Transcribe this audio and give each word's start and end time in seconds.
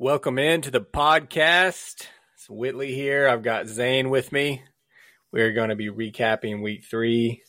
Welcome 0.00 0.38
into 0.38 0.70
the 0.70 0.80
podcast. 0.80 2.06
It's 2.34 2.46
Whitlee 2.48 2.94
here. 2.94 3.28
I've 3.28 3.42
got 3.42 3.66
Zane 3.66 4.10
with 4.10 4.30
me. 4.30 4.62
We're 5.32 5.50
going 5.50 5.70
to 5.70 5.74
be 5.74 5.90
recapping 5.90 6.62
week 6.62 6.84
three, 6.84 7.42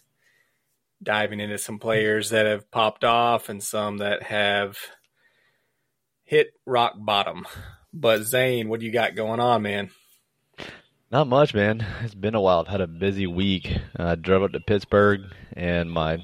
diving 1.03 1.41
into 1.41 1.59
some 1.59 1.77
players 1.77 2.31
that 2.31 2.47
have 2.47 2.71
popped 2.71 3.03
off 3.03 3.49
and 3.49 3.61
some 3.61 3.99
that 3.99 4.23
have 4.23 4.79
hit 6.23 6.47
rock 6.65 6.95
bottom. 6.97 7.45
But 7.93 8.23
Zane, 8.23 8.67
what 8.67 8.79
do 8.79 8.87
you 8.87 8.91
got 8.91 9.13
going 9.13 9.39
on, 9.39 9.61
man? 9.61 9.91
Not 11.11 11.27
much, 11.27 11.53
man. 11.53 11.85
It's 12.01 12.15
been 12.15 12.33
a 12.33 12.41
while. 12.41 12.61
I've 12.61 12.67
had 12.67 12.81
a 12.81 12.87
busy 12.87 13.27
week. 13.27 13.77
I 13.95 14.03
uh, 14.03 14.15
drove 14.15 14.41
up 14.41 14.53
to 14.53 14.59
Pittsburgh, 14.59 15.21
and 15.53 15.91
my 15.91 16.23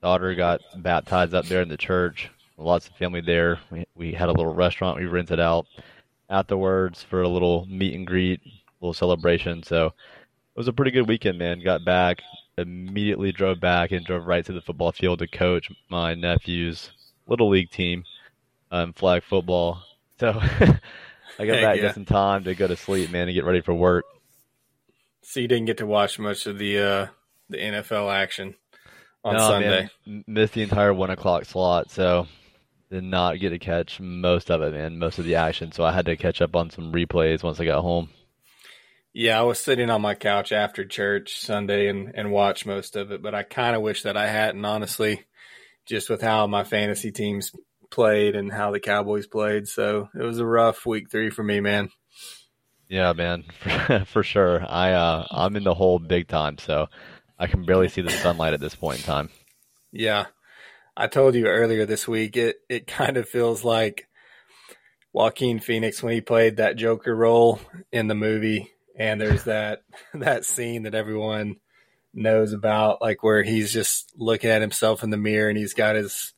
daughter 0.00 0.34
got 0.34 0.62
baptized 0.78 1.34
up 1.34 1.44
there 1.44 1.60
in 1.60 1.68
the 1.68 1.76
church. 1.76 2.30
Lots 2.58 2.88
of 2.88 2.94
family 2.94 3.20
there. 3.20 3.60
We, 3.70 3.86
we 3.94 4.12
had 4.12 4.28
a 4.28 4.32
little 4.32 4.52
restaurant 4.52 4.98
we 4.98 5.06
rented 5.06 5.38
out 5.38 5.66
afterwards 6.28 7.04
for 7.04 7.22
a 7.22 7.28
little 7.28 7.66
meet 7.66 7.94
and 7.94 8.06
greet, 8.06 8.40
little 8.80 8.92
celebration. 8.92 9.62
So 9.62 9.86
it 9.86 9.92
was 10.56 10.66
a 10.68 10.72
pretty 10.72 10.90
good 10.90 11.06
weekend, 11.06 11.38
man. 11.38 11.62
Got 11.62 11.84
back, 11.84 12.18
immediately 12.56 13.30
drove 13.30 13.60
back 13.60 13.92
and 13.92 14.04
drove 14.04 14.26
right 14.26 14.44
to 14.44 14.52
the 14.52 14.60
football 14.60 14.90
field 14.90 15.20
to 15.20 15.28
coach 15.28 15.70
my 15.88 16.14
nephew's 16.14 16.90
little 17.28 17.48
league 17.48 17.70
team, 17.70 18.04
um, 18.72 18.92
flag 18.92 19.22
football. 19.22 19.82
So 20.18 20.30
I 21.38 21.46
got 21.46 21.60
back 21.60 21.76
yeah. 21.76 21.82
just 21.82 21.96
in 21.96 22.06
time 22.06 22.42
to 22.44 22.54
go 22.56 22.66
to 22.66 22.76
sleep, 22.76 23.10
man, 23.10 23.28
and 23.28 23.34
get 23.34 23.44
ready 23.44 23.60
for 23.60 23.72
work. 23.72 24.04
So 25.22 25.38
you 25.40 25.46
didn't 25.46 25.66
get 25.66 25.78
to 25.78 25.86
watch 25.86 26.18
much 26.18 26.46
of 26.46 26.58
the 26.58 26.78
uh, 26.78 27.06
the 27.50 27.58
NFL 27.58 28.12
action 28.12 28.54
on 29.22 29.34
no, 29.34 29.40
Sunday. 29.40 29.90
Man, 30.06 30.24
missed 30.26 30.54
the 30.54 30.62
entire 30.62 30.92
one 30.92 31.10
o'clock 31.10 31.44
slot, 31.44 31.90
so 31.90 32.26
did 32.90 33.04
not 33.04 33.38
get 33.38 33.50
to 33.50 33.58
catch 33.58 34.00
most 34.00 34.50
of 34.50 34.62
it, 34.62 34.72
man. 34.72 34.98
Most 34.98 35.18
of 35.18 35.24
the 35.24 35.34
action, 35.36 35.72
so 35.72 35.84
I 35.84 35.92
had 35.92 36.06
to 36.06 36.16
catch 36.16 36.40
up 36.40 36.56
on 36.56 36.70
some 36.70 36.92
replays 36.92 37.42
once 37.42 37.60
I 37.60 37.64
got 37.64 37.82
home. 37.82 38.10
Yeah, 39.12 39.38
I 39.38 39.42
was 39.42 39.58
sitting 39.58 39.90
on 39.90 40.02
my 40.02 40.14
couch 40.14 40.52
after 40.52 40.84
church 40.84 41.40
Sunday 41.40 41.88
and 41.88 42.12
and 42.14 42.30
watched 42.30 42.66
most 42.66 42.96
of 42.96 43.10
it, 43.10 43.22
but 43.22 43.34
I 43.34 43.42
kind 43.42 43.74
of 43.74 43.82
wish 43.82 44.02
that 44.02 44.16
I 44.16 44.28
hadn't, 44.28 44.64
honestly, 44.64 45.24
just 45.86 46.08
with 46.08 46.22
how 46.22 46.46
my 46.46 46.64
fantasy 46.64 47.10
teams 47.10 47.52
played 47.90 48.36
and 48.36 48.52
how 48.52 48.70
the 48.70 48.80
Cowboys 48.80 49.26
played. 49.26 49.66
So 49.66 50.08
it 50.14 50.22
was 50.22 50.38
a 50.38 50.46
rough 50.46 50.86
week 50.86 51.10
three 51.10 51.30
for 51.30 51.42
me, 51.42 51.60
man. 51.60 51.90
Yeah, 52.88 53.12
man, 53.12 53.44
for, 53.60 54.04
for 54.06 54.22
sure. 54.22 54.64
I 54.66 54.92
uh, 54.92 55.26
I'm 55.30 55.56
in 55.56 55.64
the 55.64 55.74
hole 55.74 55.98
big 55.98 56.28
time, 56.28 56.58
so 56.58 56.88
I 57.38 57.46
can 57.46 57.64
barely 57.64 57.88
see 57.88 58.02
the 58.02 58.10
sunlight 58.10 58.54
at 58.54 58.60
this 58.60 58.74
point 58.74 58.98
in 58.98 59.04
time. 59.04 59.30
Yeah, 59.90 60.26
I 61.00 61.06
told 61.06 61.36
you 61.36 61.46
earlier 61.46 61.86
this 61.86 62.08
week. 62.08 62.36
It 62.36 62.56
it 62.68 62.88
kind 62.88 63.16
of 63.16 63.28
feels 63.28 63.62
like 63.62 64.08
Joaquin 65.12 65.60
Phoenix 65.60 66.02
when 66.02 66.12
he 66.12 66.20
played 66.20 66.56
that 66.56 66.74
Joker 66.74 67.14
role 67.14 67.60
in 67.92 68.08
the 68.08 68.16
movie, 68.16 68.72
and 68.98 69.20
there's 69.20 69.44
that 69.44 69.84
that 70.14 70.44
scene 70.44 70.82
that 70.82 70.96
everyone 70.96 71.58
knows 72.12 72.52
about, 72.52 73.00
like 73.00 73.22
where 73.22 73.44
he's 73.44 73.72
just 73.72 74.12
looking 74.16 74.50
at 74.50 74.60
himself 74.60 75.04
in 75.04 75.10
the 75.10 75.16
mirror 75.16 75.48
and 75.48 75.56
he's 75.56 75.72
got 75.72 75.94
his 75.94 76.34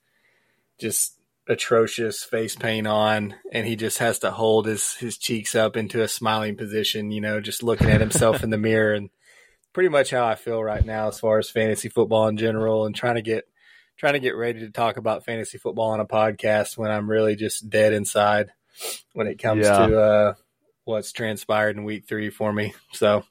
just 0.79 1.17
atrocious 1.49 2.23
face 2.23 2.55
paint 2.55 2.87
on 2.87 3.35
and 3.53 3.67
he 3.67 3.77
just 3.77 3.99
has 3.99 4.19
to 4.21 4.31
hold 4.31 4.67
his 4.67 4.95
his 4.95 5.19
cheeks 5.19 5.55
up 5.55 5.77
into 5.77 6.01
a 6.01 6.07
smiling 6.07 6.55
position 6.55 7.11
you 7.11 7.21
know 7.21 7.41
just 7.41 7.63
looking 7.63 7.91
at 7.91 8.01
himself 8.01 8.45
in 8.45 8.51
the 8.51 8.59
mirror 8.59 8.95
and 8.95 9.11
pretty 9.73 9.89
much 9.89 10.11
how 10.11 10.25
I 10.25 10.37
feel 10.37 10.63
right 10.63 10.85
now 10.85 11.09
as 11.09 11.19
far 11.19 11.39
as 11.39 11.51
fantasy 11.51 11.89
football 11.89 12.29
in 12.29 12.37
general 12.37 12.87
and 12.87 12.95
trying 12.95 13.17
to 13.17 13.23
get 13.23 13.50
trying 14.01 14.15
to 14.15 14.19
get 14.19 14.35
ready 14.35 14.61
to 14.61 14.71
talk 14.71 14.97
about 14.97 15.27
fantasy 15.27 15.59
football 15.59 15.91
on 15.91 16.01
a 16.01 16.07
podcast 16.07 16.79
when 16.79 16.91
I'm 16.91 17.09
really 17.09 17.37
just 17.37 17.69
dead 17.69 17.93
inside 17.93 18.51
when 19.13 19.27
it 19.27 19.39
comes 19.39 19.67
yeah. 19.67 19.87
to 19.87 20.01
uh, 20.01 20.35
what's 20.85 21.13
transpired 21.13 21.77
in 21.77 21.85
week 21.85 22.09
3 22.09 22.31
for 22.31 22.51
me. 22.51 22.73
So 22.95 23.25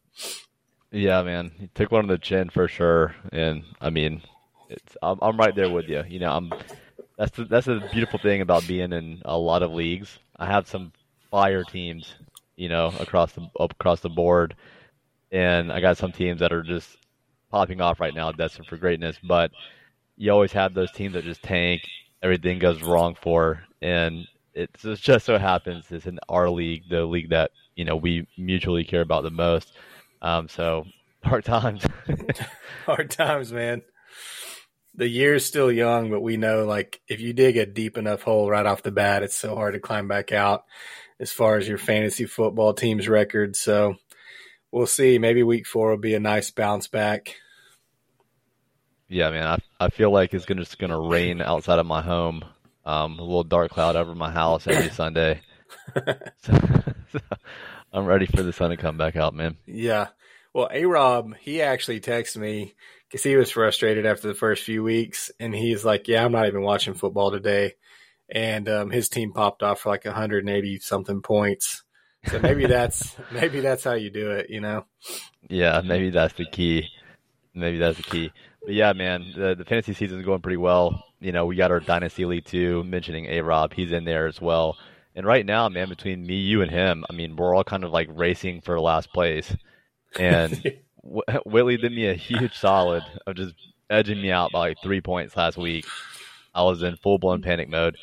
yeah, 0.91 1.23
man, 1.23 1.51
you 1.59 1.69
took 1.73 1.91
one 1.91 2.01
on 2.01 2.07
the 2.07 2.19
chin 2.19 2.51
for 2.51 2.67
sure 2.67 3.15
and 3.31 3.63
I 3.81 3.89
mean 3.89 4.21
it's 4.69 4.95
I'm, 5.01 5.17
I'm 5.23 5.37
right 5.37 5.55
there 5.55 5.71
with 5.71 5.89
you. 5.89 6.03
You 6.07 6.19
know, 6.19 6.31
I'm 6.31 6.53
that's 7.17 7.35
the, 7.35 7.45
that's 7.45 7.65
the 7.65 7.81
beautiful 7.91 8.19
thing 8.19 8.41
about 8.41 8.67
being 8.67 8.93
in 8.93 9.23
a 9.25 9.37
lot 9.37 9.63
of 9.63 9.71
leagues. 9.71 10.19
I 10.37 10.45
have 10.45 10.67
some 10.67 10.91
fire 11.31 11.63
teams, 11.63 12.13
you 12.55 12.69
know, 12.69 12.93
across 12.99 13.31
the 13.31 13.49
across 13.59 14.01
the 14.01 14.09
board, 14.09 14.55
and 15.31 15.71
I 15.71 15.81
got 15.81 15.97
some 15.97 16.11
teams 16.11 16.41
that 16.41 16.53
are 16.53 16.63
just 16.63 16.87
popping 17.49 17.81
off 17.81 17.99
right 17.99 18.13
now, 18.13 18.31
destined 18.31 18.67
for 18.67 18.77
greatness. 18.77 19.17
But 19.23 19.51
you 20.19 20.31
always 20.31 20.51
have 20.51 20.75
those 20.75 20.91
teams 20.91 21.13
that 21.13 21.23
just 21.23 21.41
tank. 21.41 21.81
Everything 22.21 22.59
goes 22.59 22.83
wrong 22.83 23.15
for, 23.19 23.63
and 23.81 24.27
it 24.53 24.69
just 24.77 25.25
so 25.25 25.39
happens 25.39 25.85
it's 25.89 26.05
in 26.05 26.19
our 26.29 26.49
league, 26.49 26.83
the 26.89 27.05
league 27.05 27.29
that 27.29 27.51
you 27.75 27.85
know 27.85 27.95
we 27.95 28.27
mutually 28.37 28.83
care 28.83 29.01
about 29.01 29.23
the 29.23 29.31
most. 29.31 29.73
Um, 30.21 30.47
so 30.47 30.85
hard 31.23 31.45
times. 31.45 31.83
hard 32.85 33.09
times, 33.09 33.51
man 33.51 33.81
the 34.99 35.07
year's 35.07 35.45
still 35.45 35.71
young, 35.71 36.09
but 36.09 36.21
we 36.21 36.35
know 36.35 36.65
like 36.65 37.01
if 37.07 37.21
you 37.21 37.31
dig 37.31 37.55
a 37.55 37.65
deep 37.65 37.97
enough 37.97 38.21
hole 38.21 38.49
right 38.49 38.65
off 38.65 38.83
the 38.83 38.91
bat, 38.91 39.23
it's 39.23 39.37
so 39.37 39.55
hard 39.55 39.73
to 39.73 39.79
climb 39.79 40.09
back 40.09 40.33
out 40.33 40.65
as 41.21 41.31
far 41.31 41.57
as 41.57 41.67
your 41.67 41.77
fantasy 41.77 42.25
football 42.25 42.73
team's 42.73 43.07
record. 43.07 43.55
So 43.55 43.95
we'll 44.71 44.87
see. 44.87 45.17
Maybe 45.17 45.41
week 45.41 45.67
four 45.67 45.91
will 45.91 45.97
be 45.97 46.15
a 46.15 46.19
nice 46.19 46.51
bounce 46.51 46.87
back. 46.87 47.35
Yeah, 49.09 49.31
man, 49.31 49.47
I 49.47 49.85
I 49.85 49.89
feel 49.89 50.11
like 50.11 50.33
it's 50.33 50.45
gonna 50.45 50.61
just 50.61 50.77
gonna 50.77 50.99
rain 50.99 51.41
outside 51.41 51.79
of 51.79 51.85
my 51.85 52.01
home. 52.01 52.45
Um, 52.85 53.19
a 53.19 53.23
little 53.23 53.43
dark 53.43 53.71
cloud 53.71 53.95
over 53.95 54.15
my 54.15 54.31
house 54.31 54.67
every 54.67 54.89
Sunday. 54.91 55.41
so, 55.95 56.11
so 57.11 57.19
I'm 57.91 58.05
ready 58.05 58.27
for 58.27 58.43
the 58.43 58.53
sun 58.53 58.69
to 58.69 58.77
come 58.77 58.97
back 58.97 59.15
out, 59.15 59.33
man. 59.33 59.57
Yeah. 59.65 60.07
Well, 60.53 60.69
A 60.71 60.85
Rob, 60.85 61.35
he 61.37 61.61
actually 61.61 61.99
texted 61.99 62.37
me 62.37 62.73
because 63.07 63.23
he 63.23 63.35
was 63.35 63.51
frustrated 63.51 64.05
after 64.05 64.27
the 64.27 64.33
first 64.33 64.63
few 64.63 64.83
weeks, 64.83 65.31
and 65.39 65.53
he's 65.53 65.83
like, 65.83 66.07
"Yeah, 66.07 66.23
I'm 66.23 66.31
not 66.31 66.47
even 66.47 66.61
watching 66.61 66.93
football 66.93 67.31
today." 67.31 67.73
And 68.31 68.69
um, 68.69 68.91
his 68.91 69.09
team 69.09 69.33
popped 69.33 69.63
off 69.63 69.81
for 69.81 69.89
like 69.89 70.05
180 70.05 70.79
something 70.79 71.21
points. 71.23 71.83
So 72.27 72.39
maybe 72.39 72.67
that's 72.67 73.15
maybe 73.31 73.61
that's 73.61 73.83
how 73.83 73.93
you 73.93 74.11
do 74.11 74.31
it, 74.31 74.51
you 74.51 74.61
know? 74.61 74.85
Yeah, 75.49 75.81
maybe 75.83 76.11
that's 76.11 76.35
the 76.35 76.45
key. 76.45 76.89
Maybe 77.55 77.79
that's 77.79 77.97
the 77.97 78.03
key. 78.03 78.31
But 78.69 78.75
yeah, 78.75 78.93
man, 78.93 79.33
the, 79.35 79.55
the 79.55 79.65
fantasy 79.65 79.95
season 79.95 80.19
is 80.19 80.25
going 80.27 80.43
pretty 80.43 80.57
well. 80.57 81.03
You 81.19 81.31
know, 81.31 81.47
we 81.47 81.55
got 81.55 81.71
our 81.71 81.79
dynasty 81.79 82.23
league 82.25 82.45
too. 82.45 82.83
Mentioning 82.83 83.25
A 83.25 83.41
Rob, 83.41 83.73
he's 83.73 83.91
in 83.91 84.05
there 84.05 84.27
as 84.27 84.39
well. 84.39 84.77
And 85.15 85.25
right 85.25 85.43
now, 85.43 85.67
man, 85.69 85.89
between 85.89 86.23
me, 86.23 86.35
you, 86.35 86.61
and 86.61 86.69
him, 86.69 87.03
I 87.09 87.13
mean, 87.13 87.35
we're 87.35 87.55
all 87.55 87.63
kind 87.63 87.83
of 87.83 87.89
like 87.89 88.09
racing 88.11 88.61
for 88.61 88.79
last 88.79 89.11
place. 89.11 89.57
And 90.19 90.53
Whitlee 91.03 91.81
did 91.81 91.93
me 91.93 92.09
a 92.09 92.13
huge 92.13 92.55
solid 92.59 93.01
of 93.25 93.35
just 93.37 93.55
edging 93.89 94.21
me 94.21 94.29
out 94.29 94.51
by 94.51 94.59
like 94.59 94.77
three 94.83 95.01
points 95.01 95.35
last 95.35 95.57
week. 95.57 95.87
I 96.53 96.61
was 96.61 96.83
in 96.83 96.95
full 96.97 97.17
blown 97.17 97.41
panic 97.41 97.69
mode. 97.69 97.97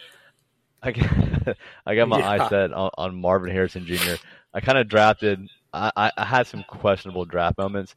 I 0.83 0.91
got, 0.91 1.57
I 1.87 1.95
got 1.95 2.09
my 2.09 2.19
yeah. 2.19 2.29
eyes 2.29 2.49
set 2.49 2.73
on, 2.73 2.91
on, 2.99 3.15
Marvin 3.15 3.53
Harrison 3.53 3.87
Jr. 3.87 4.17
I 4.53 4.59
kind 4.59 4.79
of 4.79 4.89
drafted. 4.89 5.49
I, 5.73 6.11
I 6.17 6.25
had 6.25 6.49
some 6.49 6.65
questionable 6.67 7.25
draft 7.25 7.57
moments, 7.57 7.95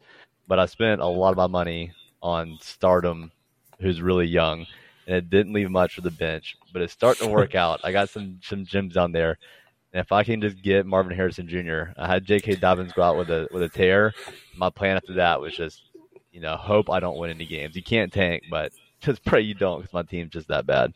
but 0.47 0.59
I 0.59 0.67
spent 0.67 1.01
a 1.01 1.07
lot 1.07 1.31
of 1.31 1.37
my 1.37 1.47
money 1.47 1.93
on 2.21 2.57
Stardom, 2.61 3.31
who's 3.79 4.01
really 4.01 4.27
young, 4.27 4.65
and 5.07 5.15
it 5.15 5.29
didn't 5.29 5.53
leave 5.53 5.69
much 5.69 5.95
for 5.95 6.01
the 6.01 6.11
bench. 6.11 6.55
But 6.71 6.81
it's 6.81 6.93
starting 6.93 7.27
to 7.27 7.33
work 7.35 7.55
out. 7.55 7.81
I 7.83 7.91
got 7.91 8.09
some 8.09 8.39
some 8.43 8.65
gems 8.65 8.97
on 8.97 9.11
there, 9.11 9.37
and 9.93 10.01
if 10.01 10.11
I 10.11 10.23
can 10.23 10.41
just 10.41 10.61
get 10.61 10.85
Marvin 10.85 11.15
Harrison 11.15 11.47
Jr., 11.47 11.91
I 11.97 12.07
had 12.07 12.25
J.K. 12.25 12.55
Dobbins 12.55 12.93
go 12.93 13.03
out 13.03 13.17
with 13.17 13.29
a 13.29 13.47
with 13.51 13.63
a 13.63 13.69
tear. 13.69 14.13
My 14.55 14.69
plan 14.69 14.97
after 14.97 15.15
that 15.15 15.41
was 15.41 15.55
just, 15.55 15.81
you 16.31 16.41
know, 16.41 16.55
hope 16.55 16.89
I 16.89 16.99
don't 16.99 17.17
win 17.17 17.31
any 17.31 17.45
games. 17.45 17.75
You 17.75 17.83
can't 17.83 18.13
tank, 18.13 18.43
but 18.49 18.71
just 19.01 19.23
pray 19.25 19.41
you 19.41 19.53
don't 19.53 19.79
because 19.79 19.93
my 19.93 20.03
team's 20.03 20.31
just 20.31 20.49
that 20.49 20.65
bad. 20.65 20.93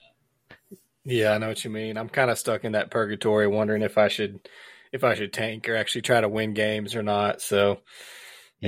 Yeah, 1.05 1.33
I 1.33 1.37
know 1.37 1.49
what 1.49 1.63
you 1.63 1.69
mean. 1.69 1.97
I'm 1.97 2.09
kind 2.09 2.31
of 2.31 2.39
stuck 2.39 2.63
in 2.63 2.73
that 2.73 2.91
purgatory, 2.91 3.47
wondering 3.47 3.81
if 3.81 3.97
I 3.97 4.07
should 4.07 4.47
if 4.91 5.03
I 5.03 5.15
should 5.15 5.33
tank 5.33 5.67
or 5.67 5.75
actually 5.75 6.03
try 6.03 6.21
to 6.21 6.29
win 6.29 6.53
games 6.53 6.95
or 6.95 7.03
not. 7.03 7.41
So 7.41 7.79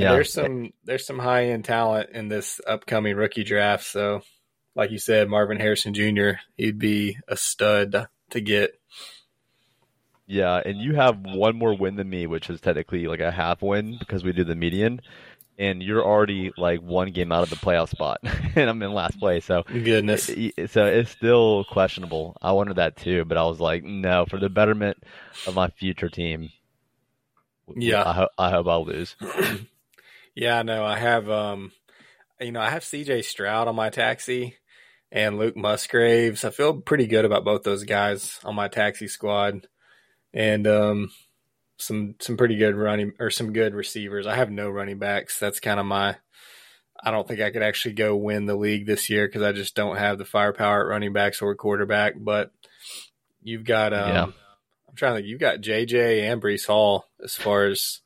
yeah, 0.01 0.12
there's 0.13 0.33
some 0.33 0.74
there's 0.83 1.06
some 1.06 1.19
high 1.19 1.45
end 1.45 1.65
talent 1.65 2.09
in 2.12 2.27
this 2.27 2.59
upcoming 2.68 3.15
rookie 3.15 3.44
draft. 3.44 3.86
So, 3.86 4.21
like 4.75 4.92
you 4.92 5.00
said, 5.00 5.30
Marvin 5.30 5.59
Harrison 5.59 5.94
Jr. 5.94 6.31
He'd 6.57 6.80
be 6.80 7.18
a 7.27 7.38
stud 7.38 8.07
to 8.31 8.42
get. 8.42 8.80
Yeah, 10.27 10.59
and 10.65 10.80
you 10.80 10.95
have 10.95 11.19
one 11.19 11.56
more 11.56 11.75
win 11.77 11.95
than 11.95 12.09
me, 12.09 12.25
which 12.25 12.50
is 12.50 12.59
technically 12.59 13.07
like 13.07 13.19
a 13.19 13.31
half 13.31 13.62
win 13.62 13.97
because 14.00 14.24
we 14.24 14.33
do 14.33 14.44
the 14.44 14.56
median. 14.56 15.01
And 15.57 15.81
you're 15.81 16.03
already 16.03 16.51
like 16.57 16.81
one 16.81 17.12
game 17.12 17.31
out 17.31 17.44
of 17.44 17.50
the 17.50 17.56
playoff 17.56 17.88
spot, 17.88 18.19
and 18.56 18.69
I'm 18.69 18.83
in 18.83 18.91
last 18.91 19.18
place. 19.18 19.45
So 19.45 19.63
goodness, 19.63 20.25
so 20.25 20.86
it's 20.86 21.12
still 21.12 21.63
questionable. 21.71 22.36
I 22.41 22.51
wondered 22.51 22.75
that 22.75 22.98
too, 22.98 23.24
but 23.24 23.38
I 23.38 23.44
was 23.45 23.62
like, 23.62 23.83
no, 23.86 24.25
for 24.25 24.38
the 24.38 24.50
betterment 24.50 24.98
of 25.48 25.56
my 25.56 25.69
future 25.69 26.09
team. 26.09 26.50
Yeah, 27.74 28.03
I, 28.06 28.13
ho- 28.13 28.30
I 28.38 28.50
hope 28.50 28.68
I'll 28.68 28.86
lose. 28.86 29.15
yeah, 30.35 30.61
no, 30.61 30.83
I 30.83 30.97
have. 30.97 31.29
Um, 31.29 31.71
you 32.39 32.51
know, 32.51 32.61
I 32.61 32.69
have 32.69 32.83
C.J. 32.83 33.21
Stroud 33.21 33.67
on 33.67 33.75
my 33.75 33.89
taxi, 33.89 34.57
and 35.11 35.39
Luke 35.39 35.55
Musgraves. 35.55 36.43
I 36.43 36.49
feel 36.49 36.81
pretty 36.81 37.07
good 37.07 37.25
about 37.25 37.45
both 37.45 37.63
those 37.63 37.85
guys 37.85 38.39
on 38.43 38.55
my 38.55 38.67
taxi 38.67 39.07
squad 39.07 39.67
and 40.33 40.67
um, 40.67 41.11
some 41.77 42.15
some 42.19 42.37
pretty 42.37 42.57
good 42.57 42.75
running 42.75 43.13
or 43.19 43.29
some 43.29 43.53
good 43.53 43.73
receivers. 43.73 44.27
I 44.27 44.35
have 44.35 44.51
no 44.51 44.69
running 44.69 44.99
backs. 44.99 45.39
That's 45.39 45.59
kind 45.59 45.79
of 45.79 45.85
my. 45.85 46.17
I 47.01 47.11
don't 47.11 47.27
think 47.27 47.41
I 47.41 47.51
could 47.51 47.63
actually 47.63 47.93
go 47.93 48.15
win 48.15 48.45
the 48.45 48.55
league 48.55 48.85
this 48.85 49.09
year 49.09 49.27
because 49.27 49.41
I 49.41 49.51
just 49.51 49.75
don't 49.75 49.97
have 49.97 50.17
the 50.17 50.25
firepower 50.25 50.81
at 50.81 50.89
running 50.89 51.13
backs 51.13 51.41
or 51.41 51.53
quarterback. 51.55 52.13
But 52.17 52.51
you've 53.43 53.65
got, 53.65 53.93
um, 53.93 54.09
yeah. 54.09 54.23
I'm 54.23 54.95
trying 54.95 55.13
to 55.13 55.17
think, 55.17 55.27
you've 55.27 55.39
got 55.39 55.59
JJ 55.59 56.23
and 56.23 56.41
Breece 56.41 56.65
Hall 56.65 57.05
as 57.21 57.35
far 57.35 57.65
as 57.65 57.99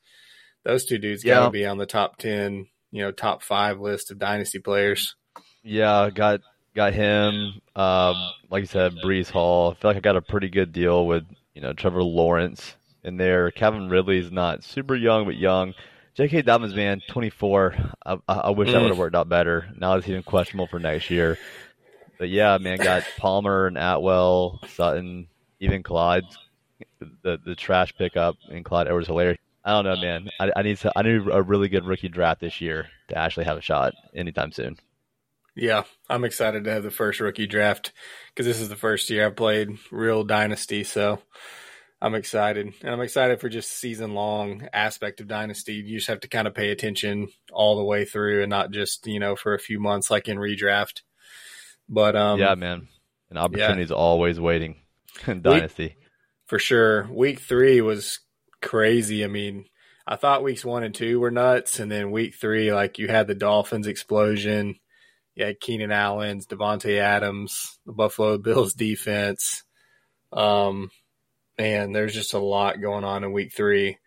those 0.64 0.86
two 0.86 0.98
dudes 0.98 1.24
got 1.24 1.46
to 1.46 1.52
be 1.52 1.66
on 1.66 1.78
the 1.78 1.86
top 1.86 2.18
ten, 2.18 2.68
you 2.92 3.02
know, 3.02 3.12
top 3.12 3.44
five 3.44 3.80
list 3.80 4.12
of 4.12 4.20
dynasty 4.20 4.60
players. 4.60 5.16
Yeah, 5.64 6.10
got 6.14 6.42
got 6.76 6.94
him. 6.94 7.62
Um, 7.76 8.16
like 8.50 8.62
you 8.62 8.68
said, 8.68 8.94
Breece 9.04 9.30
Hall. 9.30 9.72
I 9.72 9.76
feel 9.76 9.90
like 9.90 9.98
I 9.98 10.02
got 10.02 10.16
a 10.16 10.22
pretty 10.22 10.50
good 10.50 10.72
deal 10.72 11.06
with 11.06 11.26
you 11.54 11.62
know 11.62 11.74
Trevor 11.74 12.04
Lawrence 12.04 12.76
in 13.04 13.18
there. 13.18 13.52
Calvin 13.52 13.90
Ridley's 13.90 14.32
not 14.32 14.64
super 14.64 14.96
young, 14.96 15.26
but 15.26 15.36
young. 15.36 15.74
J.K. 16.16 16.42
Dobbins, 16.42 16.76
man, 16.76 17.02
24. 17.08 17.76
I, 18.06 18.18
I 18.28 18.50
wish 18.50 18.68
mm. 18.68 18.74
that 18.74 18.82
would 18.82 18.90
have 18.90 18.98
worked 18.98 19.16
out 19.16 19.30
better. 19.30 19.70
Now 19.78 19.94
it's 19.96 20.08
even 20.08 20.24
questionable 20.24 20.68
for 20.68 20.80
next 20.80 21.10
year. 21.10 21.38
But 22.18 22.28
yeah, 22.28 22.58
man, 22.58 22.78
got 22.78 23.04
Palmer 23.18 23.68
and 23.68 23.78
Atwell, 23.78 24.60
Sutton, 24.68 25.28
even 25.62 25.82
Clyde. 25.84 26.26
The 27.24 27.40
the 27.44 27.56
trash 27.56 27.96
pickup 27.98 28.36
and 28.50 28.66
Clyde 28.66 28.88
Edwards-Helaire. 28.88 29.38
I 29.70 29.74
don't 29.74 29.86
know, 29.86 30.02
man. 30.02 30.32
I, 30.40 30.52
I 30.56 30.62
need 30.64 30.78
to, 30.78 30.92
I 30.96 31.04
need 31.04 31.28
a 31.32 31.44
really 31.44 31.70
good 31.70 31.86
rookie 31.86 32.10
draft 32.10 32.42
this 32.42 32.60
year 32.60 32.88
to 33.10 33.18
actually 33.20 33.46
have 33.46 33.58
a 33.60 33.62
shot 33.62 33.94
anytime 34.16 34.52
soon. 34.52 34.78
Yeah, 35.56 35.84
I'm 36.10 36.24
excited 36.24 36.64
to 36.64 36.72
have 36.72 36.82
the 36.82 36.90
first 36.90 37.20
rookie 37.20 37.46
draft 37.46 37.94
because 38.30 38.48
this 38.48 38.62
is 38.62 38.70
the 38.70 38.76
first 38.76 39.12
year 39.12 39.28
I've 39.28 39.36
played 39.36 39.78
real 39.92 40.24
dynasty. 40.24 40.84
So 40.84 41.22
I'm 42.02 42.16
excited, 42.16 42.74
and 42.82 42.90
I'm 42.90 43.02
excited 43.02 43.40
for 43.40 43.48
just 43.48 43.70
season 43.70 44.16
long 44.16 44.68
aspect 44.74 45.22
of 45.22 45.28
dynasty. 45.28 45.76
You 45.76 45.98
just 45.98 46.08
have 46.08 46.22
to 46.22 46.30
kind 46.30 46.48
of 46.48 46.56
pay 46.56 46.72
attention 46.72 47.28
all 47.52 47.78
the 47.78 47.84
way 47.84 48.06
through, 48.06 48.42
and 48.42 48.50
not 48.50 48.72
just 48.72 49.06
you 49.06 49.20
know 49.20 49.36
for 49.36 49.54
a 49.54 49.60
few 49.60 49.80
months 49.80 50.10
like 50.10 50.28
in 50.28 50.38
redraft. 50.38 51.04
But 51.88 52.16
um, 52.16 52.40
yeah, 52.40 52.56
man, 52.56 52.88
an 53.30 53.38
opportunity 53.38 53.84
is 53.84 53.92
yeah. 53.92 53.98
always 53.98 54.40
waiting 54.40 54.78
in 55.28 55.44
dynasty 55.44 55.84
week, 55.84 55.98
for 56.48 56.58
sure. 56.58 57.08
Week 57.12 57.40
three 57.40 57.82
was 57.82 58.20
crazy. 58.62 59.24
I 59.24 59.28
mean, 59.28 59.66
I 60.08 60.16
thought 60.16 60.44
weeks 60.44 60.66
one 60.66 60.84
and 60.84 60.94
two 60.94 61.20
were 61.20 61.32
nuts, 61.32 61.80
and 61.80 61.92
then 61.92 62.12
week 62.12 62.36
three, 62.36 62.74
like 62.74 62.98
you 62.98 63.08
had 63.08 63.28
the 63.28 63.36
Dolphins 63.36 63.88
explosion. 63.88 64.76
You 65.36 65.46
had 65.46 65.60
Keenan 65.60 65.92
Allen's, 65.92 66.48
Davante 66.48 66.98
Adams, 66.98 67.80
the 67.86 67.94
Buffalo 67.94 68.38
Bills 68.40 68.74
defense. 68.74 69.64
Um, 70.34 70.90
man, 71.58 71.92
there's 71.92 72.14
just 72.14 72.34
a 72.34 72.40
lot 72.40 72.82
going 72.82 73.04
on 73.04 73.24
in 73.24 73.34
week 73.34 73.54
three. 73.54 73.98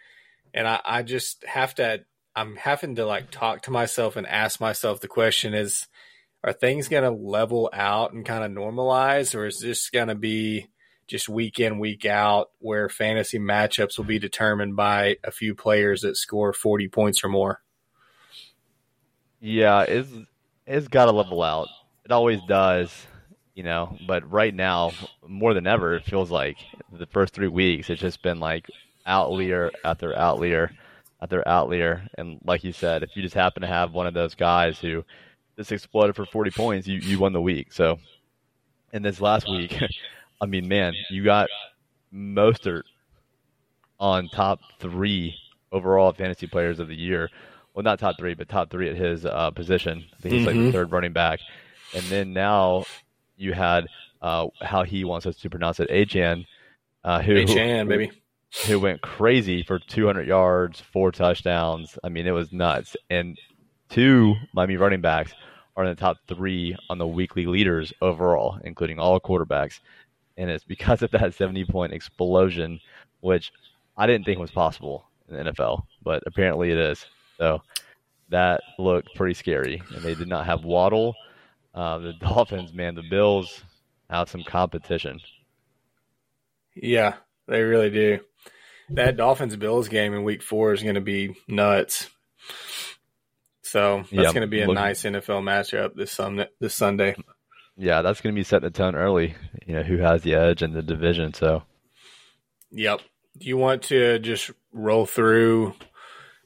And 0.53 0.67
I, 0.67 0.81
I 0.85 1.03
just 1.03 1.45
have 1.47 1.75
to, 1.77 2.01
I'm 2.35 2.57
having 2.57 2.97
to 2.97 3.07
like 3.07 3.31
talk 3.31 3.63
to 3.63 3.71
myself 3.71 4.17
and 4.17 4.27
ask 4.27 4.61
myself 4.61 5.01
the 5.01 5.09
question 5.09 5.55
is, 5.55 5.87
are 6.45 6.53
things 6.53 6.89
going 6.89 7.05
to 7.05 7.11
level 7.11 7.71
out 7.73 8.13
and 8.13 8.27
kind 8.27 8.43
of 8.43 8.51
normalize, 8.51 9.35
or 9.35 9.47
is 9.47 9.61
this 9.61 9.91
going 9.91 10.09
to 10.09 10.15
be 10.15 10.67
just 11.07 11.29
week 11.29 11.61
in, 11.61 11.79
week 11.79 12.07
out 12.07 12.51
where 12.59 12.89
fantasy 12.89 13.39
matchups 13.39 13.99
will 13.99 14.05
be 14.05 14.19
determined 14.19 14.77
by 14.77 15.17
a 15.25 15.31
few 15.31 15.55
players 15.55 16.03
that 16.03 16.17
score 16.17 16.53
40 16.53 16.89
points 16.89 17.25
or 17.25 17.29
more? 17.29 17.63
Yeah, 19.41 19.83
it's, 19.83 20.11
it's 20.67 20.89
got 20.89 21.07
to 21.07 21.13
level 21.13 21.43
out. 21.43 21.69
It 22.05 22.13
always 22.13 22.41
does 22.47 23.07
you 23.55 23.63
know. 23.63 23.97
But 24.07 24.31
right 24.31 24.55
now, 24.55 24.93
more 25.27 25.55
than 25.55 25.67
ever, 25.67 25.95
it 25.95 26.05
feels 26.05 26.31
like 26.31 26.57
the 26.93 27.07
first 27.07 27.35
three 27.35 27.49
weeks 27.49 27.91
it's 27.91 28.01
just 28.01 28.23
been 28.23 28.41
like 28.41 28.67
outlier 29.07 29.71
after 29.85 30.17
outlier 30.17 30.71
after 31.21 31.47
outlier. 31.47 32.03
And 32.19 32.41
like 32.45 32.65
you 32.65 32.73
said, 32.73 33.03
if 33.03 33.11
you 33.15 33.23
just 33.23 33.35
happen 33.35 33.63
to 33.63 33.69
have 33.69 33.93
one 33.93 34.07
of 34.07 34.15
those 34.15 34.35
guys 34.35 34.79
who 34.79 35.05
just 35.57 35.73
exploded 35.73 36.17
for 36.17 36.27
40 36.27 36.51
points, 36.51 36.87
you, 36.87 36.99
you 36.99 37.19
won 37.19 37.33
the 37.33 37.41
week. 37.41 37.73
So 37.73 37.99
in 38.93 39.03
this 39.03 39.21
last 39.21 39.49
week, 39.49 39.79
I 40.43 40.47
mean, 40.47 40.67
man, 40.67 40.95
you 41.09 41.23
got 41.23 41.49
Mostert 42.13 42.83
on 44.01 44.29
top 44.29 44.59
three 44.81 45.37
overall 45.71 46.13
fantasy 46.13 46.49
players 46.49 46.81
of 46.81 46.89
the 46.89 46.97
year. 46.97 47.31
Well, 47.73 47.85
not 47.85 48.01
top 48.01 48.19
three, 48.19 48.35
but 48.35 48.49
top 48.49 48.69
three 48.69 48.91
at 48.91 48.97
his 48.97 49.25
uh, 49.25 49.53
position. 49.53 50.05
I 50.13 50.21
think 50.21 50.35
he's 50.35 50.47
mm-hmm. 50.47 50.59
like 50.59 50.67
the 50.67 50.73
third 50.73 50.91
running 50.91 51.13
back. 51.13 51.39
And 51.95 52.03
then 52.07 52.33
now 52.33 52.85
you 53.37 53.53
had 53.53 53.87
uh, 54.21 54.49
how 54.61 54.83
he 54.83 55.05
wants 55.05 55.27
us 55.27 55.37
to 55.37 55.49
pronounce 55.49 55.79
it, 55.79 55.89
Achane, 55.91 56.45
uh, 57.05 57.23
who 57.23 57.35
Achane, 57.35 57.89
baby, 57.89 58.11
who 58.67 58.81
went 58.81 59.01
crazy 59.01 59.63
for 59.63 59.79
200 59.79 60.27
yards, 60.27 60.81
four 60.81 61.13
touchdowns. 61.13 61.99
I 62.03 62.09
mean, 62.09 62.27
it 62.27 62.33
was 62.33 62.53
nuts. 62.53 62.97
And 63.09 63.39
two 63.89 64.35
Miami 64.53 64.77
running 64.77 65.01
backs 65.01 65.33
are 65.77 65.85
in 65.85 65.91
the 65.91 65.97
top 65.97 66.19
three 66.27 66.77
on 66.91 66.99
the 66.99 67.07
weekly 67.07 67.47
leaders 67.47 67.93
overall, 68.03 68.59
including 68.65 68.99
all 68.99 69.21
quarterbacks. 69.21 69.79
And 70.37 70.51
it's 70.51 70.65
because 70.65 71.03
of 71.03 71.11
that 71.13 71.35
70 71.35 71.65
point 71.67 71.93
explosion, 71.93 72.81
which 73.21 73.53
I 73.97 74.07
didn't 74.07 74.25
think 74.25 74.39
was 74.39 74.51
possible 74.51 75.05
in 75.29 75.37
the 75.37 75.53
NFL, 75.53 75.85
but 76.03 76.23
apparently 76.27 76.71
it 76.71 76.79
is. 76.79 77.05
So 77.39 77.63
that 78.31 78.63
looked 78.79 79.15
pretty 79.15 79.35
scary. 79.35 79.83
And 79.95 80.03
they 80.03 80.15
did 80.15 80.29
not 80.29 80.47
have 80.47 80.65
Waddle 80.65 81.15
uh, 81.75 81.99
the 81.99 82.13
Dolphins, 82.21 82.73
man, 82.73 82.95
the 82.95 83.03
Bills 83.03 83.63
have 84.11 84.29
some 84.29 84.45
competition. 84.45 85.21
Yeah, 86.75 87.15
they 87.49 87.63
really 87.63 87.91
do. 87.91 88.21
That 88.91 89.17
Dolphins 89.17 89.57
Bills 89.57 89.89
game 89.89 90.15
in 90.15 90.25
Week 90.25 90.43
Four 90.43 90.73
is 90.73 90.83
going 90.83 90.97
to 90.97 91.01
be 91.01 91.35
nuts. 91.49 92.11
So 93.63 93.99
that's 93.99 94.13
yeah, 94.13 94.25
going 94.25 94.43
to 94.43 94.47
be 94.47 94.61
a 94.61 94.67
look, 94.67 94.75
nice 94.75 95.03
NFL 95.03 95.43
matchup 95.43 95.95
this. 95.95 96.19
This 96.61 96.75
Sunday. 96.75 97.17
Yeah, 97.77 98.03
that's 98.03 98.21
going 98.21 98.35
to 98.35 98.39
be 98.39 98.45
setting 98.45 98.69
the 98.69 98.71
tone 98.71 98.95
early. 98.95 99.35
You 99.67 99.75
know 99.75 99.83
who 99.83 99.99
has 99.99 100.23
the 100.23 100.35
edge 100.35 100.63
in 100.63 100.73
the 100.73 100.83
division. 100.83 101.35
So. 101.35 101.63
Yep. 102.71 103.01
Do 103.39 103.47
you 103.47 103.57
want 103.57 103.85
to 103.85 104.19
just 104.19 104.51
roll 104.73 105.07
through 105.07 105.75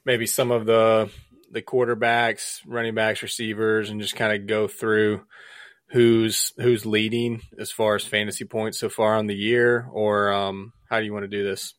maybe 0.05 0.27
some 0.27 0.51
of 0.51 0.67
the 0.67 1.11
the 1.51 1.63
quarterbacks, 1.63 2.61
running 2.67 2.95
backs, 2.95 3.23
receivers, 3.23 3.91
and 3.91 4.01
just 4.01 4.17
kind 4.17 4.33
of 4.33 4.47
go 4.47 4.69
through 4.69 5.23
who's 5.89 6.53
who's 6.57 6.85
leading 6.85 7.43
as 7.59 7.71
far 7.71 7.95
as 7.95 8.05
fantasy 8.05 8.45
points 8.45 8.79
so 8.79 8.89
far 8.89 9.17
on 9.17 9.27
the 9.27 9.35
year, 9.35 9.89
or 9.93 10.33
um, 10.33 10.73
how 10.89 10.99
do 10.99 11.07
you 11.07 11.13
want 11.13 11.25
to 11.25 11.29
do 11.29 11.45
this? 11.45 11.75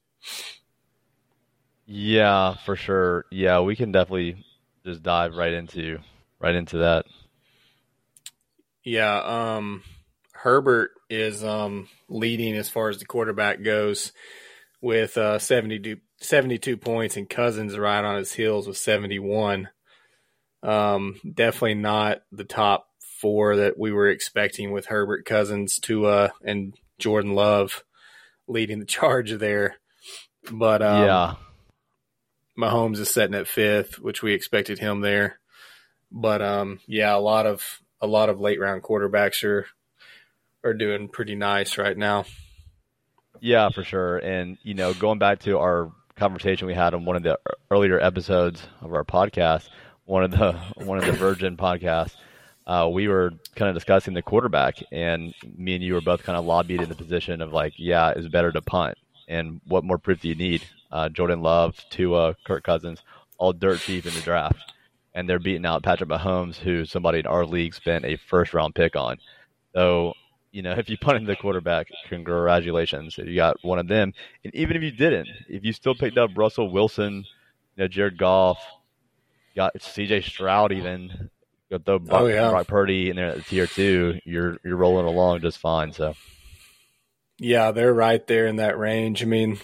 Yeah, 1.85 2.55
for 2.65 2.75
sure. 2.75 3.25
Yeah, 3.31 3.61
we 3.61 3.75
can 3.75 3.91
definitely 3.91 4.43
just 4.85 5.03
dive 5.03 5.35
right 5.35 5.53
into 5.53 5.99
right 6.39 6.55
into 6.55 6.79
that. 6.79 7.05
Yeah, 8.87 9.17
um, 9.57 9.83
Herbert 10.31 10.91
is 11.09 11.43
um, 11.43 11.89
leading 12.07 12.55
as 12.55 12.69
far 12.69 12.87
as 12.87 12.99
the 12.99 13.05
quarterback 13.05 13.61
goes 13.61 14.13
with 14.81 15.17
uh, 15.17 15.39
72, 15.39 15.97
72 16.21 16.77
points, 16.77 17.17
and 17.17 17.29
Cousins 17.29 17.77
right 17.77 18.01
on 18.01 18.15
his 18.15 18.31
heels 18.31 18.65
with 18.65 18.77
71. 18.77 19.67
Um, 20.63 21.19
definitely 21.29 21.73
not 21.73 22.19
the 22.31 22.45
top 22.45 22.87
four 23.19 23.57
that 23.57 23.77
we 23.77 23.91
were 23.91 24.07
expecting 24.07 24.71
with 24.71 24.85
Herbert 24.85 25.25
Cousins, 25.25 25.79
Tua, 25.79 26.31
and 26.41 26.73
Jordan 26.97 27.35
Love 27.35 27.83
leading 28.47 28.79
the 28.79 28.85
charge 28.85 29.33
there. 29.33 29.75
But 30.49 30.81
um, 30.81 31.03
yeah, 31.03 31.35
Mahomes 32.57 32.99
is 32.99 33.09
setting 33.09 33.35
at 33.35 33.49
fifth, 33.49 33.99
which 33.99 34.23
we 34.23 34.31
expected 34.31 34.79
him 34.79 35.01
there. 35.01 35.41
But 36.09 36.41
um, 36.41 36.79
yeah, 36.87 37.13
a 37.13 37.19
lot 37.19 37.45
of 37.45 37.81
a 38.01 38.07
lot 38.07 38.29
of 38.29 38.39
late 38.39 38.59
round 38.59 38.83
quarterbacks 38.83 39.43
are 39.43 39.65
are 40.63 40.73
doing 40.73 41.07
pretty 41.07 41.35
nice 41.35 41.77
right 41.77 41.97
now. 41.97 42.25
Yeah, 43.39 43.69
for 43.69 43.83
sure. 43.83 44.17
And 44.17 44.57
you 44.63 44.73
know, 44.73 44.93
going 44.93 45.19
back 45.19 45.39
to 45.41 45.59
our 45.59 45.91
conversation 46.15 46.67
we 46.67 46.73
had 46.73 46.93
on 46.93 47.05
one 47.05 47.15
of 47.15 47.23
the 47.23 47.39
earlier 47.69 47.99
episodes 47.99 48.65
of 48.81 48.93
our 48.93 49.03
podcast, 49.03 49.69
one 50.05 50.23
of 50.23 50.31
the 50.31 50.53
one 50.83 50.97
of 50.97 51.05
the 51.05 51.11
Virgin 51.13 51.57
podcasts, 51.57 52.15
uh, 52.65 52.89
we 52.91 53.07
were 53.07 53.31
kind 53.55 53.69
of 53.69 53.75
discussing 53.75 54.13
the 54.13 54.21
quarterback, 54.21 54.75
and 54.91 55.33
me 55.57 55.75
and 55.75 55.83
you 55.83 55.93
were 55.93 56.01
both 56.01 56.23
kind 56.23 56.37
of 56.37 56.45
lobbied 56.45 56.81
in 56.81 56.89
the 56.89 56.95
position 56.95 57.41
of 57.41 57.53
like, 57.53 57.73
yeah, 57.77 58.09
it's 58.15 58.27
better 58.27 58.51
to 58.51 58.61
punt. 58.61 58.97
And 59.27 59.61
what 59.65 59.83
more 59.83 59.97
proof 59.97 60.21
do 60.21 60.29
you 60.29 60.35
need? 60.35 60.63
Uh, 60.91 61.09
Jordan 61.09 61.41
Love, 61.41 61.77
Tua, 61.89 62.35
Kirk 62.45 62.63
Cousins, 62.63 63.01
all 63.37 63.53
dirt 63.53 63.79
cheap 63.79 64.05
in 64.05 64.13
the 64.13 64.21
draft, 64.21 64.73
and 65.17 65.27
they're 65.27 65.39
beating 65.39 65.65
out 65.65 65.81
Patrick 65.81 66.11
Mahomes, 66.11 66.57
who 66.57 66.85
somebody 66.85 67.17
in 67.17 67.25
our 67.25 67.43
league 67.43 67.73
spent 67.73 68.05
a 68.05 68.17
first 68.17 68.53
round 68.53 68.75
pick 68.75 68.95
on. 68.95 69.17
So 69.73 70.13
you 70.51 70.61
know, 70.61 70.71
if 70.77 70.89
you 70.89 70.97
punted 70.97 71.25
the 71.25 71.35
quarterback, 71.35 71.87
congratulations. 72.07 73.15
If 73.17 73.27
you 73.27 73.35
got 73.35 73.57
one 73.63 73.79
of 73.79 73.87
them. 73.87 74.13
And 74.43 74.53
even 74.53 74.77
if 74.77 74.83
you 74.83 74.91
didn't, 74.91 75.27
if 75.49 75.65
you 75.65 75.73
still 75.73 75.95
picked 75.95 76.19
up 76.19 76.29
Russell 76.35 76.71
Wilson, 76.71 77.25
you 77.75 77.83
know, 77.83 77.87
Jared 77.87 78.19
Goff, 78.19 78.59
got 79.55 79.73
CJ 79.75 80.23
Stroud 80.23 80.71
even, 80.71 81.31
got 81.71 81.83
the 81.83 81.93
oh, 81.93 81.99
Brock, 81.99 82.21
oh, 82.21 82.27
yeah. 82.27 82.49
Brock 82.51 82.67
Purdy 82.67 83.09
in 83.09 83.15
there 83.15 83.29
at 83.29 83.45
tier 83.47 83.65
two, 83.65 84.19
you're 84.23 84.57
you're 84.63 84.77
rolling 84.77 85.07
along 85.07 85.41
just 85.41 85.57
fine. 85.57 85.93
So 85.93 86.13
Yeah, 87.39 87.71
they're 87.71 87.93
right 87.93 88.25
there 88.27 88.45
in 88.45 88.57
that 88.57 88.77
range. 88.77 89.23
I 89.23 89.25
mean, 89.25 89.57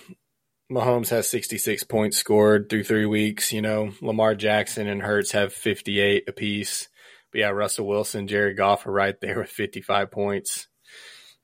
Mahomes 0.72 1.10
has 1.10 1.28
66 1.28 1.84
points 1.84 2.18
scored 2.18 2.70
through 2.70 2.84
three 2.84 3.06
weeks. 3.06 3.52
You 3.52 3.62
know, 3.62 3.92
Lamar 4.02 4.36
Jackson 4.36 4.88
and 4.88 5.02
Hurts 5.02 5.32
have 5.32 5.54
58 5.54 6.28
apiece. 6.28 6.90
But 7.32 7.40
yeah, 7.40 7.50
Russell 7.50 7.88
Wilson, 7.88 8.28
Jared 8.28 8.58
Goff 8.58 8.86
are 8.86 8.92
right 8.92 9.20
there 9.20 9.40
with 9.40 9.50
55 9.50 10.12
points. 10.12 10.68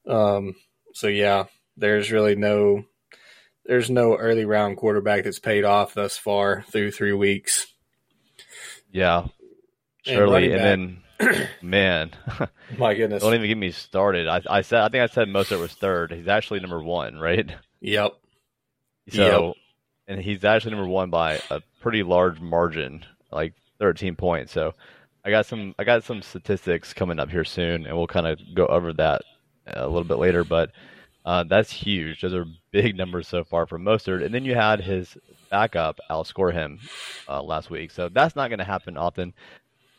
Um, 0.08 0.56
so 0.94 1.08
yeah, 1.08 1.46
there's 1.78 2.12
really 2.12 2.36
no 2.36 2.84
there's 3.66 3.90
no 3.90 4.16
early 4.16 4.46
round 4.46 4.78
quarterback 4.78 5.24
that's 5.24 5.40
paid 5.40 5.64
off 5.64 5.94
thus 5.94 6.18
far 6.18 6.64
through 6.64 6.92
three 6.92 7.14
weeks. 7.14 7.68
Yeah, 8.92 9.28
surely, 10.04 10.52
and, 10.52 10.62
and 10.62 11.04
then 11.20 11.48
man, 11.62 12.12
my 12.78 12.96
goodness, 12.96 13.22
don't 13.22 13.36
even 13.36 13.48
get 13.48 13.58
me 13.58 13.72
started. 13.72 14.28
I, 14.28 14.42
I 14.50 14.62
said 14.62 14.82
I 14.82 14.90
think 14.90 15.04
I 15.04 15.14
said 15.14 15.28
Mostert 15.28 15.60
was 15.60 15.74
third. 15.74 16.12
He's 16.12 16.28
actually 16.28 16.60
number 16.62 16.82
one, 16.82 17.18
right? 17.18 17.52
Yep. 17.82 18.14
So, 19.10 19.48
yep. 19.48 19.56
and 20.08 20.22
he's 20.22 20.44
actually 20.44 20.72
number 20.72 20.88
one 20.88 21.10
by 21.10 21.42
a 21.50 21.62
pretty 21.82 22.04
large 22.04 22.40
margin, 22.40 23.06
like 23.32 23.54
13 23.80 24.16
points. 24.16 24.52
So, 24.52 24.74
I 25.26 25.32
got 25.32 25.46
some 25.46 25.76
I 25.78 25.84
got 25.84 26.04
some 26.04 26.22
statistics 26.22 26.94
coming 26.94 27.20
up 27.20 27.30
here 27.30 27.44
soon, 27.44 27.86
and 27.86 27.98
we'll 27.98 28.08
kind 28.08 28.28
of 28.28 28.40
go 28.54 28.66
over 28.68 28.94
that 28.94 29.22
a 29.68 29.88
little 29.88 30.06
bit 30.06 30.18
later. 30.18 30.44
But 30.44 30.72
uh, 31.26 31.44
that's 31.44 31.72
huge. 31.72 32.22
Those 32.22 32.34
are 32.34 32.46
big 32.72 32.96
numbers 32.96 33.28
so 33.28 33.44
far 33.44 33.66
for 33.66 33.78
Mostert. 33.78 34.26
And 34.26 34.34
then 34.34 34.46
you 34.46 34.56
had 34.56 34.82
his 34.82 35.18
backup 35.50 36.00
outscore 36.10 36.54
him 36.54 36.80
uh, 37.28 37.42
last 37.42 37.70
week. 37.70 37.92
So 37.92 38.10
that's 38.10 38.36
not 38.36 38.50
going 38.50 38.60
to 38.60 38.66
happen 38.66 38.98
often. 38.98 39.34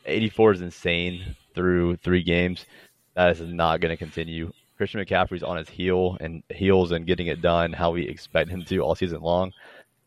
84 0.06 0.52
is 0.54 0.60
insane 0.62 1.36
through 1.54 1.96
three 1.96 2.22
games. 2.22 2.66
That 3.14 3.30
is 3.30 3.40
not 3.40 3.80
going 3.80 3.90
to 3.90 3.96
continue. 3.96 4.52
Christian 4.80 5.04
McCaffrey's 5.04 5.42
on 5.42 5.58
his 5.58 5.68
heel 5.68 6.16
and 6.20 6.42
heels 6.48 6.90
and 6.90 7.06
getting 7.06 7.26
it 7.26 7.42
done 7.42 7.70
how 7.70 7.90
we 7.90 8.08
expect 8.08 8.48
him 8.48 8.64
to 8.64 8.78
all 8.78 8.94
season 8.94 9.20
long. 9.20 9.52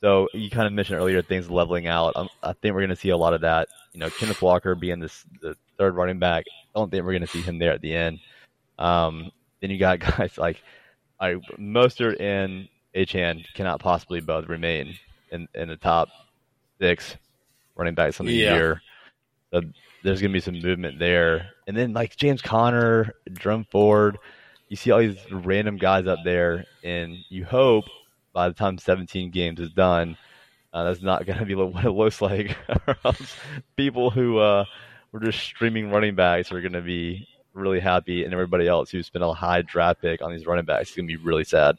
So 0.01 0.27
you 0.33 0.49
kind 0.49 0.65
of 0.65 0.73
mentioned 0.73 0.97
earlier 0.97 1.21
things 1.21 1.47
leveling 1.47 1.85
out. 1.85 2.13
Um, 2.15 2.27
I 2.41 2.53
think 2.53 2.73
we're 2.73 2.81
going 2.81 2.89
to 2.89 2.95
see 2.95 3.09
a 3.09 3.17
lot 3.17 3.35
of 3.35 3.41
that. 3.41 3.67
You 3.93 3.99
know, 3.99 4.09
Kenneth 4.09 4.41
Walker 4.41 4.73
being 4.73 4.99
this 4.99 5.25
the 5.41 5.55
third 5.77 5.95
running 5.95 6.17
back. 6.17 6.45
I 6.49 6.79
don't 6.79 6.89
think 6.89 7.05
we're 7.05 7.11
going 7.11 7.21
to 7.21 7.27
see 7.27 7.43
him 7.43 7.59
there 7.59 7.71
at 7.71 7.81
the 7.81 7.93
end. 7.93 8.19
Um, 8.79 9.31
then 9.61 9.69
you 9.69 9.77
got 9.77 9.99
guys 10.17 10.39
like 10.39 10.57
I 11.19 11.35
Mostert 11.59 12.19
and 12.19 12.67
Achane 12.95 13.45
cannot 13.53 13.79
possibly 13.79 14.21
both 14.21 14.47
remain 14.47 14.97
in, 15.31 15.47
in 15.53 15.67
the 15.67 15.77
top 15.77 16.09
six 16.81 17.15
running 17.75 17.93
backs 17.93 18.19
on 18.19 18.25
the 18.25 18.33
yeah. 18.33 18.55
year. 18.55 18.81
So 19.53 19.61
there's 20.03 20.19
going 20.19 20.31
to 20.31 20.35
be 20.35 20.39
some 20.41 20.59
movement 20.59 20.97
there. 20.97 21.51
And 21.67 21.77
then 21.77 21.93
like 21.93 22.15
James 22.15 22.41
Conner, 22.41 23.13
Jerome 23.33 23.67
Ford, 23.69 24.17
you 24.73 24.77
see 24.77 24.89
all 24.89 24.97
these 24.97 25.19
random 25.31 25.77
guys 25.77 26.07
up 26.07 26.17
there, 26.25 26.65
and 26.83 27.15
you 27.29 27.45
hope 27.45 27.85
by 28.33 28.47
the 28.47 28.55
time 28.55 28.79
17 28.79 29.29
games 29.29 29.59
is 29.59 29.69
done, 29.69 30.17
uh, 30.73 30.83
that's 30.85 31.03
not 31.03 31.27
going 31.27 31.37
to 31.37 31.45
be 31.45 31.53
what 31.53 31.85
it 31.85 31.91
looks 31.91 32.19
like. 32.19 32.57
people 33.77 34.09
who 34.09 34.39
uh, 34.39 34.65
were 35.11 35.19
just 35.19 35.37
streaming 35.37 35.91
running 35.91 36.15
backs 36.15 36.51
are 36.51 36.59
going 36.59 36.73
to 36.73 36.81
be 36.81 37.27
really 37.53 37.79
happy, 37.79 38.23
and 38.23 38.33
everybody 38.33 38.67
else 38.67 38.89
who 38.89 39.03
spent 39.03 39.23
a 39.23 39.31
high 39.31 39.61
draft 39.61 40.01
pick 40.01 40.23
on 40.23 40.31
these 40.31 40.47
running 40.47 40.65
backs 40.65 40.89
is 40.89 40.95
going 40.95 41.07
to 41.07 41.17
be 41.19 41.23
really 41.23 41.43
sad. 41.43 41.77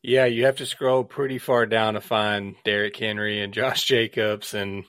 Yeah, 0.00 0.24
you 0.24 0.46
have 0.46 0.56
to 0.56 0.66
scroll 0.66 1.04
pretty 1.04 1.36
far 1.36 1.66
down 1.66 1.94
to 1.94 2.00
find 2.00 2.54
Derrick 2.64 2.96
Henry 2.96 3.42
and 3.42 3.52
Josh 3.52 3.84
Jacobs 3.84 4.54
and 4.54 4.84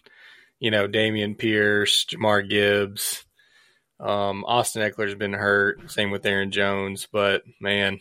you 0.62 0.72
know 0.72 0.88
Dameon 0.88 1.38
Pierce, 1.38 2.06
Jahmyr 2.06 2.50
Gibbs. 2.50 3.26
Um, 4.00 4.44
Austin 4.46 4.82
Ekeler's 4.82 5.16
been 5.16 5.34
hurt. 5.34 5.90
Same 5.90 6.12
with 6.12 6.26
Aaron 6.26 6.52
Jones, 6.52 7.08
but 7.12 7.44
man, 7.62 8.00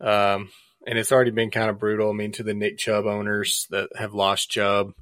um, 0.00 0.50
and 0.86 0.98
it's 0.98 1.12
already 1.12 1.30
been 1.30 1.50
kind 1.50 1.70
of 1.70 1.78
brutal. 1.78 2.10
I 2.10 2.12
mean, 2.12 2.32
to 2.32 2.42
the 2.42 2.54
Nick 2.54 2.78
Chubb 2.78 3.06
owners 3.06 3.66
that 3.70 3.90
have 3.96 4.14
lost 4.14 4.50
Chubb, 4.50 4.92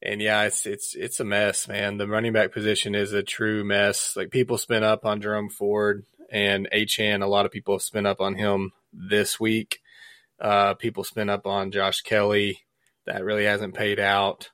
and 0.00 0.20
yeah, 0.20 0.44
it's 0.44 0.66
it's 0.66 0.94
it's 0.94 1.20
a 1.20 1.24
mess, 1.24 1.68
man. 1.68 1.96
The 1.98 2.08
running 2.08 2.32
back 2.32 2.52
position 2.52 2.94
is 2.94 3.12
a 3.12 3.22
true 3.22 3.64
mess. 3.64 4.14
Like 4.16 4.30
people 4.30 4.58
spin 4.58 4.84
up 4.84 5.04
on 5.04 5.20
Jerome 5.20 5.50
Ford 5.50 6.04
and 6.30 6.68
Achane. 6.72 7.22
A 7.22 7.26
lot 7.26 7.46
of 7.46 7.52
people 7.52 7.74
have 7.74 7.82
spent 7.82 8.06
up 8.06 8.20
on 8.20 8.34
him 8.34 8.72
this 8.92 9.38
week. 9.38 9.80
Uh, 10.40 10.74
people 10.74 11.04
spin 11.04 11.28
up 11.28 11.46
on 11.46 11.70
Josh 11.70 12.00
Kelley. 12.00 12.60
That 13.06 13.24
really 13.24 13.44
hasn't 13.44 13.74
paid 13.74 14.00
out. 14.00 14.50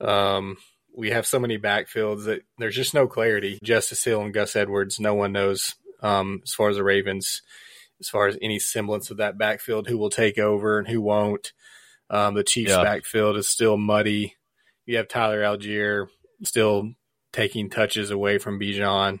Um, 0.00 0.56
we 0.94 1.10
have 1.10 1.26
so 1.26 1.38
many 1.38 1.58
backfields 1.58 2.24
that 2.24 2.42
there's 2.58 2.76
just 2.76 2.94
no 2.94 3.06
clarity. 3.06 3.58
Justice 3.62 4.04
Hill 4.04 4.22
and 4.22 4.34
Gus 4.34 4.56
Edwards, 4.56 5.00
no 5.00 5.14
one 5.14 5.32
knows 5.32 5.74
um, 6.00 6.40
as 6.44 6.52
far 6.52 6.68
as 6.68 6.76
the 6.76 6.84
Ravens, 6.84 7.42
as 8.00 8.08
far 8.08 8.26
as 8.26 8.36
any 8.42 8.58
semblance 8.58 9.10
of 9.10 9.18
that 9.18 9.38
backfield, 9.38 9.88
who 9.88 9.98
will 9.98 10.10
take 10.10 10.38
over 10.38 10.78
and 10.78 10.88
who 10.88 11.00
won't. 11.00 11.52
Um, 12.10 12.34
the 12.34 12.44
Chiefs' 12.44 12.72
yeah. 12.72 12.82
backfield 12.82 13.36
is 13.36 13.48
still 13.48 13.78
muddy 13.78 14.36
you 14.86 14.96
have 14.96 15.08
Tyler 15.08 15.42
Allgeier 15.42 16.08
still 16.44 16.90
taking 17.32 17.70
touches 17.70 18.10
away 18.10 18.38
from 18.38 18.58
Bijan. 18.58 19.20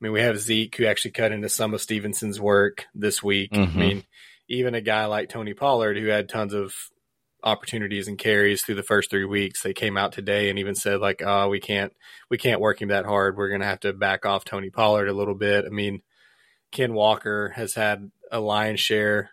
mean, 0.00 0.12
we 0.12 0.20
have 0.20 0.38
Zeke 0.38 0.76
who 0.76 0.86
actually 0.86 1.12
cut 1.12 1.32
into 1.32 1.48
some 1.48 1.74
of 1.74 1.80
Stevenson's 1.80 2.40
work 2.40 2.86
this 2.94 3.22
week. 3.22 3.52
Mm-hmm. 3.52 3.78
I 3.78 3.80
mean, 3.80 4.04
even 4.48 4.74
a 4.74 4.80
guy 4.80 5.06
like 5.06 5.28
Tony 5.28 5.54
Pollard 5.54 5.96
who 5.96 6.06
had 6.06 6.28
tons 6.28 6.54
of 6.54 6.74
opportunities 7.44 8.08
and 8.08 8.18
carries 8.18 8.62
through 8.62 8.74
the 8.74 8.82
first 8.82 9.10
three 9.10 9.24
weeks, 9.24 9.62
they 9.62 9.72
came 9.72 9.96
out 9.96 10.12
today 10.12 10.50
and 10.50 10.58
even 10.58 10.74
said 10.74 11.00
like, 11.00 11.22
"Oh, 11.24 11.48
we 11.48 11.60
can't, 11.60 11.92
we 12.30 12.38
can't 12.38 12.60
work 12.60 12.82
him 12.82 12.88
that 12.88 13.06
hard. 13.06 13.36
We're 13.36 13.48
going 13.48 13.60
to 13.60 13.66
have 13.66 13.80
to 13.80 13.92
back 13.92 14.26
off 14.26 14.44
Tony 14.44 14.70
Pollard 14.70 15.08
a 15.08 15.12
little 15.14 15.34
bit." 15.34 15.64
I 15.64 15.68
mean, 15.68 16.02
Ken 16.72 16.94
Walker 16.94 17.50
has 17.50 17.74
had 17.74 18.10
a 18.30 18.40
lion's 18.40 18.80
share 18.80 19.30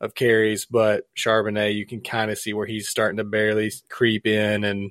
of 0.00 0.14
carries, 0.14 0.66
but 0.66 1.08
Charbonnet, 1.16 1.74
you 1.74 1.86
can 1.86 2.00
kind 2.00 2.30
of 2.30 2.38
see 2.38 2.52
where 2.52 2.66
he's 2.66 2.88
starting 2.88 3.18
to 3.18 3.24
barely 3.24 3.70
creep 3.88 4.26
in. 4.26 4.64
And 4.64 4.90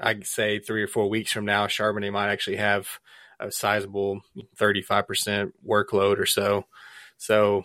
I'd 0.00 0.26
say 0.26 0.60
three 0.60 0.82
or 0.82 0.86
four 0.86 1.08
weeks 1.08 1.32
from 1.32 1.44
now, 1.44 1.66
Charbonnet 1.66 2.12
might 2.12 2.30
actually 2.30 2.56
have 2.56 2.88
a 3.40 3.50
sizable 3.50 4.20
35% 4.56 5.52
workload 5.66 6.18
or 6.18 6.26
so. 6.26 6.64
So 7.16 7.64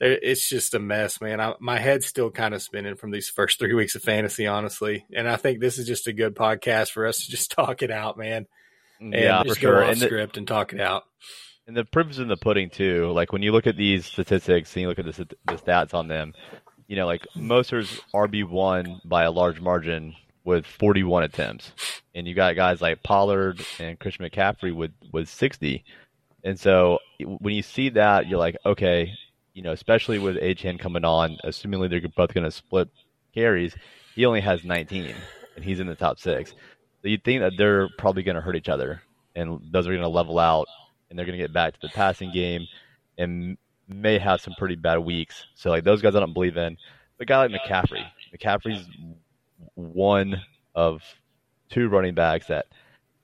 it's 0.00 0.48
just 0.48 0.74
a 0.74 0.78
mess, 0.78 1.20
man. 1.20 1.40
I, 1.40 1.54
my 1.58 1.78
head's 1.78 2.06
still 2.06 2.30
kind 2.30 2.54
of 2.54 2.62
spinning 2.62 2.96
from 2.96 3.10
these 3.10 3.28
first 3.28 3.58
three 3.58 3.74
weeks 3.74 3.94
of 3.94 4.02
fantasy, 4.02 4.46
honestly. 4.46 5.04
And 5.12 5.28
I 5.28 5.36
think 5.36 5.60
this 5.60 5.78
is 5.78 5.86
just 5.86 6.06
a 6.06 6.12
good 6.12 6.36
podcast 6.36 6.90
for 6.90 7.06
us 7.06 7.24
to 7.24 7.30
just 7.30 7.50
talk 7.56 7.82
it 7.82 7.90
out, 7.90 8.16
man. 8.16 8.46
Mm, 9.00 9.14
and 9.14 9.14
yeah, 9.14 9.42
go 9.44 9.54
sure. 9.54 9.82
and 9.82 9.98
script 9.98 10.36
and 10.36 10.46
talk 10.46 10.72
it 10.72 10.80
out. 10.80 11.04
And 11.66 11.76
the 11.76 11.84
proof 11.84 12.10
is 12.10 12.18
in 12.18 12.28
the 12.28 12.36
pudding 12.36 12.70
too. 12.70 13.10
Like 13.12 13.32
when 13.32 13.42
you 13.42 13.52
look 13.52 13.66
at 13.66 13.76
these 13.76 14.06
statistics 14.06 14.74
and 14.74 14.82
you 14.82 14.88
look 14.88 14.98
at 14.98 15.04
the, 15.04 15.28
the 15.46 15.54
stats 15.54 15.92
on 15.94 16.08
them, 16.08 16.32
you 16.86 16.96
know, 16.96 17.06
like 17.06 17.26
Mostert's 17.36 18.00
RB 18.14 18.48
one 18.48 19.00
by 19.04 19.24
a 19.24 19.30
large 19.30 19.60
margin 19.60 20.14
with 20.44 20.64
41 20.64 21.24
attempts, 21.24 21.72
and 22.14 22.26
you 22.26 22.34
got 22.34 22.56
guys 22.56 22.80
like 22.80 23.02
Pollard 23.02 23.60
and 23.78 23.98
Christian 23.98 24.24
McCaffrey 24.24 24.74
with 24.74 24.92
with 25.12 25.28
60. 25.28 25.84
And 26.42 26.58
so 26.58 27.00
when 27.20 27.54
you 27.54 27.62
see 27.62 27.90
that, 27.90 28.28
you're 28.28 28.38
like, 28.38 28.56
okay, 28.64 29.12
you 29.58 29.64
know, 29.64 29.72
especially 29.72 30.20
with 30.20 30.36
Achane 30.36 30.78
coming 30.78 31.04
on, 31.04 31.36
assumingly 31.44 31.90
they're 31.90 32.00
both 32.14 32.32
going 32.32 32.44
to 32.44 32.50
split 32.52 32.88
carries, 33.34 33.74
he 34.14 34.24
only 34.24 34.40
has 34.40 34.62
19, 34.62 35.12
and 35.56 35.64
he's 35.64 35.80
in 35.80 35.88
the 35.88 35.96
top 35.96 36.20
six. 36.20 36.52
So 37.02 37.08
you'd 37.08 37.24
think 37.24 37.40
that 37.40 37.54
they're 37.58 37.88
probably 37.98 38.22
going 38.22 38.36
to 38.36 38.40
hurt 38.40 38.54
each 38.54 38.68
other, 38.68 39.02
and 39.34 39.60
those 39.72 39.88
are 39.88 39.90
going 39.90 40.02
to 40.02 40.08
level 40.08 40.38
out 40.38 40.68
and 41.10 41.18
they're 41.18 41.26
going 41.26 41.36
to 41.36 41.42
get 41.42 41.52
back 41.52 41.74
to 41.74 41.80
the 41.82 41.88
passing 41.88 42.30
game 42.30 42.68
and 43.18 43.58
may 43.88 44.16
have 44.16 44.40
some 44.40 44.54
pretty 44.58 44.76
bad 44.76 44.98
weeks. 44.98 45.46
So 45.56 45.70
like 45.70 45.82
those 45.82 46.02
guys 46.02 46.14
I 46.14 46.20
don't 46.20 46.34
believe 46.34 46.56
in. 46.56 46.76
The 47.18 47.24
guy 47.24 47.44
like 47.44 47.50
McCaffrey, 47.50 48.04
McCaffrey's 48.32 48.86
one 49.74 50.40
of 50.76 51.02
two 51.68 51.88
running 51.88 52.14
backs 52.14 52.46
that 52.46 52.66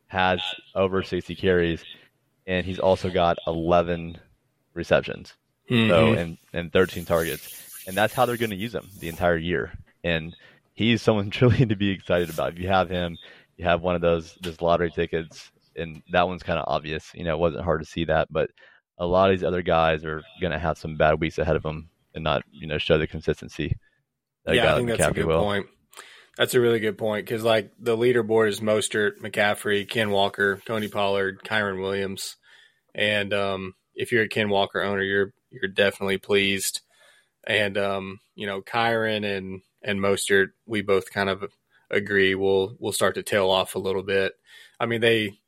has 0.09 0.41
over 0.75 1.05
60 1.05 1.37
carries, 1.37 1.85
and 2.45 2.67
he's 2.67 2.81
also 2.81 3.09
got 3.09 3.39
11 3.47 4.19
receptions, 4.73 5.35
mm-hmm. 5.71 5.89
so 5.89 6.13
and 6.13 6.39
and 6.53 6.73
13 6.73 7.05
targets, 7.05 7.85
and 7.87 7.97
that's 7.97 8.15
how 8.15 8.27
they're 8.27 8.37
going 8.37 8.51
to 8.51 8.57
use 8.57 8.75
him 8.75 8.89
the 9.01 9.09
entire 9.09 9.37
year. 9.37 9.73
And 10.03 10.35
he's 10.75 11.03
someone 11.03 11.31
truly 11.31 11.67
to 11.67 11.77
be 11.77 11.91
excited 11.91 12.31
about. 12.31 12.53
If 12.55 12.59
you 12.59 12.69
have 12.69 12.91
him, 12.91 13.17
you 13.57 13.65
have 13.65 13.83
one 13.83 13.95
of 13.95 14.01
those 14.01 14.37
those 14.41 14.61
lottery 14.61 14.91
tickets 14.91 15.51
and 15.77 16.03
that 16.11 16.29
one's 16.29 16.43
kind 16.43 16.59
of 16.59 16.65
obvious. 16.69 17.11
You 17.15 17.25
know, 17.25 17.35
it 17.35 17.41
wasn't 17.41 17.65
hard 17.65 17.81
to 17.81 17.87
see 17.87 18.05
that, 18.07 18.29
but 18.31 18.51
a 18.99 19.07
lot 19.07 19.31
of 19.31 19.37
these 19.37 19.47
other 19.47 19.63
guys 19.63 20.05
are 20.05 20.23
going 20.41 20.53
to 20.53 20.59
have 20.59 20.79
some 20.79 20.97
bad 20.97 21.21
weeks 21.21 21.39
ahead 21.39 21.57
of 21.57 21.63
them 21.63 21.91
and 22.15 22.25
not, 22.25 22.43
you 22.51 22.67
know, 22.67 22.79
show 22.79 22.99
the 22.99 23.07
consistency. 23.07 23.77
yeah, 24.47 24.75
I 24.75 24.77
think 24.77 24.89
that's 24.89 25.03
McCaffrey 25.03 25.11
a 25.11 25.15
good 25.15 25.27
will. 25.27 25.43
point. 25.43 25.67
That's 26.37 26.55
a 26.55 26.61
really 26.61 26.81
good 26.81 26.99
point 26.99 27.27
because, 27.27 27.45
like, 27.45 27.71
the 27.79 27.97
leaderboard 27.97 28.49
is 28.49 28.61
Mostert, 28.61 29.21
McCaffrey, 29.21 29.89
Ken 29.89 30.11
Walker, 30.11 30.61
Tony 30.67 30.89
Pollard, 30.89 31.41
Kyren 31.45 31.81
Williams, 31.81 32.37
and 32.93 33.33
um, 33.33 33.75
if 33.95 34.11
you're 34.11 34.25
a 34.25 34.29
Ken 34.29 34.49
Walker 34.49 34.83
owner, 34.83 35.03
you're 35.03 35.33
you're 35.55 35.71
definitely 35.71 36.19
pleased. 36.19 36.81
And 37.47 37.79
um, 37.79 38.21
you 38.35 38.47
know, 38.47 38.63
Kyren 38.63 39.25
and 39.25 39.63
and 39.83 40.01
Mostert, 40.01 40.49
we 40.67 40.83
both 40.83 41.13
kind 41.13 41.29
of 41.29 41.45
agree 41.91 42.35
will 42.35 42.77
will 42.79 42.93
start 42.93 43.15
to 43.15 43.23
tail 43.23 43.51
off 43.51 43.75
a 43.75 43.81
little 43.81 44.03
bit. 44.03 44.33
I 44.81 44.87
mean, 44.87 45.01
they 45.01 45.39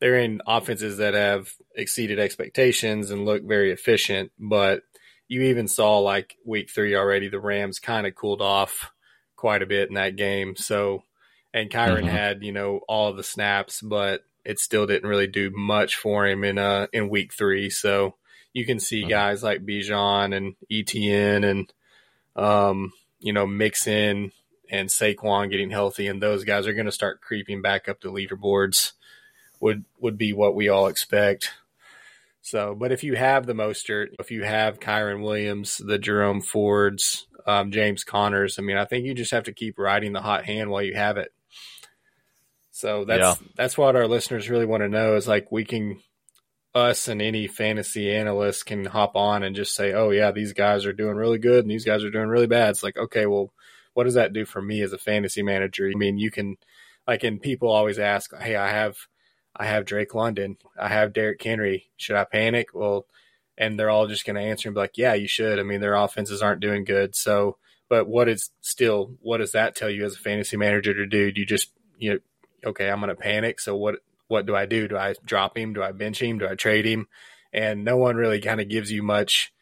they're 0.00 0.18
in 0.18 0.40
offenses 0.46 0.98
that 0.98 1.14
have 1.14 1.50
exceeded 1.74 2.18
expectations 2.18 3.10
and 3.10 3.24
look 3.24 3.42
very 3.42 3.72
efficient, 3.72 4.30
but 4.38 4.82
you 5.26 5.42
even 5.42 5.68
saw 5.68 5.98
like 5.98 6.36
week 6.44 6.70
three 6.70 6.94
already, 6.94 7.28
the 7.28 7.40
Rams 7.40 7.78
kind 7.78 8.06
of 8.06 8.14
cooled 8.14 8.40
off 8.40 8.90
quite 9.36 9.62
a 9.62 9.66
bit 9.66 9.88
in 9.88 9.94
that 9.94 10.16
game. 10.16 10.56
So, 10.56 11.02
and 11.52 11.70
Kyren 11.70 11.98
mm-hmm. 11.98 12.08
had, 12.08 12.42
you 12.42 12.52
know, 12.52 12.80
all 12.88 13.08
of 13.08 13.16
the 13.16 13.22
snaps, 13.22 13.82
but 13.82 14.22
it 14.44 14.58
still 14.58 14.86
didn't 14.86 15.08
really 15.08 15.26
do 15.26 15.50
much 15.50 15.96
for 15.96 16.26
him 16.26 16.44
in, 16.44 16.58
uh, 16.58 16.86
in 16.92 17.10
week 17.10 17.34
three. 17.34 17.68
So 17.68 18.14
you 18.52 18.64
can 18.64 18.80
see 18.80 19.02
mm-hmm. 19.02 19.10
guys 19.10 19.42
like 19.42 19.64
Bijan 19.64 20.36
and 20.36 20.56
ETN 20.70 21.44
and, 21.44 21.72
um, 22.36 22.92
you 23.20 23.32
know, 23.32 23.46
Mixon 23.46 24.32
and 24.70 24.88
Saquon 24.88 25.50
getting 25.50 25.70
healthy, 25.70 26.06
and 26.06 26.22
those 26.22 26.44
guys 26.44 26.66
are 26.66 26.74
going 26.74 26.86
to 26.86 26.92
start 26.92 27.20
creeping 27.20 27.62
back 27.62 27.88
up 27.88 28.00
the 28.00 28.12
leaderboards. 28.12 28.92
Would 29.60 29.84
would 29.98 30.16
be 30.16 30.32
what 30.32 30.54
we 30.54 30.68
all 30.68 30.86
expect. 30.86 31.52
So, 32.42 32.74
but 32.74 32.92
if 32.92 33.02
you 33.02 33.14
have 33.16 33.44
the 33.44 33.54
Mostert, 33.54 34.14
if 34.20 34.30
you 34.30 34.44
have 34.44 34.80
Kyren 34.80 35.22
Williams, 35.22 35.78
the 35.78 35.98
Jerome 35.98 36.40
Fords, 36.40 37.26
um, 37.46 37.72
James 37.72 38.04
Connors, 38.04 38.58
I 38.58 38.62
mean, 38.62 38.76
I 38.76 38.84
think 38.84 39.04
you 39.04 39.14
just 39.14 39.32
have 39.32 39.44
to 39.44 39.52
keep 39.52 39.78
riding 39.78 40.12
the 40.12 40.22
hot 40.22 40.44
hand 40.44 40.70
while 40.70 40.82
you 40.82 40.94
have 40.94 41.16
it. 41.16 41.32
So 42.70 43.04
that's 43.04 43.40
yeah. 43.40 43.48
that's 43.56 43.76
what 43.76 43.96
our 43.96 44.06
listeners 44.06 44.48
really 44.48 44.64
want 44.64 44.82
to 44.82 44.88
know 44.88 45.16
is 45.16 45.26
like 45.26 45.50
we 45.50 45.64
can 45.64 46.00
us 46.74 47.08
and 47.08 47.22
any 47.22 47.46
fantasy 47.46 48.12
analyst 48.12 48.66
can 48.66 48.84
hop 48.84 49.16
on 49.16 49.42
and 49.42 49.56
just 49.56 49.74
say, 49.74 49.92
"Oh 49.92 50.10
yeah, 50.10 50.30
these 50.32 50.52
guys 50.52 50.86
are 50.86 50.92
doing 50.92 51.16
really 51.16 51.38
good 51.38 51.64
and 51.64 51.70
these 51.70 51.84
guys 51.84 52.04
are 52.04 52.10
doing 52.10 52.28
really 52.28 52.46
bad." 52.46 52.70
It's 52.70 52.82
like, 52.82 52.96
okay, 52.96 53.26
well, 53.26 53.52
what 53.94 54.04
does 54.04 54.14
that 54.14 54.32
do 54.32 54.44
for 54.44 54.62
me 54.62 54.82
as 54.82 54.92
a 54.92 54.98
fantasy 54.98 55.42
manager? 55.42 55.88
I 55.88 55.96
mean, 55.96 56.18
you 56.18 56.30
can 56.30 56.56
like, 57.06 57.24
and 57.24 57.40
people 57.40 57.70
always 57.70 57.98
ask, 57.98 58.34
"Hey, 58.36 58.56
I 58.56 58.70
have, 58.70 58.96
I 59.56 59.66
have 59.66 59.86
Drake 59.86 60.14
London, 60.14 60.58
I 60.78 60.88
have 60.88 61.12
Derrick 61.12 61.42
Henry. 61.42 61.90
Should 61.96 62.16
I 62.16 62.24
panic?" 62.24 62.68
Well, 62.74 63.06
and 63.56 63.78
they're 63.78 63.90
all 63.90 64.06
just 64.06 64.24
going 64.26 64.36
to 64.36 64.42
answer 64.42 64.68
and 64.68 64.74
be 64.74 64.80
like, 64.80 64.98
"Yeah, 64.98 65.14
you 65.14 65.28
should." 65.28 65.58
I 65.58 65.62
mean, 65.62 65.80
their 65.80 65.94
offenses 65.94 66.42
aren't 66.42 66.60
doing 66.60 66.84
good, 66.84 67.14
so. 67.16 67.58
But 67.88 68.06
what 68.06 68.28
is 68.28 68.50
still? 68.60 69.14
What 69.22 69.38
does 69.38 69.52
that 69.52 69.74
tell 69.74 69.88
you 69.88 70.04
as 70.04 70.14
a 70.14 70.18
fantasy 70.18 70.58
manager 70.58 70.92
to 70.92 71.06
do? 71.06 71.32
Do 71.32 71.40
you 71.40 71.46
just 71.46 71.72
you 71.98 72.12
know, 72.12 72.18
okay, 72.66 72.90
I'm 72.90 73.00
going 73.00 73.08
to 73.08 73.14
panic. 73.14 73.60
So 73.60 73.76
what? 73.76 73.96
What 74.28 74.46
do 74.46 74.54
I 74.54 74.66
do? 74.66 74.88
Do 74.88 74.96
I 74.96 75.14
drop 75.24 75.56
him? 75.56 75.72
Do 75.72 75.82
I 75.82 75.92
bench 75.92 76.22
him? 76.22 76.38
Do 76.38 76.48
I 76.48 76.54
trade 76.54 76.84
him? 76.84 77.08
And 77.52 77.84
no 77.84 77.96
one 77.96 78.16
really 78.16 78.40
kind 78.40 78.60
of 78.60 78.68
gives 78.68 78.92
you 78.92 79.02
much 79.02 79.52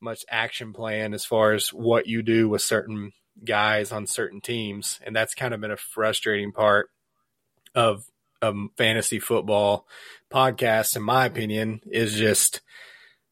much 0.00 0.24
action 0.30 0.72
plan 0.72 1.12
as 1.12 1.24
far 1.24 1.52
as 1.52 1.68
what 1.68 2.06
you 2.06 2.22
do 2.22 2.48
with 2.48 2.62
certain 2.62 3.12
guys 3.44 3.92
on 3.92 4.06
certain 4.06 4.40
teams, 4.40 4.98
and 5.04 5.14
that's 5.14 5.34
kind 5.34 5.54
of 5.54 5.60
been 5.60 5.70
a 5.70 5.76
frustrating 5.76 6.52
part 6.52 6.90
of 7.74 8.04
of 8.42 8.56
fantasy 8.76 9.18
football 9.18 9.86
podcasts, 10.32 10.96
in 10.96 11.02
my 11.02 11.26
opinion, 11.26 11.82
is 11.90 12.14
just 12.14 12.62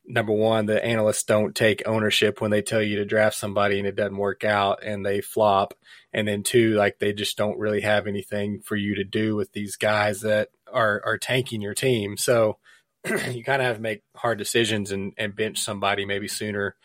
number 0.07 0.33
one, 0.33 0.67
the 0.67 0.85
analysts 0.85 1.25
don't 1.25 1.55
take 1.55 1.87
ownership 1.87 2.41
when 2.41 2.51
they 2.51 2.63
tell 2.63 2.83
you 2.83 2.97
to 2.97 3.05
draft 3.05 3.37
somebody 3.37 3.79
and 3.79 3.87
it 3.87 3.97
doesn't 3.97 4.17
work 4.17 4.45
out 4.45 4.83
and 4.83 5.05
they 5.05 5.21
flop. 5.21 5.75
And 6.13 6.27
then 6.27 6.43
two, 6.43 6.75
like 6.75 6.99
they 6.99 7.13
just 7.13 7.37
don't 7.37 7.59
really 7.59 7.83
have 7.83 8.07
anything 8.07 8.61
for 8.61 8.77
you 8.77 8.97
to 8.97 9.05
do 9.05 9.37
with 9.37 9.53
these 9.53 9.77
guys 9.77 10.23
that 10.23 10.49
are 10.73 11.03
are 11.05 11.19
tanking 11.19 11.61
your 11.61 11.75
team. 11.75 12.17
So 12.17 12.59
you 13.07 13.45
kind 13.45 13.63
of 13.63 13.67
have 13.67 13.77
to 13.77 13.83
make 13.83 14.03
hard 14.17 14.39
decisions 14.39 14.91
and, 14.93 15.13
and 15.17 15.37
bench 15.37 15.59
somebody 15.59 16.05
maybe 16.05 16.29
sooner 16.29 16.77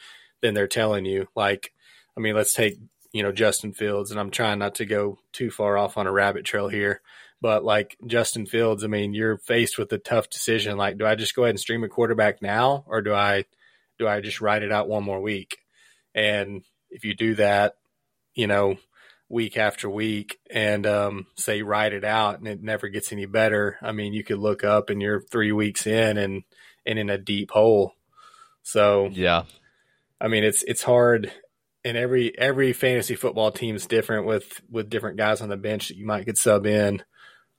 than 0.42 0.54
they're 0.54 0.68
telling 0.68 1.06
you. 1.06 1.28
Like, 1.36 1.72
I 2.18 2.22
mean, 2.22 2.36
let's 2.36 2.54
take 2.54 2.78
you 3.14 3.22
know, 3.22 3.32
Justin 3.32 3.74
Fields, 3.74 4.12
and 4.12 4.20
I'm 4.20 4.32
trying 4.32 4.60
not 4.60 4.76
to 4.76 4.86
go 4.86 5.20
too 5.32 5.52
far 5.52 5.78
off 5.78 5.98
on 5.98 6.08
a 6.08 6.12
rabbit 6.12 6.46
trail 6.46 6.68
here. 6.68 7.02
But 7.40 7.64
like 7.64 7.96
Justin 8.08 8.46
Fields, 8.46 8.84
I 8.84 8.88
mean, 8.88 9.14
you're 9.14 9.38
faced 9.38 9.78
with 9.78 9.94
a 9.94 9.98
tough 9.98 10.30
decision. 10.30 10.78
Like, 10.78 10.98
do 10.98 11.06
I 11.06 11.16
just 11.16 11.36
go 11.36 11.44
ahead 11.44 11.52
and 11.52 11.60
stream 11.60 11.84
a 11.84 11.90
quarterback 11.90 12.42
now, 12.42 12.84
or 12.88 13.02
do 13.02 13.14
I 13.14 13.46
do 14.00 14.08
I 14.08 14.20
just 14.22 14.42
ride 14.42 14.64
it 14.64 14.72
out 14.72 14.90
one 14.90 15.04
more 15.04 15.22
week? 15.22 15.58
And 16.16 16.64
if 16.90 17.06
you 17.06 17.14
do 17.14 17.36
that, 17.36 17.76
you 18.34 18.48
know, 18.48 18.78
week 19.30 19.58
after 19.58 19.90
week, 19.90 20.40
and 20.52 20.86
um, 20.86 21.28
say 21.36 21.62
ride 21.62 21.94
it 21.94 22.04
out, 22.04 22.40
and 22.40 22.48
it 22.48 22.62
never 22.62 22.88
gets 22.88 23.12
any 23.12 23.26
better. 23.26 23.78
I 23.82 23.92
mean, 23.92 24.14
you 24.14 24.24
could 24.24 24.40
look 24.40 24.64
up 24.64 24.90
and 24.90 25.02
you're 25.02 25.22
three 25.22 25.52
weeks 25.52 25.88
in 25.88 26.18
and 26.18 26.44
and 26.86 27.00
in 27.00 27.10
a 27.10 27.18
deep 27.18 27.52
hole. 27.52 27.94
So 28.62 29.10
yeah, 29.12 29.44
I 30.20 30.28
mean, 30.28 30.44
it's 30.44 30.64
it's 30.64 30.84
hard 30.84 31.32
and 31.86 31.98
every 31.98 32.38
every 32.38 32.74
fantasy 32.74 33.16
football 33.16 33.52
team 33.52 33.76
is 33.76 33.86
different 33.86 34.26
with 34.26 34.62
with 34.70 34.90
different 34.90 35.18
guys 35.18 35.42
on 35.42 35.50
the 35.50 35.58
bench 35.58 35.90
that 35.90 35.98
you 35.98 36.06
might 36.06 36.26
get 36.26 36.38
sub 36.38 36.66
in. 36.66 37.04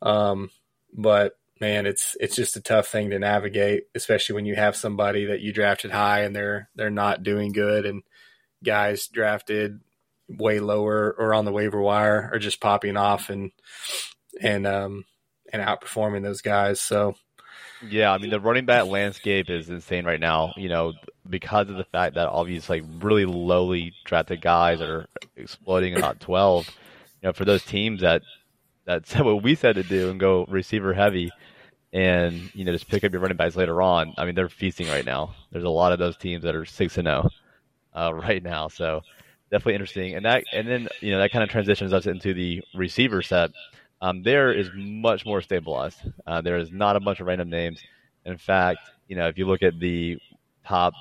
Um, 0.03 0.51
but 0.93 1.35
man, 1.61 1.87
it's 1.87 2.17
it's 2.21 2.37
just 2.37 2.57
a 2.57 2.63
tough 2.63 2.89
thing 2.89 3.11
to 3.11 3.19
navigate, 3.19 3.85
especially 3.95 4.35
when 4.35 4.47
you 4.47 4.55
have 4.55 4.77
somebody 4.77 5.27
that 5.27 5.41
you 5.41 5.53
drafted 5.53 5.91
high 5.91 6.21
and 6.21 6.35
they're 6.35 6.71
they're 6.75 6.91
not 6.91 7.23
doing 7.23 7.53
good, 7.53 7.87
and 7.87 8.03
guys 8.63 9.09
drafted 9.09 9.81
way 10.29 10.61
lower 10.61 11.15
or 11.19 11.35
on 11.35 11.45
the 11.45 11.53
waiver 11.53 11.81
wire 11.81 12.31
are 12.33 12.39
just 12.39 12.61
popping 12.61 12.97
off 12.97 13.31
and 13.31 13.53
and 14.41 14.67
um 14.67 15.05
and 15.53 15.63
outperforming 15.63 16.23
those 16.23 16.41
guys. 16.41 16.81
So 16.81 17.15
yeah, 17.89 18.13
I 18.13 18.19
mean 18.19 18.31
the 18.31 18.41
running 18.41 18.67
back 18.67 18.87
landscape 18.87 19.51
is 19.51 19.69
insane 19.69 20.05
right 20.05 20.21
now. 20.21 20.53
You 20.57 20.69
know, 20.69 20.95
because 21.29 21.69
of 21.69 21.77
the 21.77 21.85
fact 21.85 22.15
that 22.15 22.29
all 22.29 22.45
these 22.45 22.69
like 22.69 22.85
really 23.01 23.27
lowly 23.27 23.95
drafted 24.05 24.41
guys 24.41 24.81
are 24.81 25.07
exploding 25.37 25.97
about 25.97 26.21
twelve. 26.21 26.67
You 27.23 27.29
know, 27.29 27.33
for 27.33 27.45
those 27.45 27.65
teams 27.65 28.01
that 28.01 28.23
that 28.87 29.07
said 29.07 29.25
what 29.25 29.43
we 29.43 29.55
said 29.55 29.77
to 29.77 29.83
do 29.83 30.11
and 30.11 30.21
go 30.21 30.47
receiver 30.49 30.93
heavy, 30.95 31.31
and 31.93 32.51
you 32.55 32.65
know 32.65 32.73
just 32.73 32.89
pick 32.89 33.05
up 33.05 33.13
your 33.13 33.21
running 33.21 33.37
backs 33.37 33.57
later 33.57 33.81
on. 33.83 34.15
I 34.17 34.25
mean, 34.25 34.35
they're 34.35 34.49
feasting 34.49 34.89
right 34.89 35.05
now. 35.05 35.35
There's 35.53 35.65
a 35.65 35.71
lot 35.71 35.93
of 35.93 35.99
those 35.99 36.17
teams 36.17 36.43
that 36.45 36.57
are 36.57 36.65
six 36.65 36.99
and 36.99 37.07
zero 37.07 37.29
oh, 37.95 38.09
uh, 38.09 38.13
right 38.13 38.43
now. 38.43 38.69
So 38.69 39.03
definitely 39.51 39.75
interesting. 39.75 40.15
And 40.15 40.25
that 40.25 40.45
and 40.53 40.67
then 40.69 40.89
you 41.01 41.13
know 41.13 41.19
that 41.19 41.33
kind 41.33 41.43
of 41.43 41.51
transitions 41.51 41.93
us 41.93 42.07
into 42.07 42.35
the 42.35 42.63
receiver 42.75 43.23
set 43.23 43.51
um, 44.05 44.23
there 44.23 44.53
is 44.53 44.71
much 44.75 45.25
more 45.25 45.41
stabilized. 45.41 45.99
Uh, 46.27 46.43
there 46.43 46.59
is 46.59 46.71
not 46.71 46.95
a 46.95 47.01
bunch 47.01 47.21
of 47.21 47.27
random 47.27 47.49
names. 47.49 47.81
In 48.27 48.37
fact, 48.37 48.81
you 49.09 49.17
know, 49.17 49.29
if 49.29 49.39
you 49.39 49.47
look 49.47 49.63
at 49.63 49.81
the 49.81 50.19
top 50.67 50.93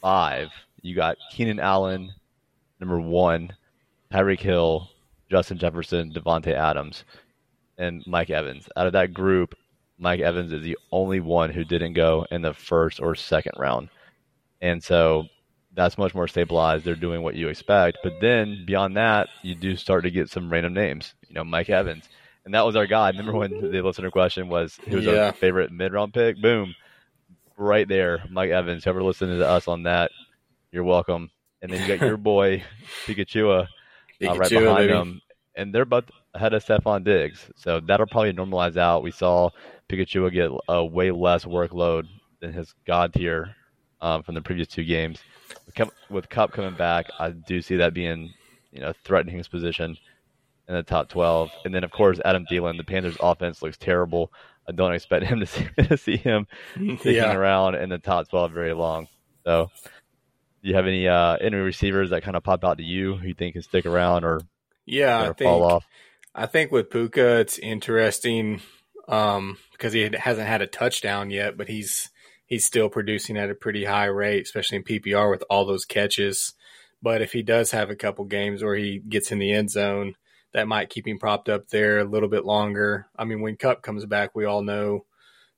five, 0.00 0.48
you 0.80 0.94
got 0.94 1.18
Keenan 1.30 1.60
Allen, 1.60 2.10
number 2.80 2.98
one, 2.98 3.52
Tyreek 4.10 4.40
Hill, 4.40 4.88
Justin 5.30 5.58
Jefferson, 5.58 6.10
Davante 6.10 6.54
Adams, 6.54 7.04
and 7.76 8.02
Mike 8.06 8.30
Evans. 8.30 8.66
Out 8.76 8.86
of 8.86 8.94
that 8.94 9.12
group, 9.12 9.54
Mike 9.98 10.20
Evans 10.20 10.54
is 10.54 10.62
the 10.62 10.78
only 10.90 11.20
one 11.20 11.50
who 11.50 11.64
didn't 11.64 11.92
go 11.92 12.26
in 12.30 12.40
the 12.40 12.54
first 12.54 12.98
or 12.98 13.14
second 13.14 13.52
round. 13.58 13.90
And 14.62 14.82
so 14.82 15.26
that's 15.74 15.98
much 15.98 16.14
more 16.14 16.28
stabilized. 16.28 16.84
They're 16.84 16.94
doing 16.94 17.22
what 17.22 17.34
you 17.34 17.48
expect. 17.48 17.98
But 18.02 18.14
then 18.20 18.64
beyond 18.66 18.96
that, 18.96 19.28
you 19.42 19.54
do 19.54 19.76
start 19.76 20.04
to 20.04 20.10
get 20.10 20.30
some 20.30 20.50
random 20.50 20.74
names. 20.74 21.14
You 21.28 21.34
know, 21.34 21.44
Mike 21.44 21.70
Evans 21.70 22.08
and 22.44 22.54
that 22.54 22.66
was 22.66 22.76
our 22.76 22.86
guy. 22.86 23.10
Remember 23.10 23.32
when 23.32 23.50
the 23.70 23.82
listener 23.82 24.10
question 24.10 24.48
was 24.48 24.78
who 24.88 24.96
was 24.96 25.04
yeah. 25.04 25.26
our 25.26 25.32
favorite 25.32 25.70
mid 25.70 25.92
round 25.92 26.12
pick? 26.12 26.40
Boom, 26.40 26.74
right 27.56 27.86
there, 27.86 28.24
Mike 28.30 28.50
Evans. 28.50 28.84
Whoever 28.84 29.02
listened 29.02 29.38
to 29.38 29.48
us 29.48 29.68
on 29.68 29.84
that, 29.84 30.10
you're 30.70 30.84
welcome. 30.84 31.30
And 31.60 31.72
then 31.72 31.80
you 31.80 31.96
got 31.96 32.04
your 32.04 32.16
boy 32.18 32.64
Pikachu, 33.06 33.62
uh, 33.62 33.66
right 34.20 34.50
behind 34.50 34.88
baby. 34.88 34.92
him, 34.92 35.20
and 35.54 35.74
they're 35.74 35.84
both 35.84 36.10
ahead 36.34 36.54
of 36.54 36.64
Stefon 36.64 37.04
Diggs. 37.04 37.50
So 37.56 37.80
that'll 37.80 38.06
probably 38.06 38.32
normalize 38.32 38.76
out. 38.76 39.02
We 39.02 39.12
saw 39.12 39.50
Pikachu 39.88 40.32
get 40.32 40.50
a 40.68 40.84
way 40.84 41.10
less 41.10 41.44
workload 41.44 42.08
than 42.40 42.52
his 42.52 42.74
god 42.86 43.14
tier 43.14 43.54
um, 44.00 44.22
from 44.24 44.34
the 44.34 44.42
previous 44.42 44.68
two 44.68 44.84
games. 44.84 45.20
With 46.10 46.28
Kupp 46.28 46.52
coming 46.52 46.74
back, 46.74 47.06
I 47.18 47.30
do 47.30 47.62
see 47.62 47.76
that 47.76 47.94
being 47.94 48.32
you 48.72 48.80
know 48.80 48.92
threatening 49.04 49.36
his 49.36 49.48
position 49.48 49.96
in 50.68 50.74
the 50.74 50.82
top 50.82 51.08
12. 51.08 51.50
And 51.64 51.74
then, 51.74 51.84
of 51.84 51.90
course, 51.90 52.20
Adam 52.24 52.46
Thielen. 52.50 52.76
The 52.76 52.84
Panthers' 52.84 53.16
offense 53.20 53.62
looks 53.62 53.76
terrible. 53.76 54.32
I 54.68 54.72
don't 54.72 54.92
expect 54.92 55.26
him 55.26 55.40
to 55.40 55.46
see, 55.46 55.68
to 55.76 55.96
see 55.96 56.16
him 56.16 56.46
sticking 56.74 57.14
yeah. 57.14 57.34
around 57.34 57.74
in 57.74 57.88
the 57.88 57.98
top 57.98 58.28
12 58.28 58.52
very 58.52 58.72
long. 58.72 59.08
So, 59.44 59.70
do 60.62 60.68
you 60.68 60.74
have 60.74 60.86
any 60.86 61.08
uh, 61.08 61.36
any 61.40 61.56
receivers 61.56 62.10
that 62.10 62.22
kind 62.22 62.36
of 62.36 62.44
pop 62.44 62.64
out 62.64 62.78
to 62.78 62.84
you 62.84 63.16
who 63.16 63.28
you 63.28 63.34
think 63.34 63.54
can 63.54 63.62
stick 63.62 63.86
around 63.86 64.24
or 64.24 64.40
yeah, 64.86 65.20
I 65.20 65.24
think, 65.32 65.38
fall 65.38 65.64
off? 65.64 65.86
I 66.34 66.46
think 66.46 66.70
with 66.70 66.90
Puka, 66.90 67.40
it's 67.40 67.58
interesting 67.58 68.60
um, 69.08 69.58
because 69.72 69.92
he 69.92 70.08
hasn't 70.16 70.46
had 70.46 70.62
a 70.62 70.66
touchdown 70.66 71.30
yet, 71.30 71.56
but 71.56 71.68
he's 71.68 72.10
he's 72.52 72.66
still 72.66 72.90
producing 72.90 73.38
at 73.38 73.48
a 73.48 73.54
pretty 73.54 73.82
high 73.82 74.04
rate, 74.04 74.42
especially 74.42 74.76
in 74.76 74.84
PPR 74.84 75.30
with 75.30 75.42
all 75.48 75.64
those 75.64 75.86
catches. 75.86 76.52
But 77.00 77.22
if 77.22 77.32
he 77.32 77.42
does 77.42 77.70
have 77.70 77.88
a 77.88 77.96
couple 77.96 78.26
games 78.26 78.62
where 78.62 78.76
he 78.76 78.98
gets 78.98 79.32
in 79.32 79.38
the 79.38 79.50
end 79.50 79.70
zone, 79.70 80.16
that 80.52 80.68
might 80.68 80.90
keep 80.90 81.08
him 81.08 81.18
propped 81.18 81.48
up 81.48 81.68
there 81.68 82.00
a 82.00 82.04
little 82.04 82.28
bit 82.28 82.44
longer. 82.44 83.06
I 83.16 83.24
mean, 83.24 83.40
when 83.40 83.56
Kupp 83.56 83.80
comes 83.80 84.04
back, 84.04 84.34
we 84.34 84.44
all 84.44 84.60
know 84.60 85.06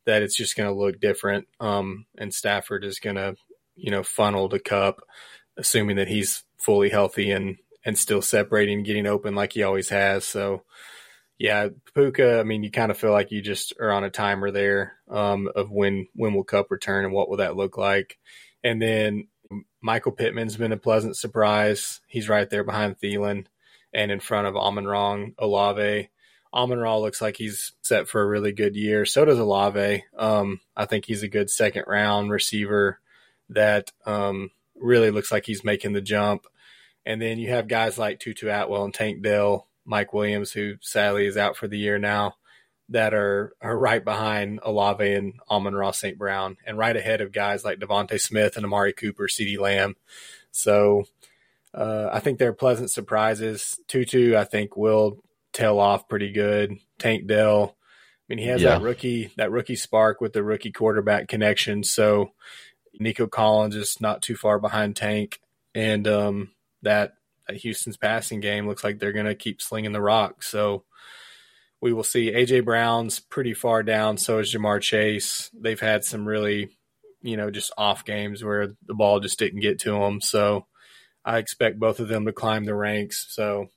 that 0.04 0.22
it's 0.22 0.36
just 0.36 0.56
going 0.56 0.68
to 0.68 0.80
look 0.80 1.00
different. 1.00 1.48
Um, 1.58 2.06
and 2.16 2.32
Stafford 2.32 2.84
is 2.84 3.00
going 3.00 3.16
to, 3.16 3.34
you 3.74 3.90
know, 3.90 4.04
funnel 4.04 4.48
to 4.50 4.60
Kupp, 4.60 5.00
assuming 5.56 5.96
that 5.96 6.06
he's 6.06 6.44
fully 6.58 6.90
healthy 6.90 7.32
and 7.32 7.56
and 7.84 7.98
still 7.98 8.22
separating, 8.22 8.84
getting 8.84 9.08
open 9.08 9.34
like 9.34 9.54
he 9.54 9.64
always 9.64 9.88
has. 9.88 10.24
So, 10.24 10.62
yeah, 11.38 11.68
Puka. 11.94 12.40
I 12.40 12.42
mean, 12.44 12.62
you 12.62 12.70
kind 12.70 12.90
of 12.90 12.98
feel 12.98 13.12
like 13.12 13.32
you 13.32 13.42
just 13.42 13.74
are 13.80 13.90
on 13.90 14.04
a 14.04 14.10
timer 14.10 14.50
there 14.50 14.94
um, 15.08 15.48
of 15.54 15.70
when 15.70 16.08
when 16.14 16.34
will 16.34 16.44
Kupp 16.44 16.70
return 16.70 17.04
and 17.04 17.12
what 17.12 17.28
will 17.28 17.38
that 17.38 17.56
look 17.56 17.76
like. 17.76 18.18
And 18.62 18.80
then 18.80 19.28
Michael 19.80 20.12
Pittman's 20.12 20.56
been 20.56 20.72
a 20.72 20.76
pleasant 20.78 21.16
surprise. 21.16 22.00
He's 22.06 22.28
right 22.28 22.48
there 22.48 22.64
behind 22.64 22.98
Thielen 22.98 23.46
and 23.92 24.10
in 24.10 24.20
front 24.20 24.46
of 24.46 24.56
Amon-Ra 24.56 25.26
Olave. 25.38 26.08
Amon 26.54 26.78
Ra 26.78 26.96
looks 26.96 27.20
like 27.20 27.36
he's 27.36 27.72
set 27.82 28.08
for 28.08 28.22
a 28.22 28.26
really 28.26 28.52
good 28.52 28.76
year. 28.76 29.04
So 29.04 29.24
does 29.24 29.40
Olave. 29.40 30.04
Um, 30.16 30.60
I 30.76 30.84
think 30.86 31.04
he's 31.04 31.24
a 31.24 31.28
good 31.28 31.50
second 31.50 31.84
round 31.88 32.30
receiver 32.30 33.00
that 33.50 33.92
um, 34.06 34.50
really 34.76 35.10
looks 35.10 35.32
like 35.32 35.44
he's 35.44 35.64
making 35.64 35.92
the 35.92 36.00
jump. 36.00 36.46
And 37.04 37.20
then 37.20 37.38
you 37.38 37.50
have 37.50 37.68
guys 37.68 37.98
like 37.98 38.20
Tutu 38.20 38.48
Atwell 38.48 38.84
and 38.84 38.94
Tank 38.94 39.22
Dell, 39.22 39.66
Mike 39.84 40.12
Williams, 40.12 40.52
who 40.52 40.74
sadly 40.80 41.26
is 41.26 41.36
out 41.36 41.56
for 41.56 41.68
the 41.68 41.78
year 41.78 41.98
now, 41.98 42.34
that 42.88 43.14
are, 43.14 43.54
are 43.60 43.76
right 43.76 44.04
behind 44.04 44.60
Olave 44.62 45.12
and 45.12 45.34
Amon-Ra 45.50 45.90
St. 45.92 46.18
Brown 46.18 46.56
and 46.66 46.76
right 46.76 46.96
ahead 46.96 47.20
of 47.20 47.32
guys 47.32 47.64
like 47.64 47.78
DeVonta 47.78 48.20
Smith 48.20 48.56
and 48.56 48.64
Amari 48.64 48.92
Cooper, 48.92 49.26
CeeDee 49.26 49.58
Lamb. 49.58 49.96
So 50.50 51.04
uh, 51.72 52.10
I 52.12 52.20
think 52.20 52.38
they're 52.38 52.52
pleasant 52.52 52.90
surprises. 52.90 53.78
Tutu, 53.88 54.36
I 54.36 54.44
think, 54.44 54.76
will 54.76 55.18
tail 55.52 55.78
off 55.78 56.08
pretty 56.08 56.30
good. 56.30 56.76
Tank 56.98 57.26
Dell. 57.26 57.76
I 57.76 58.22
mean, 58.28 58.38
he 58.38 58.46
has 58.46 58.62
yeah. 58.62 58.70
that 58.70 58.82
rookie 58.82 59.32
that 59.36 59.50
rookie 59.50 59.76
spark 59.76 60.20
with 60.20 60.32
the 60.32 60.42
rookie 60.42 60.72
quarterback 60.72 61.28
connection. 61.28 61.82
So 61.84 62.30
Nico 62.98 63.26
Collins 63.26 63.74
is 63.74 64.00
not 64.00 64.22
too 64.22 64.36
far 64.36 64.58
behind 64.58 64.96
Tank, 64.96 65.40
and 65.74 66.06
um, 66.06 66.50
that 66.82 67.14
Houston's 67.50 67.96
passing 67.96 68.40
game 68.40 68.66
looks 68.66 68.84
like 68.84 68.98
they're 68.98 69.12
going 69.12 69.26
to 69.26 69.34
keep 69.34 69.60
slinging 69.60 69.92
the 69.92 70.00
rock. 70.00 70.42
So 70.42 70.84
we 71.80 71.92
will 71.92 72.04
see. 72.04 72.32
AJ 72.32 72.64
Brown's 72.64 73.20
pretty 73.20 73.54
far 73.54 73.82
down. 73.82 74.16
So 74.16 74.38
is 74.38 74.54
Ja'Marr 74.54 74.80
Chase. 74.80 75.50
They've 75.52 75.80
had 75.80 76.04
some 76.04 76.26
really, 76.26 76.70
you 77.22 77.36
know, 77.36 77.50
just 77.50 77.72
off 77.76 78.04
games 78.04 78.42
where 78.42 78.68
the 78.86 78.94
ball 78.94 79.20
just 79.20 79.38
didn't 79.38 79.60
get 79.60 79.80
to 79.80 79.92
them. 79.92 80.20
So 80.20 80.66
I 81.24 81.38
expect 81.38 81.78
both 81.78 82.00
of 82.00 82.08
them 82.08 82.24
to 82.26 82.32
climb 82.32 82.64
the 82.64 82.74
ranks. 82.74 83.26
So 83.30 83.68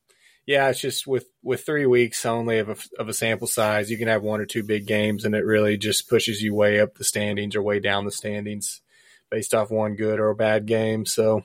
yeah, 0.47 0.69
it's 0.69 0.79
just 0.79 1.05
with 1.05 1.27
with 1.43 1.65
three 1.65 1.85
weeks 1.85 2.25
only 2.25 2.59
of 2.59 2.69
a, 2.69 2.77
of 2.97 3.09
a 3.09 3.13
sample 3.13 3.47
size, 3.47 3.91
you 3.91 3.97
can 3.97 4.07
have 4.07 4.23
one 4.23 4.39
or 4.39 4.45
two 4.45 4.63
big 4.63 4.87
games, 4.87 5.25
and 5.25 5.35
it 5.35 5.43
really 5.43 5.77
just 5.77 6.09
pushes 6.09 6.41
you 6.41 6.55
way 6.55 6.79
up 6.79 6.95
the 6.95 7.03
standings 7.03 7.53
or 7.55 7.61
way 7.61 7.81
down 7.81 8.05
the 8.05 8.11
standings 8.11 8.81
based 9.29 9.53
off 9.53 9.69
one 9.69 9.95
good 9.95 10.21
or 10.21 10.29
a 10.29 10.35
bad 10.35 10.65
game. 10.65 11.05
So, 11.05 11.43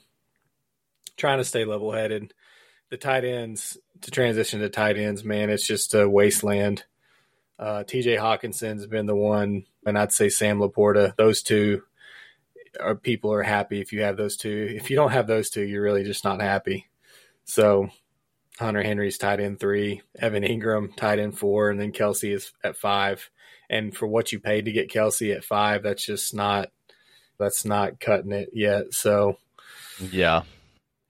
trying 1.23 1.39
to 1.39 1.45
stay 1.45 1.65
level 1.65 1.93
headed. 1.93 2.35
The 2.91 2.97
tight 2.97 3.25
ends 3.25 3.79
to 4.01 4.11
transition 4.11 4.59
to 4.59 4.69
tight 4.69 4.99
ends, 4.99 5.23
man, 5.23 5.51
it's 5.51 5.65
just 5.65 5.95
a 5.95 6.09
wasteland. 6.09 6.85
Uh, 7.61 7.85
T.J. 7.85 8.17
Hockenson's 8.17 8.89
been 8.89 9.07
the 9.07 9.15
one, 9.15 9.65
and 9.87 9.97
I'd 9.97 10.11
say 10.11 10.29
Sam 10.29 10.59
LaPorta. 10.59 11.15
Those 11.17 11.43
two 11.43 11.85
are 12.81 12.97
people 12.97 13.33
are 13.33 13.45
happy 13.45 13.81
if 13.81 13.93
you 13.93 14.03
have 14.03 14.17
those 14.17 14.37
two. 14.37 14.67
If 14.69 14.91
you 14.91 14.97
don't 14.97 15.13
have 15.13 15.29
those 15.29 15.49
two, 15.49 15.63
you're 15.63 15.85
really 15.85 16.03
just 16.03 16.25
not 16.25 16.41
happy. 16.41 16.91
So 17.45 17.89
Hunter 18.59 18.83
Henry's 18.83 19.17
tight 19.17 19.39
end 19.39 19.61
three, 19.61 20.03
Evan 20.19 20.43
Engram 20.43 20.97
tight 20.97 21.21
end 21.21 21.39
four, 21.39 21.71
and 21.71 21.81
then 21.81 21.93
Kelce 21.93 22.35
is 22.35 22.53
at 22.65 22.77
five. 22.77 23.31
And 23.71 23.97
for 23.97 24.09
what 24.09 24.33
you 24.33 24.41
paid 24.41 24.65
to 24.65 24.73
get 24.73 24.91
Kelce 24.91 25.33
at 25.33 25.45
five, 25.45 25.85
that's 25.85 26.05
just 26.05 26.35
not 26.35 26.71
that's 27.39 27.65
not 27.65 28.01
cutting 28.01 28.33
it 28.33 28.51
yet. 28.53 28.93
So 28.93 29.37
yeah, 30.11 30.43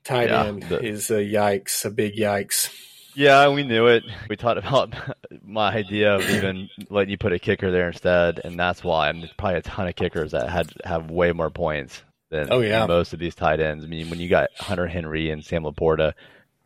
tight 0.05 0.31
yeah, 0.31 0.45
end 0.45 0.63
the, 0.65 0.85
is 0.85 1.11
a 1.11 1.15
yikes, 1.15 1.85
a 1.85 1.91
big 1.91 2.17
yikes. 2.17 2.71
Yeah, 3.15 3.49
we 3.49 3.63
knew 3.63 3.87
it. 3.89 4.05
We 4.29 4.37
talked 4.37 4.59
about 4.59 4.95
my 5.45 5.73
idea 5.73 6.15
of 6.15 6.29
even 6.31 6.69
letting 6.89 7.11
you 7.11 7.19
put 7.19 7.33
a 7.33 7.39
kicker 7.39 7.71
there 7.71 7.89
instead, 7.89 8.41
and 8.43 8.59
that's 8.59 8.83
why. 8.83 9.09
I 9.09 9.13
mean, 9.13 9.23
there's 9.23 9.35
probably 9.35 9.59
a 9.59 9.63
ton 9.63 9.89
of 9.89 9.97
kickers 9.97 10.33
that 10.33 10.49
had 10.49 10.73
have 10.85 11.11
way 11.11 11.33
more 11.33 11.51
points 11.51 12.03
than 12.31 12.49
oh, 12.51 12.61
yeah. 12.61 12.87
most 12.87 13.13
of 13.13 13.19
these 13.19 13.35
tight 13.35 13.61
ends. 13.61 13.85
I 13.85 13.89
mean, 13.89 14.09
when 14.09 14.19
you 14.19 14.29
got 14.29 14.49
Hunter 14.59 14.87
Henry 14.87 15.31
and 15.31 15.45
Sam 15.45 15.65
LaPorta 15.65 16.15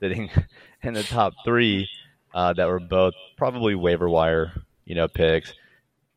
sitting 0.01 0.31
in 0.83 0.95
the 0.95 1.03
top 1.03 1.33
three 1.45 1.89
uh, 2.33 2.53
that 2.53 2.69
were 2.69 2.81
both 2.81 3.15
probably 3.37 3.75
waiver 3.75 4.09
wire, 4.09 4.53
you 4.85 4.95
know, 4.95 5.09
picks. 5.09 5.53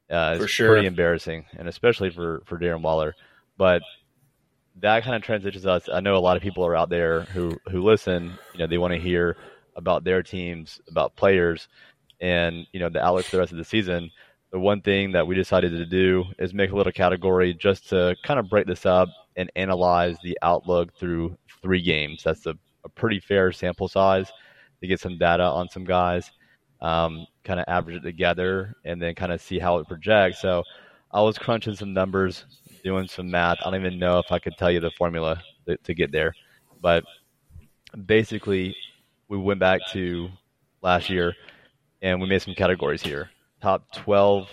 Uh, 0.10 0.38
for 0.38 0.48
sure, 0.48 0.74
pretty 0.74 0.88
embarrassing, 0.88 1.46
and 1.58 1.68
especially 1.68 2.10
for 2.10 2.42
for 2.46 2.58
Darren 2.58 2.82
Waller. 2.82 3.16
But 3.58 3.84
that 4.82 5.04
kind 5.04 5.16
of 5.16 5.22
transitions 5.22 5.66
us. 5.66 5.90
I 5.92 6.00
know 6.00 6.16
a 6.16 6.20
lot 6.20 6.38
of 6.38 6.44
people 6.44 6.66
are 6.66 6.76
out 6.76 6.90
there 6.90 7.22
who 7.22 7.58
who 7.70 7.84
listen. 7.84 8.34
You 8.54 8.60
know, 8.60 8.68
they 8.68 8.78
want 8.78 8.94
to 8.94 9.00
hear 9.00 9.38
about 9.76 10.04
their 10.04 10.24
teams, 10.24 10.80
about 10.88 11.16
players, 11.16 11.68
and 12.22 12.66
you 12.72 12.80
know 12.80 12.90
the 12.90 13.04
outlook 13.04 13.26
for 13.26 13.38
the 13.38 13.40
rest 13.40 13.52
of 13.52 13.58
the 13.58 13.66
season. 13.66 14.12
The 14.52 14.60
one 14.60 14.82
thing 14.82 15.12
that 15.12 15.28
we 15.28 15.36
decided 15.36 15.72
to 15.72 15.86
do 15.86 16.26
is 16.40 16.54
make 16.54 16.72
a 16.72 16.76
little 16.76 16.92
category 16.92 17.54
just 17.54 17.90
to 17.90 18.16
kind 18.24 18.40
of 18.40 18.50
break 18.50 18.66
this 18.66 18.86
up 18.86 19.10
and 19.36 19.52
analyze 19.56 20.18
the 20.24 20.38
outlook 20.42 20.94
through 20.98 21.38
three 21.62 21.82
games. 21.82 22.24
That's 22.24 22.46
a, 22.48 22.56
a 22.84 22.90
pretty 22.90 23.20
fair 23.20 23.52
sample 23.52 23.88
size 23.88 24.32
to 24.82 24.88
get 24.88 25.00
some 25.00 25.20
data 25.20 25.44
on 25.44 25.70
some 25.70 25.84
guys, 25.84 26.32
um, 26.82 27.28
kind 27.44 27.60
of 27.60 27.66
average 27.68 27.98
it 27.98 28.04
together, 28.04 28.76
and 28.86 29.00
then 29.00 29.14
kind 29.14 29.32
of 29.32 29.40
see 29.40 29.60
how 29.60 29.78
it 29.78 29.88
projects. 29.88 30.42
So 30.42 30.64
I 31.12 31.22
was 31.22 31.38
crunching 31.38 31.76
some 31.76 31.94
numbers, 31.94 32.46
doing 32.84 33.08
some 33.08 33.30
math. 33.30 33.58
I 33.62 33.72
don't 33.72 33.80
even 33.80 34.00
know 34.00 34.20
if 34.20 34.32
I 34.32 34.40
could 34.40 34.58
tell 34.58 34.72
you 34.72 34.80
the 34.80 34.92
formula 34.98 35.42
to, 35.84 35.94
get 35.94 36.12
there, 36.12 36.34
but 36.82 37.04
basically, 38.06 38.76
we 39.28 39.38
went 39.38 39.60
back 39.60 39.82
to 39.92 40.30
last 40.82 41.10
year 41.10 41.36
and 42.02 42.20
we 42.20 42.28
made 42.28 42.42
some 42.42 42.56
categories 42.56 43.04
here. 43.04 43.30
Top 43.62 43.84
12, 43.94 44.48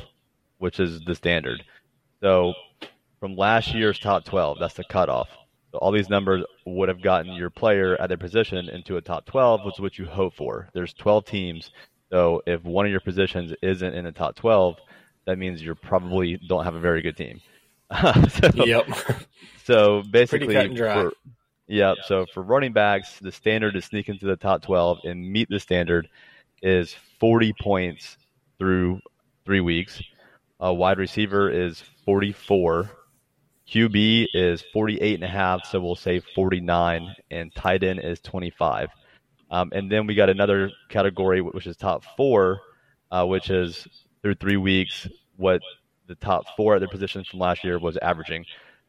which 0.59 0.81
is 0.81 1.01
the 1.07 1.15
standard. 1.15 1.65
So 2.21 2.53
from 3.21 3.37
last 3.37 3.75
year's 3.75 3.99
top 3.99 4.25
12, 4.25 4.59
that's 4.61 4.75
the 4.75 4.85
cutoff. 4.85 5.29
So 5.73 5.79
all 5.79 5.93
these 5.93 6.11
numbers 6.11 6.45
would 6.65 6.89
have 6.89 7.03
gotten 7.03 7.33
your 7.33 7.51
player 7.51 8.01
at 8.01 8.09
their 8.09 8.19
position 8.19 8.69
into 8.69 8.97
a 8.97 9.01
top 9.01 9.27
12, 9.27 9.65
which 9.65 9.77
is 9.77 9.81
what 9.81 9.99
you 9.99 10.07
hope 10.07 10.35
for. 10.35 10.69
There's 10.75 10.93
12 10.95 11.25
teams. 11.25 11.71
So 12.11 12.43
if 12.47 12.62
one 12.62 12.87
of 12.87 12.91
your 12.91 13.01
positions 13.01 13.53
isn't 13.62 13.95
in 13.95 14.05
the 14.05 14.12
top 14.12 14.37
12, 14.37 14.77
that 15.27 15.39
means 15.39 15.62
you 15.62 15.75
probably 15.75 16.39
don't 16.49 16.65
have 16.65 16.77
a 16.77 16.81
very 16.81 17.03
good 17.03 17.17
team. 17.17 17.41
so, 18.31 18.64
yep. 18.64 18.88
So 19.64 20.03
basically, 20.11 20.55
for, 20.77 21.12
yeah. 21.66 21.94
So 22.07 22.27
for 22.33 22.42
running 22.42 22.72
backs, 22.72 23.18
the 23.20 23.33
standard 23.33 23.75
to 23.75 23.83
sneak 23.83 24.09
into 24.09 24.27
the 24.27 24.37
top 24.37 24.62
12 24.62 25.01
and 25.05 25.31
meet 25.31 25.49
the 25.49 25.61
standard 25.61 26.09
is 26.62 26.94
40 27.20 27.53
points 27.61 28.16
through 28.59 29.01
three 29.44 29.61
weeks. 29.61 30.03
A 30.61 30.72
wide 30.72 30.99
receiver 30.99 31.51
is 31.51 31.83
44 32.05 32.90
QB 33.68 34.29
is 34.33 34.62
48 34.72 35.14
and 35.14 35.25
a 35.25 35.29
half, 35.29 35.66
so 35.66 35.81
we'll 35.81 35.96
say 35.96 36.20
49, 36.20 37.14
and 37.31 37.55
tight 37.55 37.83
end 37.83 38.01
is 38.01 38.20
25. 38.20 38.88
Um, 39.51 39.70
and 39.75 39.90
then 39.90 40.07
we 40.07 40.14
got 40.14 40.31
another 40.31 40.70
category, 40.88 41.40
which 41.40 41.66
is 41.66 41.77
top 41.77 42.05
four, 42.16 42.61
uh, 43.11 43.25
which 43.27 43.51
is 43.51 43.87
through 44.22 44.37
three 44.37 44.57
weeks 44.57 45.09
what 45.37 45.61
the 46.07 46.14
top 46.16 46.45
four 46.57 46.75
at 46.75 46.79
their 46.79 46.88
positions 46.88 47.29
from 47.29 47.40
last 47.40 47.64
year 47.64 47.79
was 47.79 47.97
averaging. 47.99 48.45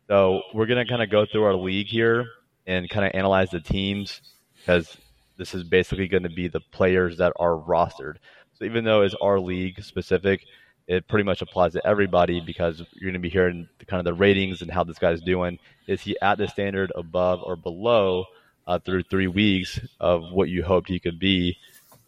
So 0.08 0.42
we're 0.54 0.66
going 0.66 0.86
to 0.86 0.90
kind 0.90 1.04
of 1.04 1.10
go 1.10 1.26
through 1.26 1.44
our 1.44 1.56
league 1.56 1.88
here 1.88 2.26
and 2.66 2.90
kind 2.90 3.06
of 3.06 3.12
analyze 3.14 3.50
the 3.50 3.60
teams 3.60 4.22
because 4.58 4.98
this 5.38 5.54
is 5.54 5.64
basically 5.64 6.08
going 6.08 6.24
to 6.24 6.30
be 6.30 6.48
the 6.48 6.60
players 6.72 7.18
that 7.18 7.34
are 7.40 7.56
rostered. 7.56 8.16
So 8.54 8.66
even 8.66 8.84
though 8.84 9.02
it's 9.02 9.16
our 9.22 9.40
league 9.40 9.82
specific, 9.84 10.46
it 10.88 11.08
pretty 11.08 11.24
much 11.24 11.42
applies 11.42 11.74
to 11.74 11.86
everybody 11.86 12.40
because 12.40 12.80
you're 12.94 13.12
going 13.12 13.14
to 13.14 13.20
be 13.20 13.30
hearing 13.30 13.68
the, 13.78 13.86
kind 13.86 14.00
of 14.00 14.06
the 14.06 14.14
ratings 14.14 14.62
and 14.62 14.72
how 14.72 14.84
this 14.84 14.98
guy's 14.98 15.22
doing. 15.22 15.60
Is 15.88 16.02
he 16.02 16.18
at 16.22 16.38
the 16.38 16.48
standard, 16.48 16.92
above, 16.96 17.42
or 17.44 17.56
below 17.56 18.26
uh, 18.66 18.80
through 18.80 19.04
three 19.04 19.28
weeks 19.28 19.80
of 20.00 20.32
what 20.32 20.50
you 20.50 20.64
hoped 20.64 20.88
he 20.88 21.00
could 21.00 21.20
be? 21.20 21.58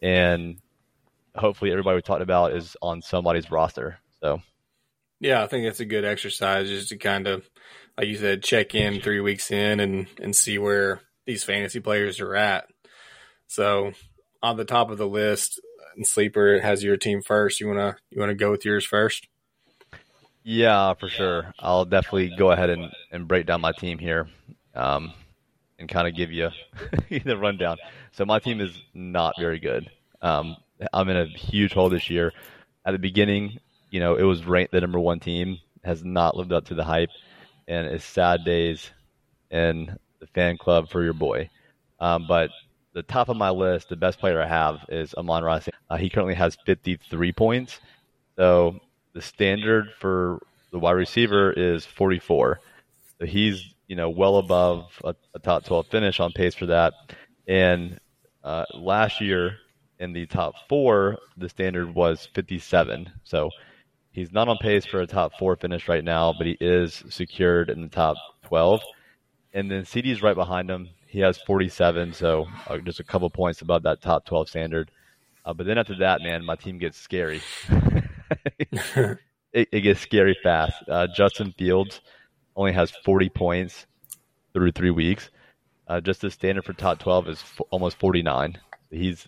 And 0.01 0.57
hopefully, 1.35 1.71
everybody 1.71 1.95
we 1.95 2.01
talked 2.01 2.21
about 2.21 2.53
is 2.53 2.77
on 2.81 3.01
somebody's 3.01 3.51
roster. 3.51 3.99
So, 4.21 4.41
yeah, 5.19 5.43
I 5.43 5.47
think 5.47 5.65
it's 5.65 5.79
a 5.79 5.85
good 5.85 6.05
exercise 6.05 6.67
just 6.67 6.89
to 6.89 6.97
kind 6.97 7.27
of, 7.27 7.49
like 7.97 8.07
you 8.07 8.17
said, 8.17 8.43
check 8.43 8.73
in 8.75 9.01
three 9.01 9.19
weeks 9.19 9.51
in 9.51 9.79
and 9.79 10.07
and 10.21 10.35
see 10.35 10.57
where 10.57 11.01
these 11.25 11.43
fantasy 11.43 11.79
players 11.79 12.19
are 12.19 12.35
at. 12.35 12.67
So, 13.47 13.91
on 14.41 14.57
the 14.57 14.65
top 14.65 14.89
of 14.89 14.97
the 14.97 15.07
list, 15.07 15.59
and 15.95 16.07
sleeper 16.07 16.59
has 16.59 16.83
your 16.83 16.97
team 16.97 17.21
first. 17.21 17.59
You 17.59 17.67
wanna 17.67 17.97
you 18.09 18.19
wanna 18.19 18.35
go 18.35 18.51
with 18.51 18.65
yours 18.65 18.85
first? 18.85 19.27
Yeah, 20.43 20.93
for 20.93 21.09
sure. 21.09 21.53
I'll 21.59 21.85
definitely 21.85 22.33
go 22.37 22.51
ahead 22.51 22.69
and, 22.69 22.91
and 23.11 23.27
break 23.27 23.45
down 23.45 23.61
my 23.61 23.73
team 23.73 23.99
here, 23.99 24.29
um, 24.73 25.13
and 25.77 25.89
kind 25.89 26.07
of 26.07 26.15
give 26.15 26.31
you 26.31 26.49
the 27.09 27.37
rundown. 27.37 27.77
So 28.13 28.25
my 28.25 28.39
team 28.39 28.61
is 28.61 28.81
not 28.93 29.35
very 29.37 29.59
good. 29.59 29.89
Um, 30.21 30.55
I'm 30.93 31.09
in 31.09 31.17
a 31.17 31.25
huge 31.25 31.73
hole 31.73 31.89
this 31.89 32.09
year. 32.09 32.31
At 32.85 32.93
the 32.93 32.99
beginning, 32.99 33.59
you 33.89 33.99
know, 33.99 34.15
it 34.15 34.23
was 34.23 34.45
ranked 34.45 34.71
the 34.71 34.81
number 34.81 34.99
one 34.99 35.19
team. 35.19 35.59
Has 35.83 36.03
not 36.03 36.35
lived 36.35 36.51
up 36.51 36.65
to 36.65 36.75
the 36.75 36.83
hype, 36.83 37.09
and 37.67 37.87
it's 37.87 38.03
sad 38.03 38.43
days 38.43 38.89
in 39.49 39.97
the 40.19 40.27
fan 40.27 40.57
club 40.57 40.89
for 40.89 41.01
your 41.01 41.13
boy. 41.13 41.49
Um, 41.99 42.25
but 42.27 42.49
the 42.93 43.03
top 43.03 43.29
of 43.29 43.37
my 43.37 43.49
list, 43.49 43.87
the 43.87 43.95
best 43.95 44.19
player 44.19 44.41
I 44.41 44.47
have 44.47 44.85
is 44.89 45.13
Amon-Ra. 45.13 45.61
Uh, 45.89 45.97
he 45.97 46.09
currently 46.09 46.35
has 46.35 46.57
53 46.65 47.31
points. 47.31 47.79
So 48.35 48.79
the 49.13 49.21
standard 49.21 49.93
for 49.99 50.39
the 50.71 50.79
wide 50.79 50.91
receiver 50.91 51.51
is 51.53 51.85
44. 51.85 52.59
So 53.19 53.25
he's 53.25 53.73
you 53.89 53.95
know, 53.95 54.09
well 54.09 54.37
above 54.37 54.85
a, 55.03 55.15
a 55.33 55.39
top 55.39 55.65
12 55.65 55.87
finish 55.87 56.19
on 56.21 56.31
pace 56.31 56.55
for 56.55 56.67
that. 56.67 56.93
And 57.47 57.99
uh, 58.43 58.65
last 58.75 59.19
year 59.19 59.57
in 59.97 60.13
the 60.13 60.27
top 60.27 60.53
four, 60.69 61.17
the 61.35 61.49
standard 61.49 61.93
was 61.93 62.29
57. 62.33 63.11
So 63.23 63.49
he's 64.11 64.31
not 64.31 64.47
on 64.47 64.57
pace 64.57 64.85
for 64.85 65.01
a 65.01 65.07
top 65.07 65.33
four 65.37 65.55
finish 65.55 65.87
right 65.87 66.03
now, 66.03 66.33
but 66.37 66.47
he 66.47 66.57
is 66.59 67.03
secured 67.09 67.69
in 67.69 67.81
the 67.81 67.87
top 67.87 68.17
12. 68.43 68.81
And 69.53 69.69
then 69.69 69.83
CeeDee's 69.83 70.21
right 70.21 70.35
behind 70.35 70.69
him. 70.69 70.89
He 71.07 71.19
has 71.19 71.39
47, 71.39 72.13
so 72.13 72.45
uh, 72.67 72.77
just 72.77 72.99
a 72.99 73.03
couple 73.03 73.29
points 73.29 73.61
above 73.61 73.83
that 73.83 74.01
top 74.01 74.25
12 74.25 74.49
standard. 74.49 74.91
Uh, 75.45 75.53
but 75.53 75.65
then 75.65 75.77
after 75.77 75.97
that, 75.97 76.21
man, 76.21 76.45
my 76.45 76.55
team 76.55 76.77
gets 76.77 76.97
scary. 76.97 77.41
it, 78.59 79.19
it, 79.71 79.81
gets 79.81 80.01
scary 80.01 80.37
fast. 80.43 80.75
Uh, 80.87 81.07
Justin 81.07 81.53
Fields 81.57 82.01
only 82.55 82.73
has 82.73 82.91
40 83.03 83.29
points 83.29 83.87
through 84.53 84.71
three 84.71 84.91
weeks. 84.91 85.29
Uh, 85.87 85.99
just 85.99 86.21
the 86.21 86.29
standard 86.29 86.65
for 86.65 86.73
top 86.73 86.99
12 86.99 87.29
is 87.29 87.39
f- 87.39 87.61
almost 87.71 87.97
49. 87.97 88.59
He's 88.91 89.27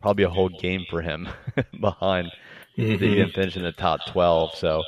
probably 0.00 0.24
a 0.24 0.30
whole 0.30 0.48
game 0.48 0.86
for 0.88 1.02
him 1.02 1.28
behind 1.80 2.30
mm-hmm. 2.78 2.98
didn't 2.98 3.32
finish 3.32 3.56
in 3.56 3.62
the 3.62 3.72
top 3.72 4.00
12. 4.06 4.54
So 4.54 4.82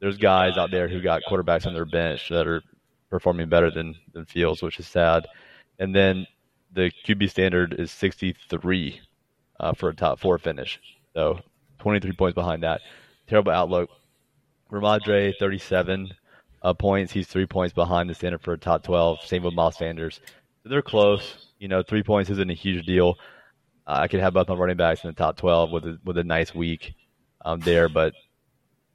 there's 0.00 0.16
guys 0.16 0.56
out 0.56 0.70
there 0.70 0.88
who 0.88 1.00
got 1.00 1.22
quarterbacks 1.28 1.66
on 1.66 1.74
their 1.74 1.84
bench 1.84 2.28
that 2.30 2.46
are 2.46 2.62
performing 3.10 3.48
better 3.48 3.70
than, 3.70 3.94
than 4.12 4.24
Fields, 4.24 4.62
which 4.62 4.80
is 4.80 4.86
sad. 4.86 5.26
And 5.78 5.94
then 5.94 6.26
the 6.72 6.90
QB 7.06 7.30
standard 7.30 7.74
is 7.78 7.90
63 7.92 9.00
uh, 9.60 9.72
for 9.74 9.90
a 9.90 9.94
top 9.94 10.18
four 10.18 10.38
finish. 10.38 10.80
So 11.14 11.40
23 11.78 12.12
points 12.12 12.34
behind 12.34 12.62
that. 12.62 12.80
Terrible 13.26 13.52
outlook. 13.52 13.90
Rhamondre, 14.70 15.32
37 15.38 16.10
uh, 16.62 16.74
points. 16.74 17.12
He's 17.12 17.28
three 17.28 17.46
points 17.46 17.72
behind 17.72 18.10
the 18.10 18.14
standard 18.14 18.42
for 18.42 18.52
a 18.52 18.58
top 18.58 18.82
12. 18.82 19.18
Same 19.24 19.42
with 19.42 19.54
Miles 19.54 19.76
Sanders. 19.76 20.20
So 20.62 20.68
they're 20.68 20.82
close. 20.82 21.52
You 21.58 21.68
know, 21.68 21.82
three 21.82 22.02
points 22.02 22.30
isn't 22.30 22.50
a 22.50 22.54
huge 22.54 22.84
deal. 22.86 23.14
Uh, 23.86 24.00
I 24.00 24.08
could 24.08 24.20
have 24.20 24.34
both 24.34 24.48
my 24.48 24.54
running 24.54 24.76
backs 24.76 25.04
in 25.04 25.10
the 25.10 25.14
top 25.14 25.36
12 25.36 25.70
with 25.70 25.84
a, 25.84 25.98
with 26.04 26.18
a 26.18 26.24
nice 26.24 26.54
week 26.54 26.94
um, 27.46 27.60
there, 27.60 27.88
but 27.88 28.12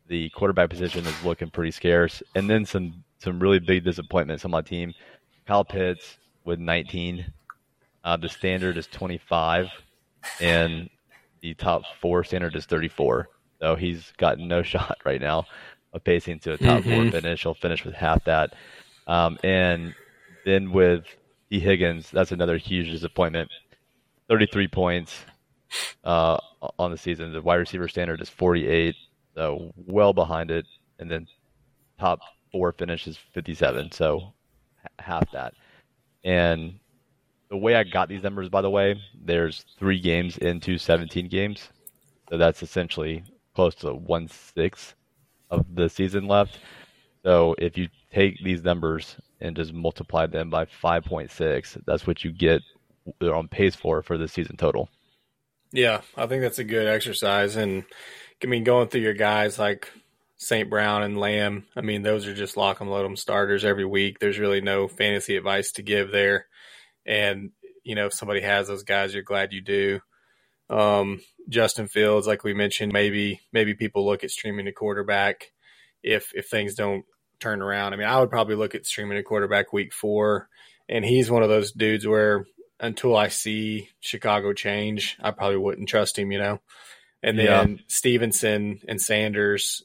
the 0.08 0.30
quarterback 0.32 0.70
position 0.70 1.06
is 1.06 1.24
looking 1.24 1.50
pretty 1.50 1.72
scarce. 1.72 2.22
And 2.36 2.48
then 2.50 2.66
some 2.66 3.04
some 3.18 3.40
really 3.40 3.60
big 3.60 3.84
disappointments 3.84 4.46
on 4.46 4.52
my 4.52 4.62
team. 4.62 4.94
Kyle 5.48 5.64
Pitts 5.64 6.18
with 6.44 6.60
19. 6.60 7.26
Uh, 8.04 8.18
the 8.18 8.30
standard 8.30 8.78
is 8.78 8.88
25, 8.88 9.70
and 10.40 10.90
the 11.42 11.54
top 11.54 11.84
four 12.02 12.24
standard 12.24 12.56
is 12.56 12.66
34. 12.66 13.30
So 13.60 13.76
he's 13.76 14.12
got 14.18 14.38
no 14.38 14.62
shot 14.64 14.98
right 15.06 15.22
now 15.22 15.46
of 15.94 16.04
pacing 16.04 16.40
to 16.40 16.54
a 16.54 16.58
top 16.58 16.84
mm-hmm. 16.84 17.10
four 17.10 17.12
finish. 17.12 17.44
He'll 17.44 17.54
finish 17.54 17.86
with 17.86 17.94
half 17.94 18.24
that. 18.26 18.54
Um, 19.08 19.38
and 19.44 19.94
then 20.46 20.72
with 20.72 21.06
E. 21.52 21.60
Higgins, 21.60 22.10
that's 22.12 22.32
another 22.32 22.58
huge 22.58 22.90
disappointment. 22.90 23.50
33 24.30 24.68
points 24.68 25.14
uh, 26.04 26.38
on 26.78 26.92
the 26.92 26.98
season. 26.98 27.34
The 27.34 27.42
wide 27.42 27.56
receiver 27.56 27.88
standard 27.88 28.22
is 28.22 28.30
48, 28.30 28.96
so 29.36 29.72
well 29.76 30.14
behind 30.14 30.52
it. 30.52 30.66
And 31.00 31.10
then 31.10 31.28
top 32.00 32.20
four 32.52 32.72
finish 32.74 33.08
is 33.08 33.18
57, 33.34 33.92
so 33.92 34.34
half 35.00 35.30
that. 35.32 35.54
And 36.24 36.80
the 37.50 37.58
way 37.58 37.76
I 37.76 37.84
got 37.84 38.10
these 38.10 38.24
numbers, 38.24 38.50
by 38.50 38.62
the 38.62 38.70
way, 38.70 39.02
there's 39.24 39.66
three 39.78 40.00
games 40.00 40.38
into 40.38 40.78
17 40.78 41.28
games. 41.28 41.70
So 42.30 42.38
that's 42.38 42.64
essentially 42.64 43.24
close 43.56 43.76
to 43.76 43.94
one 43.94 44.28
sixth 44.28 44.96
of 45.50 45.66
the 45.76 45.90
season 45.90 46.28
left. 46.28 46.60
So 47.24 47.56
if 47.58 47.78
you 47.78 47.90
take 48.12 48.42
these 48.44 48.64
numbers 48.64 49.18
and 49.42 49.56
just 49.56 49.74
multiply 49.74 50.26
them 50.26 50.50
by 50.50 50.66
5.6, 50.66 51.78
that's 51.86 52.08
what 52.08 52.24
you 52.24 52.32
get 52.32 52.62
they're 53.20 53.36
on 53.36 53.48
pace 53.48 53.76
for 53.76 54.02
for 54.02 54.18
the 54.18 54.28
season 54.28 54.56
total. 54.58 54.90
Yeah, 55.74 56.02
I 56.18 56.28
think 56.28 56.42
that's 56.42 56.60
a 56.60 56.64
good 56.64 56.88
exercise. 56.88 57.56
And 57.56 57.84
I 58.44 58.48
mean, 58.48 58.64
going 58.64 58.88
through 58.88 59.02
your 59.02 59.14
guys 59.14 59.58
like 59.58 59.90
St. 60.38 60.70
Brown 60.70 61.04
and 61.04 61.18
Lamb, 61.20 61.66
I 61.76 61.82
mean, 61.82 62.02
those 62.02 62.28
are 62.28 62.34
just 62.34 62.58
lock 62.58 62.82
'em, 62.82 62.90
load 62.90 63.06
'em 63.06 63.16
starters 63.16 63.64
every 63.64 63.86
week. 63.86 64.20
There's 64.20 64.40
really 64.40 64.62
no 64.62 64.88
fantasy 64.88 65.38
advice 65.38 65.72
to 65.74 65.84
give 65.84 66.12
there. 66.12 66.48
And, 67.06 67.52
you 67.84 67.96
know, 67.96 68.08
if 68.08 68.14
somebody 68.14 68.42
has 68.42 68.68
those 68.68 68.84
guys, 68.84 69.14
you're 69.14 69.24
glad 69.24 69.54
you 69.54 69.62
do. 69.62 70.02
Um, 70.70 71.22
Justin 71.50 71.88
Fields, 71.88 72.28
like 72.28 72.44
we 72.44 72.54
mentioned, 72.54 72.94
maybe 72.94 73.42
maybe 73.52 73.74
people 73.74 74.06
look 74.06 74.24
at 74.24 74.32
streaming 74.32 74.68
a 74.68 74.72
quarterback 74.72 75.52
if 76.04 76.32
if 76.36 76.48
things 76.50 76.76
don't 76.76 77.06
turn 77.40 77.62
around. 77.62 77.94
I 77.94 77.98
mean, 77.98 78.08
I 78.08 78.20
would 78.20 78.30
probably 78.30 78.56
look 78.56 78.76
at 78.76 78.86
streaming 78.86 79.18
a 79.18 79.24
quarterback 79.24 79.74
week 79.74 79.94
four, 79.94 80.50
and 80.88 81.04
he's 81.06 81.32
one 81.32 81.44
of 81.44 81.50
those 81.50 81.72
dudes 81.72 82.08
where 82.08 82.46
until 82.82 83.16
I 83.16 83.28
see 83.28 83.90
Chicago 84.00 84.54
change, 84.54 85.18
I 85.22 85.32
probably 85.32 85.58
wouldn't 85.58 85.88
trust 85.88 86.18
him, 86.18 86.32
you 86.32 86.40
know. 86.40 86.60
And 87.24 87.38
then 87.38 87.70
yeah. 87.70 87.84
Stevenson 87.88 88.82
and 88.88 89.00
Sanders, 89.00 89.84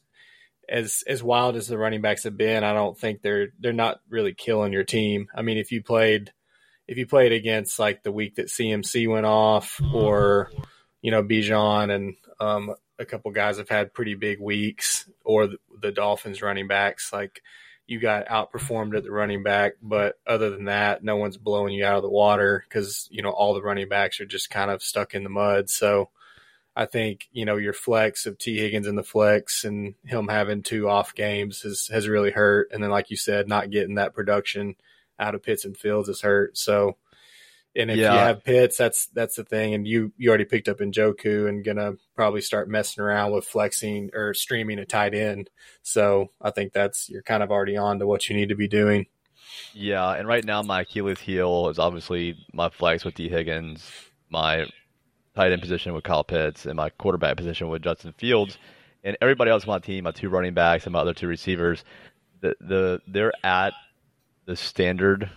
as 0.68 1.04
as 1.06 1.22
wild 1.22 1.54
as 1.54 1.68
the 1.68 1.76
running 1.76 2.00
backs 2.00 2.24
have 2.24 2.38
been, 2.38 2.64
I 2.64 2.72
don't 2.72 2.98
think 2.98 3.20
they're 3.20 3.48
they're 3.60 3.74
not 3.74 4.00
really 4.08 4.32
killing 4.32 4.72
your 4.72 4.84
team. 4.84 5.28
I 5.34 5.42
mean, 5.42 5.58
if 5.58 5.70
you 5.70 5.82
played 5.82 6.32
if 6.88 6.96
you 6.96 7.06
played 7.06 7.32
against 7.32 7.78
like 7.78 8.02
the 8.02 8.12
week 8.12 8.36
that 8.36 8.46
CMC 8.48 9.08
went 9.08 9.26
off, 9.26 9.78
or 9.92 10.50
you 11.02 11.10
know 11.10 11.22
Bijan 11.22 11.94
and 11.94 12.14
um, 12.40 12.74
a 12.98 13.04
couple 13.04 13.30
guys 13.32 13.58
have 13.58 13.68
had 13.68 13.92
pretty 13.92 14.14
big 14.14 14.40
weeks, 14.40 15.08
or 15.22 15.48
the, 15.48 15.58
the 15.82 15.92
Dolphins 15.92 16.40
running 16.40 16.68
backs 16.68 17.12
like 17.12 17.42
you 17.86 18.00
got 18.00 18.26
outperformed 18.26 18.96
at 18.96 19.04
the 19.04 19.12
running 19.12 19.42
back, 19.42 19.74
but 19.80 20.18
other 20.26 20.50
than 20.50 20.64
that, 20.64 21.04
no 21.04 21.16
one's 21.16 21.36
blowing 21.36 21.72
you 21.72 21.84
out 21.84 21.96
of 21.96 22.02
the 22.02 22.08
water 22.08 22.64
because 22.68 23.08
you 23.10 23.22
know 23.22 23.30
all 23.30 23.54
the 23.54 23.62
running 23.62 23.88
backs 23.88 24.20
are 24.20 24.26
just 24.26 24.50
kind 24.50 24.70
of 24.70 24.82
stuck 24.82 25.14
in 25.14 25.22
the 25.22 25.30
mud. 25.30 25.70
So 25.70 26.10
I 26.74 26.86
think 26.86 27.28
you 27.32 27.44
know 27.44 27.56
your 27.56 27.72
flex 27.72 28.26
of 28.26 28.38
T. 28.38 28.58
Higgins 28.58 28.86
in 28.86 28.96
the 28.96 29.04
flex 29.04 29.64
and 29.64 29.94
him 30.04 30.28
having 30.28 30.62
two 30.62 30.88
off 30.88 31.14
games 31.14 31.62
has 31.62 31.88
has 31.92 32.08
really 32.08 32.32
hurt. 32.32 32.70
And 32.72 32.82
then, 32.82 32.90
like 32.90 33.10
you 33.10 33.16
said, 33.16 33.48
not 33.48 33.70
getting 33.70 33.94
that 33.94 34.14
production 34.14 34.74
out 35.18 35.34
of 35.34 35.42
Pitts 35.42 35.64
and 35.64 35.76
Fields 35.76 36.08
has 36.08 36.20
hurt. 36.20 36.58
So 36.58 36.96
and 37.76 37.90
if 37.90 37.98
yeah. 37.98 38.12
you 38.12 38.18
have 38.18 38.44
Pitts, 38.44 38.76
that's 38.76 39.06
that's 39.08 39.36
the 39.36 39.44
thing. 39.44 39.74
And 39.74 39.86
you 39.86 40.12
you 40.16 40.30
already 40.30 40.44
picked 40.44 40.68
up 40.68 40.78
Njoku 40.78 41.48
and 41.48 41.64
gonna 41.64 41.94
probably 42.14 42.40
start 42.40 42.68
messing 42.68 43.04
around 43.04 43.32
with 43.32 43.44
flexing 43.44 44.10
or 44.14 44.34
streaming 44.34 44.78
a 44.78 44.86
tight 44.86 45.14
end. 45.14 45.50
So 45.82 46.30
I 46.40 46.50
think 46.50 46.72
that's 46.72 47.08
you're 47.08 47.22
kind 47.22 47.42
of 47.42 47.50
already 47.50 47.76
on 47.76 47.98
to 47.98 48.06
what 48.06 48.28
you 48.28 48.36
need 48.36 48.48
to 48.48 48.56
be 48.56 48.68
doing. 48.68 49.06
Yeah, 49.72 50.10
and 50.12 50.26
right 50.26 50.44
now 50.44 50.62
my 50.62 50.82
Achilles 50.82 51.20
heel 51.20 51.68
is 51.68 51.78
obviously 51.78 52.36
my 52.52 52.70
flex 52.70 53.04
with 53.04 53.14
Tee 53.14 53.28
Higgins, 53.28 53.90
my 54.30 54.66
tight 55.34 55.52
end 55.52 55.60
position 55.60 55.92
with 55.92 56.04
Kyle 56.04 56.24
Pitts, 56.24 56.66
and 56.66 56.76
my 56.76 56.90
quarterback 56.90 57.36
position 57.36 57.68
with 57.68 57.82
Justin 57.82 58.14
Fields, 58.16 58.58
and 59.04 59.16
everybody 59.20 59.50
else 59.50 59.64
on 59.64 59.68
my 59.68 59.78
team, 59.78 60.04
my 60.04 60.10
two 60.12 60.30
running 60.30 60.54
backs 60.54 60.84
and 60.84 60.94
my 60.94 61.00
other 61.00 61.14
two 61.14 61.28
receivers, 61.28 61.84
the 62.40 62.56
the 62.60 63.00
they're 63.06 63.32
at 63.44 63.74
the 64.46 64.56
standard, 64.56 65.30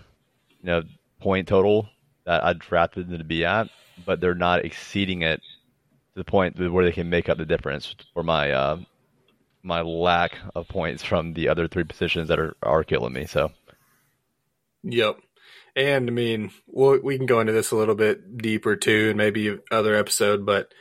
you 0.61 0.67
know, 0.67 0.83
point 1.19 1.47
total 1.47 1.89
that 2.29 2.43
I 2.43 2.53
drafted 2.53 3.09
them 3.09 3.17
to 3.17 3.23
be 3.23 3.43
at, 3.43 3.69
but 4.05 4.21
they're 4.21 4.35
not 4.35 4.63
exceeding 4.63 5.23
it 5.23 5.39
to 5.39 6.15
the 6.15 6.23
point 6.23 6.59
where 6.59 6.85
they 6.85 6.91
can 6.91 7.09
make 7.09 7.27
up 7.27 7.39
the 7.39 7.45
difference 7.45 7.95
for 8.13 8.21
my 8.21 8.51
uh, 8.51 8.79
my 9.63 9.81
lack 9.81 10.37
of 10.53 10.67
points 10.67 11.03
from 11.03 11.33
the 11.33 11.49
other 11.49 11.67
three 11.67 11.83
positions 11.83 12.27
that 12.27 12.39
are, 12.39 12.55
are 12.61 12.83
killing 12.83 13.13
me. 13.13 13.25
So, 13.25 13.51
yep. 14.83 15.17
And 15.75 16.07
I 16.07 16.13
mean, 16.13 16.51
we'll, 16.67 16.99
we 17.01 17.17
can 17.17 17.25
go 17.25 17.39
into 17.39 17.51
this 17.51 17.71
a 17.71 17.75
little 17.75 17.95
bit 17.95 18.37
deeper 18.37 18.75
too, 18.75 19.07
and 19.09 19.17
maybe 19.17 19.57
other 19.71 19.95
episode. 19.95 20.45
But 20.45 20.71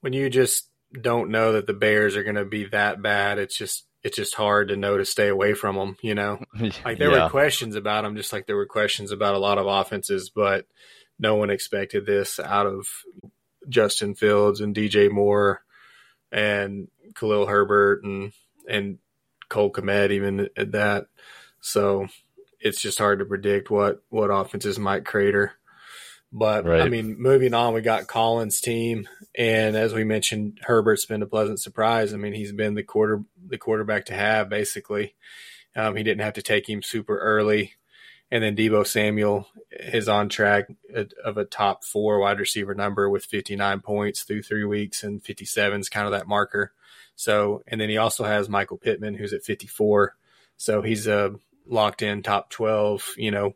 when 0.00 0.14
you 0.14 0.30
just 0.30 0.70
don't 0.98 1.30
know 1.30 1.52
that 1.52 1.66
the 1.66 1.74
Bears 1.74 2.16
are 2.16 2.24
going 2.24 2.36
to 2.36 2.46
be 2.46 2.64
that 2.68 3.02
bad, 3.02 3.38
it's 3.38 3.58
just 3.58 3.84
it's 4.04 4.16
just 4.16 4.34
hard 4.34 4.68
to 4.68 4.76
know 4.76 4.98
to 4.98 5.04
stay 5.04 5.28
away 5.28 5.54
from 5.54 5.76
them. 5.76 5.96
You 6.02 6.14
know, 6.14 6.44
like 6.84 6.98
there 6.98 7.10
yeah. 7.10 7.24
were 7.24 7.30
questions 7.30 7.74
about 7.74 8.04
them, 8.04 8.16
just 8.16 8.32
like 8.32 8.46
there 8.46 8.56
were 8.56 8.66
questions 8.66 9.10
about 9.10 9.34
a 9.34 9.38
lot 9.38 9.58
of 9.58 9.66
offenses, 9.66 10.30
but 10.30 10.66
no 11.18 11.34
one 11.34 11.50
expected 11.50 12.06
this 12.06 12.38
out 12.38 12.66
of 12.66 12.86
Justin 13.68 14.14
Fields 14.14 14.60
and 14.60 14.74
DJ 14.74 15.10
Moore 15.10 15.62
and 16.30 16.88
Khalil 17.14 17.46
Herbert 17.46 18.04
and 18.04 18.32
and 18.68 18.98
Cole 19.48 19.72
Kmet 19.72 20.10
even 20.10 20.48
at 20.56 20.72
that. 20.72 21.06
So 21.60 22.08
it's 22.60 22.80
just 22.80 22.98
hard 22.98 23.20
to 23.20 23.24
predict 23.24 23.70
what 23.70 24.02
what 24.10 24.28
offenses 24.28 24.78
might 24.78 25.04
crater. 25.04 25.52
But 26.36 26.64
right. 26.64 26.82
I 26.82 26.88
mean, 26.88 27.16
moving 27.16 27.54
on, 27.54 27.74
we 27.74 27.80
got 27.80 28.08
Collins' 28.08 28.60
team, 28.60 29.08
and 29.38 29.76
as 29.76 29.94
we 29.94 30.02
mentioned, 30.02 30.58
Herbert's 30.62 31.06
been 31.06 31.22
a 31.22 31.26
pleasant 31.26 31.60
surprise. 31.60 32.12
I 32.12 32.16
mean, 32.16 32.32
he's 32.32 32.52
been 32.52 32.74
the 32.74 32.82
quarter 32.82 33.22
the 33.46 33.56
quarterback 33.56 34.06
to 34.06 34.14
have 34.14 34.48
basically. 34.48 35.14
Um, 35.76 35.94
he 35.94 36.02
didn't 36.02 36.22
have 36.22 36.34
to 36.34 36.42
take 36.42 36.68
him 36.68 36.82
super 36.82 37.16
early. 37.18 37.74
And 38.32 38.42
then 38.42 38.56
Deebo 38.56 38.84
Samuel 38.84 39.46
is 39.70 40.08
on 40.08 40.28
track 40.28 40.66
of 41.24 41.36
a 41.36 41.44
top 41.44 41.84
four 41.84 42.18
wide 42.18 42.40
receiver 42.40 42.74
number 42.74 43.08
with 43.08 43.24
59 43.24 43.80
points 43.80 44.24
through 44.24 44.42
three 44.42 44.64
weeks, 44.64 45.04
and 45.04 45.22
57 45.22 45.80
is 45.80 45.88
kind 45.88 46.06
of 46.06 46.12
that 46.12 46.26
marker. 46.26 46.72
So, 47.14 47.62
and 47.68 47.80
then 47.80 47.90
he 47.90 47.96
also 47.96 48.24
has 48.24 48.48
Michael 48.48 48.78
Pittman, 48.78 49.14
who's 49.14 49.32
at 49.32 49.44
54. 49.44 50.16
So 50.56 50.82
he's 50.82 51.06
a 51.06 51.34
locked 51.66 52.02
in 52.02 52.22
top 52.24 52.50
12, 52.50 53.14
you 53.18 53.30
know, 53.30 53.54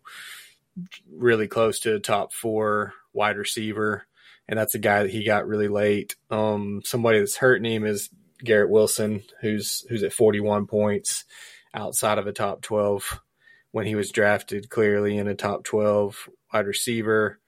really 1.10 1.48
close 1.48 1.80
to 1.80 1.98
top 2.00 2.32
four 2.32 2.94
wide 3.12 3.36
receiver. 3.36 4.06
And 4.48 4.58
that's 4.58 4.74
a 4.74 4.78
guy 4.78 5.02
that 5.02 5.10
he 5.10 5.24
got 5.24 5.46
really 5.46 5.68
late. 5.68 6.16
Um, 6.30 6.80
somebody 6.84 7.18
that's 7.18 7.36
hurting 7.36 7.70
him 7.70 7.84
is 7.84 8.08
Garrett 8.42 8.70
Wilson, 8.70 9.22
who's 9.40 9.84
who's 9.88 10.02
at 10.02 10.12
41 10.12 10.66
points 10.66 11.24
outside 11.74 12.18
of 12.18 12.26
a 12.26 12.32
top 12.32 12.62
12 12.62 13.20
when 13.72 13.86
he 13.86 13.94
was 13.94 14.10
drafted 14.10 14.70
clearly 14.70 15.18
in 15.18 15.28
a 15.28 15.34
top 15.34 15.64
12 15.64 16.28
wide 16.52 16.66
receiver. 16.66 17.38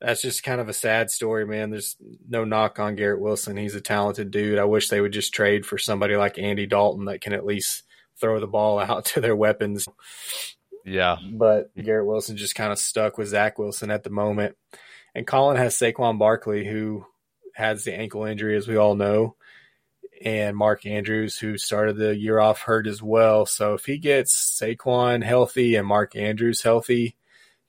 That's 0.00 0.22
just 0.22 0.42
kind 0.42 0.60
of 0.60 0.68
a 0.68 0.74
sad 0.74 1.10
story, 1.10 1.46
man. 1.46 1.70
There's 1.70 1.96
no 2.26 2.44
knock 2.44 2.78
on 2.78 2.96
Garrett 2.96 3.20
Wilson. 3.20 3.56
He's 3.56 3.74
a 3.74 3.82
talented 3.82 4.30
dude. 4.30 4.58
I 4.58 4.64
wish 4.64 4.88
they 4.88 5.00
would 5.00 5.12
just 5.12 5.34
trade 5.34 5.66
for 5.66 5.76
somebody 5.76 6.16
like 6.16 6.38
Andy 6.38 6.66
Dalton 6.66 7.04
that 7.06 7.20
can 7.20 7.34
at 7.34 7.44
least 7.44 7.82
throw 8.18 8.40
the 8.40 8.46
ball 8.46 8.78
out 8.78 9.06
to 9.06 9.20
their 9.20 9.36
weapons. 9.36 9.88
Yeah. 10.84 11.16
But 11.32 11.74
Garrett 11.76 12.06
Wilson 12.06 12.36
just 12.36 12.54
kind 12.54 12.72
of 12.72 12.78
stuck 12.78 13.18
with 13.18 13.28
Zach 13.28 13.58
Wilson 13.58 13.90
at 13.90 14.04
the 14.04 14.10
moment. 14.10 14.56
And 15.14 15.26
Colin 15.26 15.56
has 15.56 15.76
Saquon 15.76 16.18
Barkley, 16.18 16.66
who 16.66 17.04
has 17.54 17.84
the 17.84 17.94
ankle 17.94 18.24
injury, 18.24 18.56
as 18.56 18.68
we 18.68 18.76
all 18.76 18.94
know, 18.94 19.36
and 20.24 20.56
Mark 20.56 20.86
Andrews, 20.86 21.36
who 21.36 21.58
started 21.58 21.96
the 21.96 22.16
year 22.16 22.38
off 22.38 22.60
hurt 22.60 22.86
as 22.86 23.02
well. 23.02 23.46
So 23.46 23.74
if 23.74 23.86
he 23.86 23.98
gets 23.98 24.60
Saquon 24.60 25.24
healthy 25.24 25.76
and 25.76 25.86
Mark 25.86 26.14
Andrews 26.14 26.62
healthy 26.62 27.16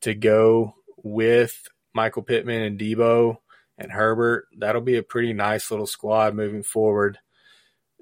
to 0.02 0.14
go 0.14 0.76
with 0.98 1.68
Michael 1.94 2.22
Pittman 2.22 2.62
and 2.62 2.80
Deebo 2.80 3.38
and 3.78 3.92
Herbert, 3.92 4.46
that'll 4.58 4.82
be 4.82 4.98
a 4.98 5.04
pretty 5.04 5.34
nice 5.34 5.72
little 5.72 5.88
squad 5.88 6.36
moving 6.36 6.64
forward. 6.64 7.18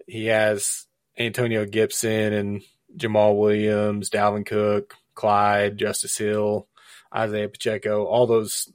He 0.06 0.26
has 0.26 0.86
Antonio 1.17 1.65
Gibson 1.65 2.34
and 2.34 2.62
Jamaal 2.97 3.38
Williams, 3.38 4.10
Dalvin 4.10 4.45
Cook, 4.45 4.95
Clyde, 5.15 5.78
Justice 5.78 6.17
Hill, 6.17 6.67
Isaiah 7.13 7.49
Pacheco, 7.49 8.06
all 8.06 8.28
those 8.28 8.71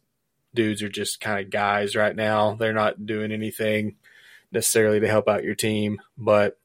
dudes 0.54 0.82
are 0.82 0.88
just 0.88 1.20
kind 1.20 1.44
of 1.44 1.50
guys 1.50 1.96
right 1.96 2.14
now. 2.14 2.54
They're 2.54 2.72
not 2.72 3.06
doing 3.06 3.32
anything 3.32 3.96
necessarily 4.52 5.00
to 5.00 5.08
help 5.08 5.28
out 5.28 5.44
your 5.44 5.54
team, 5.54 6.00
but 6.16 6.58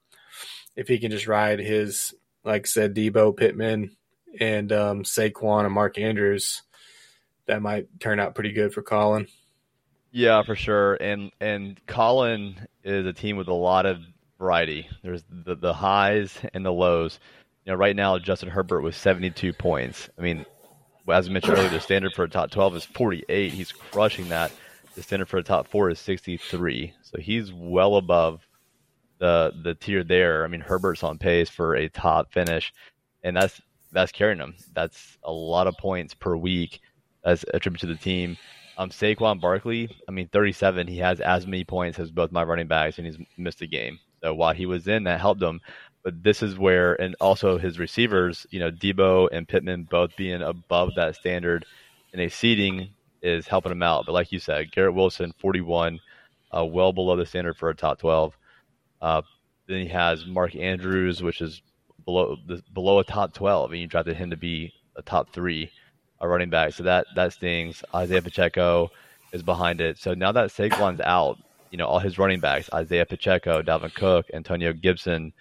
if 0.75 0.87
he 0.87 0.99
can 0.99 1.11
just 1.11 1.27
ride 1.27 1.59
his, 1.59 2.13
like 2.43 2.65
I 2.65 2.67
said, 2.67 2.95
Deebo 2.95 3.35
Pittman, 3.35 3.95
and 4.39 4.71
um, 4.71 5.03
Saquon 5.03 5.65
and 5.65 5.73
Mark 5.73 5.97
Andrews, 5.97 6.61
that 7.47 7.61
might 7.61 7.87
turn 7.99 8.19
out 8.19 8.35
pretty 8.35 8.51
good 8.51 8.73
for 8.73 8.81
Colin. 8.81 9.27
Yeah, 10.11 10.43
for 10.43 10.55
sure. 10.55 10.95
And 10.95 11.31
and 11.39 11.79
Colin 11.85 12.67
is 12.83 13.05
a 13.05 13.13
team 13.13 13.37
with 13.37 13.47
a 13.47 13.53
lot 13.53 13.85
of 13.85 13.99
variety. 14.39 14.87
There's 15.03 15.23
the 15.29 15.55
the 15.55 15.73
highs 15.73 16.37
and 16.53 16.65
the 16.65 16.71
lows. 16.71 17.19
You 17.69 17.75
know, 17.75 17.77
right 17.81 17.95
now 17.95 18.17
Justin 18.17 18.49
Herbert 18.49 18.81
was 18.81 18.95
72 18.95 19.53
points. 19.53 20.09
I 20.17 20.23
mean, 20.23 20.43
as 21.07 21.27
I 21.27 21.31
mentioned 21.31 21.55
earlier, 21.55 21.69
the 21.69 21.79
standard 21.79 22.13
for 22.13 22.23
a 22.23 22.27
top 22.27 22.49
12 22.49 22.77
is 22.77 22.83
48. 22.83 23.53
He's 23.53 23.71
crushing 23.71 24.29
that. 24.29 24.51
The 24.95 25.03
standard 25.03 25.29
for 25.29 25.37
a 25.37 25.43
top 25.43 25.67
four 25.67 25.91
is 25.91 25.99
63. 25.99 26.91
So 27.03 27.19
he's 27.19 27.53
well 27.53 27.97
above 27.97 28.41
the 29.19 29.53
the 29.61 29.75
tier 29.75 30.03
there. 30.03 30.43
I 30.43 30.47
mean, 30.47 30.61
Herbert's 30.61 31.03
on 31.03 31.19
pace 31.19 31.47
for 31.47 31.75
a 31.75 31.89
top 31.89 32.33
finish, 32.33 32.73
and 33.23 33.37
that's 33.37 33.61
that's 33.91 34.11
carrying 34.11 34.39
him. 34.39 34.55
That's 34.73 35.19
a 35.23 35.31
lot 35.31 35.67
of 35.67 35.77
points 35.77 36.15
per 36.15 36.35
week 36.35 36.79
as 37.23 37.45
attributed 37.53 37.87
to 37.87 37.93
the 37.93 38.01
team. 38.01 38.35
Um, 38.79 38.89
Saquon 38.89 39.39
Barkley, 39.39 39.95
I 40.07 40.11
mean, 40.11 40.27
37. 40.29 40.87
He 40.87 40.97
has 40.97 41.21
as 41.21 41.45
many 41.45 41.65
points 41.65 41.99
as 41.99 42.09
both 42.09 42.31
my 42.31 42.43
running 42.43 42.67
backs, 42.67 42.97
and 42.97 43.05
he's 43.05 43.19
missed 43.37 43.61
a 43.61 43.67
game. 43.67 43.99
So 44.23 44.33
while 44.33 44.53
he 44.53 44.65
was 44.65 44.87
in, 44.87 45.03
that 45.03 45.19
helped 45.19 45.41
him. 45.41 45.61
But 46.09 46.23
this 46.23 46.41
is 46.41 46.57
where, 46.57 46.99
and 46.99 47.15
also 47.21 47.59
his 47.59 47.77
receivers, 47.77 48.47
you 48.49 48.59
know, 48.59 48.71
Deebo 48.71 49.29
and 49.31 49.47
Pittman 49.47 49.83
both 49.83 50.17
being 50.17 50.41
above 50.41 50.95
that 50.95 51.15
standard 51.15 51.67
in 52.13 52.19
a 52.19 52.29
seeding 52.29 52.89
is 53.21 53.45
helping 53.45 53.71
him 53.71 53.83
out. 53.83 54.07
But 54.07 54.13
like 54.13 54.31
you 54.31 54.39
said, 54.39 54.71
Garrett 54.71 54.95
Wilson, 54.95 55.35
41, 55.37 55.99
uh, 56.51 56.65
well 56.65 56.93
below 56.93 57.15
the 57.15 57.27
standard 57.27 57.57
for 57.57 57.69
a 57.69 57.75
top 57.75 57.99
12. 57.99 58.35
Uh, 58.99 59.21
then 59.67 59.81
he 59.81 59.87
has 59.89 60.25
Mark 60.25 60.55
Andrews, 60.55 61.21
which 61.21 61.41
is 61.41 61.61
below 62.05 62.37
below 62.73 62.97
a 62.97 63.03
top 63.03 63.35
12, 63.35 63.69
and 63.71 63.79
you 63.79 63.85
drafted 63.85 64.17
him 64.17 64.31
to 64.31 64.37
be 64.37 64.73
a 64.95 65.03
top 65.03 65.31
three 65.31 65.69
a 66.21 66.27
running 66.27 66.49
back. 66.49 66.73
So 66.73 66.81
that 66.85 67.05
that 67.15 67.33
stings. 67.33 67.83
Isaiah 67.93 68.23
Pacheco 68.23 68.89
is 69.31 69.43
behind 69.43 69.79
it. 69.79 69.99
So 69.99 70.15
now 70.15 70.31
that 70.31 70.49
Saquon's 70.49 71.01
out, 71.01 71.37
you 71.69 71.77
know, 71.77 71.85
all 71.85 71.99
his 71.99 72.17
running 72.17 72.39
backs, 72.39 72.67
Isaiah 72.73 73.05
Pacheco, 73.05 73.61
Dalvin 73.61 73.93
Cook, 73.93 74.25
Antonio 74.33 74.73
Gibson, 74.73 75.33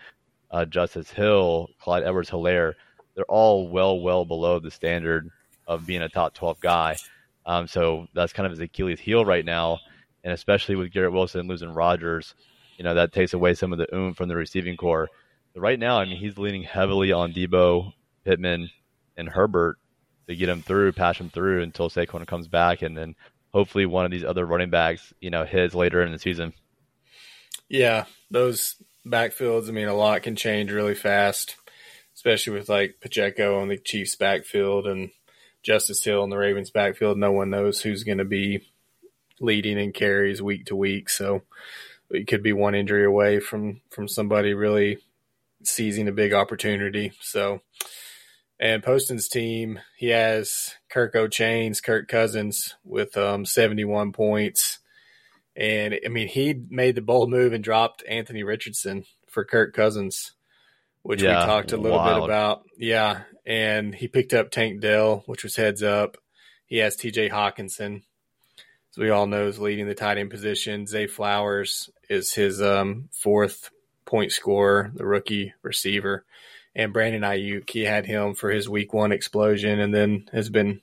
uh, 0.50 0.64
Justice 0.64 1.10
Hill, 1.10 1.68
Clyde 1.80 2.04
Edwards 2.04 2.30
Helaire, 2.30 2.74
they're 3.14 3.24
all 3.24 3.68
well, 3.68 4.00
well 4.00 4.24
below 4.24 4.58
the 4.58 4.70
standard 4.70 5.30
of 5.66 5.86
being 5.86 6.02
a 6.02 6.08
top 6.08 6.34
12 6.34 6.60
guy. 6.60 6.96
Um, 7.44 7.66
so 7.66 8.06
that's 8.14 8.32
kind 8.32 8.46
of 8.46 8.52
his 8.52 8.60
Achilles 8.60 9.00
heel 9.00 9.24
right 9.24 9.44
now. 9.44 9.80
And 10.24 10.32
especially 10.32 10.76
with 10.76 10.92
Garrett 10.92 11.12
Wilson 11.12 11.48
losing 11.48 11.72
Rodgers, 11.72 12.34
you 12.76 12.84
know, 12.84 12.94
that 12.94 13.12
takes 13.12 13.32
away 13.32 13.54
some 13.54 13.72
of 13.72 13.78
the 13.78 13.92
oomph 13.94 14.16
from 14.16 14.28
the 14.28 14.36
receiving 14.36 14.76
corps. 14.76 15.08
But 15.54 15.60
right 15.60 15.78
now, 15.78 15.98
I 15.98 16.04
mean, 16.04 16.16
he's 16.16 16.38
leaning 16.38 16.62
heavily 16.62 17.12
on 17.12 17.32
Deebo, 17.32 17.92
Pittman, 18.24 18.70
and 19.16 19.28
Herbert 19.28 19.78
to 20.28 20.36
get 20.36 20.48
him 20.48 20.62
through, 20.62 20.92
pass 20.92 21.18
him 21.18 21.30
through 21.30 21.62
until 21.62 21.90
Saquon 21.90 22.26
comes 22.26 22.48
back. 22.48 22.82
And 22.82 22.96
then 22.96 23.14
hopefully 23.52 23.86
one 23.86 24.04
of 24.04 24.10
these 24.10 24.24
other 24.24 24.46
running 24.46 24.70
backs, 24.70 25.12
you 25.20 25.30
know, 25.30 25.44
hits 25.44 25.74
later 25.74 26.02
in 26.02 26.12
the 26.12 26.18
season. 26.18 26.52
Yeah, 27.68 28.04
those 28.30 28.76
backfields. 29.10 29.68
I 29.68 29.72
mean, 29.72 29.88
a 29.88 29.94
lot 29.94 30.22
can 30.22 30.36
change 30.36 30.70
really 30.70 30.94
fast, 30.94 31.56
especially 32.14 32.54
with 32.54 32.68
like 32.68 33.00
Pacheco 33.00 33.60
on 33.60 33.68
the 33.68 33.78
Chiefs 33.78 34.16
backfield 34.16 34.86
and 34.86 35.10
Justice 35.62 36.02
Hill 36.02 36.24
in 36.24 36.30
the 36.30 36.36
Ravens 36.38 36.70
backfield. 36.70 37.18
No 37.18 37.32
one 37.32 37.50
knows 37.50 37.80
who's 37.80 38.04
going 38.04 38.18
to 38.18 38.24
be 38.24 38.60
leading 39.40 39.78
in 39.78 39.92
carries 39.92 40.42
week 40.42 40.66
to 40.66 40.76
week. 40.76 41.10
So 41.10 41.42
it 42.10 42.26
could 42.26 42.42
be 42.42 42.52
one 42.52 42.74
injury 42.74 43.04
away 43.04 43.40
from 43.40 43.80
from 43.90 44.08
somebody 44.08 44.54
really 44.54 44.98
seizing 45.64 46.08
a 46.08 46.12
big 46.12 46.32
opportunity. 46.32 47.12
So 47.20 47.60
and 48.60 48.82
Poston's 48.82 49.28
team, 49.28 49.78
he 49.96 50.08
has 50.08 50.74
Kirk 50.90 51.14
O'Chains, 51.14 51.80
Kirk 51.80 52.08
Cousins 52.08 52.74
with 52.84 53.16
um, 53.16 53.44
71 53.44 54.12
points. 54.12 54.77
And 55.58 55.98
I 56.04 56.08
mean, 56.08 56.28
he 56.28 56.54
made 56.70 56.94
the 56.94 57.02
bold 57.02 57.30
move 57.30 57.52
and 57.52 57.64
dropped 57.64 58.04
Anthony 58.08 58.44
Richardson 58.44 59.04
for 59.26 59.44
Kirk 59.44 59.74
Cousins, 59.74 60.32
which 61.02 61.20
yeah, 61.20 61.40
we 61.40 61.46
talked 61.46 61.72
a 61.72 61.76
little 61.76 61.98
wild. 61.98 62.20
bit 62.20 62.24
about. 62.24 62.62
Yeah. 62.78 63.22
And 63.44 63.92
he 63.92 64.06
picked 64.06 64.32
up 64.32 64.50
Tank 64.50 64.80
Dell, 64.80 65.24
which 65.26 65.42
was 65.42 65.56
heads 65.56 65.82
up. 65.82 66.16
He 66.66 66.78
has 66.78 66.96
TJ 66.96 67.30
Hockenson, 67.30 68.02
as 68.92 68.98
we 68.98 69.10
all 69.10 69.26
know, 69.26 69.48
is 69.48 69.58
leading 69.58 69.88
the 69.88 69.94
tight 69.94 70.18
end 70.18 70.30
position. 70.30 70.86
Zay 70.86 71.08
Flowers 71.08 71.90
is 72.08 72.32
his 72.34 72.62
um, 72.62 73.08
fourth 73.10 73.70
point 74.04 74.30
scorer, 74.30 74.92
the 74.94 75.04
rookie 75.04 75.54
receiver 75.62 76.24
and 76.78 76.92
Brandon 76.92 77.22
Aiyuk. 77.22 77.68
He 77.68 77.84
had 77.84 78.06
him 78.06 78.34
for 78.34 78.50
his 78.50 78.68
week 78.68 78.94
one 78.94 79.12
explosion, 79.12 79.80
and 79.80 79.92
then 79.92 80.28
has 80.32 80.48
been 80.48 80.80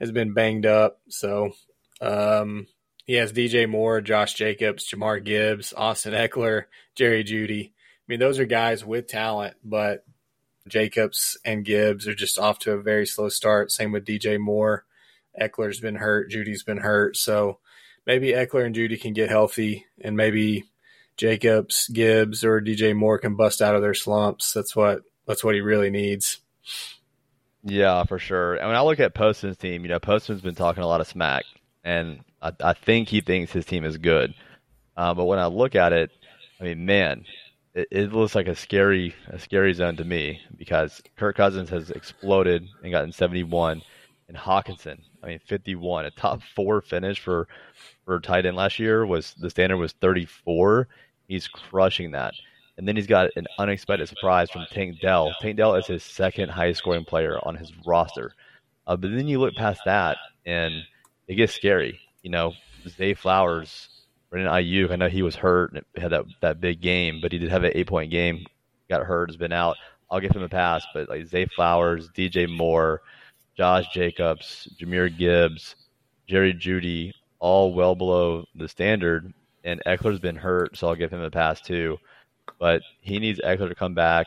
has 0.00 0.10
been 0.10 0.34
banged 0.34 0.66
up. 0.66 1.00
So 1.08 1.52
um, 2.00 2.66
he 3.04 3.14
has 3.14 3.32
DJ 3.32 3.68
Moore, 3.68 4.00
Josh 4.00 4.34
Jacobs, 4.34 4.88
Jahmyr 4.88 5.24
Gibbs, 5.24 5.72
Austin 5.76 6.14
Ekeler, 6.14 6.64
Jerry 6.94 7.24
Jeudy. 7.24 7.70
I 7.70 7.72
mean, 8.06 8.20
those 8.20 8.38
are 8.38 8.44
guys 8.44 8.84
with 8.84 9.06
talent, 9.06 9.54
but 9.64 10.04
Jacobs 10.68 11.38
and 11.44 11.64
Gibbs 11.64 12.06
are 12.06 12.14
just 12.14 12.38
off 12.38 12.58
to 12.60 12.72
a 12.72 12.82
very 12.82 13.06
slow 13.06 13.28
start. 13.28 13.72
Same 13.72 13.92
with 13.92 14.04
DJ 14.04 14.38
Moore. 14.38 14.84
Ekeler's 15.40 15.80
been 15.80 15.96
hurt, 15.96 16.30
Jeudy's 16.30 16.62
been 16.62 16.78
hurt. 16.78 17.16
So 17.16 17.58
maybe 18.06 18.28
Ekeler 18.32 18.66
and 18.66 18.74
Jeudy 18.74 19.00
can 19.00 19.12
get 19.12 19.30
healthy, 19.30 19.86
and 20.00 20.16
maybe 20.16 20.64
Jacobs, 21.16 21.88
Gibbs, 21.88 22.44
or 22.44 22.60
DJ 22.60 22.94
Moore 22.94 23.18
can 23.18 23.36
bust 23.36 23.62
out 23.62 23.76
of 23.76 23.82
their 23.82 23.94
slumps. 23.94 24.52
That's 24.52 24.74
what 24.74 25.02
that's 25.26 25.44
what 25.44 25.54
he 25.54 25.60
really 25.60 25.90
needs. 25.90 26.38
Yeah, 27.62 28.04
for 28.04 28.18
sure. 28.18 28.54
And 28.54 28.66
when 28.66 28.76
I 28.76 28.82
look 28.82 29.00
at 29.00 29.14
Poston's 29.14 29.58
team, 29.58 29.82
you 29.82 29.88
know, 29.88 30.00
Poston's 30.00 30.40
been 30.40 30.54
talking 30.54 30.82
a 30.82 30.86
lot 30.86 31.00
of 31.00 31.06
smack, 31.06 31.44
and 31.84 32.20
I, 32.42 32.52
I 32.62 32.72
think 32.72 33.08
he 33.08 33.20
thinks 33.20 33.52
his 33.52 33.64
team 33.64 33.84
is 33.84 33.98
good. 33.98 34.34
Uh, 34.96 35.14
but 35.14 35.24
when 35.24 35.38
I 35.38 35.46
look 35.46 35.74
at 35.74 35.92
it, 35.92 36.10
I 36.60 36.64
mean, 36.64 36.84
man, 36.84 37.24
it, 37.74 37.88
it, 37.90 38.12
looks 38.12 38.34
like 38.34 38.48
a 38.48 38.54
scary, 38.54 39.14
a 39.28 39.38
scary 39.38 39.72
zone 39.72 39.96
to 39.96 40.04
me 40.04 40.40
because 40.56 41.02
Kirk 41.16 41.36
Cousins 41.36 41.70
has 41.70 41.90
exploded 41.90 42.66
and 42.82 42.92
gotten 42.92 43.12
71, 43.12 43.82
and 44.28 44.36
Hockenson, 44.36 44.98
I 45.22 45.28
mean, 45.28 45.40
51, 45.46 46.04
a 46.04 46.10
top 46.10 46.42
four 46.54 46.80
finish 46.80 47.18
for 47.18 47.48
for 48.04 48.20
tight 48.20 48.46
end 48.46 48.56
last 48.56 48.78
year 48.78 49.04
was 49.04 49.34
the 49.34 49.50
standard 49.50 49.76
was 49.76 49.92
34. 49.92 50.88
He's 51.28 51.48
crushing 51.48 52.12
that. 52.12 52.34
And 52.76 52.88
then 52.88 52.96
he's 52.96 53.06
got 53.06 53.30
an 53.36 53.46
unexpected 53.58 54.08
surprise 54.08 54.50
from 54.50 54.66
Tank 54.70 55.00
Dell. 55.00 55.34
Tank 55.40 55.56
Dell 55.56 55.74
is 55.74 55.86
his 55.86 56.02
second 56.02 56.48
highest 56.48 56.78
scoring 56.78 57.04
player 57.04 57.38
on 57.42 57.56
his 57.56 57.72
roster. 57.86 58.34
Uh, 58.86 58.96
but 58.96 59.10
then 59.10 59.28
you 59.28 59.38
look 59.38 59.54
past 59.54 59.80
that, 59.84 60.16
and 60.46 60.74
it 61.28 61.34
gets 61.34 61.54
scary. 61.54 62.00
You 62.22 62.30
know, 62.30 62.52
Zay 62.88 63.14
Flowers, 63.14 63.88
Brandon 64.30 64.52
Aiyuk. 64.52 64.90
I 64.90 64.96
know 64.96 65.08
he 65.08 65.22
was 65.22 65.36
hurt 65.36 65.72
and 65.72 65.84
had 65.96 66.12
that 66.12 66.24
that 66.40 66.60
big 66.60 66.80
game, 66.80 67.20
but 67.20 67.32
he 67.32 67.38
did 67.38 67.50
have 67.50 67.64
an 67.64 67.72
eight 67.74 67.86
point 67.86 68.10
game. 68.10 68.46
Got 68.88 69.06
hurt, 69.06 69.30
has 69.30 69.36
been 69.36 69.52
out. 69.52 69.76
I'll 70.10 70.20
give 70.20 70.32
him 70.32 70.42
a 70.42 70.48
pass. 70.48 70.84
But 70.92 71.08
like 71.08 71.26
Zay 71.26 71.46
Flowers, 71.46 72.08
DJ 72.10 72.48
Moore, 72.48 73.02
Josh 73.56 73.86
Jacobs, 73.92 74.68
Jahmyr 74.80 75.16
Gibbs, 75.16 75.76
Jerry 76.26 76.54
Jeudy, 76.54 77.12
all 77.38 77.72
well 77.74 77.94
below 77.94 78.44
the 78.54 78.68
standard. 78.68 79.32
And 79.62 79.82
Ekeler's 79.86 80.20
been 80.20 80.36
hurt, 80.36 80.76
so 80.76 80.88
I'll 80.88 80.94
give 80.94 81.12
him 81.12 81.22
a 81.22 81.30
pass 81.30 81.60
too. 81.60 81.98
But 82.58 82.82
he 83.00 83.18
needs 83.18 83.40
Ekeler 83.40 83.68
to 83.68 83.74
come 83.74 83.94
back 83.94 84.26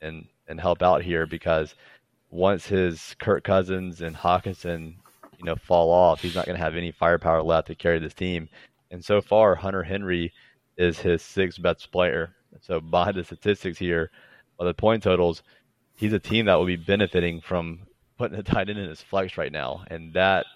and 0.00 0.26
and 0.48 0.60
help 0.60 0.82
out 0.82 1.02
here 1.02 1.26
because 1.26 1.74
once 2.30 2.66
his 2.66 3.14
Kirk 3.18 3.44
Cousins 3.44 4.00
and 4.00 4.16
Hockenson, 4.16 4.94
you 5.38 5.44
know, 5.44 5.56
fall 5.56 5.90
off, 5.90 6.20
he's 6.20 6.34
not 6.34 6.46
going 6.46 6.58
to 6.58 6.64
have 6.64 6.76
any 6.76 6.92
firepower 6.92 7.42
left 7.42 7.68
to 7.68 7.74
carry 7.74 7.98
this 7.98 8.14
team. 8.14 8.48
And 8.90 9.04
so 9.04 9.20
far, 9.20 9.54
Hunter 9.54 9.82
Henry 9.82 10.32
is 10.76 10.98
his 10.98 11.22
sixth 11.22 11.60
best 11.62 11.90
player. 11.92 12.34
So 12.60 12.80
by 12.80 13.12
the 13.12 13.24
statistics 13.24 13.78
here, 13.78 14.10
by 14.58 14.64
the 14.64 14.74
point 14.74 15.02
totals, 15.02 15.42
he's 15.96 16.12
a 16.12 16.18
team 16.18 16.46
that 16.46 16.56
will 16.56 16.66
be 16.66 16.76
benefiting 16.76 17.40
from 17.40 17.80
putting 18.18 18.38
a 18.38 18.42
tight 18.42 18.68
end 18.68 18.78
in 18.78 18.88
his 18.88 19.00
flex 19.00 19.38
right 19.38 19.52
now, 19.52 19.84
and 19.88 20.12
that 20.14 20.46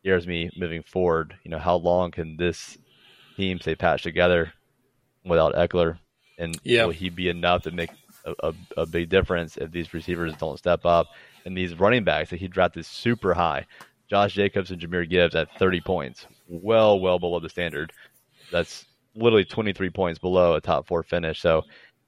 scares 0.00 0.26
me 0.26 0.50
moving 0.56 0.82
forward. 0.82 1.34
You 1.42 1.50
know, 1.50 1.58
how 1.58 1.76
long 1.76 2.10
can 2.12 2.36
this 2.36 2.78
team 3.36 3.58
stay 3.60 3.74
patched 3.74 4.04
together 4.04 4.52
without 5.24 5.54
Ekeler? 5.54 5.98
And 6.38 6.58
yeah. 6.62 6.84
will 6.84 6.92
he 6.92 7.10
be 7.10 7.28
enough 7.28 7.62
to 7.64 7.72
make 7.72 7.90
a, 8.24 8.34
a, 8.48 8.54
a, 8.76 8.86
big 8.86 9.08
difference 9.08 9.56
if 9.56 9.72
these 9.72 9.92
receivers 9.92 10.34
don't 10.36 10.58
step 10.58 10.86
up? 10.86 11.08
And 11.44 11.56
these 11.56 11.78
running 11.78 12.04
backs 12.04 12.30
that 12.30 12.38
he 12.38 12.46
drafted 12.46 12.86
super 12.86 13.34
high, 13.34 13.66
Josh 14.08 14.34
Jacobs 14.34 14.70
and 14.70 14.80
Jahmyr 14.80 15.08
Gibbs 15.08 15.34
at 15.34 15.48
30 15.58 15.80
points, 15.82 16.26
well, 16.48 16.98
well 16.98 17.18
below 17.18 17.40
the 17.40 17.48
standard. 17.48 17.92
That's 18.50 18.86
literally 19.14 19.44
23 19.44 19.90
points 19.90 20.18
below 20.18 20.54
a 20.54 20.60
top 20.60 20.86
four 20.86 21.02
finish. 21.02 21.40
So 21.40 21.62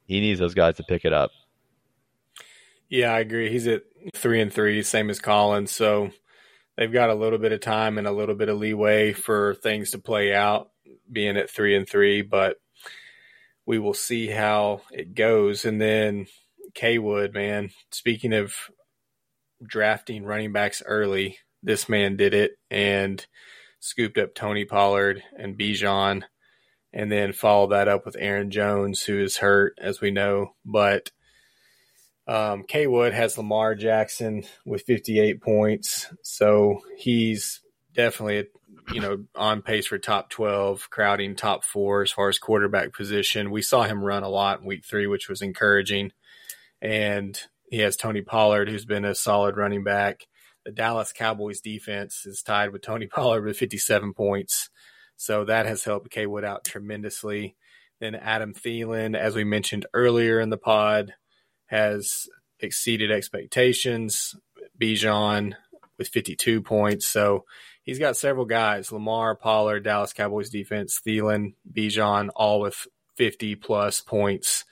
he 0.06 0.20
needs 0.20 0.40
those 0.40 0.54
guys 0.54 0.76
to 0.76 0.82
pick 0.82 1.04
it 1.04 1.12
up. 1.12 1.30
Yeah, 2.88 3.12
I 3.12 3.20
agree. 3.20 3.50
He's 3.50 3.66
at 3.66 3.82
three 4.14 4.40
and 4.40 4.52
three, 4.52 4.82
same 4.82 5.10
as 5.10 5.20
Collins. 5.20 5.70
So 5.70 6.10
they've 6.76 6.92
got 6.92 7.10
a 7.10 7.14
little 7.14 7.38
bit 7.38 7.52
of 7.52 7.60
time 7.60 7.98
and 7.98 8.06
a 8.06 8.12
little 8.12 8.34
bit 8.34 8.48
of 8.48 8.58
leeway 8.58 9.12
for 9.12 9.54
things 9.54 9.92
to 9.92 9.98
play 9.98 10.34
out, 10.34 10.70
being 11.10 11.36
at 11.36 11.50
three 11.50 11.76
and 11.76 11.88
three. 11.88 12.22
But 12.22 12.56
we 13.66 13.78
will 13.78 13.94
see 13.94 14.26
how 14.26 14.80
it 14.90 15.14
goes. 15.14 15.64
And 15.64 15.80
then 15.80 16.26
K 16.74 16.98
Wood, 16.98 17.32
man, 17.34 17.70
speaking 17.92 18.32
of 18.32 18.54
drafting 19.62 20.24
running 20.24 20.52
backs 20.52 20.82
early, 20.84 21.38
this 21.62 21.88
man 21.88 22.16
did 22.16 22.34
it 22.34 22.52
and 22.70 23.24
scooped 23.80 24.18
up 24.18 24.34
Tony 24.34 24.64
Pollard 24.64 25.22
and 25.36 25.58
Bijan 25.58 26.22
and 26.92 27.10
then 27.10 27.32
followed 27.32 27.68
that 27.68 27.88
up 27.88 28.04
with 28.04 28.16
Aaron 28.18 28.50
Jones, 28.50 29.02
who 29.02 29.18
is 29.20 29.38
hurt, 29.38 29.78
as 29.80 30.00
we 30.00 30.10
know. 30.10 30.54
But 30.64 31.10
um, 32.26 32.64
K 32.64 32.86
Wood 32.86 33.12
has 33.12 33.38
Lamar 33.38 33.74
Jackson 33.74 34.44
with 34.64 34.82
58 34.82 35.40
points, 35.40 36.12
so 36.22 36.80
he's 36.96 37.60
definitely 37.92 38.46
you 38.92 39.00
know 39.00 39.24
on 39.34 39.62
pace 39.62 39.86
for 39.86 39.98
top 39.98 40.30
12, 40.30 40.90
crowding 40.90 41.36
top 41.36 41.64
four 41.64 42.02
as 42.02 42.12
far 42.12 42.28
as 42.28 42.38
quarterback 42.38 42.92
position. 42.92 43.50
We 43.50 43.62
saw 43.62 43.82
him 43.82 44.02
run 44.02 44.22
a 44.22 44.28
lot 44.28 44.60
in 44.60 44.66
Week 44.66 44.84
Three, 44.84 45.06
which 45.06 45.28
was 45.28 45.42
encouraging, 45.42 46.12
and 46.82 47.40
he 47.70 47.78
has 47.78 47.96
Tony 47.96 48.22
Pollard, 48.22 48.68
who's 48.68 48.84
been 48.84 49.04
a 49.04 49.14
solid 49.14 49.56
running 49.56 49.84
back. 49.84 50.26
The 50.70 50.76
Dallas 50.76 51.12
Cowboys 51.12 51.60
defense 51.60 52.26
is 52.26 52.42
tied 52.42 52.70
with 52.70 52.82
Tony 52.82 53.06
Pollard 53.12 53.44
with 53.44 53.56
57 53.56 54.14
points. 54.14 54.70
So 55.16 55.44
that 55.44 55.66
has 55.66 55.82
helped 55.82 56.12
K 56.12 56.26
Wood 56.26 56.44
out 56.44 56.64
tremendously. 56.64 57.56
Then 57.98 58.14
Adam 58.14 58.54
Thielen, 58.54 59.16
as 59.16 59.34
we 59.34 59.42
mentioned 59.42 59.86
earlier 59.92 60.38
in 60.38 60.48
the 60.48 60.56
pod, 60.56 61.14
has 61.66 62.28
exceeded 62.60 63.10
expectations. 63.10 64.36
Bijan 64.80 65.54
with 65.98 66.06
52 66.06 66.62
points. 66.62 67.08
So 67.08 67.46
he's 67.82 67.98
got 67.98 68.16
several 68.16 68.46
guys 68.46 68.92
Lamar, 68.92 69.34
Pollard, 69.34 69.82
Dallas 69.82 70.12
Cowboys 70.12 70.50
defense, 70.50 71.00
Thielen, 71.04 71.54
Bijan, 71.68 72.28
all 72.36 72.60
with 72.60 72.86
50 73.16 73.56
plus 73.56 74.00
points. 74.00 74.64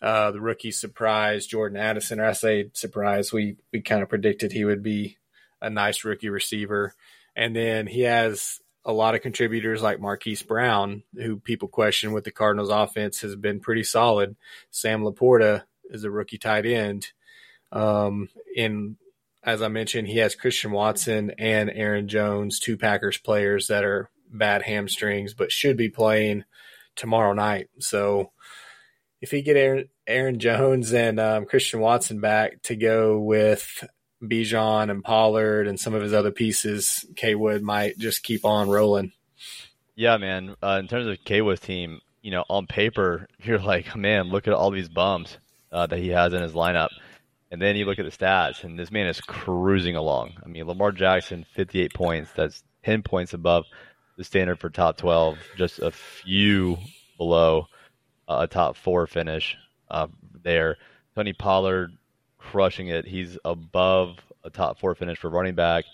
Uh, 0.00 0.30
the 0.30 0.40
rookie 0.40 0.70
surprise, 0.70 1.46
Jordan 1.46 1.78
Addison, 1.78 2.20
or 2.20 2.26
I 2.26 2.32
say 2.32 2.70
surprise, 2.74 3.32
we, 3.32 3.56
we 3.72 3.80
kind 3.80 4.04
of 4.04 4.08
predicted 4.08 4.52
he 4.52 4.64
would 4.64 4.84
be 4.84 5.16
a 5.62 5.70
nice 5.70 6.04
rookie 6.04 6.28
receiver. 6.28 6.94
And 7.34 7.56
then 7.56 7.86
he 7.86 8.02
has 8.02 8.60
a 8.84 8.92
lot 8.92 9.14
of 9.14 9.22
contributors 9.22 9.80
like 9.80 10.00
Marquise 10.00 10.42
Brown, 10.42 11.04
who 11.14 11.38
people 11.38 11.68
question 11.68 12.12
with 12.12 12.24
the 12.24 12.30
Cardinals 12.30 12.68
offense 12.68 13.20
has 13.20 13.36
been 13.36 13.60
pretty 13.60 13.84
solid. 13.84 14.36
Sam 14.70 15.02
LaPorta 15.02 15.62
is 15.84 16.04
a 16.04 16.10
rookie 16.10 16.38
tight 16.38 16.66
end. 16.66 17.12
Um, 17.70 18.28
in 18.54 18.96
as 19.44 19.62
I 19.62 19.68
mentioned, 19.68 20.08
he 20.08 20.18
has 20.18 20.34
Christian 20.34 20.70
Watson 20.70 21.32
and 21.38 21.70
Aaron 21.70 22.06
Jones, 22.06 22.60
two 22.60 22.76
Packers 22.76 23.18
players 23.18 23.68
that 23.68 23.84
are 23.84 24.08
bad 24.30 24.62
hamstrings, 24.62 25.34
but 25.34 25.50
should 25.50 25.76
be 25.76 25.88
playing 25.88 26.44
tomorrow 26.94 27.32
night. 27.32 27.68
So 27.80 28.30
if 29.20 29.30
he 29.30 29.42
get 29.42 29.56
Aaron, 29.56 29.88
Aaron 30.06 30.38
Jones 30.38 30.92
and 30.92 31.18
um, 31.18 31.46
Christian 31.46 31.80
Watson 31.80 32.20
back 32.20 32.62
to 32.64 32.76
go 32.76 33.18
with 33.18 33.84
Bijan 34.22 34.90
and 34.90 35.02
Pollard 35.02 35.66
and 35.66 35.78
some 35.78 35.94
of 35.94 36.02
his 36.02 36.12
other 36.12 36.30
pieces, 36.30 37.04
K 37.16 37.34
Wood 37.34 37.62
might 37.62 37.98
just 37.98 38.22
keep 38.22 38.44
on 38.44 38.68
rolling. 38.68 39.12
Yeah, 39.94 40.16
man. 40.16 40.56
Uh, 40.62 40.78
in 40.80 40.88
terms 40.88 41.06
of 41.06 41.24
K 41.24 41.42
Wood's 41.42 41.60
team, 41.60 42.00
you 42.22 42.30
know, 42.30 42.44
on 42.48 42.66
paper, 42.66 43.26
you're 43.42 43.58
like, 43.58 43.94
man, 43.96 44.28
look 44.28 44.46
at 44.46 44.54
all 44.54 44.70
these 44.70 44.88
bums 44.88 45.38
uh, 45.70 45.86
that 45.86 45.98
he 45.98 46.08
has 46.08 46.32
in 46.32 46.42
his 46.42 46.52
lineup. 46.52 46.90
And 47.50 47.60
then 47.60 47.76
you 47.76 47.84
look 47.84 47.98
at 47.98 48.06
the 48.06 48.10
stats, 48.10 48.64
and 48.64 48.78
this 48.78 48.90
man 48.90 49.06
is 49.06 49.20
cruising 49.20 49.94
along. 49.94 50.32
I 50.42 50.48
mean, 50.48 50.64
Lamar 50.66 50.90
Jackson, 50.90 51.44
58 51.52 51.92
points. 51.92 52.30
That's 52.34 52.62
10 52.84 53.02
points 53.02 53.34
above 53.34 53.66
the 54.16 54.24
standard 54.24 54.58
for 54.58 54.70
top 54.70 54.96
12, 54.96 55.36
just 55.58 55.78
a 55.78 55.90
few 55.90 56.78
below 57.18 57.66
uh, 58.26 58.38
a 58.40 58.46
top 58.46 58.76
four 58.76 59.06
finish 59.06 59.56
uh, 59.90 60.06
there. 60.42 60.78
Tony 61.14 61.34
Pollard, 61.34 61.92
crushing 62.50 62.88
it. 62.88 63.06
He's 63.06 63.38
above 63.44 64.18
a 64.44 64.50
top 64.50 64.78
four 64.78 64.94
finish 64.94 65.18
for 65.18 65.30
running 65.30 65.54
back. 65.54 65.84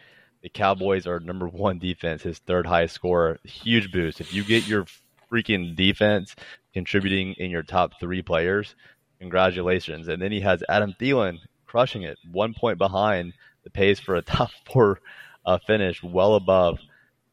The 0.42 0.48
Cowboys 0.48 1.06
are 1.06 1.20
number 1.20 1.46
one 1.46 1.78
defense, 1.78 2.22
his 2.22 2.38
third 2.38 2.66
highest 2.66 2.94
score. 2.94 3.38
Huge 3.44 3.92
boost. 3.92 4.20
If 4.20 4.32
you 4.32 4.44
get 4.44 4.66
your 4.66 4.86
freaking 5.30 5.76
defense 5.76 6.34
contributing 6.72 7.34
in 7.34 7.50
your 7.50 7.62
top 7.62 7.98
three 8.00 8.22
players, 8.22 8.74
congratulations. 9.20 10.08
And 10.08 10.22
then 10.22 10.32
he 10.32 10.40
has 10.40 10.62
Adam 10.68 10.94
Thielen 10.98 11.38
crushing 11.66 12.02
it, 12.02 12.18
one 12.30 12.54
point 12.54 12.78
behind 12.78 13.34
the 13.64 13.70
pace 13.70 14.00
for 14.00 14.14
a 14.14 14.22
top 14.36 14.50
four 14.70 15.00
uh, 15.44 15.58
finish, 15.66 16.02
well 16.02 16.34
above 16.34 16.78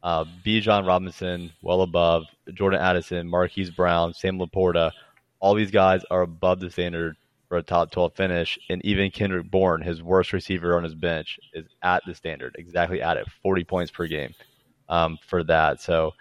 uh, 0.04 0.26
Bijan 0.46 0.86
Robinson, 0.86 1.52
well 1.62 1.82
above 1.82 2.26
Jordan 2.54 2.82
Addison, 2.82 3.28
Marquise 3.28 3.72
Brown, 3.72 4.14
Sam 4.14 4.40
LaPorta. 4.40 4.92
All 5.40 5.54
these 5.54 5.72
guys 5.72 6.04
are 6.10 6.22
above 6.22 6.60
the 6.60 6.72
standard 6.72 7.18
for 7.48 7.58
a 7.58 7.64
top 7.64 7.92
12 7.92 8.14
finish. 8.16 8.60
And 8.70 8.84
even 8.86 9.12
Kendrick 9.12 9.50
Bourne, 9.50 9.82
his 9.82 10.02
worst 10.02 10.34
receiver 10.34 10.76
on 10.78 10.84
his 10.84 10.96
bench, 10.96 11.40
is 11.54 11.66
at 11.82 12.04
the 12.06 12.16
standard, 12.16 12.56
exactly 12.58 13.02
at 13.02 13.18
it, 13.18 13.28
40 13.44 13.64
points 13.64 13.92
per 13.92 14.08
game 14.08 14.34
um, 14.90 15.18
for 15.26 15.44
that. 15.44 15.82
So 15.82 16.14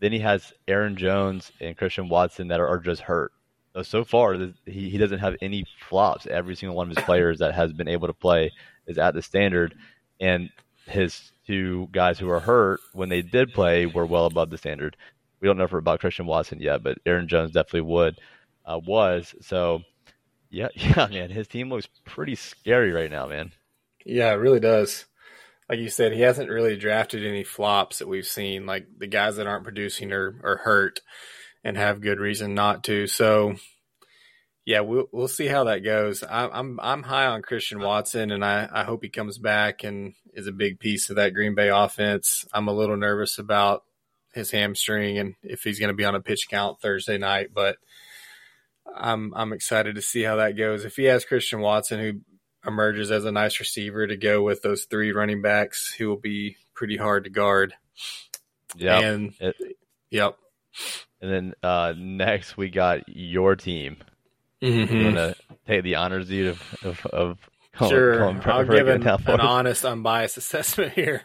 then 0.00 0.12
he 0.12 0.18
has 0.20 0.52
Aaron 0.66 0.96
Jones 0.96 1.52
and 1.60 1.76
Christian 1.76 2.08
Watson 2.08 2.48
that 2.48 2.60
are, 2.60 2.68
are 2.68 2.78
just 2.78 3.02
hurt. 3.02 3.32
So, 3.74 3.82
so 3.82 4.04
far, 4.04 4.34
he, 4.66 4.90
he 4.90 4.98
doesn't 4.98 5.20
have 5.20 5.36
any 5.40 5.64
flops. 5.88 6.26
Every 6.26 6.56
single 6.56 6.76
one 6.76 6.90
of 6.90 6.96
his 6.96 7.04
players 7.04 7.38
that 7.38 7.54
has 7.54 7.72
been 7.72 7.88
able 7.88 8.08
to 8.08 8.14
play 8.14 8.50
is 8.86 8.98
at 8.98 9.14
the 9.14 9.22
standard. 9.22 9.74
And 10.20 10.50
his 10.86 11.32
two 11.46 11.88
guys 11.92 12.18
who 12.18 12.28
are 12.30 12.40
hurt, 12.40 12.80
when 12.92 13.08
they 13.08 13.22
did 13.22 13.52
play, 13.52 13.86
were 13.86 14.06
well 14.06 14.26
above 14.26 14.50
the 14.50 14.58
standard. 14.58 14.96
We 15.40 15.46
don't 15.46 15.56
know 15.56 15.68
for 15.68 15.78
about 15.78 16.00
Christian 16.00 16.26
Watson 16.26 16.60
yet, 16.60 16.82
but 16.82 16.98
Aaron 17.06 17.28
Jones 17.28 17.52
definitely 17.52 17.82
would 17.82 18.18
uh, 18.66 18.78
was. 18.84 19.34
So 19.40 19.82
yeah, 20.50 20.68
yeah, 20.74 21.06
man. 21.06 21.30
His 21.30 21.48
team 21.48 21.70
looks 21.70 21.88
pretty 22.04 22.34
scary 22.34 22.92
right 22.92 23.10
now, 23.10 23.26
man. 23.26 23.52
Yeah, 24.04 24.32
it 24.32 24.36
really 24.36 24.60
does. 24.60 25.06
Like 25.68 25.78
you 25.78 25.88
said, 25.88 26.12
he 26.12 26.20
hasn't 26.20 26.50
really 26.50 26.76
drafted 26.76 27.24
any 27.24 27.44
flops 27.44 28.00
that 28.00 28.08
we've 28.08 28.26
seen. 28.26 28.66
Like 28.66 28.86
the 28.98 29.06
guys 29.06 29.36
that 29.36 29.46
aren't 29.46 29.64
producing 29.64 30.12
are, 30.12 30.34
are 30.42 30.56
hurt 30.56 31.00
and 31.62 31.76
have 31.76 32.00
good 32.00 32.18
reason 32.18 32.54
not 32.54 32.82
to. 32.84 33.06
So, 33.06 33.54
yeah, 34.64 34.80
we'll 34.80 35.06
we'll 35.12 35.28
see 35.28 35.46
how 35.46 35.64
that 35.64 35.84
goes. 35.84 36.24
I, 36.24 36.48
I'm 36.48 36.80
I'm 36.82 37.04
high 37.04 37.26
on 37.26 37.42
Christian 37.42 37.78
Watson, 37.78 38.32
and 38.32 38.44
I 38.44 38.68
I 38.72 38.82
hope 38.82 39.04
he 39.04 39.08
comes 39.08 39.38
back 39.38 39.84
and 39.84 40.14
is 40.34 40.48
a 40.48 40.52
big 40.52 40.80
piece 40.80 41.08
of 41.08 41.16
that 41.16 41.34
Green 41.34 41.54
Bay 41.54 41.68
offense. 41.68 42.44
I'm 42.52 42.68
a 42.68 42.74
little 42.74 42.96
nervous 42.96 43.38
about 43.38 43.84
his 44.32 44.50
hamstring 44.50 45.18
and 45.18 45.34
if 45.42 45.62
he's 45.62 45.80
going 45.80 45.88
to 45.88 45.94
be 45.94 46.04
on 46.04 46.14
a 46.14 46.20
pitch 46.20 46.48
count 46.48 46.80
Thursday 46.80 47.18
night, 47.18 47.50
but 47.52 47.76
I'm 48.96 49.32
I'm 49.34 49.52
excited 49.52 49.94
to 49.94 50.02
see 50.02 50.22
how 50.22 50.36
that 50.36 50.56
goes. 50.56 50.84
If 50.84 50.96
he 50.96 51.04
has 51.04 51.24
Christian 51.24 51.60
Watson, 51.60 52.00
who 52.00 52.68
emerges 52.68 53.10
as 53.10 53.24
a 53.24 53.32
nice 53.32 53.58
receiver 53.60 54.06
to 54.06 54.16
go 54.16 54.42
with 54.42 54.62
those 54.62 54.84
three 54.84 55.12
running 55.12 55.42
backs, 55.42 55.94
he 55.96 56.04
will 56.04 56.18
be 56.18 56.56
pretty 56.74 56.96
hard 56.96 57.24
to 57.24 57.30
guard. 57.30 57.74
Yeah. 58.76 59.00
And 59.00 59.34
it, 59.40 59.56
yep. 60.10 60.36
And 61.20 61.32
then 61.32 61.54
uh, 61.62 61.94
next 61.96 62.56
we 62.56 62.70
got 62.70 63.08
your 63.08 63.56
team, 63.56 63.96
Mm-hmm. 64.62 64.94
You 64.94 65.04
want 65.04 65.16
to 65.16 65.36
take 65.66 65.82
the 65.84 65.94
honors, 65.94 66.28
dude, 66.28 66.48
of 66.48 66.76
of, 66.82 67.06
of 67.06 67.38
sure. 67.88 68.24
I'll 68.44 68.64
give 68.64 68.88
an, 68.88 69.06
an 69.06 69.40
honest, 69.40 69.84
unbiased 69.84 70.36
assessment 70.36 70.92
here. 70.92 71.22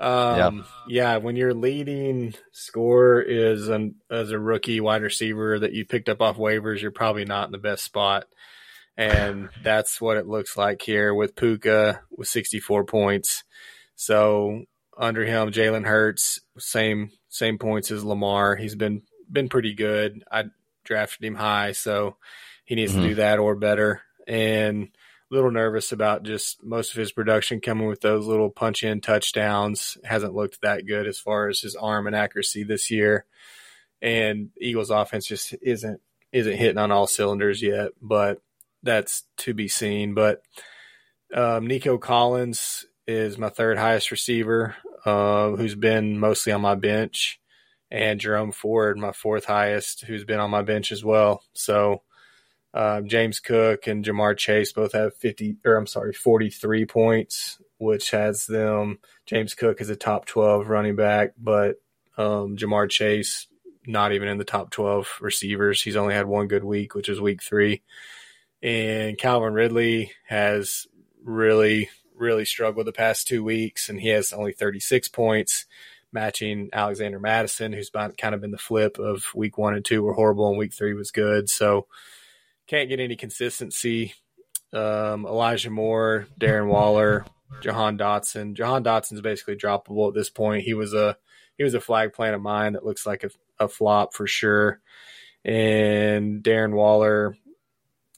Um, 0.00 0.64
yeah. 0.88 1.12
yeah, 1.12 1.16
when 1.18 1.36
your 1.36 1.52
leading 1.52 2.34
score 2.52 3.20
is 3.20 3.68
an, 3.68 3.96
as 4.10 4.30
a 4.30 4.38
rookie 4.38 4.80
wide 4.80 5.02
receiver 5.02 5.58
that 5.58 5.74
you 5.74 5.84
picked 5.84 6.08
up 6.08 6.22
off 6.22 6.38
waivers, 6.38 6.80
you're 6.80 6.90
probably 6.90 7.26
not 7.26 7.46
in 7.46 7.52
the 7.52 7.58
best 7.58 7.84
spot. 7.84 8.24
And 8.96 9.50
that's 9.62 10.00
what 10.00 10.16
it 10.16 10.26
looks 10.26 10.56
like 10.56 10.80
here 10.80 11.14
with 11.14 11.36
Puka 11.36 12.00
with 12.10 12.28
64 12.28 12.84
points. 12.84 13.44
So 13.94 14.64
under 14.96 15.24
him, 15.24 15.50
Jalen 15.50 15.86
Hurts, 15.86 16.40
same 16.58 17.10
same 17.28 17.58
points 17.58 17.90
as 17.90 18.04
Lamar. 18.04 18.56
He's 18.56 18.74
been 18.74 19.02
been 19.30 19.48
pretty 19.48 19.74
good. 19.74 20.24
I 20.30 20.44
drafted 20.84 21.24
him 21.24 21.34
high, 21.34 21.72
so 21.72 22.16
he 22.64 22.74
needs 22.74 22.92
mm-hmm. 22.92 23.02
to 23.02 23.08
do 23.08 23.14
that 23.16 23.38
or 23.38 23.54
better. 23.54 24.02
And 24.26 24.88
little 25.30 25.50
nervous 25.50 25.92
about 25.92 26.24
just 26.24 26.62
most 26.62 26.90
of 26.90 26.96
his 26.96 27.12
production 27.12 27.60
coming 27.60 27.86
with 27.86 28.00
those 28.00 28.26
little 28.26 28.50
punch 28.50 28.82
in 28.82 29.00
touchdowns. 29.00 29.96
Hasn't 30.04 30.34
looked 30.34 30.60
that 30.62 30.86
good 30.86 31.06
as 31.06 31.18
far 31.18 31.48
as 31.48 31.60
his 31.60 31.76
arm 31.76 32.06
and 32.06 32.16
accuracy 32.16 32.64
this 32.64 32.90
year. 32.90 33.24
And 34.02 34.50
Eagles 34.60 34.90
offense 34.90 35.26
just 35.26 35.54
isn't 35.62 36.00
isn't 36.32 36.56
hitting 36.56 36.78
on 36.78 36.90
all 36.90 37.06
cylinders 37.06 37.62
yet, 37.62 37.90
but 38.00 38.40
that's 38.82 39.24
to 39.38 39.54
be 39.54 39.68
seen. 39.68 40.14
But 40.14 40.42
um, 41.34 41.66
Nico 41.66 41.98
Collins 41.98 42.86
is 43.06 43.38
my 43.38 43.48
third 43.48 43.78
highest 43.78 44.10
receiver, 44.10 44.76
uh, 45.04 45.50
who's 45.50 45.74
been 45.74 46.18
mostly 46.18 46.52
on 46.52 46.60
my 46.60 46.74
bench, 46.74 47.40
and 47.90 48.20
Jerome 48.20 48.52
Ford, 48.52 48.98
my 48.98 49.12
fourth 49.12 49.44
highest, 49.44 50.04
who's 50.04 50.24
been 50.24 50.40
on 50.40 50.50
my 50.50 50.62
bench 50.62 50.92
as 50.92 51.04
well. 51.04 51.42
So 51.52 52.02
um, 52.72 53.08
James 53.08 53.40
Cook 53.40 53.86
and 53.86 54.04
Ja'Marr 54.04 54.36
Chase 54.36 54.72
both 54.72 54.92
have 54.92 55.14
50, 55.16 55.56
or 55.64 55.76
I'm 55.76 55.86
sorry, 55.86 56.12
43 56.12 56.86
points, 56.86 57.58
which 57.78 58.10
has 58.10 58.46
them. 58.46 58.98
James 59.26 59.54
Cook 59.54 59.80
is 59.80 59.90
a 59.90 59.96
top 59.96 60.26
12 60.26 60.68
running 60.68 60.96
back, 60.96 61.32
but 61.38 61.76
um, 62.16 62.56
Ja'Marr 62.56 62.88
Chase 62.88 63.46
not 63.86 64.12
even 64.12 64.28
in 64.28 64.38
the 64.38 64.44
top 64.44 64.70
12 64.70 65.18
receivers. 65.20 65.82
He's 65.82 65.96
only 65.96 66.14
had 66.14 66.26
one 66.26 66.48
good 66.48 66.64
week, 66.64 66.94
which 66.94 67.08
is 67.08 67.20
week 67.20 67.42
three. 67.42 67.82
And 68.62 69.16
Calvin 69.16 69.54
Ridley 69.54 70.12
has 70.26 70.86
really, 71.22 71.88
really 72.14 72.44
struggled 72.44 72.86
the 72.86 72.92
past 72.92 73.26
two 73.26 73.42
weeks, 73.42 73.88
and 73.88 74.00
he 74.00 74.08
has 74.08 74.32
only 74.32 74.52
36 74.52 75.08
points, 75.08 75.66
matching 76.12 76.68
Alexander 76.72 77.18
Mattison, 77.18 77.72
who's 77.72 77.90
kind 77.90 78.34
of 78.34 78.40
been 78.40 78.50
the 78.50 78.58
flip 78.58 78.98
of 78.98 79.26
week 79.34 79.56
one 79.56 79.74
and 79.74 79.84
two 79.84 80.02
were 80.02 80.14
horrible, 80.14 80.48
and 80.48 80.58
week 80.58 80.74
three 80.74 80.94
was 80.94 81.10
good. 81.10 81.48
So, 81.48 81.86
can't 82.70 82.88
get 82.88 83.00
any 83.00 83.16
consistency. 83.16 84.14
Um, 84.72 85.26
Elijah 85.26 85.70
Moore, 85.70 86.28
Darren 86.38 86.68
Waller, 86.68 87.26
Jahan 87.60 87.98
Dotson. 87.98 88.54
Jahan 88.54 88.84
Dotson's 88.84 89.20
basically 89.20 89.56
droppable 89.56 90.08
at 90.08 90.14
this 90.14 90.30
point. 90.30 90.62
He 90.62 90.74
was 90.74 90.94
a 90.94 91.16
he 91.58 91.64
was 91.64 91.74
a 91.74 91.80
flag 91.80 92.12
plan 92.12 92.32
of 92.32 92.40
mine 92.40 92.74
that 92.74 92.86
looks 92.86 93.04
like 93.04 93.24
a, 93.24 93.30
a 93.58 93.66
flop 93.66 94.14
for 94.14 94.28
sure. 94.28 94.80
And 95.44 96.44
Darren 96.44 96.72
Waller, 96.72 97.36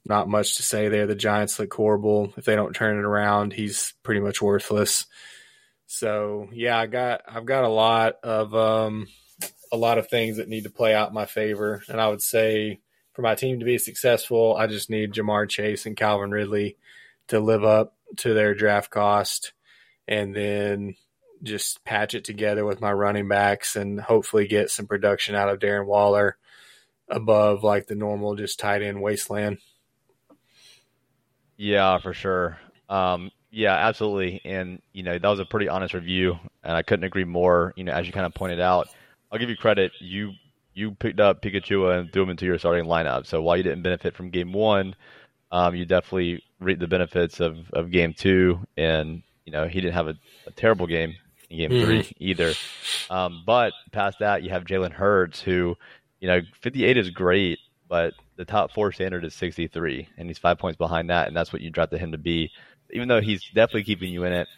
not 0.05 0.29
much 0.29 0.57
to 0.57 0.63
say 0.63 0.89
there. 0.89 1.07
The 1.07 1.15
Giants 1.15 1.59
look 1.59 1.73
horrible. 1.73 2.35
If 2.37 2.45
they 2.45 2.55
don't 2.55 2.75
turn 2.75 2.99
it 2.99 3.05
around, 3.05 3.55
he's 3.55 3.95
pretty 4.03 4.21
much 4.21 4.43
worthless. 4.43 5.07
So 5.87 6.49
yeah, 6.53 6.79
I 6.79 6.87
got 6.87 7.23
I've 7.27 7.47
got 7.47 7.65
a 7.65 7.69
lot 7.69 8.17
of 8.23 8.55
um, 8.55 9.07
a 9.73 9.79
lot 9.79 9.97
of 9.97 10.09
things 10.09 10.37
that 10.37 10.49
need 10.49 10.65
to 10.65 10.71
play 10.71 10.95
out 10.95 11.09
in 11.09 11.15
my 11.15 11.27
favor, 11.27 11.83
and 11.89 11.99
I 11.99 12.09
would 12.09 12.23
say 12.23 12.81
for 13.13 13.23
my 13.23 13.35
team 13.35 13.59
to 13.59 13.65
be 13.65 13.79
successful, 13.79 14.57
I 14.57 14.67
just 14.67 14.91
need 14.91 15.13
Ja'Marr 15.13 15.49
Chase 15.49 15.87
and 15.87 15.97
Calvin 15.97 16.31
Ridley 16.31 16.77
to 17.29 17.41
live 17.41 17.65
up 17.65 17.95
to 18.19 18.35
their 18.35 18.55
draft 18.55 18.91
cost 18.91 19.53
and 20.09 20.35
then 20.35 20.97
just 21.43 21.85
patch 21.85 22.15
it 22.15 22.25
together 22.25 22.65
with 22.65 22.81
my 22.81 22.93
running 22.93 23.29
backs 23.29 23.77
and 23.77 24.01
hopefully 24.01 24.47
get 24.47 24.71
some 24.71 24.87
production 24.87 25.35
out 25.35 25.49
of 25.49 25.59
Darren 25.59 25.87
Waller 25.87 26.37
above 27.09 27.65
like 27.65 27.87
the 27.87 27.95
normal 27.95 28.35
just 28.37 28.59
tight 28.59 28.83
end 28.83 29.03
wasteland. 29.03 29.59
Yeah, 31.57 31.99
for 31.99 32.15
sure. 32.15 32.59
Um, 32.89 33.31
yeah, 33.51 33.75
absolutely. 33.75 34.41
And, 34.45 34.81
you 34.93 35.03
know, 35.03 35.19
that 35.19 35.29
was 35.29 35.41
a 35.41 35.45
pretty 35.45 35.69
honest 35.69 35.95
review, 35.95 36.39
and 36.65 36.75
I 36.75 36.83
couldn't 36.83 37.05
agree 37.05 37.25
more. 37.25 37.75
You 37.77 37.85
know, 37.85 37.93
as 37.93 38.07
you 38.07 38.13
kind 38.13 38.27
of 38.27 38.35
pointed 38.35 38.61
out, 38.61 38.89
I'll 39.31 39.39
give 39.39 39.51
you 39.51 39.57
credit. 39.57 39.93
You 40.01 40.33
you 40.75 40.93
picked 40.93 41.21
up 41.21 41.43
Pikachu 41.43 41.99
and 41.99 42.13
threw 42.13 42.23
him 42.23 42.31
into 42.31 42.47
your 42.47 42.59
starting 42.59 42.85
lineup. 42.85 43.27
So 43.27 43.43
while 43.43 43.57
you 43.57 43.63
didn't 43.63 43.83
benefit 43.83 44.17
from 44.17 44.31
game 44.31 44.53
one, 44.53 44.95
um, 45.51 45.75
you 45.75 45.85
definitely 45.85 46.43
reap 46.61 46.79
the 46.79 46.87
benefits 46.87 47.41
of, 47.41 47.71
of 47.73 47.91
game 47.91 48.15
two. 48.15 48.61
And, 48.77 49.23
you 49.45 49.53
know, 49.53 49.67
he 49.67 49.81
didn't 49.81 49.95
have 49.95 50.09
a, 50.09 50.15
a 50.47 50.51
terrible 50.53 50.87
game 50.87 51.15
in 51.51 51.59
game 51.59 51.71
mm-hmm. 51.71 51.85
three 51.85 52.13
either. 52.19 52.53
Um, 53.11 53.43
but 53.47 53.73
past 53.93 54.19
that, 54.21 54.43
you 54.43 54.51
have 54.51 54.65
Jalen 54.65 54.93
Hurts, 54.93 55.41
who, 55.41 55.77
you 56.21 56.29
know, 56.29 56.41
58 56.61 56.97
is 56.97 57.11
great, 57.11 57.59
but 57.89 58.15
the 58.37 58.45
top 58.45 58.73
four 58.73 58.91
standard 58.93 59.25
is 59.25 59.35
63, 59.35 60.09
and 60.17 60.29
he's 60.29 60.39
five 60.39 60.59
points 60.59 60.79
behind 60.79 61.11
that, 61.11 61.29
and 61.29 61.37
that's 61.37 61.53
what 61.53 61.61
you 61.61 61.71
drafted 61.71 62.01
him 62.01 62.13
to 62.13 62.19
be. 62.19 62.51
Even 62.91 63.09
though 63.09 63.21
he's 63.21 63.45
definitely 63.55 63.85
keeping 63.85 64.13
you 64.13 64.25
in 64.25 64.33
it, 64.33 64.49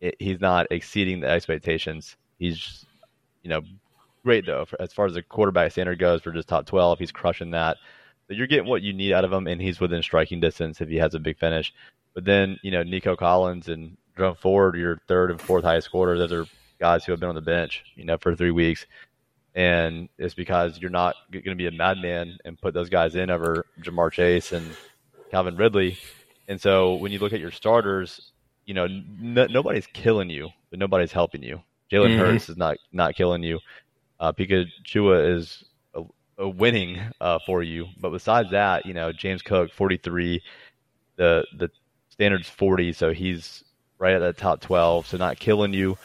it 0.00 0.16
he's 0.18 0.40
not 0.40 0.66
exceeding 0.70 1.20
the 1.20 1.28
expectations. 1.28 2.16
He's, 2.38 2.84
you 3.42 3.50
know, 3.50 3.62
great 4.24 4.46
though 4.46 4.64
for, 4.64 4.80
as 4.80 4.92
far 4.92 5.06
as 5.06 5.14
the 5.14 5.22
quarterback 5.22 5.72
standard 5.72 5.98
goes 5.98 6.22
for 6.22 6.32
just 6.32 6.48
top 6.48 6.66
12 6.66 6.98
he's 6.98 7.12
crushing 7.12 7.50
that. 7.50 7.76
So 8.28 8.34
you're 8.34 8.46
getting 8.46 8.68
what 8.68 8.82
you 8.82 8.92
need 8.92 9.12
out 9.12 9.24
of 9.24 9.32
him 9.32 9.46
and 9.46 9.60
he's 9.60 9.80
within 9.80 10.02
striking 10.02 10.40
distance 10.40 10.80
if 10.80 10.88
he 10.88 10.96
has 10.96 11.14
a 11.14 11.18
big 11.18 11.38
finish. 11.38 11.72
But 12.14 12.24
then 12.24 12.58
you 12.62 12.70
know 12.70 12.82
nico 12.82 13.16
collins 13.16 13.68
and 13.68 13.96
Jerome 14.16 14.36
Ford 14.36 14.76
your 14.76 15.00
third 15.08 15.30
and 15.30 15.40
fourth 15.40 15.64
highest 15.64 15.86
scorers 15.86 16.18
those 16.18 16.32
are 16.32 16.46
guys 16.78 17.04
who 17.04 17.12
have 17.12 17.20
been 17.20 17.28
on 17.28 17.34
the 17.34 17.40
bench 17.40 17.84
you 17.94 18.04
know 18.04 18.18
for 18.18 18.34
three 18.34 18.50
weeks. 18.50 18.86
And 19.54 20.08
it's 20.16 20.34
because 20.34 20.78
you're 20.80 20.90
not 20.90 21.14
going 21.30 21.44
to 21.44 21.54
be 21.54 21.66
a 21.66 21.70
madman 21.70 22.38
and 22.46 22.58
put 22.58 22.72
those 22.72 22.88
guys 22.88 23.16
in 23.16 23.28
over 23.28 23.66
Ja'Marr 23.82 24.10
Chase 24.10 24.52
and 24.52 24.66
Calvin 25.30 25.56
Ridley. 25.56 25.98
And 26.48 26.58
so 26.58 26.94
when 26.94 27.12
you 27.12 27.18
look 27.18 27.34
at 27.34 27.40
your 27.40 27.50
starters 27.50 28.32
you 28.64 28.74
know 28.74 28.84
n- 28.84 29.48
nobody's 29.50 29.86
killing 29.88 30.30
you 30.30 30.48
but 30.70 30.78
nobody's 30.78 31.12
helping 31.12 31.42
you. 31.42 31.62
Jalen 31.92 32.12
mm-hmm. 32.12 32.20
Hurts 32.20 32.48
is 32.48 32.56
not 32.56 32.78
not 32.92 33.14
killing 33.14 33.42
you 33.42 33.60
uh, 34.22 34.32
Pikachu 34.32 35.36
is 35.36 35.64
a, 35.94 36.04
a 36.38 36.48
winning 36.48 37.00
uh, 37.20 37.40
for 37.44 37.60
you. 37.60 37.88
But 38.00 38.10
besides 38.10 38.52
that, 38.52 38.86
you 38.86 38.94
know, 38.94 39.12
James 39.12 39.42
Cook, 39.42 39.72
43, 39.72 40.40
the 41.16 41.44
the 41.58 41.70
standard's 42.08 42.48
40, 42.48 42.92
so 42.92 43.12
he's 43.12 43.64
right 43.98 44.14
at 44.14 44.20
the 44.20 44.32
top 44.32 44.60
12. 44.60 45.08
So 45.08 45.16
not 45.16 45.40
killing 45.40 45.74
you, 45.74 45.98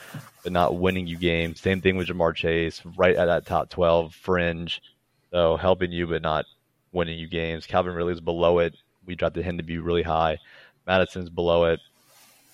but 0.43 0.51
not 0.51 0.77
winning 0.77 1.05
you 1.05 1.15
games. 1.15 1.61
Same 1.61 1.79
thing 1.79 1.95
with 1.95 2.07
Ja'Marr 2.07 2.33
Chase, 2.33 2.81
right 2.97 3.15
at 3.15 3.25
that 3.25 3.45
top 3.45 3.69
12 3.69 4.15
fringe. 4.15 4.81
So 5.31 5.55
helping 5.55 5.91
you, 5.91 6.07
but 6.07 6.23
not 6.23 6.45
winning 6.91 7.19
you 7.19 7.27
games. 7.27 7.67
Calvin 7.67 7.93
really 7.93 8.13
is 8.13 8.21
below 8.21 8.59
it. 8.59 8.75
We 9.05 9.15
drafted 9.15 9.45
him 9.45 9.57
to 9.57 9.63
be 9.63 9.77
really 9.77 10.03
high. 10.03 10.39
Mattison's 10.87 11.29
below 11.29 11.65
it. 11.65 11.79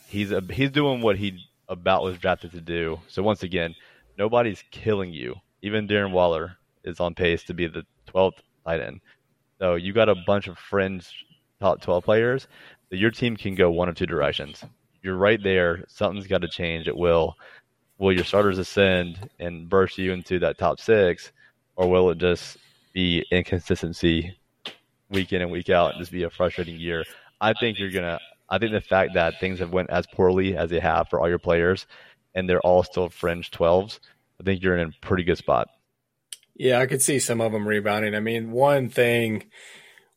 He's 0.09 0.33
a, 0.33 0.41
he's 0.41 0.71
doing 0.71 0.99
what 0.99 1.17
he 1.17 1.39
about 1.69 2.03
was 2.03 2.17
drafted 2.17 2.51
to 2.51 2.61
do. 2.61 2.99
So 3.07 3.23
once 3.23 3.43
again, 3.43 3.75
nobody's 4.17 4.61
killing 4.69 5.13
you 5.13 5.35
even 5.63 5.87
Darren 5.87 6.11
Waller 6.11 6.57
is 6.83 6.99
on 6.99 7.15
pace 7.15 7.43
to 7.45 7.53
be 7.53 7.67
the 7.67 7.83
12th 8.07 8.39
tight 8.65 8.81
end. 8.81 8.99
So 9.59 9.75
you 9.75 9.93
got 9.93 10.09
a 10.09 10.15
bunch 10.27 10.47
of 10.47 10.57
fringe 10.59 11.25
top 11.59 11.81
12 11.81 12.03
players 12.03 12.47
that 12.89 12.97
your 12.97 13.09
team 13.09 13.37
can 13.37 13.55
go 13.55 13.71
one 13.71 13.87
of 13.87 13.95
two 13.95 14.05
directions. 14.05 14.63
You're 15.01 15.15
right 15.15 15.41
there. 15.41 15.85
Something's 15.87 16.27
got 16.27 16.41
to 16.41 16.49
change. 16.49 16.87
It 16.87 16.95
will. 16.95 17.35
Will 17.97 18.11
your 18.11 18.25
starters 18.25 18.57
ascend 18.57 19.29
and 19.39 19.69
burst 19.69 19.97
you 19.97 20.11
into 20.11 20.37
that 20.39 20.57
top 20.57 20.79
six, 20.79 21.31
or 21.77 21.89
will 21.89 22.09
it 22.09 22.17
just 22.17 22.57
be 22.93 23.25
inconsistency 23.31 24.35
week 25.09 25.31
in 25.31 25.41
and 25.41 25.51
week 25.51 25.69
out 25.69 25.91
and 25.91 25.99
just 25.99 26.11
be 26.11 26.23
a 26.23 26.29
frustrating 26.29 26.77
year? 26.77 27.05
I 27.39 27.53
think 27.53 27.79
you're 27.79 27.91
gonna. 27.91 28.19
I 28.49 28.57
think 28.57 28.71
the 28.73 28.81
fact 28.81 29.13
that 29.13 29.39
things 29.39 29.59
have 29.59 29.71
went 29.71 29.89
as 29.89 30.05
poorly 30.07 30.57
as 30.57 30.69
they 30.69 30.79
have 30.79 31.07
for 31.07 31.21
all 31.21 31.29
your 31.29 31.39
players, 31.39 31.87
and 32.35 32.49
they're 32.49 32.61
all 32.61 32.83
still 32.83 33.09
fringe 33.09 33.51
12s, 33.51 33.99
I 34.43 34.45
think 34.45 34.61
you're 34.61 34.77
in 34.77 34.89
a 34.89 35.05
pretty 35.05 35.23
good 35.23 35.37
spot. 35.37 35.69
Yeah, 36.55 36.79
I 36.79 36.85
could 36.85 37.01
see 37.01 37.19
some 37.19 37.39
of 37.39 37.51
them 37.51 37.67
rebounding. 37.67 38.13
I 38.13 38.19
mean, 38.19 38.51
one 38.51 38.89
thing 38.89 39.45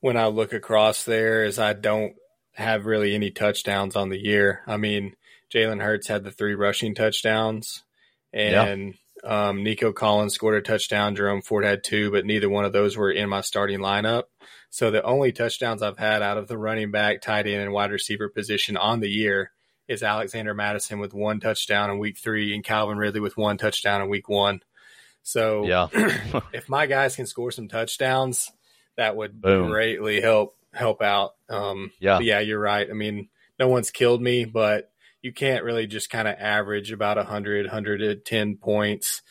when 0.00 0.16
I 0.16 0.26
look 0.26 0.52
across 0.52 1.04
there 1.04 1.44
is 1.44 1.58
I 1.58 1.72
don't 1.72 2.14
have 2.54 2.86
really 2.86 3.14
any 3.14 3.30
touchdowns 3.30 3.94
on 3.94 4.08
the 4.08 4.18
year. 4.18 4.62
I 4.66 4.78
mean, 4.78 5.14
Jalen 5.54 5.80
Hurts 5.80 6.08
had 6.08 6.24
the 6.24 6.32
three 6.32 6.54
rushing 6.54 6.94
touchdowns, 6.94 7.84
and 8.32 8.94
yeah. 9.24 9.48
um, 9.48 9.62
Nico 9.62 9.92
Collins 9.92 10.34
scored 10.34 10.56
a 10.56 10.60
touchdown. 10.62 11.14
Jerome 11.14 11.42
Ford 11.42 11.64
had 11.64 11.84
two, 11.84 12.10
but 12.10 12.26
neither 12.26 12.50
one 12.50 12.64
of 12.64 12.72
those 12.72 12.96
were 12.96 13.12
in 13.12 13.28
my 13.28 13.42
starting 13.42 13.78
lineup. 13.78 14.24
So 14.70 14.90
the 14.90 15.04
only 15.04 15.30
touchdowns 15.30 15.82
I've 15.82 15.98
had 15.98 16.20
out 16.20 16.36
of 16.36 16.48
the 16.48 16.58
running 16.58 16.90
back, 16.90 17.22
tight 17.22 17.46
end, 17.46 17.62
and 17.62 17.72
wide 17.72 17.92
receiver 17.92 18.28
position 18.28 18.76
on 18.76 19.00
the 19.00 19.08
year 19.10 19.52
is 19.88 20.02
Alexander 20.02 20.54
Mattison 20.54 20.98
with 20.98 21.14
one 21.14 21.40
touchdown 21.40 21.90
in 21.90 21.98
week 21.98 22.18
three 22.18 22.54
and 22.54 22.64
Calvin 22.64 22.98
Ridley 22.98 23.20
with 23.20 23.36
one 23.36 23.56
touchdown 23.58 24.02
in 24.02 24.08
week 24.08 24.28
one. 24.28 24.60
So 25.22 25.64
yeah. 25.64 25.88
if 26.52 26.68
my 26.68 26.86
guys 26.86 27.16
can 27.16 27.26
score 27.26 27.50
some 27.50 27.68
touchdowns, 27.68 28.50
that 28.96 29.16
would 29.16 29.40
Boom. 29.40 29.70
greatly 29.70 30.20
help 30.20 30.56
help 30.72 31.02
out. 31.02 31.32
Um, 31.48 31.90
yeah, 32.00 32.20
yeah, 32.20 32.40
you're 32.40 32.60
right. 32.60 32.88
I 32.88 32.92
mean, 32.92 33.28
no 33.58 33.68
one's 33.68 33.90
killed 33.90 34.22
me, 34.22 34.44
but 34.44 34.90
you 35.22 35.32
can't 35.32 35.64
really 35.64 35.86
just 35.86 36.10
kind 36.10 36.28
of 36.28 36.36
average 36.38 36.92
about 36.92 37.16
100, 37.16 37.66
110 37.66 38.56
points 38.56 39.22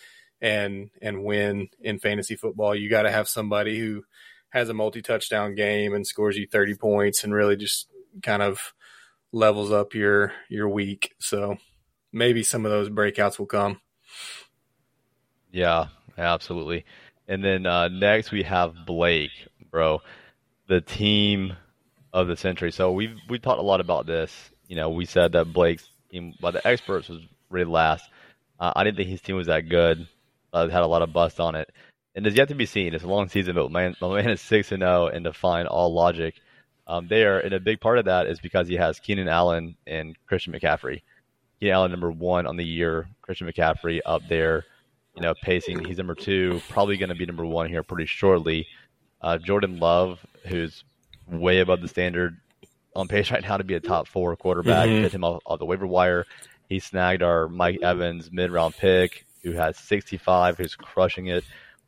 and 0.41 0.89
and 1.01 1.23
win 1.23 1.69
in 1.79 1.99
fantasy 1.99 2.35
football. 2.35 2.75
You 2.75 2.89
got 2.89 3.03
to 3.03 3.11
have 3.11 3.27
somebody 3.27 3.79
who 3.79 4.03
has 4.49 4.69
a 4.69 4.73
multi 4.73 5.01
touchdown 5.01 5.55
game 5.55 5.93
and 5.93 6.05
scores 6.05 6.37
you 6.37 6.47
30 6.47 6.75
points 6.75 7.23
and 7.23 7.33
really 7.33 7.55
just 7.55 7.87
kind 8.21 8.41
of 8.41 8.73
levels 9.35 9.71
up 9.71 9.93
your 9.93 10.31
your 10.49 10.67
week. 10.69 11.13
So 11.19 11.57
maybe 12.11 12.41
some 12.41 12.65
of 12.65 12.71
those 12.71 12.89
breakouts 12.89 13.37
will 13.37 13.45
come. 13.45 13.81
Yeah, 15.51 15.87
absolutely. 16.17 16.85
And 17.27 17.43
then 17.43 17.65
uh, 17.65 17.89
next 17.89 18.31
we 18.31 18.43
have 18.43 18.73
Blake, 18.85 19.31
bro, 19.69 20.01
the 20.67 20.81
team 20.81 21.53
of 22.13 22.27
the 22.27 22.37
century. 22.37 22.71
So 22.71 22.91
we've 22.93 23.15
we 23.29 23.37
talked 23.37 23.59
a 23.59 23.63
lot 23.63 23.81
about 23.81 24.07
this. 24.07 24.33
You 24.67 24.77
know, 24.77 24.89
we 24.89 25.05
said 25.05 25.33
that 25.33 25.53
Blake's 25.53 25.87
team 26.09 26.33
by 26.41 26.51
the 26.51 26.65
experts 26.65 27.09
was 27.09 27.21
really 27.49 27.69
last. 27.69 28.09
Uh, 28.59 28.71
I 28.75 28.83
didn't 28.83 28.97
think 28.97 29.09
his 29.09 29.21
team 29.21 29.35
was 29.35 29.47
that 29.47 29.69
good. 29.69 30.07
Uh, 30.53 30.69
had 30.69 30.83
a 30.83 30.87
lot 30.87 31.01
of 31.01 31.11
bust 31.11 31.41
on 31.41 31.55
it, 31.55 31.69
and 32.15 32.25
it's 32.25 32.37
yet 32.37 32.47
to 32.47 32.55
be 32.55 32.65
seen. 32.65 32.93
It's 32.93 33.03
a 33.03 33.07
long 33.07 33.27
season, 33.27 33.55
but 33.55 33.69
my, 33.69 33.93
my 33.99 34.15
man 34.15 34.29
is 34.29 34.39
six 34.39 34.71
and 34.71 34.81
zero, 34.81 35.05
oh 35.05 35.07
and 35.07 35.25
defying 35.25 35.67
all 35.67 35.93
logic 35.93 36.35
um, 36.87 37.07
there. 37.07 37.39
And 37.39 37.53
a 37.53 37.59
big 37.59 37.79
part 37.79 37.97
of 37.97 38.05
that 38.05 38.27
is 38.27 38.39
because 38.39 38.67
he 38.67 38.75
has 38.75 38.99
Keenan 38.99 39.27
Allen 39.27 39.75
and 39.87 40.15
Christian 40.27 40.53
McCaffrey. 40.53 41.01
Keenan 41.59 41.75
Allen 41.75 41.91
number 41.91 42.11
one 42.11 42.45
on 42.45 42.57
the 42.57 42.65
year, 42.65 43.07
Christian 43.21 43.47
McCaffrey 43.47 43.99
up 44.05 44.21
there, 44.27 44.65
you 45.15 45.21
know, 45.21 45.33
pacing. 45.41 45.83
He's 45.85 45.97
number 45.97 46.15
two, 46.15 46.61
probably 46.69 46.97
going 46.97 47.09
to 47.09 47.15
be 47.15 47.25
number 47.25 47.45
one 47.45 47.69
here 47.69 47.83
pretty 47.83 48.05
shortly. 48.05 48.67
Uh, 49.21 49.37
Jordan 49.37 49.79
Love, 49.79 50.25
who's 50.45 50.83
way 51.27 51.59
above 51.59 51.81
the 51.81 51.87
standard 51.87 52.37
on 52.95 53.07
pace 53.07 53.31
right 53.31 53.43
now 53.43 53.57
to 53.57 53.63
be 53.63 53.75
a 53.75 53.79
top 53.79 54.07
four 54.07 54.35
quarterback. 54.35 54.87
Mm-hmm. 54.87 55.03
Hit 55.03 55.11
him 55.13 55.23
off, 55.23 55.41
off 55.45 55.59
the 55.59 55.65
waiver 55.65 55.87
wire. 55.87 56.25
He 56.69 56.79
snagged 56.79 57.21
our 57.21 57.47
Mike 57.47 57.81
Evans 57.81 58.31
mid 58.31 58.51
round 58.51 58.75
pick, 58.75 59.25
who 59.43 59.51
has 59.51 59.77
65, 59.77 60.57
who's 60.57 60.75
crushing 60.75 61.27
it, 61.27 61.43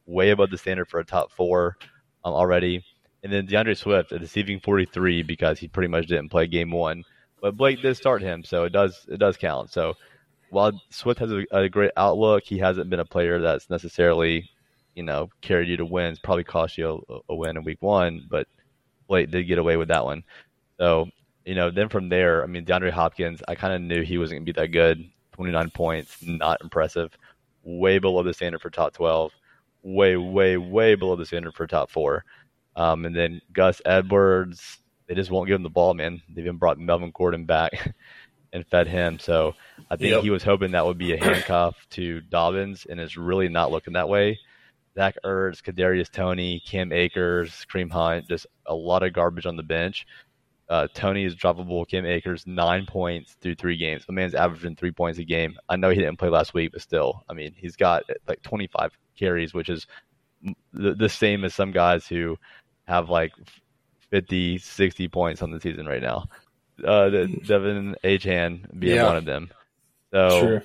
way 0.05 0.29
above 0.29 0.51
the 0.51 0.57
standard 0.57 0.87
for 0.87 0.99
a 0.99 1.05
top 1.05 1.31
four 1.31 1.77
um, 2.23 2.33
already. 2.33 2.83
And 3.27 3.33
then 3.33 3.45
D'Andre 3.45 3.73
Swift, 3.73 4.13
a 4.13 4.19
deceiving 4.19 4.61
43 4.61 5.21
because 5.21 5.59
he 5.59 5.67
pretty 5.67 5.89
much 5.89 6.07
didn't 6.07 6.29
play 6.29 6.47
game 6.47 6.71
one. 6.71 7.03
But 7.41 7.57
Blake 7.57 7.81
did 7.81 7.97
start 7.97 8.21
him, 8.21 8.45
so 8.45 8.63
it 8.63 8.69
does 8.69 9.05
it 9.09 9.17
does 9.17 9.35
count. 9.35 9.69
So 9.69 9.95
while 10.49 10.81
Swift 10.91 11.19
has 11.19 11.33
a, 11.33 11.43
a 11.51 11.67
great 11.67 11.91
outlook, 11.97 12.43
he 12.45 12.57
hasn't 12.57 12.89
been 12.89 13.01
a 13.01 13.05
player 13.05 13.41
that's 13.41 13.69
necessarily, 13.69 14.49
you 14.95 15.03
know, 15.03 15.29
carried 15.41 15.67
you 15.67 15.75
to 15.75 15.85
wins. 15.85 16.19
Probably 16.19 16.45
cost 16.45 16.77
you 16.77 17.03
a, 17.09 17.19
a 17.27 17.35
win 17.35 17.57
in 17.57 17.65
week 17.65 17.81
one, 17.81 18.25
but 18.29 18.47
Blake 19.09 19.29
did 19.29 19.43
get 19.43 19.59
away 19.59 19.75
with 19.75 19.89
that 19.89 20.05
one. 20.05 20.23
So, 20.79 21.09
you 21.43 21.55
know, 21.55 21.69
then 21.69 21.89
from 21.89 22.07
there, 22.07 22.43
I 22.43 22.47
mean, 22.47 22.63
DeAndre 22.63 22.91
Hopkins, 22.91 23.41
I 23.45 23.55
kind 23.55 23.73
of 23.73 23.81
knew 23.81 24.03
he 24.03 24.17
wasn't 24.17 24.37
going 24.37 24.45
to 24.45 24.53
be 24.53 24.61
that 24.61 24.67
good. 24.69 25.03
29 25.33 25.69
points, 25.71 26.23
not 26.23 26.61
impressive. 26.61 27.11
Way 27.65 27.99
below 27.99 28.23
the 28.23 28.33
standard 28.33 28.61
for 28.61 28.69
top 28.69 28.93
12. 28.93 29.33
Way, 29.83 30.15
way, 30.15 30.55
way 30.55 30.95
below 30.95 31.17
the 31.17 31.25
standard 31.25 31.55
for 31.55 31.67
top 31.67 31.91
four. 31.91 32.23
Um, 32.77 33.05
and 33.05 33.15
then 33.15 33.41
Gus 33.51 33.81
Edwards, 33.85 34.77
they 35.07 35.15
just 35.15 35.31
won't 35.31 35.47
give 35.47 35.55
him 35.55 35.63
the 35.63 35.69
ball, 35.69 35.95
man. 35.95 36.21
They've 36.29 36.45
even 36.45 36.57
brought 36.57 36.77
Melvin 36.77 37.11
Gordon 37.13 37.45
back 37.45 37.71
and 38.53 38.65
fed 38.67 38.87
him. 38.87 39.17
So 39.17 39.55
I 39.89 39.95
think 39.95 40.11
yep. 40.11 40.23
he 40.23 40.29
was 40.29 40.43
hoping 40.43 40.71
that 40.71 40.85
would 40.85 40.97
be 40.97 41.13
a 41.13 41.23
handcuff 41.23 41.75
to 41.91 42.21
Dobbins, 42.21 42.85
and 42.87 42.99
it's 42.99 43.17
really 43.17 43.49
not 43.49 43.71
looking 43.71 43.93
that 43.93 44.07
way. 44.07 44.39
Zach 44.95 45.15
Ertz, 45.25 45.61
Kadarius 45.61 46.09
Toney, 46.09 46.61
Cam 46.65 46.91
Akers, 46.91 47.65
Kareem 47.71 47.91
Hunt, 47.91 48.27
just 48.27 48.45
a 48.67 48.73
lot 48.75 49.03
of 49.03 49.13
garbage 49.13 49.45
on 49.45 49.55
the 49.55 49.63
bench. 49.63 50.05
Uh, 50.69 50.87
Toney 50.93 51.23
is 51.23 51.35
droppable. 51.35 51.87
Cam 51.87 52.05
Akers 52.05 52.45
nine 52.45 52.85
points 52.85 53.37
through 53.41 53.55
three 53.55 53.77
games. 53.77 54.05
The 54.05 54.13
man's 54.13 54.35
averaging 54.35 54.75
three 54.75 54.91
points 54.91 55.17
a 55.17 55.23
game. 55.23 55.57
I 55.69 55.77
know 55.77 55.89
he 55.89 55.95
didn't 55.95 56.19
play 56.19 56.29
last 56.29 56.53
week, 56.53 56.73
but 56.73 56.81
still, 56.81 57.23
I 57.29 57.33
mean, 57.33 57.53
he's 57.55 57.75
got 57.75 58.03
like 58.27 58.41
25 58.41 58.91
carries, 59.17 59.53
which 59.53 59.69
is 59.69 59.87
the, 60.73 60.93
the 60.93 61.09
same 61.09 61.45
as 61.45 61.55
some 61.55 61.71
guys 61.71 62.07
who 62.07 62.37
have 62.87 63.09
like 63.09 63.33
50, 64.09 64.57
60 64.57 65.07
points 65.09 65.41
on 65.41 65.51
the 65.51 65.59
season 65.59 65.85
right 65.85 66.01
now. 66.01 66.27
Uh, 66.83 67.09
De'Von 67.09 67.95
Achane 68.03 68.79
being 68.79 68.97
yeah. 68.97 69.05
one 69.05 69.17
of 69.17 69.25
them. 69.25 69.49
So, 70.13 70.39
sure. 70.39 70.63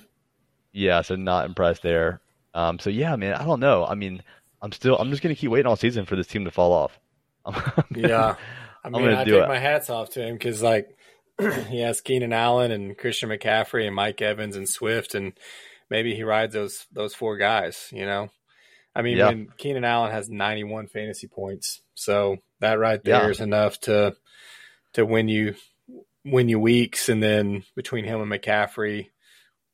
yeah, 0.71 1.01
so 1.01 1.15
not 1.15 1.45
impressed 1.45 1.81
there. 1.81 2.21
Um, 2.53 2.79
so 2.79 2.89
yeah, 2.89 3.15
man, 3.15 3.33
I 3.33 3.45
don't 3.45 3.59
know. 3.59 3.85
I 3.85 3.95
mean, 3.95 4.21
I'm 4.61 4.71
still, 4.71 4.95
I'm 4.97 5.09
just 5.09 5.21
gonna 5.21 5.35
keep 5.35 5.49
waiting 5.49 5.67
all 5.67 5.75
season 5.75 6.05
for 6.05 6.15
this 6.15 6.27
team 6.27 6.45
to 6.45 6.51
fall 6.51 6.71
off. 6.71 6.99
yeah, 7.95 8.35
I 8.83 8.89
mean, 8.89 9.09
I 9.09 9.23
take 9.23 9.33
it. 9.33 9.47
my 9.47 9.57
hats 9.57 9.89
off 9.89 10.11
to 10.11 10.25
him 10.25 10.35
because 10.35 10.61
like 10.61 10.95
he 11.69 11.81
has 11.81 11.99
Keenan 12.01 12.31
Allen 12.31 12.71
and 12.71 12.97
Christian 12.97 13.29
McCaffrey 13.29 13.85
and 13.85 13.95
Mike 13.95 14.21
Evans 14.21 14.55
and 14.55 14.69
Swift, 14.69 15.15
and 15.15 15.33
maybe 15.89 16.15
he 16.15 16.23
rides 16.23 16.53
those 16.53 16.85
those 16.91 17.15
four 17.15 17.37
guys. 17.37 17.89
You 17.91 18.05
know, 18.05 18.29
I 18.95 19.01
mean, 19.01 19.17
yeah. 19.17 19.27
when 19.27 19.49
Keenan 19.57 19.85
Allen 19.85 20.11
has 20.11 20.29
91 20.29 20.87
fantasy 20.87 21.27
points, 21.27 21.81
so 21.95 22.37
that 22.59 22.79
right 22.79 23.03
there 23.03 23.23
yeah. 23.23 23.29
is 23.29 23.39
enough 23.39 23.79
to 23.81 24.15
to 24.93 25.05
win 25.05 25.27
you 25.27 25.55
win 26.23 26.49
you 26.49 26.59
weeks, 26.59 27.09
and 27.09 27.21
then 27.21 27.63
between 27.75 28.05
him 28.05 28.21
and 28.21 28.31
McCaffrey 28.31 29.09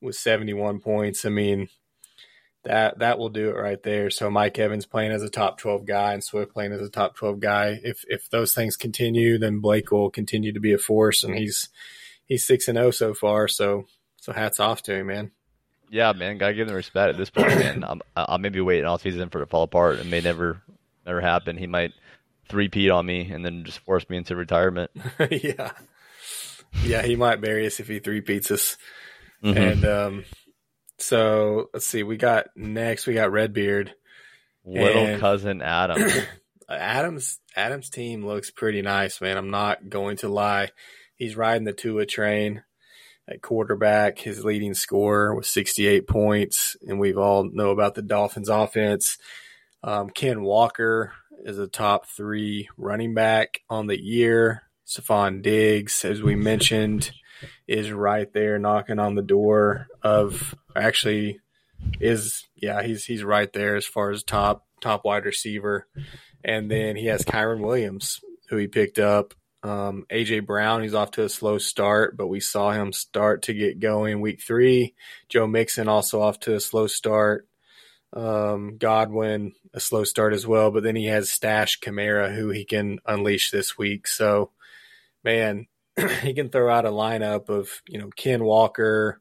with 0.01 0.15
71 0.15 0.79
points, 0.79 1.25
I 1.25 1.29
mean 1.29 1.67
that 2.63 2.99
that 2.99 3.17
will 3.17 3.29
do 3.29 3.49
it 3.49 3.55
right 3.55 3.81
there. 3.83 4.09
So 4.09 4.29
Mike 4.29 4.59
Evans 4.59 4.85
playing 4.85 5.11
as 5.11 5.23
a 5.23 5.29
top 5.29 5.57
12 5.57 5.85
guy 5.85 6.13
and 6.13 6.23
Swift 6.23 6.53
playing 6.53 6.73
as 6.73 6.81
a 6.81 6.89
top 6.89 7.15
12 7.15 7.39
guy. 7.39 7.79
If 7.83 8.03
if 8.07 8.29
those 8.29 8.53
things 8.53 8.75
continue, 8.75 9.37
then 9.37 9.59
Blake 9.59 9.91
will 9.91 10.09
continue 10.09 10.53
to 10.53 10.59
be 10.59 10.73
a 10.73 10.77
force, 10.77 11.23
and 11.23 11.35
he's 11.35 11.69
he's 12.25 12.45
six 12.45 12.67
and 12.67 12.77
zero 12.77 12.87
oh 12.87 12.91
so 12.91 13.13
far. 13.13 13.47
So 13.47 13.85
so 14.17 14.33
hats 14.33 14.59
off 14.59 14.83
to 14.83 14.93
him, 14.93 15.07
man. 15.07 15.31
Yeah, 15.89 16.13
man, 16.13 16.37
gotta 16.37 16.53
give 16.53 16.67
him 16.67 16.75
respect 16.75 17.09
at 17.09 17.17
this 17.17 17.29
point, 17.29 17.47
man. 17.47 17.83
I'm, 17.83 18.01
I'll 18.15 18.37
maybe 18.37 18.61
wait 18.61 18.83
all 18.83 18.97
season 18.97 19.29
for 19.29 19.39
it 19.39 19.45
to 19.45 19.49
fall 19.49 19.63
apart. 19.63 19.99
It 19.99 20.05
may 20.05 20.21
never, 20.21 20.61
never 21.05 21.21
happen. 21.21 21.57
He 21.57 21.67
might 21.67 21.93
three-peat 22.47 22.89
on 22.89 23.05
me 23.05 23.29
and 23.31 23.43
then 23.43 23.63
just 23.63 23.79
force 23.79 24.07
me 24.09 24.17
into 24.17 24.35
retirement. 24.35 24.91
yeah, 25.31 25.71
yeah, 26.83 27.01
he 27.01 27.15
might 27.15 27.41
bury 27.41 27.65
us 27.65 27.79
if 27.79 27.87
he 27.87 27.99
three-peats 27.99 28.51
us. 28.51 28.77
Mm-hmm. 29.43 29.57
And 29.57 29.85
um, 29.85 30.25
so 30.97 31.69
let's 31.73 31.87
see, 31.87 32.03
we 32.03 32.17
got 32.17 32.47
next, 32.55 33.07
we 33.07 33.13
got 33.13 33.31
Redbeard, 33.31 33.93
little 34.65 35.17
cousin 35.17 35.61
Adam. 35.61 36.03
Adam's 36.69 37.39
Adam's 37.55 37.89
team 37.89 38.25
looks 38.25 38.51
pretty 38.51 38.81
nice, 38.81 39.21
man. 39.21 39.37
I'm 39.37 39.49
not 39.49 39.89
going 39.89 40.17
to 40.17 40.29
lie. 40.29 40.69
He's 41.15 41.35
riding 41.35 41.63
the 41.63 41.73
Tua 41.73 42.05
train 42.05 42.63
at 43.29 43.41
quarterback. 43.41 44.19
His 44.19 44.43
leading 44.43 44.73
scorer 44.73 45.35
was 45.35 45.47
68 45.47 46.07
points, 46.07 46.75
and 46.87 46.99
we've 46.99 47.17
all 47.17 47.43
know 47.43 47.69
about 47.69 47.95
the 47.95 48.01
Dolphins 48.01 48.49
offense. 48.49 49.17
Um, 49.83 50.09
Ken 50.09 50.41
Walker 50.41 51.13
is 51.43 51.59
a 51.59 51.67
top 51.67 52.07
three 52.07 52.67
running 52.77 53.13
back 53.13 53.61
on 53.69 53.87
the 53.87 54.01
year. 54.01 54.63
Stefon 54.85 55.41
Diggs, 55.41 56.03
as 56.03 56.21
we 56.21 56.35
mentioned, 56.35 57.11
is 57.67 57.91
right 57.91 58.31
there 58.33 58.57
knocking 58.57 58.99
on 58.99 59.15
the 59.15 59.21
door 59.21 59.87
of 60.01 60.55
actually 60.75 61.39
is 62.01 62.47
yeah 62.55 62.83
he's 62.83 63.05
he's 63.05 63.23
right 63.23 63.53
there 63.53 63.75
as 63.75 63.85
far 63.85 64.11
as 64.11 64.23
top 64.23 64.65
top 64.81 65.05
wide 65.05 65.25
receiver, 65.25 65.87
and 66.43 66.69
then 66.69 66.95
he 66.95 67.05
has 67.05 67.23
Kyren 67.23 67.61
Williams 67.61 68.19
who 68.49 68.57
he 68.57 68.67
picked 68.67 68.97
up 68.97 69.35
um, 69.61 70.05
AJ 70.09 70.45
Brown, 70.45 70.83
he's 70.83 70.93
off 70.93 71.11
to 71.11 71.23
a 71.23 71.29
slow 71.29 71.57
start, 71.57 72.15
but 72.15 72.27
we 72.27 72.39
saw 72.39 72.71
him 72.71 72.93
start 72.93 73.43
to 73.43 73.53
get 73.53 73.79
going 73.79 74.21
week 74.21 74.41
three. 74.41 74.95
Joe 75.27 75.47
Mixon 75.47 75.89
also 75.89 76.21
off 76.21 76.39
to 76.41 76.55
a 76.55 76.59
slow 76.59 76.87
start. 76.87 77.47
Um, 78.13 78.77
Godwin, 78.77 79.53
a 79.73 79.79
slow 79.79 80.03
start 80.03 80.33
as 80.33 80.47
well, 80.47 80.71
but 80.71 80.83
then 80.83 80.95
he 80.95 81.05
has 81.05 81.29
Stash 81.29 81.79
Kamara, 81.79 82.33
who 82.33 82.49
he 82.49 82.63
can 82.63 82.99
unleash 83.05 83.51
this 83.51 83.77
week. 83.77 84.07
So, 84.07 84.51
man, 85.23 85.67
he 86.21 86.33
can 86.33 86.49
throw 86.49 86.73
out 86.73 86.85
a 86.85 86.91
lineup 86.91 87.49
of, 87.49 87.69
you 87.87 87.99
know, 87.99 88.09
Ken 88.15 88.43
Walker, 88.43 89.19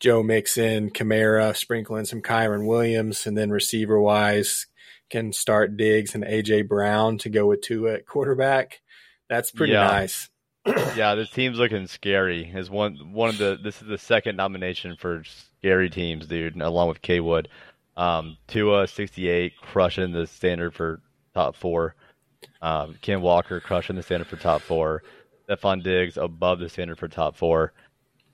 Joe 0.00 0.22
Mixon, 0.22 0.90
Kamara, 0.90 1.56
sprinkling 1.56 2.06
some 2.06 2.22
Kyren 2.22 2.66
Williams, 2.66 3.26
and 3.26 3.38
then 3.38 3.50
receiver 3.50 4.00
wise, 4.00 4.66
can 5.10 5.32
start 5.32 5.76
Diggs 5.76 6.14
and 6.14 6.24
AJ 6.24 6.68
Brown 6.68 7.18
to 7.18 7.30
go 7.30 7.46
with 7.46 7.62
two 7.62 7.88
at 7.88 8.06
quarterback 8.06 8.80
that's 9.30 9.50
pretty 9.50 9.72
yeah. 9.72 9.86
nice. 9.86 10.28
yeah, 10.66 11.14
this 11.14 11.30
team's 11.30 11.56
looking 11.56 11.86
scary. 11.86 12.50
Is 12.54 12.68
one 12.68 13.12
one 13.12 13.30
of 13.30 13.38
the 13.38 13.58
this 13.62 13.80
is 13.80 13.88
the 13.88 13.96
second 13.96 14.36
nomination 14.36 14.96
for 14.96 15.22
scary 15.24 15.88
teams, 15.88 16.26
dude, 16.26 16.60
along 16.60 16.88
with 16.88 17.00
K 17.00 17.20
Wood. 17.20 17.48
Um, 17.96 18.36
Tua 18.48 18.86
sixty 18.86 19.28
eight 19.28 19.54
crushing 19.62 20.12
the 20.12 20.26
standard 20.26 20.74
for 20.74 21.00
top 21.32 21.56
four. 21.56 21.94
Um, 22.60 22.96
Ken 23.00 23.22
Walker 23.22 23.60
crushing 23.60 23.96
the 23.96 24.02
standard 24.02 24.26
for 24.26 24.36
top 24.36 24.60
four. 24.60 25.02
Stefon 25.48 25.82
Diggs 25.82 26.16
above 26.16 26.58
the 26.58 26.68
standard 26.68 26.98
for 26.98 27.08
top 27.08 27.36
four. 27.36 27.72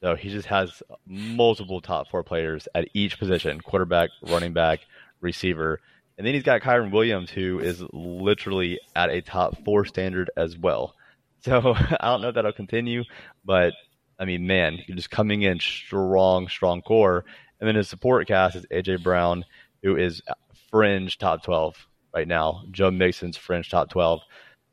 So 0.01 0.15
he 0.15 0.29
just 0.29 0.49
has 0.49 0.83
multiple 1.07 1.81
top 1.81 2.09
four 2.09 2.25
players 2.25 2.67
at 2.75 2.89
each 2.93 3.19
position: 3.19 3.61
quarterback, 3.61 4.11
running 4.23 4.53
back, 4.53 4.81
receiver. 5.21 5.81
And 6.19 6.27
then 6.27 6.35
he's 6.35 6.43
got 6.43 6.63
Kyren 6.63 6.93
Williams, 6.93 7.31
who 7.31 7.59
is 7.59 7.83
literally 7.93 8.81
at 8.95 9.11
a 9.11 9.21
top 9.21 9.63
four 9.65 9.85
standard 9.85 10.31
as 10.37 10.57
well. 10.57 10.95
So 11.43 11.75
I 12.01 12.09
don't 12.09 12.23
know 12.23 12.29
if 12.29 12.35
that'll 12.35 12.53
continue, 12.53 13.05
but 13.45 13.75
I 14.19 14.25
mean, 14.25 14.47
man, 14.47 14.79
you're 14.87 14.97
just 14.97 15.11
coming 15.11 15.43
in 15.43 15.61
strong, 15.61 16.49
strong 16.49 16.83
core. 16.83 17.25
And 17.61 17.69
then 17.69 17.75
his 17.75 17.89
support 17.89 18.27
cast 18.27 18.57
is 18.57 18.67
AJ 18.73 19.03
Brown, 19.03 19.45
who 19.83 19.97
is 19.97 20.23
fringe 20.71 21.19
top 21.19 21.43
12 21.43 21.87
right 22.15 22.27
now. 22.27 22.65
Joe 22.71 22.91
Mixon's 22.91 23.37
fringe 23.37 23.71
top 23.71 23.91
12. 23.91 24.21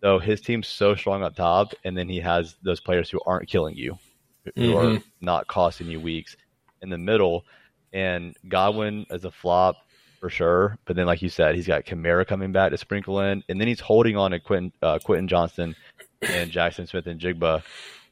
So 0.01 0.19
his 0.19 0.41
team's 0.41 0.67
so 0.67 0.95
strong 0.95 1.23
up 1.23 1.35
top, 1.35 1.73
and 1.85 1.97
then 1.97 2.09
he 2.09 2.19
has 2.19 2.57
those 2.61 2.81
players 2.81 3.09
who 3.09 3.21
aren't 3.25 3.47
killing 3.47 3.75
you, 3.75 3.97
who 4.43 4.51
mm-hmm. 4.51 4.97
are 4.97 5.03
not 5.21 5.47
costing 5.47 5.87
you 5.87 5.99
weeks 5.99 6.35
in 6.81 6.89
the 6.89 6.97
middle. 6.97 7.45
And 7.93 8.35
Godwin 8.49 9.05
as 9.09 9.23
a 9.23 9.31
flop 9.31 9.77
for 10.23 10.29
sure, 10.29 10.77
but 10.85 10.95
then 10.95 11.05
like 11.05 11.21
you 11.21 11.27
said, 11.27 11.53
he's 11.53 11.67
got 11.67 11.83
Kamara 11.83 12.25
coming 12.25 12.53
back 12.53 12.71
to 12.71 12.77
sprinkle 12.77 13.19
in, 13.19 13.43
and 13.49 13.59
then 13.59 13.67
he's 13.67 13.81
holding 13.81 14.15
on 14.15 14.31
to 14.31 14.39
Quentin 14.39 14.71
uh, 14.81 14.97
Quentin 14.99 15.27
Johnston 15.27 15.75
and 16.21 16.49
Jaxon 16.49 16.87
Smith-Njigba. 16.87 17.61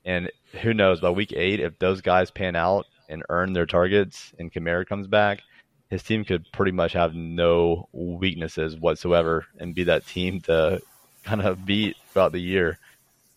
And 0.04 0.30
who 0.62 0.74
knows 0.74 1.00
by 1.00 1.10
week 1.10 1.32
eight 1.32 1.62
if 1.62 1.80
those 1.80 2.02
guys 2.02 2.30
pan 2.30 2.58
out 2.58 2.86
and 3.08 3.24
earn 3.30 3.54
their 3.54 3.66
targets, 3.66 4.34
and 4.38 4.52
Kamara 4.52 4.86
comes 4.86 5.08
back, 5.08 5.42
his 5.90 6.04
team 6.04 6.26
could 6.26 6.52
pretty 6.52 6.74
much 6.74 6.92
have 6.92 7.16
no 7.16 7.88
weaknesses 7.94 8.76
whatsoever 8.76 9.46
and 9.58 9.74
be 9.74 9.86
that 9.86 10.06
team 10.06 10.42
to 10.42 10.82
kind 11.24 11.42
of 11.42 11.66
beat 11.66 11.96
throughout 12.12 12.34
the 12.34 12.42
year. 12.42 12.78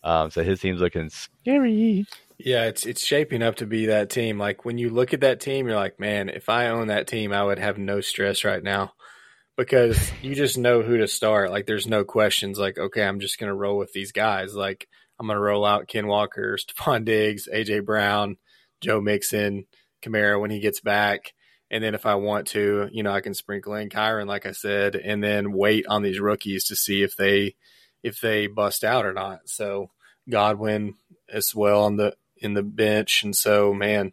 Um, 0.02 0.32
so 0.32 0.42
his 0.42 0.58
team's 0.58 0.80
looking 0.80 1.10
scary. 1.10 2.06
Yeah, 2.38 2.64
it's 2.64 2.84
it's 2.84 3.04
shaping 3.04 3.42
up 3.42 3.56
to 3.56 3.66
be 3.66 3.86
that 3.86 4.10
team. 4.10 4.38
Like 4.38 4.64
when 4.64 4.76
you 4.78 4.90
look 4.90 5.14
at 5.14 5.20
that 5.20 5.40
team, 5.40 5.66
you're 5.66 5.76
like, 5.76 6.00
man, 6.00 6.28
if 6.28 6.48
I 6.48 6.68
own 6.68 6.88
that 6.88 7.06
team, 7.06 7.32
I 7.32 7.44
would 7.44 7.58
have 7.58 7.78
no 7.78 8.00
stress 8.00 8.44
right 8.44 8.62
now 8.62 8.92
because 9.56 10.10
you 10.22 10.34
just 10.34 10.58
know 10.58 10.82
who 10.82 10.98
to 10.98 11.06
start. 11.06 11.50
Like 11.50 11.66
there's 11.66 11.86
no 11.86 12.04
questions. 12.04 12.58
Like 12.58 12.78
okay, 12.78 13.04
I'm 13.04 13.20
just 13.20 13.38
gonna 13.38 13.54
roll 13.54 13.78
with 13.78 13.92
these 13.92 14.12
guys. 14.12 14.54
Like 14.54 14.88
I'm 15.18 15.28
gonna 15.28 15.40
roll 15.40 15.64
out 15.64 15.88
Ken 15.88 16.06
Walker, 16.06 16.58
Stefon 16.60 17.04
Diggs, 17.04 17.48
AJ 17.52 17.84
Brown, 17.84 18.36
Joe 18.80 19.00
Mixon, 19.00 19.66
Kamara 20.02 20.40
when 20.40 20.50
he 20.50 20.60
gets 20.60 20.80
back. 20.80 21.32
And 21.70 21.82
then 21.82 21.94
if 21.94 22.06
I 22.06 22.16
want 22.16 22.48
to, 22.48 22.88
you 22.92 23.02
know, 23.02 23.12
I 23.12 23.20
can 23.20 23.34
sprinkle 23.34 23.74
in 23.74 23.88
Kyren, 23.88 24.26
like 24.28 24.46
I 24.46 24.52
said, 24.52 24.94
and 24.96 25.24
then 25.24 25.52
wait 25.52 25.86
on 25.88 26.02
these 26.02 26.20
rookies 26.20 26.64
to 26.66 26.76
see 26.76 27.02
if 27.02 27.16
they 27.16 27.54
if 28.02 28.20
they 28.20 28.48
bust 28.48 28.84
out 28.84 29.06
or 29.06 29.12
not. 29.12 29.40
So 29.46 29.90
Godwin 30.28 30.94
as 31.32 31.54
well 31.54 31.84
on 31.84 31.96
the 31.96 32.14
in 32.44 32.54
the 32.54 32.62
bench, 32.62 33.22
and 33.22 33.36
so 33.36 33.74
man, 33.74 34.12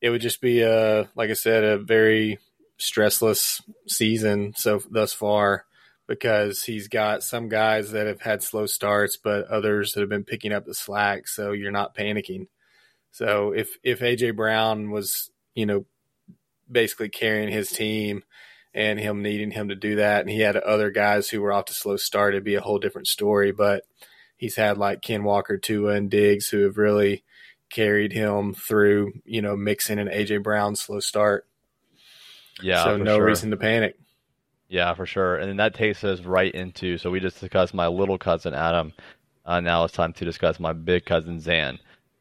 it 0.00 0.10
would 0.10 0.20
just 0.20 0.40
be 0.40 0.62
a 0.62 1.08
like 1.14 1.30
I 1.30 1.34
said, 1.34 1.64
a 1.64 1.78
very 1.78 2.38
stressless 2.78 3.62
season 3.86 4.52
so 4.56 4.82
thus 4.90 5.12
far 5.12 5.64
because 6.06 6.62
he's 6.64 6.88
got 6.88 7.22
some 7.22 7.48
guys 7.48 7.90
that 7.90 8.06
have 8.06 8.20
had 8.20 8.42
slow 8.42 8.66
starts, 8.66 9.16
but 9.16 9.46
others 9.48 9.92
that 9.92 10.00
have 10.00 10.08
been 10.08 10.24
picking 10.24 10.52
up 10.52 10.64
the 10.64 10.74
slack. 10.74 11.26
So 11.26 11.52
you're 11.52 11.72
not 11.72 11.96
panicking. 11.96 12.48
So 13.10 13.52
if 13.52 13.78
if 13.82 14.00
AJ 14.00 14.36
Brown 14.36 14.90
was 14.90 15.30
you 15.54 15.66
know 15.66 15.86
basically 16.70 17.08
carrying 17.08 17.50
his 17.50 17.70
team 17.70 18.24
and 18.74 19.00
him 19.00 19.22
needing 19.22 19.50
him 19.50 19.68
to 19.68 19.74
do 19.74 19.96
that. 19.96 20.20
And 20.20 20.30
he 20.30 20.40
had 20.40 20.56
other 20.56 20.90
guys 20.90 21.28
who 21.28 21.40
were 21.40 21.52
off 21.52 21.64
to 21.66 21.74
slow 21.74 21.96
start. 21.96 22.34
It'd 22.34 22.44
be 22.44 22.56
a 22.56 22.60
whole 22.60 22.78
different 22.78 23.06
story. 23.08 23.50
But 23.50 23.84
he's 24.36 24.56
had 24.56 24.76
like 24.76 25.00
Ken 25.00 25.24
Walker, 25.24 25.56
Tua, 25.56 25.94
and 25.94 26.10
Diggs 26.10 26.48
who 26.48 26.64
have 26.64 26.76
really 26.76 27.24
carried 27.70 28.12
him 28.12 28.54
through, 28.54 29.12
you 29.24 29.42
know, 29.42 29.56
Mixon 29.56 29.98
and 29.98 30.10
AJ 30.10 30.42
Brown's 30.42 30.80
slow 30.80 31.00
start. 31.00 31.46
Yeah. 32.62 32.84
So 32.84 32.96
no 32.96 33.16
sure. 33.16 33.26
reason 33.26 33.50
to 33.50 33.56
panic. 33.56 33.96
Yeah, 34.68 34.94
for 34.94 35.06
sure. 35.06 35.36
And 35.36 35.48
then 35.48 35.56
that 35.58 35.74
takes 35.74 36.02
us 36.04 36.20
right 36.22 36.52
into 36.52 36.98
so 36.98 37.10
we 37.10 37.20
just 37.20 37.40
discussed 37.40 37.74
my 37.74 37.86
little 37.86 38.18
cousin 38.18 38.54
Adam. 38.54 38.92
Uh, 39.44 39.60
now 39.60 39.84
it's 39.84 39.94
time 39.94 40.12
to 40.14 40.24
discuss 40.24 40.58
my 40.58 40.72
big 40.72 41.04
cousin 41.04 41.40
Zan. 41.40 41.78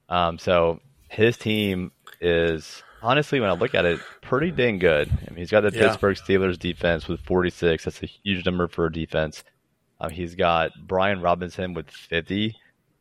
Um, 0.10 0.38
so 0.38 0.80
his 1.10 1.38
team 1.38 1.92
is 2.22 2.84
honestly, 3.02 3.40
when 3.40 3.50
I 3.50 3.54
look 3.54 3.74
at 3.74 3.86
it, 3.86 4.00
pretty 4.22 4.52
dang 4.52 4.80
good. 4.80 5.10
I 5.10 5.30
mean, 5.30 5.38
he's 5.38 5.52
got 5.52 5.62
the 5.62 5.72
yeah. 5.72 5.88
Pittsburgh 5.88 6.18
Steelers 6.18 6.60
defense 6.60 7.08
with 7.08 7.22
46. 7.22 7.86
That's 7.86 8.04
a 8.04 8.08
huge 8.08 8.46
number 8.46 8.68
for 8.68 8.86
a 8.86 8.92
defense. 8.92 9.44
Um, 10.00 10.10
he's 10.10 10.36
got 10.36 10.72
Brian 10.86 11.22
Robinson 11.22 11.74
with 11.74 11.90
50 11.90 12.56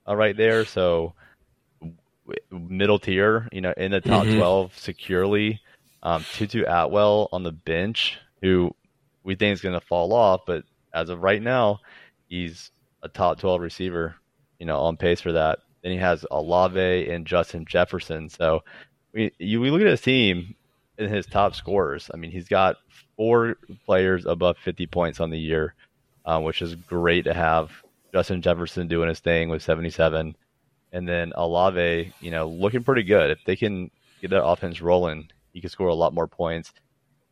uh, 0.07 0.17
right 0.17 0.37
there. 0.37 0.65
So 0.65 1.15
middle 2.51 2.99
tier, 2.99 3.49
you 3.53 3.61
know, 3.61 3.75
in 3.77 3.93
the 3.93 4.01
top 4.01 4.25
mm-hmm. 4.25 4.39
12 4.39 4.79
securely. 4.79 5.61
Um, 6.03 6.25
Tutu 6.35 6.65
Atwell 6.67 7.29
on 7.33 7.43
the 7.43 7.53
bench, 7.53 8.19
who 8.43 8.75
we 9.23 9.35
think 9.35 9.55
is 9.55 9.63
going 9.63 9.79
to 9.79 9.87
fall 9.87 10.13
off, 10.13 10.43
but 10.47 10.65
as 10.93 11.09
of 11.09 11.23
right 11.23 11.43
now, 11.43 11.81
he's 12.29 12.71
a 13.03 13.09
top 13.09 13.39
12 13.39 13.61
receiver, 13.61 14.15
you 14.59 14.67
know, 14.67 14.81
on 14.81 14.97
pace 14.97 15.21
for 15.21 15.33
that. 15.33 15.61
Then 15.83 15.93
he 15.93 15.99
has 15.99 16.25
Olave 16.31 17.11
and 17.11 17.27
Justin 17.27 17.65
Jefferson. 17.67 18.29
So 18.29 18.63
we 19.13 19.33
you, 19.39 19.61
we 19.61 19.71
look 19.71 19.81
at 19.81 19.87
his 19.87 20.01
team 20.01 20.55
and 20.99 21.11
his 21.11 21.27
top 21.27 21.55
scorers. 21.55 22.11
I 22.13 22.17
mean, 22.17 22.31
he's 22.31 22.49
got 22.49 22.77
four 23.17 23.57
players 23.85 24.27
above 24.27 24.57
50 24.59 24.87
points 24.87 25.21
on 25.21 25.31
the 25.31 25.39
year, 25.39 25.75
uh, 26.25 26.41
which 26.41 26.63
is 26.63 26.75
great 26.75 27.25
to 27.25 27.35
have. 27.35 27.71
Justin 28.13 28.43
Jefferson 28.43 28.87
doing 28.87 29.09
his 29.09 29.19
thing 29.19 29.49
with 29.49 29.63
77, 29.63 30.37
and 30.95 31.09
then 31.09 31.33
Olave, 31.35 32.15
you 32.21 32.31
know, 32.31 32.49
looking 32.49 32.85
pretty 32.85 33.03
good. 33.03 33.33
If 33.33 33.45
they 33.45 33.57
can 33.57 33.91
get 34.21 34.31
that 34.31 34.45
offense 34.45 34.81
rolling, 34.81 35.29
he 35.53 35.61
can 35.61 35.69
score 35.69 35.89
a 35.89 35.95
lot 35.95 36.15
more 36.15 36.29
points. 36.29 36.73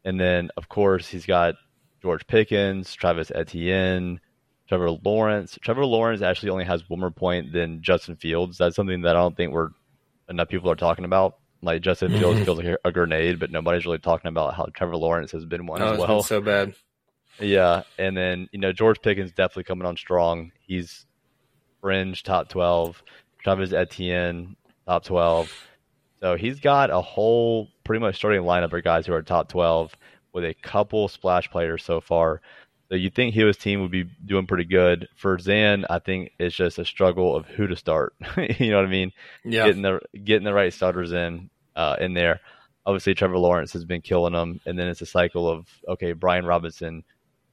And 0.05 0.19
then, 0.21 0.51
of 0.57 0.69
course, 0.69 1.07
he's 1.07 1.25
got 1.25 1.55
George 2.03 2.27
Pickens, 2.27 2.93
Travis 2.93 3.31
Etienne, 3.33 4.21
Trevor 4.69 4.91
Lawrence. 4.91 5.57
Trevor 5.63 5.87
Lawrence 5.87 6.23
actually 6.23 6.51
only 6.51 6.65
has 6.65 6.91
one 6.91 6.99
more 6.99 7.13
point 7.13 7.53
than 7.53 7.83
Justin 7.83 8.17
Fields. 8.17 8.59
That's 8.59 8.75
something 8.75 9.03
that 9.03 9.15
I 9.15 9.21
don't 9.21 9.37
think 9.37 9.53
we're 9.53 9.71
enough 10.29 10.49
people 10.49 10.69
are 10.69 10.75
talking 10.77 11.05
about. 11.05 11.39
Like 11.63 11.83
Justin 11.83 12.11
Fields 12.19 12.45
feels 12.45 12.59
like 12.59 12.77
a 12.85 12.91
grenade, 12.91 13.39
but 13.39 13.53
nobody's 13.53 13.87
really 13.87 13.99
talking 13.99 14.29
about 14.29 14.55
how 14.55 14.67
Trevor 14.75 14.97
Lawrence 14.97 15.31
has 15.31 15.45
been 15.45 15.67
one 15.67 15.81
oh, 15.81 15.93
as 15.93 15.99
well. 16.01 16.23
so 16.25 16.41
bad. 16.41 16.75
Yeah, 17.39 17.85
and 17.97 18.17
then 18.17 18.49
you 18.51 18.59
know 18.59 18.73
George 18.73 19.01
Pickens 19.01 19.31
definitely 19.31 19.65
coming 19.65 19.87
on 19.87 19.97
strong. 19.97 20.51
He's 20.67 21.07
fringe 21.81 22.25
top 22.25 22.49
twelve. 22.49 23.03
Travis 23.43 23.73
Etienne 23.73 24.57
top 24.87 25.05
twelve. 25.05 25.53
So 26.21 26.37
he's 26.37 26.61
got 26.61 26.91
a 26.91 27.01
whole 27.01 27.69
pretty 27.85 28.01
much 28.01 28.17
starting 28.17 28.43
lineup 28.43 28.73
of 28.73 28.85
guys 28.85 29.07
who 29.07 29.13
are 29.13 29.23
top 29.23 29.49
twelve 29.49 29.95
with 30.33 30.45
a 30.45 30.55
couple 30.55 31.09
splash 31.09 31.51
players 31.51 31.85
so 31.85 32.01
far. 32.01 32.41
So 32.89 32.97
you 32.97 33.09
think 33.09 33.35
his 33.35 33.57
team 33.57 33.81
would 33.81 33.91
be 33.91 34.05
doing 34.27 34.47
pretty 34.47 34.67
good. 34.67 35.09
For 35.17 35.39
Zan, 35.39 35.87
I 35.89 35.99
think 35.99 36.33
it's 36.39 36.55
just 36.55 36.79
a 36.79 36.85
struggle 36.85 37.35
of 37.35 37.47
who 37.47 37.67
to 37.67 37.75
start. 37.75 38.15
you 38.59 38.71
know 38.71 38.77
what 38.77 38.85
I 38.85 38.91
mean? 38.91 39.13
Yeah. 39.45 39.67
Getting 39.67 39.83
the 39.83 40.01
getting 40.25 40.45
the 40.45 40.53
right 40.53 40.73
starters 40.73 41.13
in 41.13 41.49
uh, 41.75 41.97
in 42.01 42.13
there. 42.15 42.41
Obviously, 42.85 43.15
Trevor 43.15 43.39
Lawrence 43.39 43.73
has 43.73 43.85
been 43.85 44.03
killing 44.03 44.35
them, 44.35 44.61
and 44.67 44.79
then 44.79 44.89
it's 44.89 45.01
a 45.01 45.07
cycle 45.07 45.49
of 45.49 45.69
okay, 45.89 46.13
Brian 46.13 46.45
Robinson, 46.45 47.03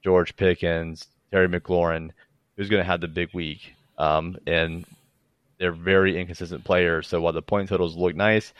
George 0.02 0.36
Pickens, 0.36 1.06
Terry 1.30 1.48
McLaurin, 1.48 2.10
who's 2.56 2.68
going 2.68 2.82
to 2.82 2.86
have 2.86 3.00
the 3.00 3.08
big 3.08 3.30
week, 3.32 3.74
um, 3.96 4.36
and 4.46 4.84
they're 5.60 5.70
very 5.70 6.18
inconsistent 6.18 6.64
players. 6.64 7.06
So 7.06 7.20
while 7.20 7.34
the 7.34 7.42
point 7.42 7.68
totals 7.68 7.96
look 7.96 8.16
nice, 8.16 8.52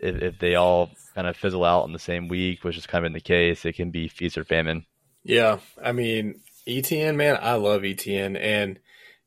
if, 0.00 0.16
if 0.16 0.38
they 0.38 0.56
all 0.56 0.90
kind 1.14 1.26
of 1.26 1.36
fizzle 1.36 1.64
out 1.64 1.86
in 1.86 1.92
the 1.92 1.98
same 1.98 2.28
week, 2.28 2.64
which 2.64 2.76
is 2.76 2.86
kind 2.86 3.04
of 3.04 3.06
in 3.06 3.12
the 3.14 3.20
case, 3.20 3.64
it 3.64 3.76
can 3.76 3.90
be 3.90 4.08
feast 4.08 4.36
or 4.36 4.44
famine. 4.44 4.84
Yeah, 5.22 5.60
I 5.82 5.92
mean 5.92 6.40
Etienne, 6.66 7.16
man, 7.16 7.38
I 7.40 7.54
love 7.54 7.84
Etienne, 7.84 8.36
and 8.36 8.78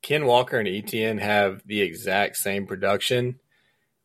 Ken 0.01 0.25
Walker 0.25 0.59
and 0.59 0.67
Etienne 0.67 1.17
have 1.17 1.61
the 1.65 1.81
exact 1.81 2.37
same 2.37 2.67
production 2.67 3.39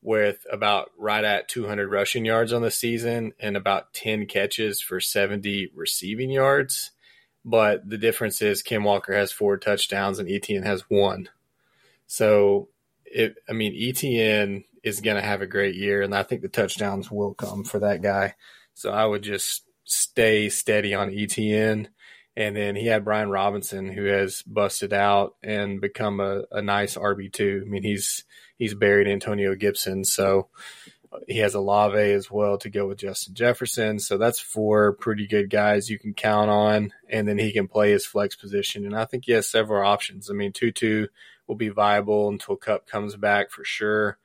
with 0.03 0.39
about 0.53 0.91
right 0.97 1.25
at 1.25 1.49
200 1.49 1.91
rushing 1.91 2.25
yards 2.25 2.53
on 2.53 2.63
the 2.63 2.71
season 2.71 3.33
and 3.41 3.57
about 3.57 3.93
10 3.93 4.27
catches 4.27 4.81
for 4.81 5.01
70 5.01 5.73
receiving 5.75 6.31
yards. 6.31 6.93
But 7.45 7.89
the 7.89 7.99
difference 7.99 8.41
is 8.41 8.63
Ken 8.63 8.85
Walker 8.85 9.15
has 9.15 9.33
four 9.33 9.57
touchdowns 9.57 10.19
and 10.19 10.31
Etienne 10.31 10.63
has 10.63 10.83
one. 10.89 11.29
So, 12.07 12.69
it, 13.17 13.37
I 13.49 13.55
mean, 13.55 13.75
Etienne 13.75 14.65
is 14.83 15.01
going 15.01 15.17
to 15.17 15.23
have 15.23 15.41
a 15.41 15.47
great 15.47 15.75
year, 15.75 16.03
and 16.03 16.15
I 16.15 16.23
think 16.23 16.43
the 16.43 16.49
touchdowns 16.49 17.11
will 17.11 17.33
come 17.33 17.65
for 17.65 17.79
that 17.81 18.03
guy. 18.03 18.35
So 18.75 18.91
I 18.91 19.07
would 19.07 19.23
just 19.23 19.63
stay 19.85 20.51
steady 20.51 20.95
on 20.95 21.11
Etienne. 21.11 21.89
And 22.37 22.55
then 22.55 22.77
he 22.77 22.87
had 22.87 23.07
Brian 23.07 23.31
Robinson, 23.31 23.91
who 23.91 24.05
has 24.05 24.43
busted 24.43 24.93
out 24.93 25.37
and 25.43 25.81
become 25.81 26.21
a, 26.21 26.43
a 26.53 26.61
nice 26.61 26.95
RB 26.99 27.33
two. 27.33 27.63
I 27.65 27.69
mean, 27.69 27.83
he's 27.83 28.25
he's 28.59 28.75
buried 28.75 29.09
Antonio 29.09 29.55
Gibson. 29.55 30.05
So 30.05 30.49
he 31.27 31.39
has 31.39 31.55
Olave 31.55 31.97
as 31.99 32.31
well 32.31 32.59
to 32.59 32.69
go 32.69 32.87
with 32.87 32.99
Justin 32.99 33.35
Jefferson. 33.35 33.99
So 33.99 34.19
that's 34.19 34.39
four 34.39 34.93
pretty 34.93 35.27
good 35.27 35.49
guys 35.49 35.89
you 35.89 35.99
can 35.99 36.13
count 36.13 36.51
on. 36.51 36.93
And 37.09 37.27
then 37.27 37.39
he 37.39 37.55
can 37.55 37.69
play 37.69 37.93
his 37.93 38.05
flex 38.05 38.37
position. 38.37 38.85
And 38.85 38.95
I 38.95 39.07
think 39.07 39.25
he 39.25 39.33
has 39.33 39.49
several 39.49 39.87
options. 39.87 40.31
I 40.31 40.35
mean, 40.35 40.53
Tutu 40.53 41.07
will 41.47 41.57
be 41.57 41.69
viable 41.69 42.29
until 42.29 42.57
Kupp 42.57 42.87
comes 42.87 43.17
back 43.17 43.51
for 43.51 43.65
sure. 43.65 44.19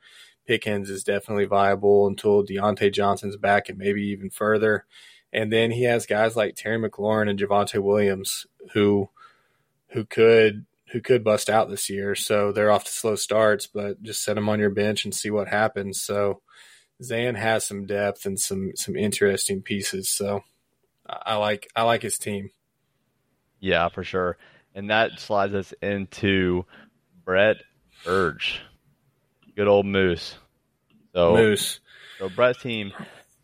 Pickens 0.46 0.90
is 0.90 1.04
definitely 1.04 1.44
viable 1.44 2.06
until 2.06 2.44
Diontae 2.44 2.92
Johnson's 2.92 3.36
back 3.36 3.68
and 3.68 3.78
maybe 3.78 4.02
even 4.08 4.30
further. 4.30 4.86
And 5.32 5.52
then 5.52 5.70
he 5.70 5.84
has 5.84 6.04
guys 6.04 6.36
like 6.36 6.56
Terry 6.56 6.78
McLaurin 6.78 7.30
and 7.30 7.38
Javonte 7.38 7.82
Williams 7.82 8.46
who 8.72 9.08
who 9.88 10.04
could 10.04 10.66
who 10.92 11.00
could 11.00 11.24
bust 11.24 11.48
out 11.48 11.70
this 11.70 11.88
year. 11.88 12.14
So 12.14 12.52
they're 12.52 12.70
off 12.70 12.84
to 12.84 12.90
slow 12.90 13.14
starts, 13.14 13.66
but 13.66 14.02
just 14.02 14.22
set 14.22 14.34
them 14.34 14.48
on 14.48 14.58
your 14.60 14.70
bench 14.70 15.04
and 15.04 15.14
see 15.14 15.30
what 15.30 15.48
happens. 15.48 16.02
So 16.02 16.42
Zan 17.02 17.34
has 17.34 17.66
some 17.66 17.86
depth 17.86 18.26
and 18.26 18.38
some 18.38 18.72
some 18.74 18.96
interesting 18.96 19.62
pieces. 19.62 20.08
So 20.08 20.42
I 21.06 21.36
like 21.36 21.68
I 21.74 21.82
like 21.82 22.02
his 22.02 22.18
team. 22.18 22.50
Yeah, 23.60 23.88
for 23.88 24.04
sure. 24.04 24.36
And 24.74 24.90
that 24.90 25.20
slides 25.20 25.54
us 25.54 25.72
into 25.82 26.64
Brett 27.24 27.56
Urge. 28.06 28.60
Good 29.56 29.68
old 29.68 29.86
Moose. 29.86 30.34
So 31.14 31.34
Moose. 31.34 31.80
So 32.18 32.28
Brett's 32.28 32.62
team. 32.62 32.92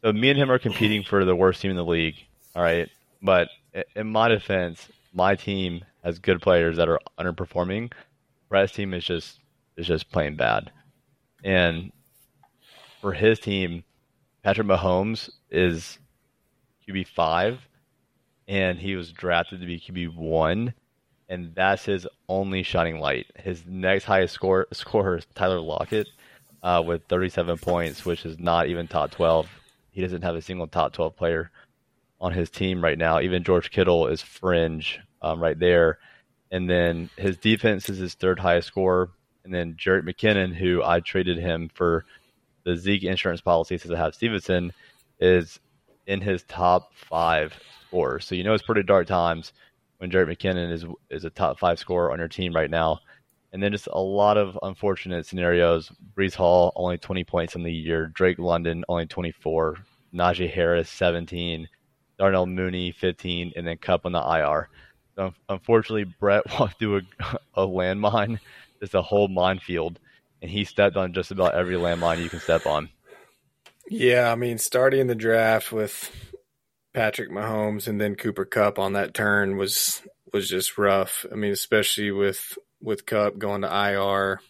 So 0.03 0.13
me 0.13 0.31
and 0.31 0.39
him 0.39 0.51
are 0.51 0.59
competing 0.59 1.03
for 1.03 1.25
the 1.25 1.37
worst 1.37 1.61
team 1.61 1.71
in 1.71 1.77
the 1.77 1.85
league. 1.85 2.17
All 2.55 2.63
right, 2.63 2.89
but 3.23 3.49
in 3.95 4.09
my 4.09 4.29
defense, 4.29 4.89
my 5.13 5.35
team 5.35 5.85
has 6.03 6.19
good 6.19 6.41
players 6.41 6.77
that 6.77 6.89
are 6.89 7.01
underperforming. 7.19 7.93
Brett's 8.49 8.73
team 8.73 8.95
is 8.95 9.05
just 9.05 9.39
is 9.77 9.87
just 9.87 10.11
playing 10.11 10.37
bad, 10.37 10.73
and 11.45 11.93
for 13.01 13.13
his 13.13 13.39
team, 13.39 13.85
Patrick 14.43 14.67
Mahomes 14.67 15.31
is 15.51 15.99
QB 16.89 17.07
five, 17.09 17.61
and 18.49 18.79
he 18.79 18.97
was 18.97 19.13
drafted 19.13 19.61
to 19.61 19.67
be 19.67 19.79
QB 19.79 20.17
one, 20.17 20.75
and 21.29 21.55
that's 21.55 21.85
his 21.85 22.07
only 22.29 22.63
shining 22.63 23.01
light. 23.01 23.27
His 23.37 23.65
next 23.67 24.05
highest 24.05 24.35
score 24.35 24.67
scorer 24.73 25.19
is 25.19 25.27
Tyler 25.35 25.61
Lockett 25.61 26.09
uh, 26.63 26.83
with 26.85 27.05
37 27.09 27.59
points, 27.59 28.05
which 28.05 28.25
is 28.25 28.39
not 28.39 28.69
even 28.69 28.89
top 28.89 29.11
12. 29.11 29.49
He 29.91 30.01
doesn't 30.01 30.23
have 30.23 30.37
a 30.37 30.43
single 30.43 30.67
top 30.67 30.93
12 30.93 31.17
player 31.17 31.51
on 32.21 32.33
his 32.33 32.51
team 32.51 32.83
right 32.83 32.99
now. 32.99 33.21
Even 33.21 33.45
George 33.45 33.71
Kittle 33.71 34.07
is 34.07 34.23
fringe 34.23 35.01
um, 35.23 35.41
right 35.41 35.59
there. 35.59 35.99
And 36.51 36.69
then 36.69 37.11
his 37.17 37.37
defense 37.37 37.89
is 37.89 37.99
his 37.99 38.15
third 38.15 38.39
highest 38.39 38.69
score. 38.69 39.11
And 39.45 39.53
then 39.53 39.75
Jerick 39.75 40.05
McKinnon, 40.05 40.55
who 40.55 40.83
I 40.83 41.01
traded 41.01 41.39
him 41.39 41.71
for 41.75 42.05
the 42.65 42.77
Zeke 42.77 43.05
insurance 43.05 43.41
policy 43.41 43.79
since 43.79 43.93
I 43.93 43.99
have 43.99 44.15
Stevenson, 44.15 44.73
is 45.21 45.61
in 46.07 46.21
his 46.21 46.43
top 46.45 46.93
five 46.95 47.55
scores. 47.87 48.25
So 48.25 48.35
you 48.35 48.45
know 48.45 48.55
it's 48.55 48.65
pretty 48.65 48.83
dark 48.83 49.07
times 49.07 49.53
when 49.99 50.11
Jerick 50.11 50.37
McKinnon 50.37 50.73
is 50.73 50.85
is 51.11 51.25
a 51.25 51.31
top 51.31 51.59
five 51.59 51.79
scorer 51.79 52.13
on 52.13 52.19
your 52.19 52.29
team 52.29 52.55
right 52.55 52.71
now. 52.71 53.01
And 53.53 53.63
then 53.63 53.73
just 53.73 53.89
a 53.91 54.01
lot 54.01 54.37
of 54.37 54.59
unfortunate 54.63 55.25
scenarios. 55.25 55.91
Breece 56.15 56.35
Hall 56.35 56.73
only 56.77 56.99
20 56.99 57.25
points 57.25 57.55
in 57.55 57.63
the 57.63 57.73
year. 57.73 58.07
Drake 58.07 58.39
London 58.39 58.85
only 58.89 59.07
24. 59.07 59.77
Najee 60.15 60.51
Harris 60.51 60.91
17. 60.91 61.69
Darnell 62.19 62.47
Mooney 62.47 62.91
15, 62.91 63.53
and 63.57 63.67
then 63.67 63.79
Kupp 63.79 64.05
on 64.05 64.13
the 64.13 64.19
IR. 64.19 64.69
So 65.17 65.33
unfortunately, 65.49 66.05
Brett 66.05 66.43
walked 66.59 66.79
through 66.79 67.03
a, 67.21 67.39
a 67.55 67.67
landmine, 67.67 68.39
just 68.81 68.95
a 68.95 69.03
whole 69.03 69.29
minefield, 69.29 69.99
and 70.43 70.51
he 70.51 70.65
stepped 70.65 70.97
on 70.97 71.13
just 71.13 71.31
about 71.31 71.55
every 71.55 71.77
landmine 71.77 72.23
you 72.23 72.29
can 72.29 72.41
step 72.41 72.67
on. 72.67 72.89
Yeah, 73.89 74.31
I 74.31 74.35
mean, 74.35 74.59
starting 74.59 75.07
the 75.07 75.15
draft 75.15 75.73
with 75.73 76.11
Patrick 76.99 77.31
Mahomes 77.31 77.87
and 77.87 78.01
then 78.01 78.17
Cooper 78.17 78.45
Kupp 78.45 78.77
on 78.77 78.95
that 78.95 79.15
turn 79.15 79.57
was 79.57 80.03
was 80.33 80.49
just 80.49 80.77
rough. 80.77 81.25
I 81.31 81.37
mean, 81.37 81.53
especially 81.53 82.11
with 82.11 82.59
with 82.81 83.07
Kupp 83.07 83.39
going 83.39 83.63
to 83.63 83.69
IR. 83.69 84.41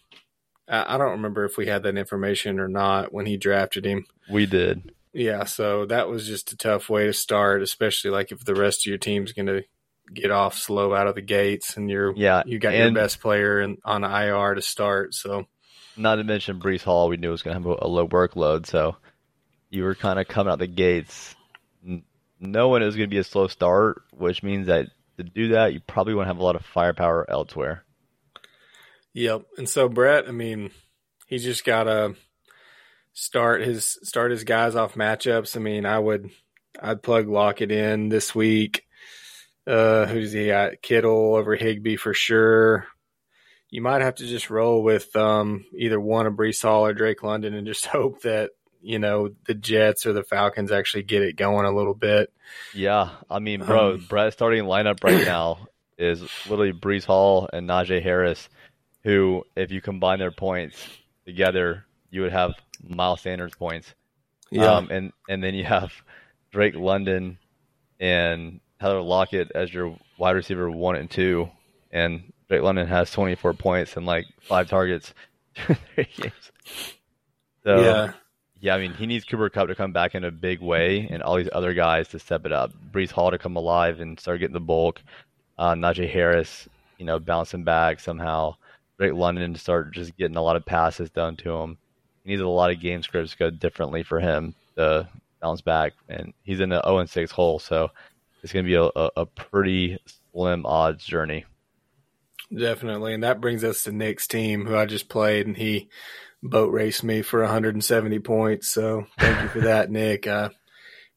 I, 0.67 0.95
I 0.95 0.97
don't 0.97 1.11
remember 1.11 1.45
if 1.45 1.57
we 1.57 1.67
had 1.67 1.83
that 1.83 1.95
information 1.95 2.59
or 2.59 2.67
not 2.67 3.13
when 3.13 3.27
he 3.27 3.37
drafted 3.37 3.85
him. 3.85 4.07
We 4.27 4.47
did. 4.47 4.91
Yeah, 5.13 5.43
so 5.43 5.85
that 5.85 6.09
was 6.09 6.25
just 6.25 6.51
a 6.51 6.57
tough 6.57 6.89
way 6.89 7.05
to 7.05 7.13
start, 7.13 7.61
especially 7.61 8.09
like 8.09 8.31
if 8.31 8.43
the 8.43 8.55
rest 8.55 8.81
of 8.81 8.89
your 8.89 8.97
team's 8.97 9.31
going 9.31 9.45
to 9.45 9.63
get 10.11 10.31
off 10.31 10.57
slow 10.57 10.95
out 10.95 11.05
of 11.05 11.13
the 11.13 11.21
gates 11.21 11.77
and 11.77 11.87
you're 11.87 12.15
yeah, 12.15 12.41
you 12.47 12.57
got 12.57 12.73
your 12.73 12.91
best 12.91 13.19
player 13.19 13.61
in, 13.61 13.77
on 13.85 14.03
IR 14.03 14.55
to 14.55 14.61
start. 14.63 15.13
So 15.13 15.45
not 15.95 16.15
to 16.15 16.23
mention 16.23 16.59
Breece 16.59 16.81
Hall, 16.81 17.09
we 17.09 17.17
knew 17.17 17.29
was 17.29 17.43
going 17.43 17.61
to 17.61 17.69
have 17.69 17.79
a, 17.79 17.85
a 17.85 17.87
low 17.87 18.07
workload, 18.07 18.65
so 18.65 18.95
you 19.69 19.83
were 19.83 19.93
kind 19.93 20.17
of 20.17 20.27
coming 20.27 20.51
out 20.51 20.57
the 20.57 20.65
gates 20.65 21.35
knowing 22.39 22.81
it 22.81 22.85
was 22.85 22.95
going 22.95 23.09
to 23.09 23.13
be 23.13 23.19
a 23.19 23.23
slow 23.23 23.47
start, 23.47 24.03
which 24.11 24.43
means 24.43 24.67
that 24.67 24.87
to 25.17 25.23
do 25.23 25.49
that, 25.49 25.73
you 25.73 25.81
probably 25.81 26.13
won't 26.13 26.27
have 26.27 26.39
a 26.39 26.43
lot 26.43 26.55
of 26.55 26.65
firepower 26.65 27.29
elsewhere. 27.29 27.83
Yep. 29.13 29.43
And 29.57 29.67
so 29.67 29.89
Brett, 29.89 30.27
I 30.27 30.31
mean, 30.31 30.71
he's 31.27 31.43
just 31.43 31.65
got 31.65 31.83
to 31.83 32.15
start 33.13 33.61
his 33.61 33.97
start 34.03 34.31
his 34.31 34.43
guys 34.43 34.75
off 34.75 34.95
matchups. 34.95 35.57
I 35.57 35.59
mean, 35.59 35.85
I 35.85 35.99
would 35.99 36.29
I'd 36.81 37.03
plug 37.03 37.27
Lockett 37.27 37.71
in 37.71 38.09
this 38.09 38.33
week. 38.33 38.85
Uh, 39.67 40.05
who's 40.05 40.31
he 40.31 40.47
got? 40.47 40.81
Kittle 40.81 41.35
over 41.35 41.55
Higbee 41.55 41.97
for 41.97 42.13
sure. 42.13 42.87
You 43.69 43.81
might 43.81 44.01
have 44.01 44.15
to 44.15 44.25
just 44.25 44.49
roll 44.49 44.81
with 44.81 45.15
um, 45.15 45.65
either 45.77 45.99
one 45.99 46.25
of 46.25 46.33
Breece 46.33 46.63
Hall 46.63 46.85
or 46.85 46.93
Drake 46.93 47.21
London 47.21 47.53
and 47.53 47.67
just 47.67 47.85
hope 47.87 48.21
that 48.21 48.51
you 48.81 48.99
know 48.99 49.29
the 49.45 49.53
Jets 49.53 50.05
or 50.05 50.13
the 50.13 50.23
Falcons 50.23 50.71
actually 50.71 51.03
get 51.03 51.21
it 51.21 51.35
going 51.35 51.65
a 51.65 51.71
little 51.71 51.93
bit. 51.93 52.31
Yeah, 52.73 53.09
I 53.29 53.39
mean, 53.39 53.63
bro, 53.63 53.93
um, 53.93 54.05
Brett's 54.07 54.35
starting 54.35 54.63
lineup 54.63 55.03
right 55.03 55.25
now 55.25 55.67
is 55.99 56.21
literally 56.47 56.73
Breece 56.73 57.05
Hall 57.05 57.49
and 57.51 57.69
Najee 57.69 58.01
Harris, 58.01 58.49
who, 59.03 59.43
if 59.55 59.69
you 59.71 59.81
combine 59.81 60.19
their 60.19 60.31
points 60.31 60.77
together, 61.25 61.85
you 62.09 62.21
would 62.21 62.31
have 62.31 62.53
Miles 62.81 63.21
Sanders 63.21 63.53
points. 63.53 63.93
Yeah. 64.49 64.73
Um, 64.73 64.89
and, 64.89 65.11
and 65.27 65.43
then 65.43 65.53
you 65.53 65.65
have 65.65 65.91
Drake 66.51 66.75
London 66.75 67.37
and 67.99 68.61
Tyler 68.79 69.01
Lockett 69.01 69.51
as 69.53 69.73
your 69.73 69.97
wide 70.17 70.35
receiver 70.35 70.71
one 70.71 70.95
and 70.95 71.11
two. 71.11 71.49
And 71.91 72.31
Drake 72.47 72.63
London 72.63 72.87
has 72.87 73.11
24 73.11 73.53
points 73.53 73.97
and 73.97 74.05
like 74.05 74.25
five 74.41 74.69
targets. 74.69 75.13
so, 75.67 75.75
yeah. 77.65 78.13
Yeah, 78.61 78.75
I 78.75 78.79
mean, 78.79 78.93
he 78.93 79.05
needs 79.05 79.25
Cooper 79.25 79.49
Kupp 79.49 79.67
to 79.67 79.75
come 79.75 79.93
back 79.93 80.15
in 80.15 80.23
a 80.25 80.31
big 80.31 80.59
way 80.59 81.07
and 81.09 81.23
all 81.23 81.37
these 81.37 81.49
other 81.53 81.73
guys 81.73 82.09
to 82.09 82.19
step 82.19 82.45
it 82.45 82.51
up. 82.51 82.71
Breece 82.91 83.11
Hall 83.11 83.31
to 83.31 83.37
come 83.37 83.55
alive 83.55 84.01
and 84.01 84.19
start 84.19 84.39
getting 84.39 84.53
the 84.53 84.59
bulk. 84.59 85.01
Uh, 85.57 85.73
Najee 85.75 86.09
Harris, 86.09 86.67
you 86.97 87.05
know, 87.05 87.19
bouncing 87.19 87.63
back 87.63 87.99
somehow. 87.99 88.55
Drake 88.97 89.13
London 89.13 89.53
to 89.53 89.59
start 89.59 89.93
just 89.93 90.17
getting 90.17 90.35
a 90.35 90.41
lot 90.41 90.57
of 90.57 90.65
passes 90.65 91.09
done 91.09 91.37
to 91.37 91.55
him 91.55 91.77
he 92.23 92.31
needs 92.31 92.41
a 92.41 92.47
lot 92.47 92.71
of 92.71 92.79
game 92.79 93.01
scripts 93.01 93.35
go 93.35 93.49
differently 93.49 94.03
for 94.03 94.19
him 94.19 94.53
to 94.75 95.07
bounce 95.41 95.61
back. 95.61 95.93
And 96.07 96.33
he's 96.43 96.59
in 96.59 96.69
the 96.69 96.81
0 96.83 96.99
and 96.99 97.09
6 97.09 97.31
hole, 97.31 97.59
so 97.59 97.89
it's 98.43 98.53
going 98.53 98.65
to 98.65 98.69
be 98.69 98.75
a, 98.75 98.83
a, 98.83 99.09
a, 99.17 99.25
pretty 99.25 99.97
slim 100.31 100.65
odds 100.65 101.03
journey. 101.05 101.45
Definitely, 102.55 103.13
and 103.13 103.23
that 103.23 103.41
brings 103.41 103.63
us 103.63 103.83
to 103.83 103.91
Nick's 103.91 104.27
team, 104.27 104.65
who 104.65 104.75
I 104.75 104.85
just 104.85 105.09
played, 105.09 105.47
and 105.47 105.57
he 105.57 105.89
boat 106.41 106.71
raced 106.71 107.03
me 107.03 107.21
for 107.21 107.41
170 107.41 108.19
points. 108.19 108.69
So 108.69 109.05
thank 109.17 109.41
you 109.41 109.47
for 109.49 109.61
that, 109.61 109.91
Nick. 109.91 110.27
I 110.27 110.49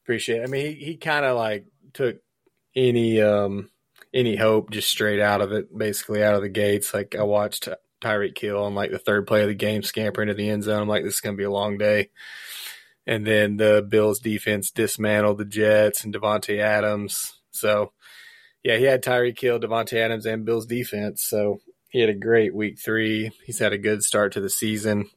appreciate. 0.03 0.41
It. 0.41 0.43
I 0.43 0.47
mean, 0.47 0.65
he, 0.65 0.85
he 0.85 0.97
kind 0.97 1.25
of 1.25 1.37
like 1.37 1.65
took 1.93 2.17
any 2.75 3.21
um 3.21 3.69
any 4.13 4.35
hope 4.35 4.71
just 4.71 4.89
straight 4.89 5.19
out 5.19 5.41
of 5.41 5.51
it, 5.51 5.75
basically 5.75 6.23
out 6.23 6.35
of 6.35 6.41
the 6.41 6.49
gates. 6.49 6.93
Like 6.93 7.15
I 7.15 7.23
watched 7.23 7.67
Tyreek 8.01 8.37
Hill 8.37 8.63
on 8.63 8.75
like 8.75 8.91
the 8.91 8.99
third 8.99 9.25
play 9.25 9.41
of 9.41 9.47
the 9.47 9.55
game, 9.55 9.81
scamper 9.81 10.21
into 10.21 10.33
the 10.33 10.49
end 10.49 10.63
zone. 10.63 10.81
I'm 10.81 10.87
like, 10.87 11.03
this 11.03 11.15
is 11.15 11.21
going 11.21 11.35
to 11.35 11.41
be 11.41 11.45
a 11.45 11.51
long 11.51 11.77
day. 11.77 12.09
And 13.07 13.25
then 13.25 13.57
the 13.57 13.85
Bills 13.87 14.19
defense 14.19 14.71
dismantled 14.71 15.37
the 15.37 15.45
Jets 15.45 16.03
and 16.03 16.13
Davante 16.13 16.59
Adams. 16.59 17.33
So, 17.51 17.91
yeah, 18.63 18.77
he 18.77 18.83
had 18.85 19.03
Tyreek 19.03 19.39
Hill, 19.39 19.59
Davante 19.59 19.97
Adams, 19.97 20.25
and 20.25 20.45
Bills 20.45 20.65
defense. 20.65 21.23
So 21.23 21.59
he 21.93 21.99
had 21.99 22.09
a 22.09 22.15
great 22.15 22.55
week 22.55 22.79
three. 22.79 23.29
He's 23.45 23.59
had 23.59 23.71
a 23.71 23.77
good 23.77 24.03
start 24.03 24.33
to 24.33 24.41
the 24.41 24.49
season. 24.49 25.11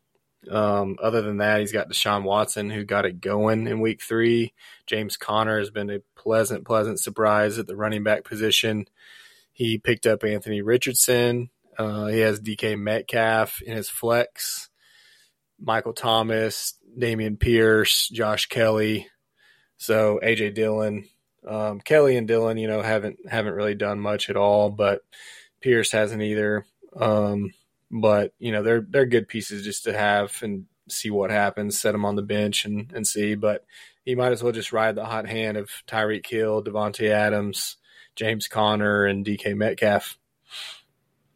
Um, 0.51 0.97
other 1.03 1.23
than 1.23 1.39
that, 1.39 1.61
he's 1.61 1.73
got 1.73 1.89
Deshaun 1.89 2.23
Watson 2.23 2.69
who 2.69 2.85
got 2.85 3.07
it 3.07 3.23
going 3.23 3.67
in 3.67 3.81
week 3.81 4.03
three. 4.03 4.53
James 4.87 5.17
Conner 5.17 5.59
has 5.59 5.71
been 5.71 5.89
a 5.89 6.03
pleasant, 6.17 6.67
pleasant 6.67 7.01
surprise 7.01 7.59
at 7.59 7.67
the 7.67 7.75
running 7.75 8.05
back 8.05 8.25
position. 8.25 8.85
He 9.55 9.79
picked 9.79 10.05
up 10.05 10.23
Anthony 10.23 10.61
Richardson, 10.61 11.49
uh, 11.79 12.09
he 12.09 12.21
has 12.21 12.41
DK 12.41 12.79
Metcalf 12.79 13.63
in 13.63 13.75
his 13.75 13.89
flex, 13.89 14.69
Michael 15.59 15.95
Thomas, 15.95 16.75
Dameon 16.99 17.41
Pierce, 17.41 18.09
Josh 18.09 18.47
Kelley. 18.47 19.09
so 19.79 20.21
AJ 20.23 20.55
Dillon. 20.55 21.09
Um, 21.49 21.81
Kelley 21.81 22.19
and 22.19 22.29
Dillon, 22.29 22.59
you 22.59 22.69
know, 22.69 22.83
haven't 22.83 23.19
haven't 23.31 23.55
really 23.55 23.77
done 23.77 23.99
much 23.99 24.29
at 24.29 24.37
all, 24.37 24.69
but 24.69 25.01
Pierce 25.67 25.91
hasn't 25.91 26.23
either. 26.23 26.65
Um, 26.95 27.53
but 27.91 28.33
you 28.39 28.53
know, 28.53 28.63
they're 28.63 28.87
they're 28.89 29.05
good 29.05 29.27
pieces 29.27 29.65
just 29.65 29.83
to 29.85 29.93
have 29.93 30.33
and 30.43 30.67
see 30.89 31.11
what 31.11 31.31
happens. 31.31 31.81
Set 31.81 31.91
them 31.91 32.05
on 32.05 32.15
the 32.15 32.23
bench 32.23 32.65
and 32.65 32.93
and 32.93 33.05
see. 33.05 33.35
But 33.35 33.65
he 34.05 34.15
might 34.15 34.31
as 34.31 34.45
well 34.45 34.53
just 34.53 34.73
ride 34.73 34.95
the 34.95 35.05
hot 35.05 35.27
hand 35.27 35.57
of 35.57 35.69
Tyreek 35.89 36.25
Hill, 36.25 36.63
Davante 36.63 37.11
Adams, 37.11 37.79
James 38.15 38.47
Conner, 38.47 39.07
and 39.07 39.27
DK 39.27 39.57
Metcalf. 39.57 40.17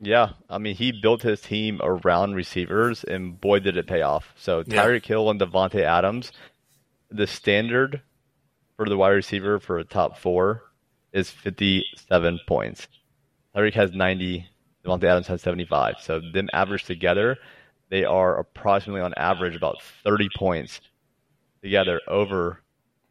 Yeah, 0.00 0.30
I 0.48 0.58
mean, 0.58 0.76
he 0.76 0.92
built 0.92 1.22
his 1.22 1.40
team 1.40 1.80
around 1.82 2.34
receivers, 2.34 3.02
and 3.02 3.38
boy, 3.38 3.58
did 3.58 3.76
it 3.76 3.88
pay 3.88 4.02
off. 4.02 4.32
So 4.36 4.62
Tyreek 4.62 5.02
yeah. 5.02 5.08
Hill 5.08 5.30
and 5.30 5.40
Davante 5.40 5.82
Adams, 5.82 6.30
the 7.10 7.26
standard 7.26 8.00
for 8.76 8.88
the 8.88 8.96
wide 8.96 9.10
receiver 9.10 9.58
for 9.58 9.78
a 9.78 9.84
top 9.84 10.16
four 10.18 10.62
is 11.12 11.30
57 11.30 12.40
points. 12.46 12.86
Tyreek 13.55 13.74
has 13.74 13.92
90. 13.92 14.46
Davante 14.84 15.05
Adams 15.05 15.26
has 15.26 15.42
75. 15.42 15.96
So 16.01 16.20
them 16.20 16.48
averaged 16.53 16.86
together, 16.86 17.38
they 17.90 18.05
are 18.05 18.38
approximately 18.38 19.03
on 19.03 19.12
average 19.16 19.57
about 19.57 19.82
30 20.05 20.28
points 20.36 20.80
together 21.62 22.01
over 22.09 22.61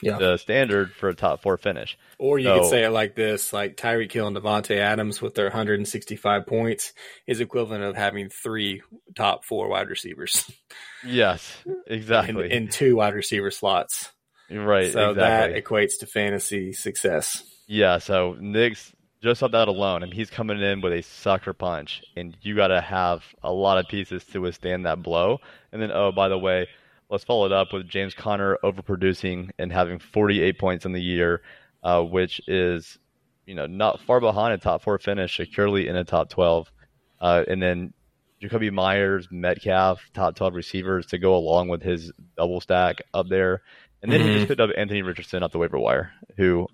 yeah. 0.01 0.17
the 0.17 0.37
standard 0.37 0.93
for 0.93 1.09
a 1.09 1.15
top 1.15 1.41
four 1.41 1.57
finish. 1.57 1.97
Or 2.17 2.39
you 2.39 2.45
so, 2.45 2.59
could 2.59 2.69
say 2.69 2.83
it 2.85 2.89
like 2.89 3.15
this: 3.15 3.53
like 3.53 3.75
Tyreek 3.75 4.11
Hill 4.11 4.27
and 4.27 4.35
Davante 4.35 4.77
Adams 4.77 5.21
with 5.21 5.35
their 5.35 5.45
165 5.45 6.45
points 6.45 6.93
is 7.27 7.41
equivalent 7.41 7.83
of 7.83 7.95
having 7.95 8.29
three 8.29 8.81
top 9.15 9.45
four 9.45 9.69
wide 9.69 9.89
receivers. 9.89 10.49
Yes, 11.01 11.55
exactly. 11.87 12.47
in, 12.47 12.63
in 12.63 12.67
two 12.67 12.97
wide 12.97 13.13
receiver 13.13 13.51
slots. 13.51 14.11
Right. 14.51 14.91
So 14.91 15.11
exactly. 15.11 15.53
that 15.53 15.63
equates 15.63 15.99
to 16.01 16.07
fantasy 16.07 16.73
success. 16.73 17.41
Yeah. 17.67 17.99
So 17.99 18.35
Nick's 18.37 18.91
just 19.21 19.43
off 19.43 19.51
that 19.51 19.67
alone, 19.67 20.03
I 20.03 20.05
mean, 20.05 20.15
he's 20.15 20.29
coming 20.29 20.61
in 20.61 20.81
with 20.81 20.93
a 20.93 21.01
sucker 21.01 21.53
punch, 21.53 22.01
and 22.15 22.37
you 22.41 22.55
got 22.55 22.67
to 22.67 22.81
have 22.81 23.23
a 23.43 23.51
lot 23.51 23.77
of 23.77 23.87
pieces 23.87 24.23
to 24.25 24.39
withstand 24.39 24.85
that 24.85 25.03
blow. 25.03 25.39
And 25.71 25.81
then, 25.81 25.91
oh, 25.93 26.11
by 26.11 26.29
the 26.29 26.37
way, 26.37 26.67
let's 27.09 27.25
follow 27.25 27.45
it 27.45 27.51
up 27.51 27.73
with 27.73 27.87
James 27.87 28.13
Conner 28.13 28.57
overproducing 28.63 29.49
and 29.59 29.71
having 29.71 29.99
48 29.99 30.57
points 30.57 30.85
in 30.85 30.93
the 30.93 31.01
year, 31.01 31.41
uh, 31.83 32.01
which 32.01 32.39
is, 32.47 32.97
you 33.45 33.55
know, 33.55 33.65
not 33.65 33.99
far 34.01 34.21
behind 34.21 34.53
a 34.53 34.57
top 34.57 34.83
four 34.83 34.97
finish, 34.99 35.35
securely 35.35 35.87
in 35.87 35.97
a 35.97 36.05
top 36.05 36.29
12. 36.29 36.71
Uh, 37.19 37.43
and 37.47 37.61
then 37.61 37.93
Jakobi 38.41 38.71
Meyers, 38.71 39.27
Metcalf, 39.31 40.01
top 40.13 40.35
12 40.35 40.53
receivers 40.53 41.05
to 41.07 41.17
go 41.17 41.35
along 41.35 41.67
with 41.67 41.81
his 41.81 42.11
double 42.37 42.61
stack 42.61 43.01
up 43.13 43.27
there. 43.27 43.63
And 44.01 44.09
then 44.09 44.21
mm-hmm. 44.21 44.29
he 44.29 44.35
just 44.35 44.47
picked 44.47 44.61
up 44.61 44.69
Anthony 44.77 45.01
Richardson 45.01 45.43
off 45.43 45.51
the 45.51 45.57
waiver 45.57 45.77
wire, 45.77 46.13
who 46.37 46.69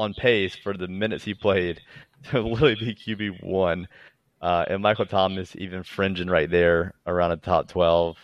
on 0.00 0.14
pace 0.14 0.54
for 0.54 0.74
the 0.74 0.88
minutes 0.88 1.24
he 1.24 1.34
played 1.34 1.80
to 2.30 2.40
literally 2.40 2.74
be 2.74 2.94
QB 2.94 3.42
one. 3.44 3.88
Uh, 4.42 4.64
and 4.68 4.82
Michael 4.82 5.06
Thomas 5.06 5.54
even 5.56 5.82
fringing 5.82 6.28
right 6.28 6.50
there 6.50 6.94
around 7.06 7.32
a 7.32 7.36
top 7.36 7.68
12. 7.68 8.16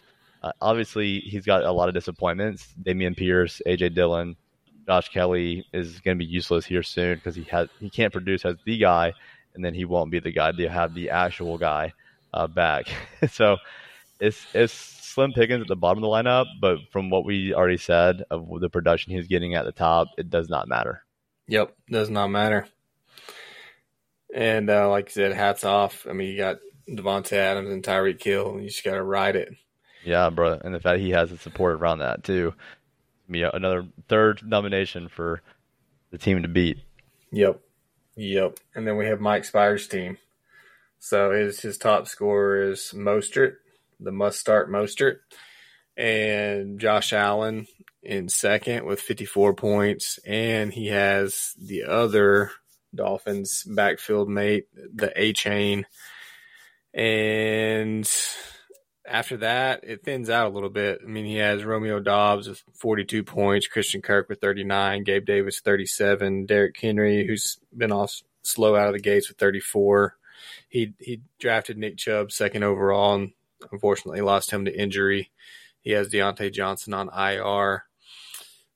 Uh, 0.43 0.53
obviously, 0.63 1.21
he's 1.21 1.45
got 1.45 1.65
a 1.65 1.73
lot 1.73 1.89
of 1.89 1.95
disappointments. 1.95 2.75
Dameon 2.83 3.17
Pierce, 3.17 3.61
AJ 3.67 3.95
Dillon, 3.95 4.37
Josh 4.87 5.09
Kelley 5.09 5.67
is 5.73 6.01
going 6.01 6.17
to 6.17 6.25
be 6.25 6.31
useless 6.31 6.65
here 6.65 6.83
soon 6.83 7.17
because 7.17 7.35
he 7.35 7.43
has 7.45 7.69
he 7.81 7.91
can't 7.91 8.13
produce 8.13 8.45
as 8.45 8.57
the 8.65 8.79
guy, 8.79 9.13
and 9.55 9.65
then 9.65 9.75
he 9.75 9.85
won't 9.85 10.11
be 10.11 10.21
the 10.21 10.31
guy. 10.31 10.53
They 10.53 10.69
have 10.69 10.95
the 10.95 11.11
actual 11.11 11.59
guy 11.59 11.93
uh, 12.33 12.47
back. 12.47 12.87
so 13.31 13.57
it's 14.21 14.47
it's 14.55 14.73
slim 14.73 15.33
pickings 15.33 15.63
at 15.63 15.69
the 15.69 15.77
bottom 15.77 16.03
of 16.05 16.09
the 16.09 16.15
lineup, 16.15 16.47
but 16.61 16.79
from 16.93 17.11
what 17.11 17.25
we 17.25 17.53
already 17.53 17.79
said 17.79 18.23
of 18.31 18.49
the 18.61 18.71
production 18.71 19.13
he's 19.13 19.27
getting 19.27 19.55
at 19.55 19.65
the 19.65 19.73
top, 19.73 20.09
it 20.19 20.31
does 20.31 20.49
not 20.49 20.69
matter. 20.69 21.03
Yep, 21.49 21.75
does 21.91 22.11
not 22.11 22.29
matter. 22.29 22.67
And 24.35 24.69
uh, 24.69 24.91
like 24.91 25.07
you 25.07 25.13
said, 25.13 25.33
hats 25.33 25.65
off. 25.65 26.07
I 26.09 26.13
mean, 26.13 26.29
you 26.29 26.37
got 26.37 26.59
Davante 26.89 27.33
Adams 27.33 27.71
and 27.71 27.83
Tyreek 27.83 28.23
Hill. 28.23 28.59
You 28.61 28.69
just 28.69 28.85
got 28.85 28.95
to 28.95 29.03
ride 29.03 29.37
it. 29.37 29.55
Yeah, 30.05 30.31
bro. 30.31 30.59
And 30.63 30.75
the 30.75 30.81
fact 30.81 31.01
he 31.01 31.11
has 31.11 31.31
the 31.31 31.39
support 31.39 31.75
around 31.75 31.99
that 31.99 32.25
too. 32.25 32.55
Be 33.29 33.43
another 33.43 33.87
third 34.09 34.43
nomination 34.45 35.09
for 35.09 35.43
the 36.11 36.19
team 36.19 36.43
to 36.43 36.49
beat. 36.49 36.79
Yep, 37.33 37.61
yep. 38.15 38.59
And 38.75 38.87
then 38.87 38.97
we 38.97 39.07
have 39.07 39.21
Mike 39.21 39.45
Spires' 39.45 39.89
team. 39.89 40.19
So 41.01 41.33
his 41.33 41.61
his 41.61 41.77
top 41.77 42.07
scorer 42.07 42.71
is 42.71 42.93
Mostert, 42.95 43.57
the 43.99 44.13
must 44.13 44.39
start 44.39 44.71
Mostert, 44.71 45.19
and 45.97 46.79
Josh 46.79 47.13
Allen 47.13 47.67
in 48.07 48.29
second 48.29 48.87
with 48.87 49.01
54 49.01 49.55
points, 49.55 50.19
and 50.25 50.73
he 50.73 50.87
has 50.89 51.55
the 51.59 51.85
other 51.85 52.53
Dolphins 52.95 53.65
backfield 53.65 54.29
mate, 54.29 54.69
the 54.73 55.13
Achane. 55.17 55.85
And 56.95 58.11
after 59.07 59.39
that, 59.39 59.85
it 59.85 60.05
thins 60.05 60.31
out 60.31 60.47
a 60.47 60.55
little 60.55 60.71
bit. 60.71 61.01
I 61.03 61.07
mean, 61.07 61.27
he 61.27 61.37
has 61.37 61.65
Romeo 61.65 62.01
Doubs 62.01 62.49
with 62.49 62.63
42 62.75 63.23
points, 63.25 63.67
Christian 63.67 64.03
Kirk 64.03 64.29
with 64.29 64.41
39, 64.41 65.05
Gabe 65.05 65.27
Davis 65.27 65.61
37, 65.61 66.47
Derrick 66.47 66.79
Henry, 66.81 67.27
who's 67.27 67.59
been 67.77 67.93
off 67.93 68.23
slow 68.43 68.77
out 68.77 68.89
of 68.89 68.95
the 68.95 69.01
gates 69.01 69.29
with 69.29 69.39
34. 69.39 70.17
He 70.69 70.95
he 70.99 71.21
drafted 71.39 71.79
Nick 71.79 71.97
Chubb 71.97 72.31
second 72.33 72.63
overall 72.63 73.15
and 73.15 73.33
unfortunately 73.73 74.21
lost 74.21 74.51
him 74.51 74.65
to 74.65 74.81
injury. 74.81 75.31
He 75.81 75.93
has 75.93 76.09
Diontae 76.09 76.53
Johnson 76.53 76.95
on 76.95 77.09
IR. 77.09 77.85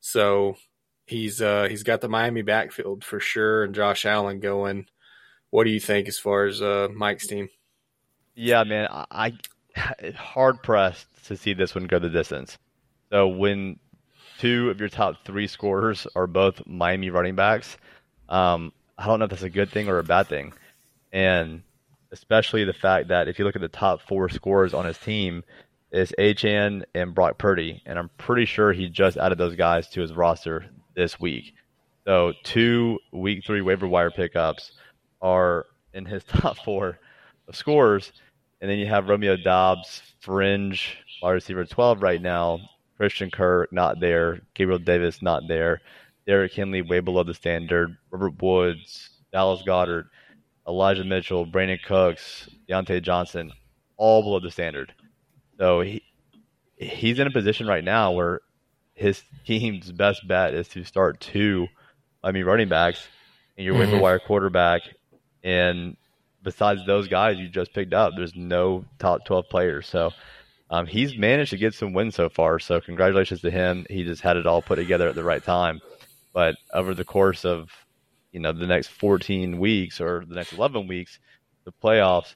So 0.00 0.56
he's 1.06 1.40
uh, 1.40 1.66
he's 1.68 1.82
got 1.82 2.00
the 2.00 2.08
Miami 2.08 2.42
backfield 2.42 3.04
for 3.04 3.20
sure, 3.20 3.64
and 3.64 3.74
Josh 3.74 4.04
Allen 4.04 4.40
going. 4.40 4.86
What 5.50 5.64
do 5.64 5.70
you 5.70 5.80
think 5.80 6.08
as 6.08 6.18
far 6.18 6.46
as 6.46 6.62
uh, 6.62 6.88
Mike's 6.94 7.26
team? 7.26 7.48
Yeah, 8.34 8.64
man, 8.64 8.88
I, 8.90 9.32
I 9.76 10.12
hard 10.16 10.62
pressed 10.62 11.06
to 11.26 11.36
see 11.36 11.54
this 11.54 11.74
one 11.74 11.84
go 11.84 11.98
the 11.98 12.08
distance. 12.08 12.56
So 13.10 13.28
when 13.28 13.78
two 14.38 14.70
of 14.70 14.80
your 14.80 14.88
top 14.88 15.24
three 15.24 15.48
scorers 15.48 16.06
are 16.14 16.26
both 16.26 16.66
Miami 16.66 17.10
running 17.10 17.34
backs, 17.34 17.76
um, 18.28 18.72
I 18.96 19.06
don't 19.06 19.18
know 19.18 19.24
if 19.24 19.30
that's 19.30 19.42
a 19.42 19.50
good 19.50 19.70
thing 19.70 19.88
or 19.88 19.98
a 19.98 20.04
bad 20.04 20.28
thing, 20.28 20.52
and 21.12 21.62
especially 22.12 22.64
the 22.64 22.72
fact 22.72 23.08
that 23.08 23.28
if 23.28 23.38
you 23.38 23.44
look 23.44 23.56
at 23.56 23.62
the 23.62 23.68
top 23.68 24.00
four 24.02 24.28
scorers 24.28 24.74
on 24.74 24.84
his 24.84 24.98
team, 24.98 25.42
is 25.92 26.14
Achane 26.18 26.84
and 26.94 27.14
Brock 27.14 27.38
Purdy, 27.38 27.82
and 27.86 27.98
I'm 27.98 28.10
pretty 28.16 28.44
sure 28.44 28.72
he 28.72 28.88
just 28.88 29.16
added 29.16 29.38
those 29.38 29.56
guys 29.56 29.88
to 29.90 30.00
his 30.00 30.12
roster 30.12 30.66
this 30.94 31.18
week. 31.18 31.54
So 32.06 32.32
two 32.44 32.98
week 33.12 33.44
three 33.44 33.60
waiver 33.60 33.86
wire 33.86 34.10
pickups 34.10 34.72
are 35.20 35.66
in 35.92 36.04
his 36.04 36.24
top 36.28 36.58
four 36.64 36.98
of 37.48 37.56
scores, 37.56 38.12
and 38.60 38.70
then 38.70 38.78
you 38.78 38.86
have 38.86 39.08
Romeo 39.08 39.36
Doubs, 39.36 40.02
fringe 40.20 40.98
wide 41.22 41.32
receiver 41.32 41.64
12 41.64 42.02
right 42.02 42.20
now. 42.22 42.60
Christian 42.96 43.30
Kirk 43.30 43.72
not 43.72 43.98
there, 43.98 44.40
Gabriel 44.54 44.78
Davis 44.78 45.22
not 45.22 45.44
there, 45.48 45.80
Derrick 46.26 46.52
Henry 46.52 46.82
way 46.82 47.00
below 47.00 47.22
the 47.22 47.32
standard, 47.32 47.96
Robert 48.10 48.42
Woods, 48.42 49.08
Dallas 49.32 49.62
Goedert, 49.66 50.04
Elijah 50.68 51.04
Mitchell, 51.04 51.46
Brandin 51.46 51.82
Cooks, 51.82 52.48
Diontae 52.68 53.02
Johnson, 53.02 53.52
all 53.96 54.22
below 54.22 54.38
the 54.38 54.50
standard. 54.50 54.92
So 55.60 55.82
he 55.82 56.02
he's 56.76 57.18
in 57.18 57.26
a 57.26 57.30
position 57.30 57.66
right 57.66 57.84
now 57.84 58.12
where 58.12 58.40
his 58.94 59.22
team's 59.46 59.92
best 59.92 60.26
bet 60.26 60.54
is 60.54 60.68
to 60.68 60.84
start 60.84 61.20
two, 61.20 61.68
I 62.24 62.32
mean, 62.32 62.46
running 62.46 62.70
backs 62.70 63.06
and 63.58 63.66
your 63.66 63.74
mm-hmm. 63.74 63.92
waiver 63.92 64.02
wire 64.02 64.18
quarterback. 64.18 64.80
And 65.44 65.98
besides 66.42 66.86
those 66.86 67.08
guys 67.08 67.36
you 67.36 67.46
just 67.48 67.74
picked 67.74 67.92
up, 67.92 68.14
there's 68.16 68.34
no 68.34 68.86
top 68.98 69.26
12 69.26 69.50
players. 69.50 69.86
So 69.86 70.12
um, 70.70 70.86
he's 70.86 71.18
managed 71.18 71.50
to 71.50 71.58
get 71.58 71.74
some 71.74 71.92
wins 71.92 72.14
so 72.14 72.30
far. 72.30 72.58
So 72.58 72.80
congratulations 72.80 73.42
to 73.42 73.50
him. 73.50 73.84
He 73.90 74.02
just 74.02 74.22
had 74.22 74.38
it 74.38 74.46
all 74.46 74.62
put 74.62 74.76
together 74.76 75.08
at 75.08 75.14
the 75.14 75.24
right 75.24 75.44
time. 75.44 75.82
But 76.32 76.56
over 76.72 76.94
the 76.94 77.04
course 77.04 77.44
of 77.44 77.70
you 78.32 78.40
know 78.40 78.52
the 78.52 78.66
next 78.66 78.88
14 78.88 79.58
weeks 79.58 80.00
or 80.00 80.24
the 80.26 80.36
next 80.36 80.54
11 80.54 80.86
weeks, 80.86 81.18
the 81.64 81.72
playoffs, 81.72 82.34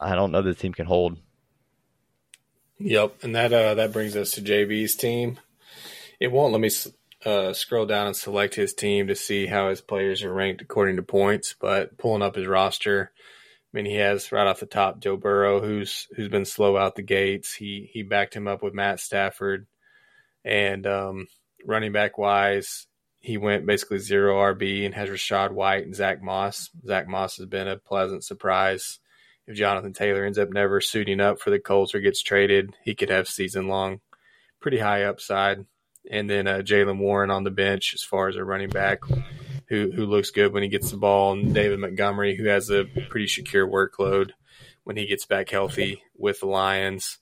I 0.00 0.14
don't 0.14 0.32
know 0.32 0.40
the 0.40 0.54
team 0.54 0.72
can 0.72 0.86
hold 0.86 1.18
Yep, 2.84 3.22
and 3.22 3.34
that 3.34 3.50
uh, 3.50 3.76
that 3.76 3.94
brings 3.94 4.14
us 4.14 4.32
to 4.32 4.42
JB's 4.42 4.94
team. 4.94 5.40
It 6.20 6.30
won't 6.30 6.52
let 6.52 6.60
me 6.60 6.70
uh, 7.24 7.54
scroll 7.54 7.86
down 7.86 8.08
and 8.08 8.14
select 8.14 8.54
his 8.56 8.74
team 8.74 9.06
to 9.06 9.14
see 9.14 9.46
how 9.46 9.70
his 9.70 9.80
players 9.80 10.22
are 10.22 10.34
ranked 10.34 10.60
according 10.60 10.96
to 10.96 11.02
points, 11.02 11.54
but 11.58 11.96
pulling 11.96 12.20
up 12.20 12.34
his 12.34 12.46
roster, 12.46 13.10
I 13.16 13.22
mean, 13.72 13.86
he 13.86 13.94
has 13.94 14.30
right 14.32 14.46
off 14.46 14.60
the 14.60 14.66
top 14.66 15.00
Joe 15.00 15.16
Burrow, 15.16 15.62
who's 15.62 16.08
who's 16.14 16.28
been 16.28 16.44
slow 16.44 16.76
out 16.76 16.94
the 16.94 17.00
gates. 17.00 17.54
He 17.54 17.88
he 17.90 18.02
backed 18.02 18.36
him 18.36 18.46
up 18.46 18.62
with 18.62 18.74
Matt 18.74 19.00
Stafford, 19.00 19.66
and 20.44 20.86
um, 20.86 21.26
running 21.64 21.92
back 21.92 22.18
wise, 22.18 22.86
he 23.18 23.38
went 23.38 23.64
basically 23.64 23.98
zero 23.98 24.36
RB 24.54 24.84
and 24.84 24.94
has 24.94 25.08
Rachaad 25.08 25.52
White 25.52 25.86
and 25.86 25.94
Zach 25.94 26.22
Moss. 26.22 26.68
Zach 26.86 27.08
Moss 27.08 27.38
has 27.38 27.46
been 27.46 27.66
a 27.66 27.78
pleasant 27.78 28.24
surprise 28.24 28.98
if 29.46 29.56
Jonathan 29.56 29.92
Taylor 29.92 30.24
ends 30.24 30.38
up 30.38 30.50
never 30.50 30.80
suiting 30.80 31.20
up 31.20 31.40
for 31.40 31.50
the 31.50 31.58
Colts 31.58 31.94
or 31.94 32.00
gets 32.00 32.22
traded, 32.22 32.74
he 32.82 32.94
could 32.94 33.10
have 33.10 33.28
season 33.28 33.68
long, 33.68 34.00
pretty 34.60 34.78
high 34.78 35.04
upside. 35.04 35.66
And 36.10 36.28
then 36.28 36.46
uh, 36.46 36.58
Jaylen 36.58 36.98
Warren 36.98 37.30
on 37.30 37.44
the 37.44 37.50
bench 37.50 37.92
as 37.94 38.02
far 38.02 38.28
as 38.28 38.36
a 38.36 38.44
running 38.44 38.70
back 38.70 39.00
who 39.68 39.90
who 39.90 40.04
looks 40.04 40.30
good 40.30 40.52
when 40.52 40.62
he 40.62 40.68
gets 40.68 40.90
the 40.90 40.98
ball, 40.98 41.32
and 41.32 41.54
David 41.54 41.78
Montgomery 41.78 42.36
who 42.36 42.44
has 42.44 42.68
a 42.70 42.84
pretty 43.08 43.26
secure 43.26 43.66
workload 43.66 44.32
when 44.84 44.96
he 44.96 45.06
gets 45.06 45.24
back 45.24 45.48
healthy 45.48 46.02
with 46.16 46.40
the 46.40 46.46
Lions. 46.46 47.18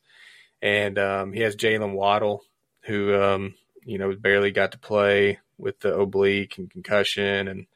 And 0.61 0.99
um, 0.99 1.33
he 1.33 1.41
has 1.43 1.57
Jalen 1.57 1.95
Waddle 1.95 2.45
who 2.85 3.15
um, 3.21 3.55
you 3.85 3.99
know 3.99 4.15
barely 4.15 4.51
got 4.51 4.73
to 4.73 4.79
play 4.79 5.39
with 5.59 5.79
the 5.81 5.97
oblique 5.97 6.59
and 6.59 6.71
concussion 6.71 7.49
and 7.49 7.67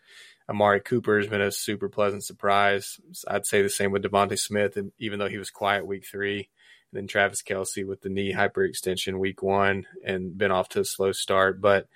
Amari 0.49 0.81
Cooper 0.81 1.19
has 1.19 1.29
been 1.29 1.41
a 1.41 1.51
super 1.51 1.89
pleasant 1.89 2.25
surprise. 2.25 3.01
I'd 3.27 3.47
say 3.47 3.63
the 3.63 3.69
same 3.69 3.91
with 3.91 4.03
DeVonta 4.03 4.39
Smith, 4.39 4.77
and 4.77 4.93
even 4.99 5.19
though 5.19 5.29
he 5.29 5.39
was 5.39 5.51
quiet 5.51 5.87
week 5.87 6.07
three, 6.07 6.49
and 6.93 7.01
then 7.01 7.07
Travis 7.09 7.43
Kelce 7.43 7.87
with 7.87 8.01
the 8.03 8.09
knee 8.09 8.33
hyperextension 8.33 9.19
week 9.19 9.43
one 9.43 9.87
and 10.05 10.39
been 10.39 10.53
off 10.53 10.69
to 10.71 10.81
a 10.81 10.85
slow 10.85 11.13
start. 11.13 11.61
But 11.61 11.89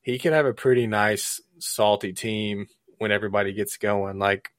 he 0.00 0.18
could 0.18 0.32
have 0.32 0.46
a 0.46 0.54
pretty 0.54 0.86
nice 0.86 1.40
salty 1.58 2.12
team 2.12 2.66
when 2.98 3.12
everybody 3.12 3.52
gets 3.52 3.76
going. 3.76 4.18
Like 4.18 4.50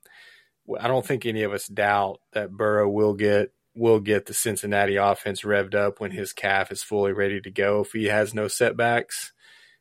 I 0.80 0.88
don't 0.88 1.06
think 1.06 1.26
any 1.26 1.44
of 1.44 1.52
us 1.52 1.68
doubt 1.68 2.22
that 2.32 2.52
Burrow 2.52 2.89
will 2.89 3.14
get 3.14 3.52
will 3.76 4.00
get 4.00 4.26
the 4.26 4.34
Cincinnati 4.34 4.98
offense 4.98 5.41
revved 5.41 5.76
up 5.76 6.00
when 6.00 6.12
his 6.12 6.32
calf 6.32 6.72
is 6.72 6.84
fully 6.84 7.12
ready 7.12 7.41
to 7.41 7.52
go 7.52 7.82
if 7.82 7.91
he 7.91 8.06
has 8.06 8.34
no 8.34 8.48
setbacks. 8.48 9.34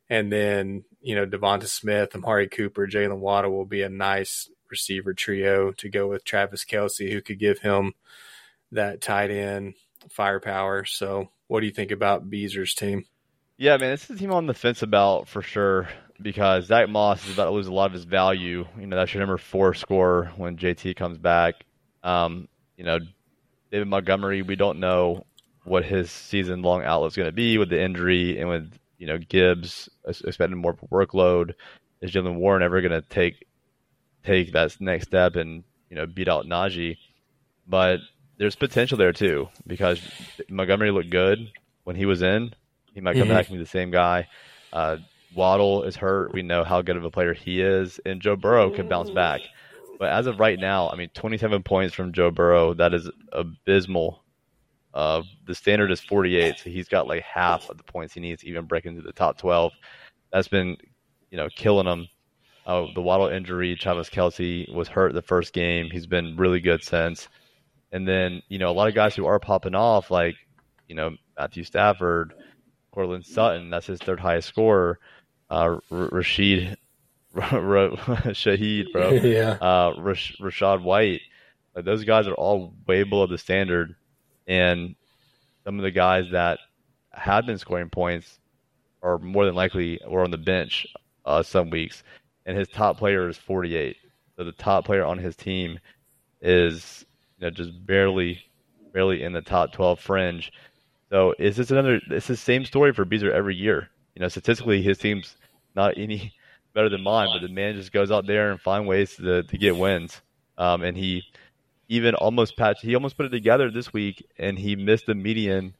And 0.09 0.31
then, 0.31 0.83
you 1.03 1.15
know, 1.15 1.25
Devonta 1.25 1.67
Smith, 1.67 2.15
Amari 2.15 2.47
Cooper, 2.47 2.87
Jaylen 2.87 3.19
Waddle 3.19 3.51
will 3.51 3.65
be 3.65 3.81
a 3.81 3.89
nice 3.89 4.49
receiver 4.71 5.13
trio 5.13 5.71
to 5.73 5.89
go 5.89 6.07
with 6.07 6.23
Travis 6.23 6.65
Kelce, 6.65 7.11
who 7.11 7.21
could 7.21 7.37
give 7.37 7.59
him 7.59 7.93
that 8.71 9.01
tight 9.01 9.29
end 9.29 9.75
firepower. 10.09 10.85
So, 10.85 11.29
what 11.47 11.59
do 11.59 11.65
you 11.65 11.73
think 11.73 11.91
about 11.91 12.29
Beezer's 12.29 12.73
team? 12.73 13.05
Yeah, 13.57 13.77
man, 13.77 13.91
this 13.91 14.09
is 14.09 14.15
a 14.15 14.19
team 14.19 14.31
on 14.31 14.47
the 14.47 14.53
fence 14.53 14.81
about 14.81 15.27
for 15.27 15.41
sure 15.41 15.89
because 16.21 16.65
Zach 16.67 16.89
Moss 16.89 17.27
is 17.27 17.33
about 17.33 17.45
to 17.45 17.51
lose 17.51 17.67
a 17.67 17.73
lot 17.73 17.87
of 17.87 17.93
his 17.93 18.05
value. 18.05 18.65
You 18.79 18.87
know, 18.87 18.95
that's 18.95 19.13
your 19.13 19.21
number 19.21 19.37
four 19.37 19.73
score 19.73 20.31
when 20.37 20.57
JT 20.57 20.95
comes 20.95 21.17
back. 21.17 21.55
Um, 22.01 22.47
you 22.77 22.85
know, 22.85 22.99
David 23.71 23.89
Montgomery, 23.89 24.41
we 24.41 24.55
don't 24.55 24.79
know 24.79 25.25
what 25.65 25.85
his 25.85 26.11
season 26.11 26.61
long 26.61 26.83
outlook 26.83 27.11
is 27.11 27.17
going 27.17 27.27
to 27.27 27.33
be 27.33 27.57
with 27.57 27.69
the 27.69 27.81
injury 27.81 28.39
and 28.39 28.49
with 28.49 28.71
you 29.03 29.09
know 29.09 29.17
Gibbs 29.17 29.89
expecting 30.07 30.57
more 30.57 30.75
workload. 30.89 31.55
Is 31.99 32.13
Jaylen 32.13 32.35
Warren 32.35 32.63
ever 32.63 32.79
going 32.79 32.93
to 32.93 33.01
take 33.01 33.45
take 34.23 34.53
that 34.53 34.79
next 34.79 35.07
step 35.07 35.35
and 35.35 35.65
you 35.89 35.97
know 35.97 36.05
beat 36.05 36.29
out 36.29 36.45
Najee? 36.45 36.95
But 37.67 37.99
there's 38.37 38.55
potential 38.55 38.97
there 38.97 39.11
too 39.11 39.49
because 39.67 39.99
Montgomery 40.49 40.91
looked 40.91 41.09
good 41.09 41.51
when 41.83 41.97
he 41.97 42.05
was 42.05 42.21
in. 42.21 42.53
He 42.93 43.01
might 43.01 43.17
come 43.17 43.23
mm-hmm. 43.23 43.35
back 43.35 43.49
and 43.49 43.57
be 43.57 43.63
the 43.63 43.69
same 43.69 43.91
guy. 43.91 44.29
Uh, 44.71 44.97
Waddle 45.35 45.83
is 45.83 45.97
hurt. 45.97 46.31
We 46.31 46.41
know 46.41 46.63
how 46.63 46.81
good 46.81 46.95
of 46.95 47.03
a 47.03 47.11
player 47.11 47.33
he 47.33 47.59
is, 47.59 47.99
and 48.05 48.21
Joe 48.21 48.37
Burrow 48.37 48.73
could 48.73 48.87
bounce 48.87 49.09
back. 49.09 49.41
But 49.99 50.11
as 50.11 50.27
of 50.27 50.39
right 50.39 50.57
now, 50.57 50.89
I 50.89 50.95
mean, 50.95 51.09
27 51.13 51.63
points 51.63 51.93
from 51.93 52.13
Joe 52.13 52.31
Burrow, 52.31 52.73
that 52.75 52.93
is 52.93 53.09
abysmal. 53.33 54.22
Uh, 54.93 55.23
the 55.45 55.55
standard 55.55 55.91
is 55.91 56.01
48, 56.01 56.59
so 56.59 56.69
he's 56.69 56.87
got 56.87 57.07
like 57.07 57.23
half 57.23 57.69
of 57.69 57.77
the 57.77 57.83
points 57.83 58.13
he 58.13 58.19
needs 58.19 58.41
to 58.41 58.47
even 58.47 58.65
break 58.65 58.85
into 58.85 59.01
the 59.01 59.11
top 59.11 59.37
12. 59.37 59.71
That's 60.31 60.47
been, 60.47 60.77
you 61.31 61.37
know, 61.37 61.47
killing 61.55 61.87
him. 61.87 62.07
Uh, 62.65 62.85
the 62.93 63.01
Waddle 63.01 63.27
injury, 63.27 63.75
Travis 63.75 64.09
Kelce 64.09 64.71
was 64.73 64.87
hurt 64.87 65.13
the 65.13 65.21
first 65.21 65.51
game. 65.53 65.89
He's 65.91 66.05
been 66.05 66.35
really 66.37 66.59
good 66.59 66.83
since. 66.83 67.27
And 67.91 68.07
then, 68.07 68.41
you 68.49 68.57
know, 68.59 68.69
a 68.69 68.73
lot 68.73 68.87
of 68.87 68.95
guys 68.95 69.15
who 69.15 69.25
are 69.25 69.39
popping 69.39 69.75
off, 69.75 70.09
like, 70.11 70.35
you 70.87 70.95
know, 70.95 71.11
Matthew 71.37 71.63
Stafford, 71.63 72.33
Courtland 72.91 73.25
Sutton, 73.25 73.69
that's 73.69 73.87
his 73.87 73.99
third 73.99 74.19
highest 74.19 74.47
scorer. 74.47 74.99
Uh, 75.49 75.77
R- 75.91 76.09
Rashid, 76.11 76.77
Shaheed, 77.35 78.91
bro. 78.93 79.09
yeah. 79.11 79.57
Uh, 79.59 79.93
Rash- 79.99 80.37
Rachaad 80.39 80.83
White. 80.83 81.21
Like, 81.75 81.85
those 81.85 82.03
guys 82.03 82.27
are 82.27 82.33
all 82.35 82.73
way 82.87 83.03
below 83.03 83.27
the 83.27 83.37
standard. 83.37 83.95
And 84.47 84.95
some 85.63 85.77
of 85.77 85.83
the 85.83 85.91
guys 85.91 86.25
that 86.31 86.59
have 87.11 87.45
been 87.45 87.57
scoring 87.57 87.89
points 87.89 88.39
are 89.01 89.17
more 89.19 89.45
than 89.45 89.55
likely 89.55 89.99
were 90.07 90.23
on 90.23 90.31
the 90.31 90.37
bench 90.37 90.87
uh, 91.25 91.43
some 91.43 91.69
weeks. 91.69 92.03
And 92.45 92.57
his 92.57 92.67
top 92.67 92.97
player 92.97 93.27
is 93.29 93.37
48. 93.37 93.95
So 94.35 94.43
the 94.43 94.51
top 94.51 94.85
player 94.85 95.05
on 95.05 95.17
his 95.17 95.35
team 95.35 95.79
is 96.41 97.05
you 97.39 97.45
know 97.45 97.51
just 97.51 97.85
barely 97.85 98.41
barely 98.91 99.23
in 99.23 99.33
the 99.33 99.41
top 99.41 99.71
12 99.71 99.99
fringe. 99.99 100.51
So 101.09 101.33
is 101.37 101.55
this 101.57 101.71
another? 101.71 101.99
It's 102.09 102.27
the 102.27 102.35
same 102.35 102.65
story 102.65 102.93
for 102.93 103.05
Beazer 103.05 103.31
every 103.31 103.55
year. 103.55 103.89
You 104.15 104.21
know, 104.21 104.27
statistically, 104.27 104.81
his 104.81 104.97
team's 104.97 105.35
not 105.75 105.97
any 105.97 106.33
better 106.73 106.89
than 106.89 107.03
mine, 107.03 107.29
but 107.31 107.45
the 107.45 107.53
man 107.53 107.75
just 107.75 107.91
goes 107.91 108.11
out 108.11 108.25
there 108.25 108.51
and 108.51 108.59
find 108.59 108.87
ways 108.87 109.15
to 109.17 109.43
to 109.43 109.57
get 109.57 109.77
wins. 109.77 110.21
Um, 110.57 110.83
and 110.83 110.97
he 110.97 111.23
even 111.87 112.15
almost 112.15 112.57
patched. 112.57 112.81
He 112.81 112.95
almost 112.95 113.17
put 113.17 113.25
it 113.25 113.29
together 113.29 113.69
this 113.69 113.93
week, 113.93 114.25
and 114.37 114.57
he 114.57 114.75
missed 114.75 115.05
the 115.05 115.15
median 115.15 115.75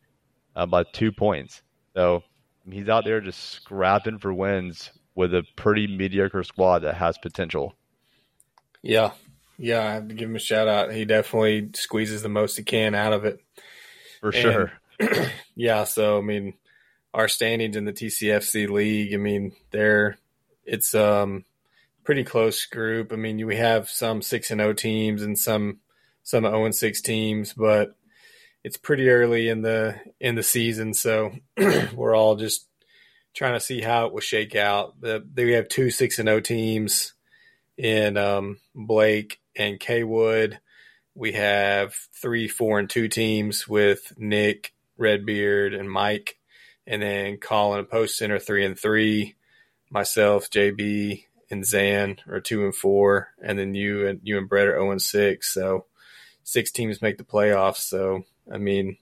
uh, 0.55 0.65
by 0.65 0.83
two 0.83 1.11
points. 1.11 1.61
So 1.95 2.23
he's 2.69 2.89
out 2.89 3.05
there 3.05 3.21
just 3.21 3.39
scrapping 3.39 4.19
for 4.19 4.33
wins 4.33 4.91
with 5.15 5.33
a 5.33 5.43
pretty 5.55 5.87
mediocre 5.87 6.43
squad 6.43 6.79
that 6.79 6.95
has 6.95 7.17
potential. 7.17 7.75
Yeah, 8.81 9.11
yeah, 9.57 9.79
I 9.79 9.93
have 9.93 10.07
to 10.07 10.13
give 10.13 10.29
him 10.29 10.35
a 10.35 10.39
shout 10.39 10.67
out. 10.67 10.91
He 10.91 11.05
definitely 11.05 11.69
squeezes 11.75 12.21
the 12.21 12.29
most 12.29 12.57
he 12.57 12.63
can 12.63 12.95
out 12.95 13.13
of 13.13 13.25
it. 13.25 13.39
For 14.19 14.31
sure. 14.31 14.71
yeah, 15.55 15.83
so 15.83 16.17
I 16.17 16.21
mean, 16.21 16.53
our 17.13 17.27
standings 17.27 17.75
in 17.75 17.85
the 17.85 17.93
TCFC 17.93 18.69
league, 18.69 19.13
I 19.13 19.17
mean, 19.17 19.53
they're 19.71 20.17
it's 20.65 20.95
um 20.95 21.45
pretty 22.03 22.23
close 22.23 22.65
group. 22.65 23.13
I 23.13 23.15
mean, 23.15 23.45
we 23.45 23.55
have 23.55 23.89
some 23.89 24.21
6 24.21 24.51
and 24.51 24.59
0 24.59 24.73
teams 24.73 25.21
and 25.21 25.37
some 25.37 25.79
some 26.23 26.43
0 26.43 26.65
and 26.65 26.75
6 26.75 27.01
teams, 27.01 27.53
but 27.53 27.95
it's 28.63 28.77
pretty 28.77 29.09
early 29.09 29.49
in 29.49 29.61
the 29.61 29.99
in 30.19 30.35
the 30.35 30.43
season, 30.43 30.93
so 30.93 31.33
we're 31.93 32.15
all 32.15 32.35
just 32.35 32.67
trying 33.33 33.53
to 33.53 33.59
see 33.59 33.81
how 33.81 34.05
it 34.05 34.13
will 34.13 34.21
shake 34.21 34.55
out. 34.55 34.99
The, 35.01 35.23
we 35.35 35.53
have 35.53 35.67
two 35.67 35.89
6 35.89 36.19
and 36.19 36.27
0 36.27 36.39
teams 36.39 37.13
in 37.77 38.17
um, 38.17 38.57
Blake 38.73 39.39
and 39.55 39.79
Kaywood. 39.79 40.57
We 41.15 41.33
have 41.33 41.93
three, 42.19 42.47
four, 42.47 42.79
and 42.79 42.89
two 42.89 43.07
teams 43.07 43.67
with 43.67 44.13
Nick, 44.17 44.73
Redbeard, 44.97 45.73
and 45.73 45.89
Mike, 45.89 46.37
and 46.87 47.01
then 47.01 47.37
Colin 47.37 47.79
and 47.79 47.89
Post 47.89 48.17
Center 48.17 48.39
three 48.39 48.65
and 48.65 48.77
three. 48.77 49.35
Myself, 49.91 50.49
JB, 50.49 51.25
and 51.51 51.63
Zane 51.63 52.17
are 52.27 52.39
two 52.39 52.65
and 52.65 52.73
four, 52.73 53.29
and 53.43 53.59
then 53.59 53.75
you 53.75 54.07
and 54.07 54.21
you 54.23 54.39
and 54.39 54.49
Brett 54.49 54.67
are 54.67 54.71
zero 54.71 54.91
and 54.91 55.01
six. 55.01 55.53
So 55.53 55.85
six 56.43 56.71
teams 56.71 57.01
make 57.01 57.17
the 57.17 57.23
playoffs. 57.23 57.77
So 57.77 58.23
I 58.51 58.57
mean, 58.57 58.97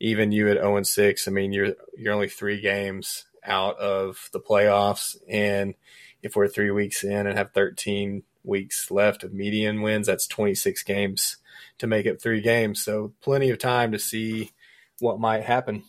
even 0.00 0.32
you 0.32 0.48
at 0.48 0.56
zero 0.56 0.76
and 0.76 0.86
six, 0.86 1.28
I 1.28 1.30
mean 1.30 1.52
you're 1.52 1.74
you're 1.96 2.14
only 2.14 2.28
three 2.28 2.60
games 2.60 3.26
out 3.44 3.78
of 3.78 4.30
the 4.32 4.40
playoffs, 4.40 5.16
and 5.28 5.74
if 6.22 6.34
we're 6.34 6.48
three 6.48 6.70
weeks 6.70 7.04
in 7.04 7.26
and 7.26 7.36
have 7.36 7.52
thirteen 7.52 8.22
weeks 8.44 8.90
left 8.90 9.24
of 9.24 9.32
median 9.32 9.82
wins. 9.82 10.06
That's 10.06 10.26
26 10.26 10.82
games 10.84 11.38
to 11.78 11.86
make 11.86 12.06
it 12.06 12.20
three 12.20 12.40
games. 12.40 12.84
So 12.84 13.12
plenty 13.20 13.50
of 13.50 13.58
time 13.58 13.92
to 13.92 13.98
see 13.98 14.52
what 15.00 15.18
might 15.18 15.44
happen. 15.44 15.82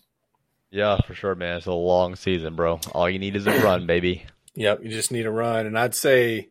Yeah, 0.72 1.00
for 1.06 1.14
sure, 1.14 1.36
man. 1.36 1.58
It's 1.58 1.68
a 1.68 1.74
long 1.74 2.16
season, 2.16 2.56
bro. 2.56 2.80
All 2.94 3.10
you 3.10 3.20
need 3.20 3.36
is 3.36 3.48
a 3.48 3.60
run, 3.62 3.86
baby. 3.86 4.26
Yep, 4.56 4.84
you 4.84 4.90
just 4.90 5.12
need 5.12 5.26
a 5.26 5.32
run. 5.32 5.66
And 5.66 5.78
I'd 5.78 5.96
say 5.96 6.50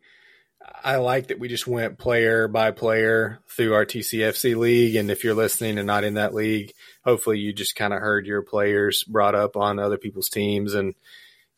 I 0.83 0.97
like 0.97 1.27
that 1.27 1.39
we 1.39 1.47
just 1.47 1.67
went 1.67 1.97
player 1.97 2.47
by 2.47 2.71
player 2.71 3.39
through 3.49 3.73
our 3.73 3.85
TCFC 3.85 4.55
league. 4.55 4.95
And 4.95 5.09
if 5.09 5.23
you're 5.23 5.33
listening 5.33 5.77
and 5.77 5.87
not 5.87 6.03
in 6.03 6.15
that 6.15 6.33
league, 6.33 6.73
hopefully 7.03 7.39
you 7.39 7.53
just 7.53 7.75
kind 7.75 7.93
of 7.93 7.99
heard 7.99 8.27
your 8.27 8.41
players 8.41 9.03
brought 9.03 9.35
up 9.35 9.57
on 9.57 9.79
other 9.79 9.97
people's 9.97 10.29
teams 10.29 10.73
and 10.73 10.93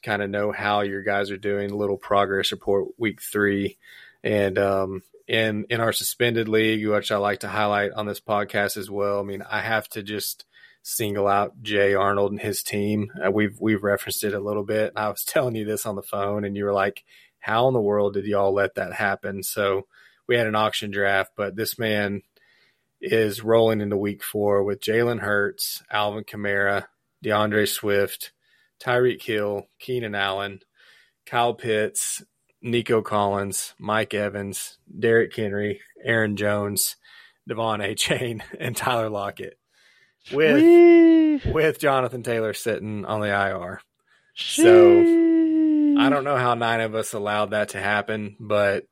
kind 0.04 0.22
of 0.22 0.30
know 0.30 0.52
how 0.52 0.82
your 0.82 1.04
guys 1.04 1.32
are 1.32 1.38
doing. 1.38 1.74
Little 1.74 1.98
progress 1.98 2.52
report 2.52 2.90
week 2.98 3.22
three. 3.22 3.78
And 4.24 4.58
um, 4.58 5.04
in 5.28 5.66
in 5.70 5.82
our 5.82 5.92
suspended 5.92 6.48
league, 6.48 6.88
which 6.88 7.12
I 7.12 7.18
like 7.18 7.42
to 7.42 7.50
highlight 7.50 7.92
on 7.92 8.06
this 8.06 8.22
podcast 8.22 8.78
as 8.78 8.90
well. 8.90 9.20
I 9.20 9.24
mean, 9.24 9.44
I 9.50 9.60
have 9.60 9.88
to 9.90 10.02
just 10.02 10.46
single 10.84 11.28
out 11.28 11.62
Jay 11.62 11.94
Arnold 11.94 12.32
and 12.32 12.40
his 12.40 12.64
team. 12.64 13.12
Uh, 13.24 13.30
we've 13.30 13.58
we've 13.60 13.84
referenced 13.84 14.24
it 14.24 14.34
a 14.34 14.40
little 14.40 14.64
bit. 14.64 14.94
I 14.96 15.10
was 15.10 15.24
telling 15.28 15.56
you 15.56 15.66
this 15.66 15.86
on 15.86 15.96
the 15.96 16.02
phone, 16.02 16.46
and 16.46 16.56
you 16.56 16.64
were 16.66 16.74
like, 16.74 17.04
"How 17.40 17.68
in 17.68 17.74
the 17.74 17.82
world 17.82 18.14
did 18.14 18.26
y'all 18.26 18.54
let 18.54 18.76
that 18.76 18.94
happen?" 18.94 19.44
So 19.44 19.88
we 20.28 20.36
had 20.36 20.48
an 20.48 20.56
auction 20.56 20.92
draft, 20.92 21.32
but 21.36 21.56
this 21.56 21.80
man 21.80 22.22
is 23.00 23.44
rolling 23.44 23.82
into 23.82 23.98
week 23.98 24.24
four 24.24 24.64
with 24.64 24.82
Jalen 24.82 25.20
Hurts, 25.20 25.84
Alvin 25.92 26.24
Kamara, 26.24 26.88
D'Andre 27.22 27.66
Swift, 27.66 28.32
Tyreek 28.80 29.22
Hill, 29.22 29.68
Keenan 29.80 30.16
Allen, 30.16 30.60
Kyle 31.26 31.54
Pitts, 31.54 32.24
Nico 32.62 33.02
Collins, 33.02 33.74
Mike 33.78 34.14
Evans, 34.14 34.78
Derrick 35.00 35.36
Henry, 35.36 35.82
Aaron 36.04 36.36
Jones, 36.36 36.96
De'Von 37.50 37.80
Achane, 37.80 38.42
and 38.60 38.76
Tyler 38.76 39.10
Lockett. 39.10 39.58
With 40.32 40.62
Whee! 40.62 41.52
with 41.52 41.80
Jonathan 41.80 42.24
Taylor 42.24 42.54
sitting 42.54 43.06
on 43.06 43.22
the 43.22 43.28
IR. 43.30 43.82
So 44.36 45.04
I 46.00 46.10
don't 46.10 46.24
know 46.24 46.38
how 46.38 46.54
nine 46.54 46.82
of 46.82 46.96
us 46.96 47.14
allowed 47.14 47.52
that 47.52 47.70
to 47.70 47.80
happen, 47.80 48.36
but 48.40 48.86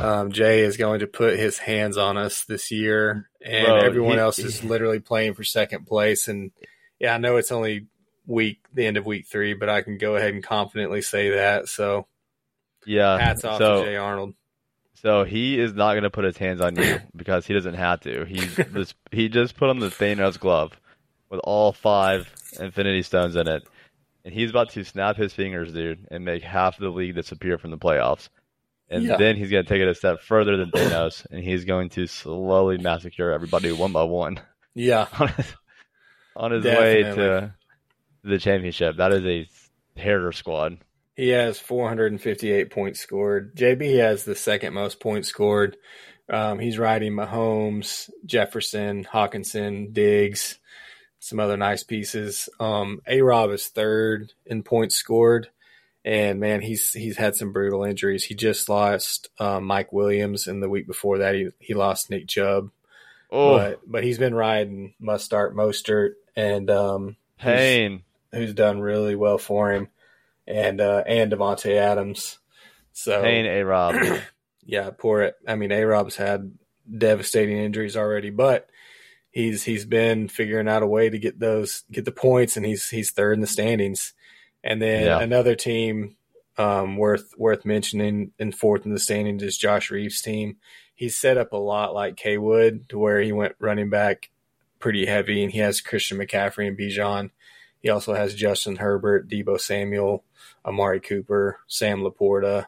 um, 0.00 0.32
Jay 0.32 0.60
is 0.60 0.76
going 0.76 1.00
to 1.00 1.06
put 1.06 1.38
his 1.38 1.58
hands 1.58 1.96
on 1.96 2.16
us 2.16 2.44
this 2.44 2.70
year, 2.70 3.28
and 3.44 3.66
Bro, 3.66 3.76
everyone 3.78 4.14
he, 4.14 4.18
else 4.18 4.38
is 4.38 4.62
literally 4.64 5.00
playing 5.00 5.34
for 5.34 5.44
second 5.44 5.86
place. 5.86 6.28
And 6.28 6.52
yeah, 6.98 7.14
I 7.14 7.18
know 7.18 7.36
it's 7.36 7.52
only 7.52 7.86
week 8.26 8.60
the 8.72 8.86
end 8.86 8.96
of 8.96 9.06
week 9.06 9.26
three, 9.26 9.54
but 9.54 9.68
I 9.68 9.82
can 9.82 9.98
go 9.98 10.16
ahead 10.16 10.32
and 10.32 10.42
confidently 10.42 11.02
say 11.02 11.30
that. 11.30 11.68
So 11.68 12.06
yeah. 12.86 13.18
Hats 13.18 13.44
off 13.44 13.58
so, 13.58 13.82
to 13.82 13.90
Jay 13.90 13.96
Arnold. 13.96 14.34
So 14.94 15.24
he 15.24 15.58
is 15.58 15.72
not 15.72 15.92
going 15.92 16.02
to 16.02 16.10
put 16.10 16.24
his 16.24 16.36
hands 16.36 16.60
on 16.60 16.76
you 16.76 17.00
because 17.16 17.46
he 17.46 17.54
doesn't 17.54 17.74
have 17.74 18.00
to. 18.00 18.24
He's 18.24 18.56
just, 18.74 18.94
he 19.10 19.28
just 19.28 19.56
put 19.56 19.70
on 19.70 19.78
the 19.78 19.88
Thanos 19.88 20.38
glove 20.38 20.78
with 21.30 21.40
all 21.44 21.72
five 21.72 22.32
Infinity 22.58 23.02
Stones 23.02 23.36
in 23.36 23.48
it, 23.48 23.62
and 24.24 24.34
he's 24.34 24.50
about 24.50 24.70
to 24.70 24.84
snap 24.84 25.16
his 25.16 25.32
fingers, 25.32 25.72
dude, 25.72 26.06
and 26.10 26.24
make 26.24 26.42
half 26.42 26.78
the 26.78 26.88
league 26.90 27.14
disappear 27.14 27.58
from 27.58 27.70
the 27.70 27.78
playoffs. 27.78 28.28
And 28.88 29.04
Yeah. 29.04 29.16
then 29.16 29.36
he's 29.36 29.50
going 29.50 29.64
to 29.64 29.68
take 29.68 29.80
it 29.80 29.88
a 29.88 29.94
step 29.94 30.20
further 30.20 30.56
than 30.56 30.70
Thanos, 30.70 31.24
and 31.30 31.42
he's 31.42 31.64
going 31.64 31.90
to 31.90 32.06
slowly 32.06 32.78
massacre 32.78 33.30
everybody 33.32 33.72
one 33.72 33.92
by 33.92 34.02
one 34.04 34.40
Yeah, 34.74 35.06
on 35.18 35.28
his, 35.28 35.46
on 36.36 36.50
his 36.52 36.64
way 36.64 37.02
to 37.02 37.54
the 38.24 38.38
championship. 38.38 38.96
That 38.96 39.12
is 39.12 39.24
a 39.24 39.48
terror 40.00 40.32
squad. 40.32 40.78
he 41.16 41.28
has 41.30 41.58
458 41.58 42.70
points 42.70 43.00
scored. 43.00 43.54
JB 43.56 43.98
has 43.98 44.24
the 44.24 44.34
second 44.34 44.74
most 44.74 45.00
points 45.00 45.28
scored. 45.28 45.76
Um, 46.32 46.60
he's 46.60 46.78
riding 46.78 47.12
Mahomes, 47.12 48.08
Jefferson, 48.24 49.04
Hockenson, 49.04 49.92
Diggs, 49.92 50.59
some 51.20 51.38
other 51.38 51.56
nice 51.56 51.84
pieces. 51.84 52.48
Um, 52.58 53.00
A 53.06 53.20
Rob 53.22 53.50
is 53.50 53.68
third 53.68 54.32
in 54.46 54.62
points 54.64 54.96
scored, 54.96 55.48
and 56.04 56.40
man, 56.40 56.60
he's 56.62 56.92
he's 56.92 57.16
had 57.16 57.36
some 57.36 57.52
brutal 57.52 57.84
injuries. 57.84 58.24
He 58.24 58.34
just 58.34 58.68
lost 58.68 59.28
um, 59.38 59.64
Mike 59.64 59.92
Williams, 59.92 60.46
and 60.48 60.62
the 60.62 60.68
week 60.68 60.86
before 60.88 61.18
that, 61.18 61.34
he 61.34 61.50
he 61.58 61.74
lost 61.74 62.10
Nick 62.10 62.26
Chubb. 62.26 62.70
Oh, 63.30 63.56
But 63.58 63.80
but 63.86 64.02
he's 64.02 64.18
been 64.18 64.34
riding 64.34 64.94
must 64.98 65.24
start 65.24 65.54
Mostert, 65.54 66.14
and 66.34 66.68
um, 66.70 67.16
pain. 67.38 68.02
who's 68.32 68.54
done 68.54 68.80
really 68.80 69.14
well 69.14 69.38
for 69.38 69.70
him, 69.72 69.88
and 70.46 70.80
uh, 70.80 71.04
and 71.06 71.30
Davante 71.30 71.76
Adams. 71.76 72.38
So 72.92 73.22
Pain, 73.22 73.46
A 73.46 73.62
Rob. 73.62 73.94
yeah, 74.64 74.90
poor. 74.90 75.22
It. 75.22 75.36
I 75.46 75.54
mean, 75.54 75.70
A 75.70 75.84
Rob's 75.84 76.16
had 76.16 76.52
devastating 76.92 77.58
injuries 77.58 77.96
already, 77.96 78.30
but 78.30 78.68
he's 79.30 79.62
he's 79.64 79.84
been 79.84 80.28
figuring 80.28 80.68
out 80.68 80.82
a 80.82 80.86
way 80.86 81.08
to 81.08 81.18
get 81.18 81.38
those 81.38 81.84
get 81.90 82.04
the 82.04 82.12
points, 82.12 82.56
and 82.56 82.64
he's 82.66 82.88
he's 82.88 83.10
third 83.10 83.34
in 83.34 83.40
the 83.40 83.46
standings. 83.46 84.12
And 84.62 84.80
then 84.80 85.06
Yeah. 85.06 85.20
another 85.20 85.54
team 85.54 86.16
um, 86.58 86.96
worth 86.96 87.32
worth 87.38 87.64
mentioning 87.64 88.32
in 88.38 88.52
fourth 88.52 88.84
in 88.84 88.92
the 88.92 88.98
standings 89.00 89.42
is 89.42 89.56
Josh 89.56 89.90
Reeves' 89.90 90.20
team. 90.20 90.56
He's 90.94 91.16
set 91.16 91.38
up 91.38 91.52
a 91.52 91.56
lot 91.56 91.94
like 91.94 92.16
K 92.16 92.36
Wood, 92.36 92.88
to 92.90 92.98
where 92.98 93.20
he 93.20 93.32
went 93.32 93.54
running 93.58 93.88
back 93.88 94.30
pretty 94.78 95.06
heavy, 95.06 95.42
and 95.42 95.52
he 95.52 95.58
has 95.60 95.80
Christian 95.80 96.18
McCaffrey 96.18 96.66
and 96.68 96.76
Bijan. 96.76 97.30
He 97.80 97.88
also 97.88 98.12
has 98.12 98.34
Justin 98.34 98.76
Herbert, 98.76 99.28
Deebo 99.28 99.58
Samuel, 99.58 100.22
Amari 100.66 101.00
Cooper, 101.00 101.60
Sam 101.66 102.00
Laporta, 102.00 102.66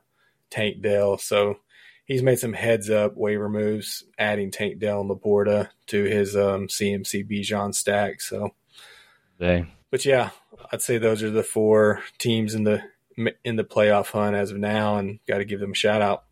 Tank 0.49 0.81
Dell. 0.81 1.19
So 1.19 1.59
he's 2.07 2.23
made 2.23 2.39
some 2.39 2.53
heads 2.53 2.91
up 2.91 3.17
waiver 3.17 3.49
moves, 3.49 4.05
adding 4.19 4.51
Tank 4.51 4.79
Dell 4.79 5.01
and 5.01 5.11
Laporta 5.11 5.71
to 5.89 6.05
his 6.05 6.37
um, 6.37 6.69
CMC 6.69 7.29
Bijan 7.29 7.75
stack. 7.75 8.21
So, 8.21 8.55
Dang. 9.39 9.71
but 9.91 10.05
yeah, 10.05 10.31
I'd 10.73 10.83
say 10.83 10.99
those 10.99 11.23
are 11.23 11.31
the 11.31 11.43
four 11.43 12.03
teams 12.19 12.55
in 12.55 12.65
the 12.65 12.83
in 13.45 13.57
the 13.57 13.65
playoff 13.65 14.11
hunt 14.11 14.35
as 14.35 14.51
of 14.51 14.59
now, 14.59 14.97
and 14.97 15.19
got 15.27 15.39
to 15.39 15.45
give 15.45 15.61
them 15.61 15.73
a 15.73 15.77
shout 15.77 16.03
out. 16.03 16.25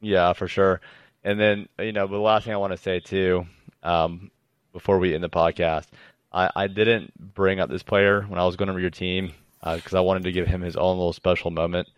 Yeah, 0.00 0.32
for 0.32 0.46
sure. 0.46 0.80
And 1.24 1.40
then, 1.40 1.68
you 1.78 1.92
know, 1.92 2.06
the 2.06 2.18
last 2.18 2.44
thing 2.44 2.54
I 2.54 2.58
want 2.58 2.72
to 2.72 2.76
say 2.76 3.00
too, 3.00 3.46
um, 3.82 4.30
before 4.72 4.98
we 4.98 5.14
end 5.14 5.24
the 5.24 5.28
podcast, 5.28 5.86
I, 6.32 6.50
I 6.54 6.66
didn't 6.68 7.34
bring 7.34 7.58
up 7.58 7.68
this 7.68 7.82
player 7.82 8.22
when 8.22 8.38
I 8.38 8.46
was 8.46 8.56
going 8.56 8.70
over 8.70 8.78
your 8.78 8.90
team 8.90 9.32
because 9.62 9.94
I 9.94 10.00
wanted 10.00 10.22
to 10.24 10.32
give 10.32 10.46
him 10.46 10.60
his 10.60 10.76
own 10.76 10.96
little 10.96 11.12
special 11.12 11.50
moment. 11.50 11.88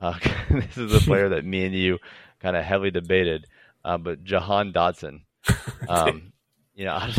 Uh, 0.00 0.18
this 0.50 0.76
is 0.76 0.92
a 0.92 1.00
player 1.00 1.28
that 1.30 1.44
me 1.44 1.64
and 1.64 1.74
you 1.74 1.98
kind 2.44 2.56
of 2.56 2.64
heavily 2.64 2.90
debated, 2.90 3.46
uh, 3.84 3.96
but 3.98 4.22
Jahan 4.22 4.72
Dotson. 4.72 5.22
Um, 5.86 6.32
you 6.74 6.86
know, 6.86 6.92
I, 6.94 7.12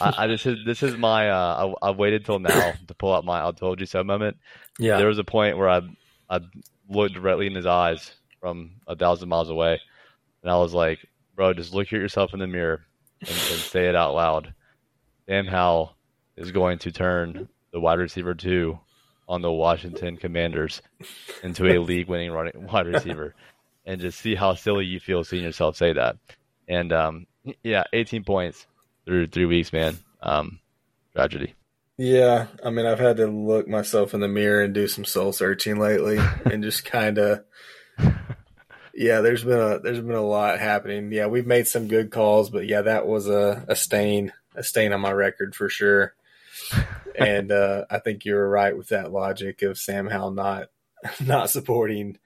I, 0.00 0.14
I 0.16 0.26
just 0.26 0.46
this 0.64 0.82
is 0.82 0.96
my 0.96 1.28
uh, 1.28 1.74
I, 1.82 1.88
I 1.88 1.90
waited 1.90 2.24
till 2.24 2.38
now 2.38 2.72
to 2.88 2.94
pull 2.94 3.12
out 3.12 3.26
my 3.26 3.46
"I 3.46 3.52
told 3.52 3.78
you 3.80 3.84
so" 3.86 4.02
moment. 4.02 4.38
Yeah, 4.78 4.96
There 4.96 5.08
was 5.08 5.18
a 5.18 5.24
point 5.24 5.58
where 5.58 5.68
I 5.68 5.82
I 6.30 6.40
looked 6.88 7.14
directly 7.14 7.46
in 7.46 7.54
his 7.54 7.66
eyes 7.66 8.14
from 8.40 8.76
a 8.86 8.96
thousand 8.96 9.28
miles 9.28 9.50
away, 9.50 9.78
and 10.42 10.50
I 10.50 10.56
was 10.56 10.72
like, 10.72 11.06
"Bro, 11.36 11.54
just 11.54 11.74
look 11.74 11.88
at 11.88 11.92
yourself 11.92 12.32
in 12.32 12.40
the 12.40 12.46
mirror 12.46 12.86
and, 13.20 13.28
and 13.28 13.38
say 13.60 13.86
it 13.88 13.94
out 13.94 14.14
loud." 14.14 14.54
Sam 15.28 15.46
Howell 15.46 15.94
is 16.36 16.50
going 16.52 16.78
to 16.78 16.92
turn 16.92 17.48
the 17.70 17.80
wide 17.80 17.98
receiver 17.98 18.34
two 18.34 18.78
on 19.28 19.42
the 19.42 19.52
Washington 19.52 20.16
Commanders 20.16 20.80
into 21.42 21.66
a 21.66 21.78
league-winning 21.90 22.30
running 22.32 22.66
wide 22.66 22.86
receiver, 22.86 23.34
and 23.86 24.00
just 24.00 24.20
see 24.20 24.34
how 24.34 24.54
silly 24.54 24.84
you 24.84 25.00
feel 25.00 25.24
seeing 25.24 25.44
yourself 25.44 25.76
say 25.76 25.92
that. 25.92 26.16
And 26.68 26.92
um, 26.92 27.26
yeah, 27.62 27.84
18 27.92 28.24
points 28.24 28.66
through 29.04 29.28
three 29.28 29.46
weeks, 29.46 29.72
man. 29.72 29.98
Um, 30.22 30.60
tragedy. 31.14 31.54
Yeah, 31.96 32.48
I 32.64 32.70
mean, 32.70 32.86
I've 32.86 32.98
had 32.98 33.18
to 33.18 33.26
look 33.26 33.68
myself 33.68 34.14
in 34.14 34.20
the 34.20 34.28
mirror 34.28 34.62
and 34.62 34.74
do 34.74 34.88
some 34.88 35.04
soul 35.04 35.32
searching 35.32 35.78
lately, 35.78 36.18
and 36.44 36.62
just 36.62 36.84
kind 36.84 37.18
of, 37.18 37.44
yeah, 38.92 39.20
there's 39.20 39.44
been 39.44 39.60
a 39.60 39.78
there's 39.78 40.00
been 40.00 40.16
a 40.16 40.22
lot 40.22 40.58
happening. 40.58 41.12
Yeah, 41.12 41.26
we've 41.26 41.46
made 41.46 41.68
some 41.68 41.86
good 41.86 42.10
calls, 42.10 42.50
but 42.50 42.66
yeah, 42.66 42.82
that 42.82 43.06
was 43.06 43.28
a, 43.28 43.64
a 43.68 43.76
stain 43.76 44.32
a 44.56 44.62
stain 44.62 44.92
on 44.92 45.00
my 45.00 45.12
record 45.12 45.54
for 45.54 45.68
sure. 45.68 46.14
and 47.18 47.52
uh, 47.52 47.84
I 47.90 47.98
think 47.98 48.24
you 48.24 48.34
were 48.34 48.48
right 48.48 48.76
with 48.76 48.88
that 48.88 49.12
logic 49.12 49.62
of 49.62 49.78
Sam 49.78 50.08
Howell 50.08 50.32
not 50.32 50.68
not 51.24 51.50
supporting 51.50 52.18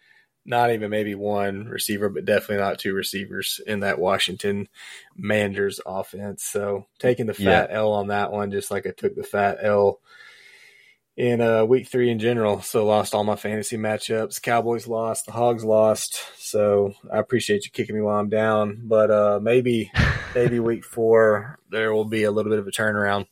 not 0.48 0.72
even 0.72 0.90
maybe 0.90 1.14
one 1.14 1.66
receiver, 1.66 2.08
but 2.08 2.24
definitely 2.24 2.56
not 2.56 2.78
two 2.78 2.94
receivers 2.94 3.60
in 3.66 3.80
that 3.80 3.98
Washington 3.98 4.68
Manders 5.14 5.78
offense. 5.84 6.42
So 6.42 6.86
taking 6.98 7.26
the 7.26 7.34
fat 7.34 7.68
L 7.70 7.92
on 7.92 8.08
that 8.08 8.32
one, 8.32 8.50
just 8.50 8.70
like 8.70 8.86
I 8.86 8.90
took 8.90 9.14
the 9.14 9.22
fat 9.22 9.58
L 9.60 10.00
in 11.18 11.42
uh, 11.42 11.66
week 11.66 11.86
three 11.88 12.10
in 12.10 12.18
general. 12.18 12.62
So 12.62 12.86
lost 12.86 13.14
all 13.14 13.24
my 13.24 13.36
fantasy 13.36 13.76
matchups. 13.76 14.40
Cowboys 14.40 14.86
lost, 14.86 15.26
the 15.26 15.32
Hogs 15.32 15.64
lost. 15.64 16.22
So 16.38 16.94
I 17.12 17.18
appreciate 17.18 17.66
you 17.66 17.70
kicking 17.70 17.94
me 17.94 18.00
while 18.00 18.18
I'm 18.18 18.30
down, 18.30 18.80
but 18.84 19.10
uh, 19.10 19.40
maybe 19.42 19.92
maybe 20.34 20.60
week 20.60 20.84
four 20.84 21.58
there 21.70 21.92
will 21.92 22.06
be 22.06 22.22
a 22.22 22.30
little 22.30 22.50
bit 22.50 22.58
of 22.58 22.66
a 22.66 22.70
turnaround. 22.70 23.26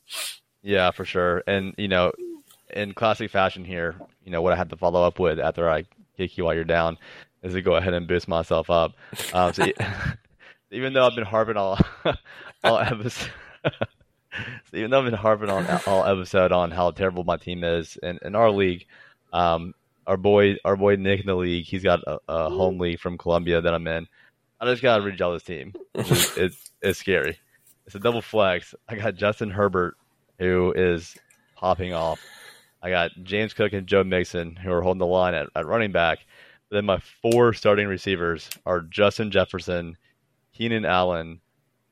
Yeah, 0.62 0.90
for 0.90 1.06
sure. 1.06 1.42
And 1.46 1.74
you 1.78 1.88
know, 1.88 2.12
in 2.74 2.92
classic 2.92 3.30
fashion 3.30 3.64
here, 3.64 3.94
you 4.22 4.32
know 4.32 4.42
what 4.42 4.52
I 4.52 4.56
had 4.56 4.68
to 4.70 4.76
follow 4.76 5.02
up 5.02 5.18
with 5.18 5.40
after 5.40 5.70
I 5.70 5.84
kick 6.16 6.36
you 6.36 6.44
while 6.44 6.54
you're 6.54 6.64
down 6.64 6.98
is 7.42 7.54
to 7.54 7.62
go 7.62 7.76
ahead 7.76 7.94
and 7.94 8.08
boost 8.08 8.28
myself 8.28 8.70
up. 8.70 8.92
Um, 9.32 9.52
so 9.52 9.66
even 10.70 10.92
though 10.92 11.06
I've 11.06 11.14
been 11.14 11.24
harping 11.24 11.56
all 11.56 11.78
all 12.64 12.78
episode, 12.78 13.30
so 13.64 13.70
even 14.74 14.90
though 14.90 14.98
I've 15.00 15.04
been 15.04 15.14
harping 15.14 15.50
on 15.50 15.66
all 15.86 16.04
episode 16.04 16.52
on 16.52 16.70
how 16.70 16.90
terrible 16.90 17.24
my 17.24 17.36
team 17.36 17.64
is 17.64 17.96
in, 18.02 18.18
in 18.22 18.34
our 18.34 18.50
league, 18.50 18.86
um, 19.32 19.74
our 20.06 20.16
boy 20.16 20.56
our 20.64 20.76
boy 20.76 20.96
Nick 20.96 21.20
in 21.20 21.26
the 21.26 21.34
league, 21.34 21.64
he's 21.64 21.82
got 21.82 22.00
a, 22.06 22.18
a 22.28 22.50
home 22.50 22.78
league 22.78 23.00
from 23.00 23.18
Columbia 23.18 23.60
that 23.60 23.74
I'm 23.74 23.86
in. 23.86 24.06
I 24.60 24.66
just 24.66 24.82
gotta 24.82 25.02
read 25.02 25.18
y'all 25.18 25.32
this 25.32 25.42
team. 25.42 25.74
It's, 25.94 26.36
it's 26.36 26.70
it's 26.82 26.98
scary. 26.98 27.38
It's 27.86 27.94
a 27.94 28.00
double 28.00 28.22
flex. 28.22 28.74
I 28.88 28.96
got 28.96 29.14
Justin 29.14 29.50
Herbert 29.50 29.96
who 30.38 30.72
is 30.76 31.16
popping 31.56 31.92
off. 31.92 32.20
I 32.82 32.90
got 32.90 33.10
James 33.22 33.52
Cook 33.54 33.72
and 33.72 33.86
Joe 33.86 34.04
Mixon 34.04 34.56
who 34.56 34.70
are 34.72 34.82
holding 34.82 34.98
the 34.98 35.06
line 35.06 35.34
at, 35.34 35.48
at 35.54 35.66
running 35.66 35.92
back. 35.92 36.18
But 36.68 36.76
then 36.76 36.84
my 36.86 36.98
four 37.22 37.52
starting 37.52 37.86
receivers 37.88 38.50
are 38.64 38.80
Justin 38.80 39.30
Jefferson, 39.30 39.96
Keenan 40.52 40.84
Allen, 40.84 41.40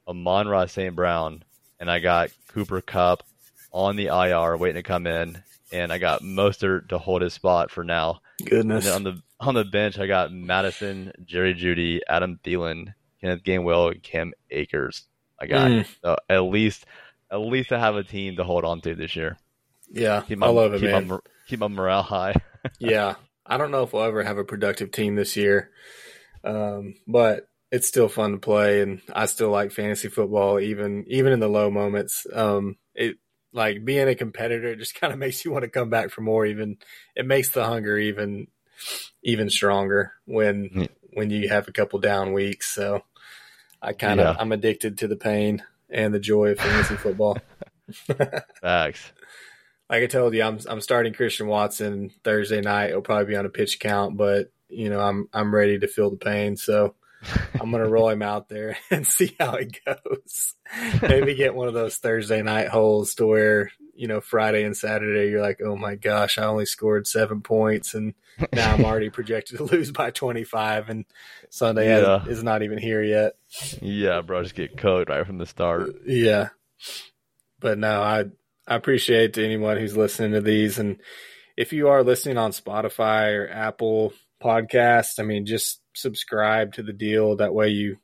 Amon-Ra 0.08 0.66
St. 0.66 0.94
Brown, 0.94 1.42
and 1.80 1.90
I 1.90 2.00
got 2.00 2.30
Cooper 2.48 2.80
Kupp 2.80 3.22
on 3.72 3.96
the 3.96 4.06
IR 4.06 4.56
waiting 4.56 4.76
to 4.82 4.82
come 4.86 5.06
in, 5.06 5.42
and 5.72 5.92
I 5.92 5.98
got 5.98 6.22
Mostert 6.22 6.88
to 6.88 6.98
hold 6.98 7.22
his 7.22 7.32
spot 7.34 7.70
for 7.70 7.84
now. 7.84 8.20
And 8.40 8.48
Goodness. 8.48 8.84
then 8.84 8.94
on 8.94 9.02
the 9.04 9.22
on 9.40 9.54
the 9.54 9.64
bench, 9.64 9.98
I 9.98 10.06
got 10.06 10.32
Mattison, 10.32 11.12
Jerry 11.24 11.54
Jeudy, 11.54 12.00
Adam 12.08 12.38
Thielen, 12.44 12.94
Kenneth 13.20 13.42
Gainwell, 13.42 13.92
and 13.92 14.02
Cam 14.02 14.32
Akers. 14.50 15.04
I 15.40 15.46
got 15.46 15.70
Mm. 15.70 15.86
so 16.02 16.16
at 16.28 16.42
least 16.44 16.86
at 17.30 17.38
least 17.40 17.72
I 17.72 17.78
have 17.78 17.96
a 17.96 18.04
team 18.04 18.36
to 18.36 18.44
hold 18.44 18.64
on 18.64 18.80
to 18.82 18.94
this 18.94 19.16
year. 19.16 19.36
Yeah, 19.90 20.22
Keep 20.22 20.38
my 20.38 20.46
I 20.46 20.50
love 20.50 20.74
it, 20.74 20.80
keep 20.80 20.90
man. 20.90 21.08
my 21.08 21.18
keep 21.46 21.60
my 21.60 21.68
morale 21.68 22.02
high. 22.02 22.34
yeah, 22.78 23.14
I 23.46 23.56
don't 23.58 23.70
know 23.70 23.82
if 23.82 23.92
we'll 23.92 24.02
ever 24.04 24.22
have 24.22 24.38
a 24.38 24.44
productive 24.44 24.90
team 24.90 25.14
this 25.14 25.36
year, 25.36 25.70
um, 26.42 26.94
but 27.06 27.48
it's 27.70 27.86
still 27.88 28.08
fun 28.08 28.32
to 28.32 28.38
play, 28.38 28.80
and 28.82 29.00
I 29.12 29.26
still 29.26 29.50
like 29.50 29.72
fantasy 29.72 30.08
football, 30.08 30.58
even 30.60 31.04
even 31.08 31.32
in 31.32 31.40
the 31.40 31.48
low 31.48 31.70
moments. 31.70 32.26
Um, 32.32 32.76
it 32.94 33.16
like 33.52 33.84
being 33.84 34.08
a 34.08 34.14
competitor 34.14 34.68
it 34.72 34.78
just 34.78 34.94
kind 35.00 35.12
of 35.12 35.18
makes 35.18 35.44
you 35.44 35.52
want 35.52 35.62
to 35.64 35.70
come 35.70 35.90
back 35.90 36.10
for 36.10 36.20
more. 36.22 36.44
Even 36.46 36.78
it 37.14 37.26
makes 37.26 37.50
the 37.50 37.64
hunger 37.64 37.96
even 37.98 38.48
even 39.22 39.48
stronger 39.50 40.12
when 40.24 40.70
Yeah. 40.74 40.86
when 41.12 41.30
you 41.30 41.48
have 41.48 41.68
a 41.68 41.72
couple 41.72 41.98
down 42.00 42.32
weeks. 42.32 42.74
So 42.74 43.02
I 43.82 43.92
kind 43.92 44.18
of 44.20 44.34
Yeah. 44.34 44.36
I'm 44.40 44.52
addicted 44.52 44.98
to 44.98 45.08
the 45.08 45.16
pain 45.16 45.62
and 45.90 46.12
the 46.14 46.18
joy 46.20 46.48
of 46.52 46.58
fantasy 46.58 46.96
football. 46.96 47.38
Facts. 48.60 49.12
Like 49.94 50.04
I 50.04 50.06
told 50.06 50.34
you, 50.34 50.42
I'm 50.42 50.58
I'm 50.68 50.80
starting 50.80 51.12
Christian 51.12 51.46
Watson 51.46 52.10
Thursday 52.24 52.60
night. 52.60 52.90
It'll 52.90 53.02
probably 53.02 53.26
be 53.26 53.36
on 53.36 53.46
a 53.46 53.50
pitch 53.50 53.78
count, 53.78 54.16
but 54.16 54.50
you 54.68 54.90
know 54.90 55.00
I'm 55.00 55.28
I'm 55.32 55.54
ready 55.54 55.78
to 55.78 55.86
feel 55.86 56.10
the 56.10 56.16
pain, 56.16 56.56
so 56.56 56.94
I'm 57.60 57.70
gonna 57.70 57.88
roll 57.88 58.08
him 58.08 58.22
out 58.22 58.48
there 58.48 58.76
and 58.90 59.06
see 59.06 59.36
how 59.38 59.54
it 59.54 59.78
goes. 59.84 60.54
Maybe 61.02 61.34
get 61.34 61.54
one 61.54 61.68
of 61.68 61.74
those 61.74 61.96
Thursday 61.98 62.42
night 62.42 62.68
holes 62.68 63.14
to 63.16 63.26
where 63.26 63.70
you 63.96 64.08
know, 64.08 64.20
Friday 64.20 64.64
and 64.64 64.76
Saturday, 64.76 65.30
you're 65.30 65.40
like, 65.40 65.60
oh 65.64 65.76
my 65.76 65.94
gosh, 65.94 66.36
I 66.36 66.44
only 66.46 66.66
scored 66.66 67.06
seven 67.06 67.42
points, 67.42 67.94
and 67.94 68.14
now 68.52 68.74
I'm 68.74 68.84
already 68.84 69.08
projected 69.08 69.58
to 69.58 69.64
lose 69.64 69.92
by 69.92 70.10
25, 70.10 70.88
and 70.88 71.04
Sunday 71.50 71.86
yeah. 71.86 72.24
is 72.26 72.42
not 72.42 72.64
even 72.64 72.78
here 72.78 73.04
yet. 73.04 73.36
Yeah, 73.80 74.20
bro, 74.22 74.42
just 74.42 74.56
get 74.56 74.76
cooked 74.76 75.10
right 75.10 75.24
from 75.24 75.38
the 75.38 75.46
start. 75.46 75.94
Yeah, 76.04 76.48
but 77.60 77.78
no, 77.78 78.02
I 78.02 78.24
I 78.66 78.76
appreciate 78.76 79.34
to 79.34 79.44
anyone 79.44 79.76
who's 79.76 79.96
listening 79.96 80.32
to 80.32 80.40
these, 80.40 80.78
and 80.78 81.00
if 81.56 81.72
you 81.72 81.88
are 81.88 82.02
listening 82.02 82.38
on 82.38 82.50
Spotify 82.50 83.36
or 83.36 83.48
Apple 83.48 84.12
Podcast, 84.42 85.18
I 85.18 85.22
mean, 85.22 85.46
just 85.46 85.80
subscribe 85.94 86.72
to 86.74 86.82
the 86.82 86.92
deal. 86.92 87.36
That 87.36 87.54
way, 87.54 87.68
you 87.68 87.98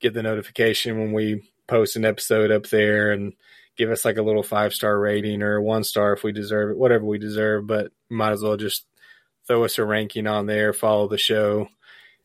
get 0.00 0.14
the 0.14 0.22
notification 0.22 0.98
when 0.98 1.12
we 1.12 1.50
post 1.66 1.96
an 1.96 2.04
episode 2.04 2.50
up 2.50 2.66
there 2.68 3.12
and 3.12 3.32
give 3.76 3.90
us 3.90 4.04
like 4.04 4.16
a 4.16 4.22
little 4.22 4.42
five 4.42 4.72
star 4.74 4.98
rating 4.98 5.42
or 5.42 5.60
one 5.60 5.84
star 5.84 6.12
if 6.12 6.24
we 6.24 6.32
deserve 6.32 6.70
it, 6.70 6.78
whatever 6.78 7.04
we 7.04 7.18
deserve. 7.18 7.66
But 7.66 7.92
might 8.08 8.32
as 8.32 8.42
well 8.42 8.56
just 8.56 8.86
throw 9.46 9.64
us 9.64 9.78
a 9.78 9.84
ranking 9.84 10.26
on 10.26 10.46
there, 10.46 10.72
follow 10.72 11.08
the 11.08 11.18
show, 11.18 11.68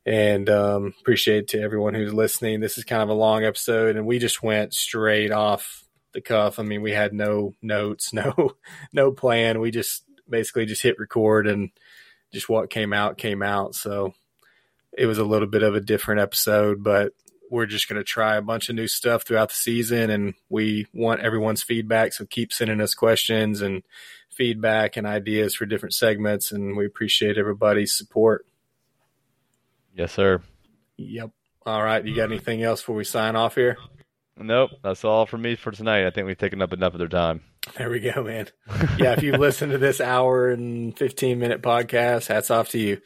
and 0.06 0.50
um, 0.50 0.94
appreciate 1.02 1.50
to 1.50 1.62
everyone 1.62 1.94
who's 1.94 2.14
listening. 2.14 2.60
This 2.60 2.78
is 2.78 2.84
kind 2.84 3.04
of 3.04 3.10
a 3.10 3.14
long 3.14 3.44
episode, 3.44 3.96
and 3.96 4.06
we 4.06 4.20
just 4.20 4.42
went 4.42 4.74
straight 4.74 5.32
off 5.32 5.81
the 6.14 6.22
cuff. 6.22 6.60
I 6.60 6.64
mean, 6.64 6.82
we 6.82 6.92
had 6.92 7.14
no 7.14 7.54
notes, 7.62 8.14
no 8.14 8.56
no 8.94 9.12
plan. 9.12 9.60
We 9.60 9.72
just 9.72 10.04
basically 10.30 10.66
just 10.66 10.84
hit 10.84 11.00
record 11.00 11.48
and 11.48 11.72
just 12.34 12.50
what 12.50 12.70
came 12.70 12.94
out 12.94 13.18
came 13.18 13.42
out. 13.42 13.76
So 13.76 14.14
it 14.98 15.06
was 15.06 15.18
a 15.18 15.26
little 15.26 15.48
bit 15.48 15.64
of 15.64 15.76
a 15.76 15.82
different 15.82 16.22
episode, 16.22 16.84
but 16.84 17.14
we're 17.52 17.66
just 17.66 17.90
going 17.90 18.00
to 18.00 18.04
try 18.04 18.38
a 18.38 18.42
bunch 18.42 18.70
of 18.70 18.76
new 18.76 18.88
stuff 18.88 19.24
throughout 19.24 19.50
the 19.50 19.56
season 19.56 20.10
and 20.10 20.34
we 20.50 20.88
want 20.94 21.20
everyone's 21.20 21.62
feedback 21.62 22.14
so 22.14 22.26
keep 22.26 22.52
sending 22.54 22.80
us 22.80 22.96
questions 22.96 23.62
and 23.62 23.84
feedback 24.30 24.96
and 24.96 25.06
ideas 25.06 25.54
for 25.54 25.66
different 25.66 25.94
segments 25.94 26.52
and 26.52 26.78
we 26.78 26.86
appreciate 26.86 27.38
everybody's 27.38 27.94
support 27.94 28.46
yes 29.94 30.14
sir 30.14 30.42
yep 30.96 31.30
all 31.66 31.84
right 31.84 32.06
you 32.06 32.16
got 32.16 32.32
anything 32.32 32.64
else 32.64 32.80
before 32.80 32.96
we 32.96 33.04
sign 33.04 33.36
off 33.36 33.56
here 33.56 33.78
nope 34.44 34.72
that's 34.84 35.04
all 35.04 35.26
for 35.26 35.38
me 35.38 35.56
for 35.56 35.72
tonight 35.72 36.06
i 36.06 36.10
think 36.10 36.28
we've 36.28 36.38
taken 36.38 36.62
up 36.62 36.74
enough 36.74 36.94
of 36.94 37.00
their 37.00 37.08
time 37.08 37.42
there 37.78 37.90
we 37.90 38.00
go 38.00 38.24
man 38.24 38.48
yeah 38.98 39.14
if 39.14 39.24
you've 39.24 39.40
listened 39.40 39.72
to 39.72 39.78
this 39.78 40.02
hour 40.02 40.50
and 40.50 40.98
15 40.98 41.40
minute 41.40 41.62
podcast 41.62 42.28
hats 42.28 42.52
off 42.52 42.70
to 42.70 42.80
you 42.80 43.02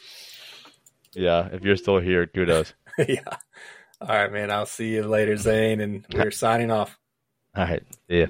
yeah 1.13 1.47
if 1.51 1.63
you're 1.63 1.75
still 1.75 1.99
here 1.99 2.25
kudos 2.27 2.73
yeah 3.07 3.37
all 4.01 4.09
right, 4.09 4.31
man. 4.31 4.51
I'll 4.51 4.65
see 4.65 4.89
you 4.89 5.03
later, 5.03 5.37
Zane, 5.37 5.79
and 5.79 6.05
we're 6.13 6.31
signing 6.31 6.69
off. 6.69 6.97
All 7.55 7.63
right. 7.63 7.83
See 8.09 8.19
ya. 8.19 8.27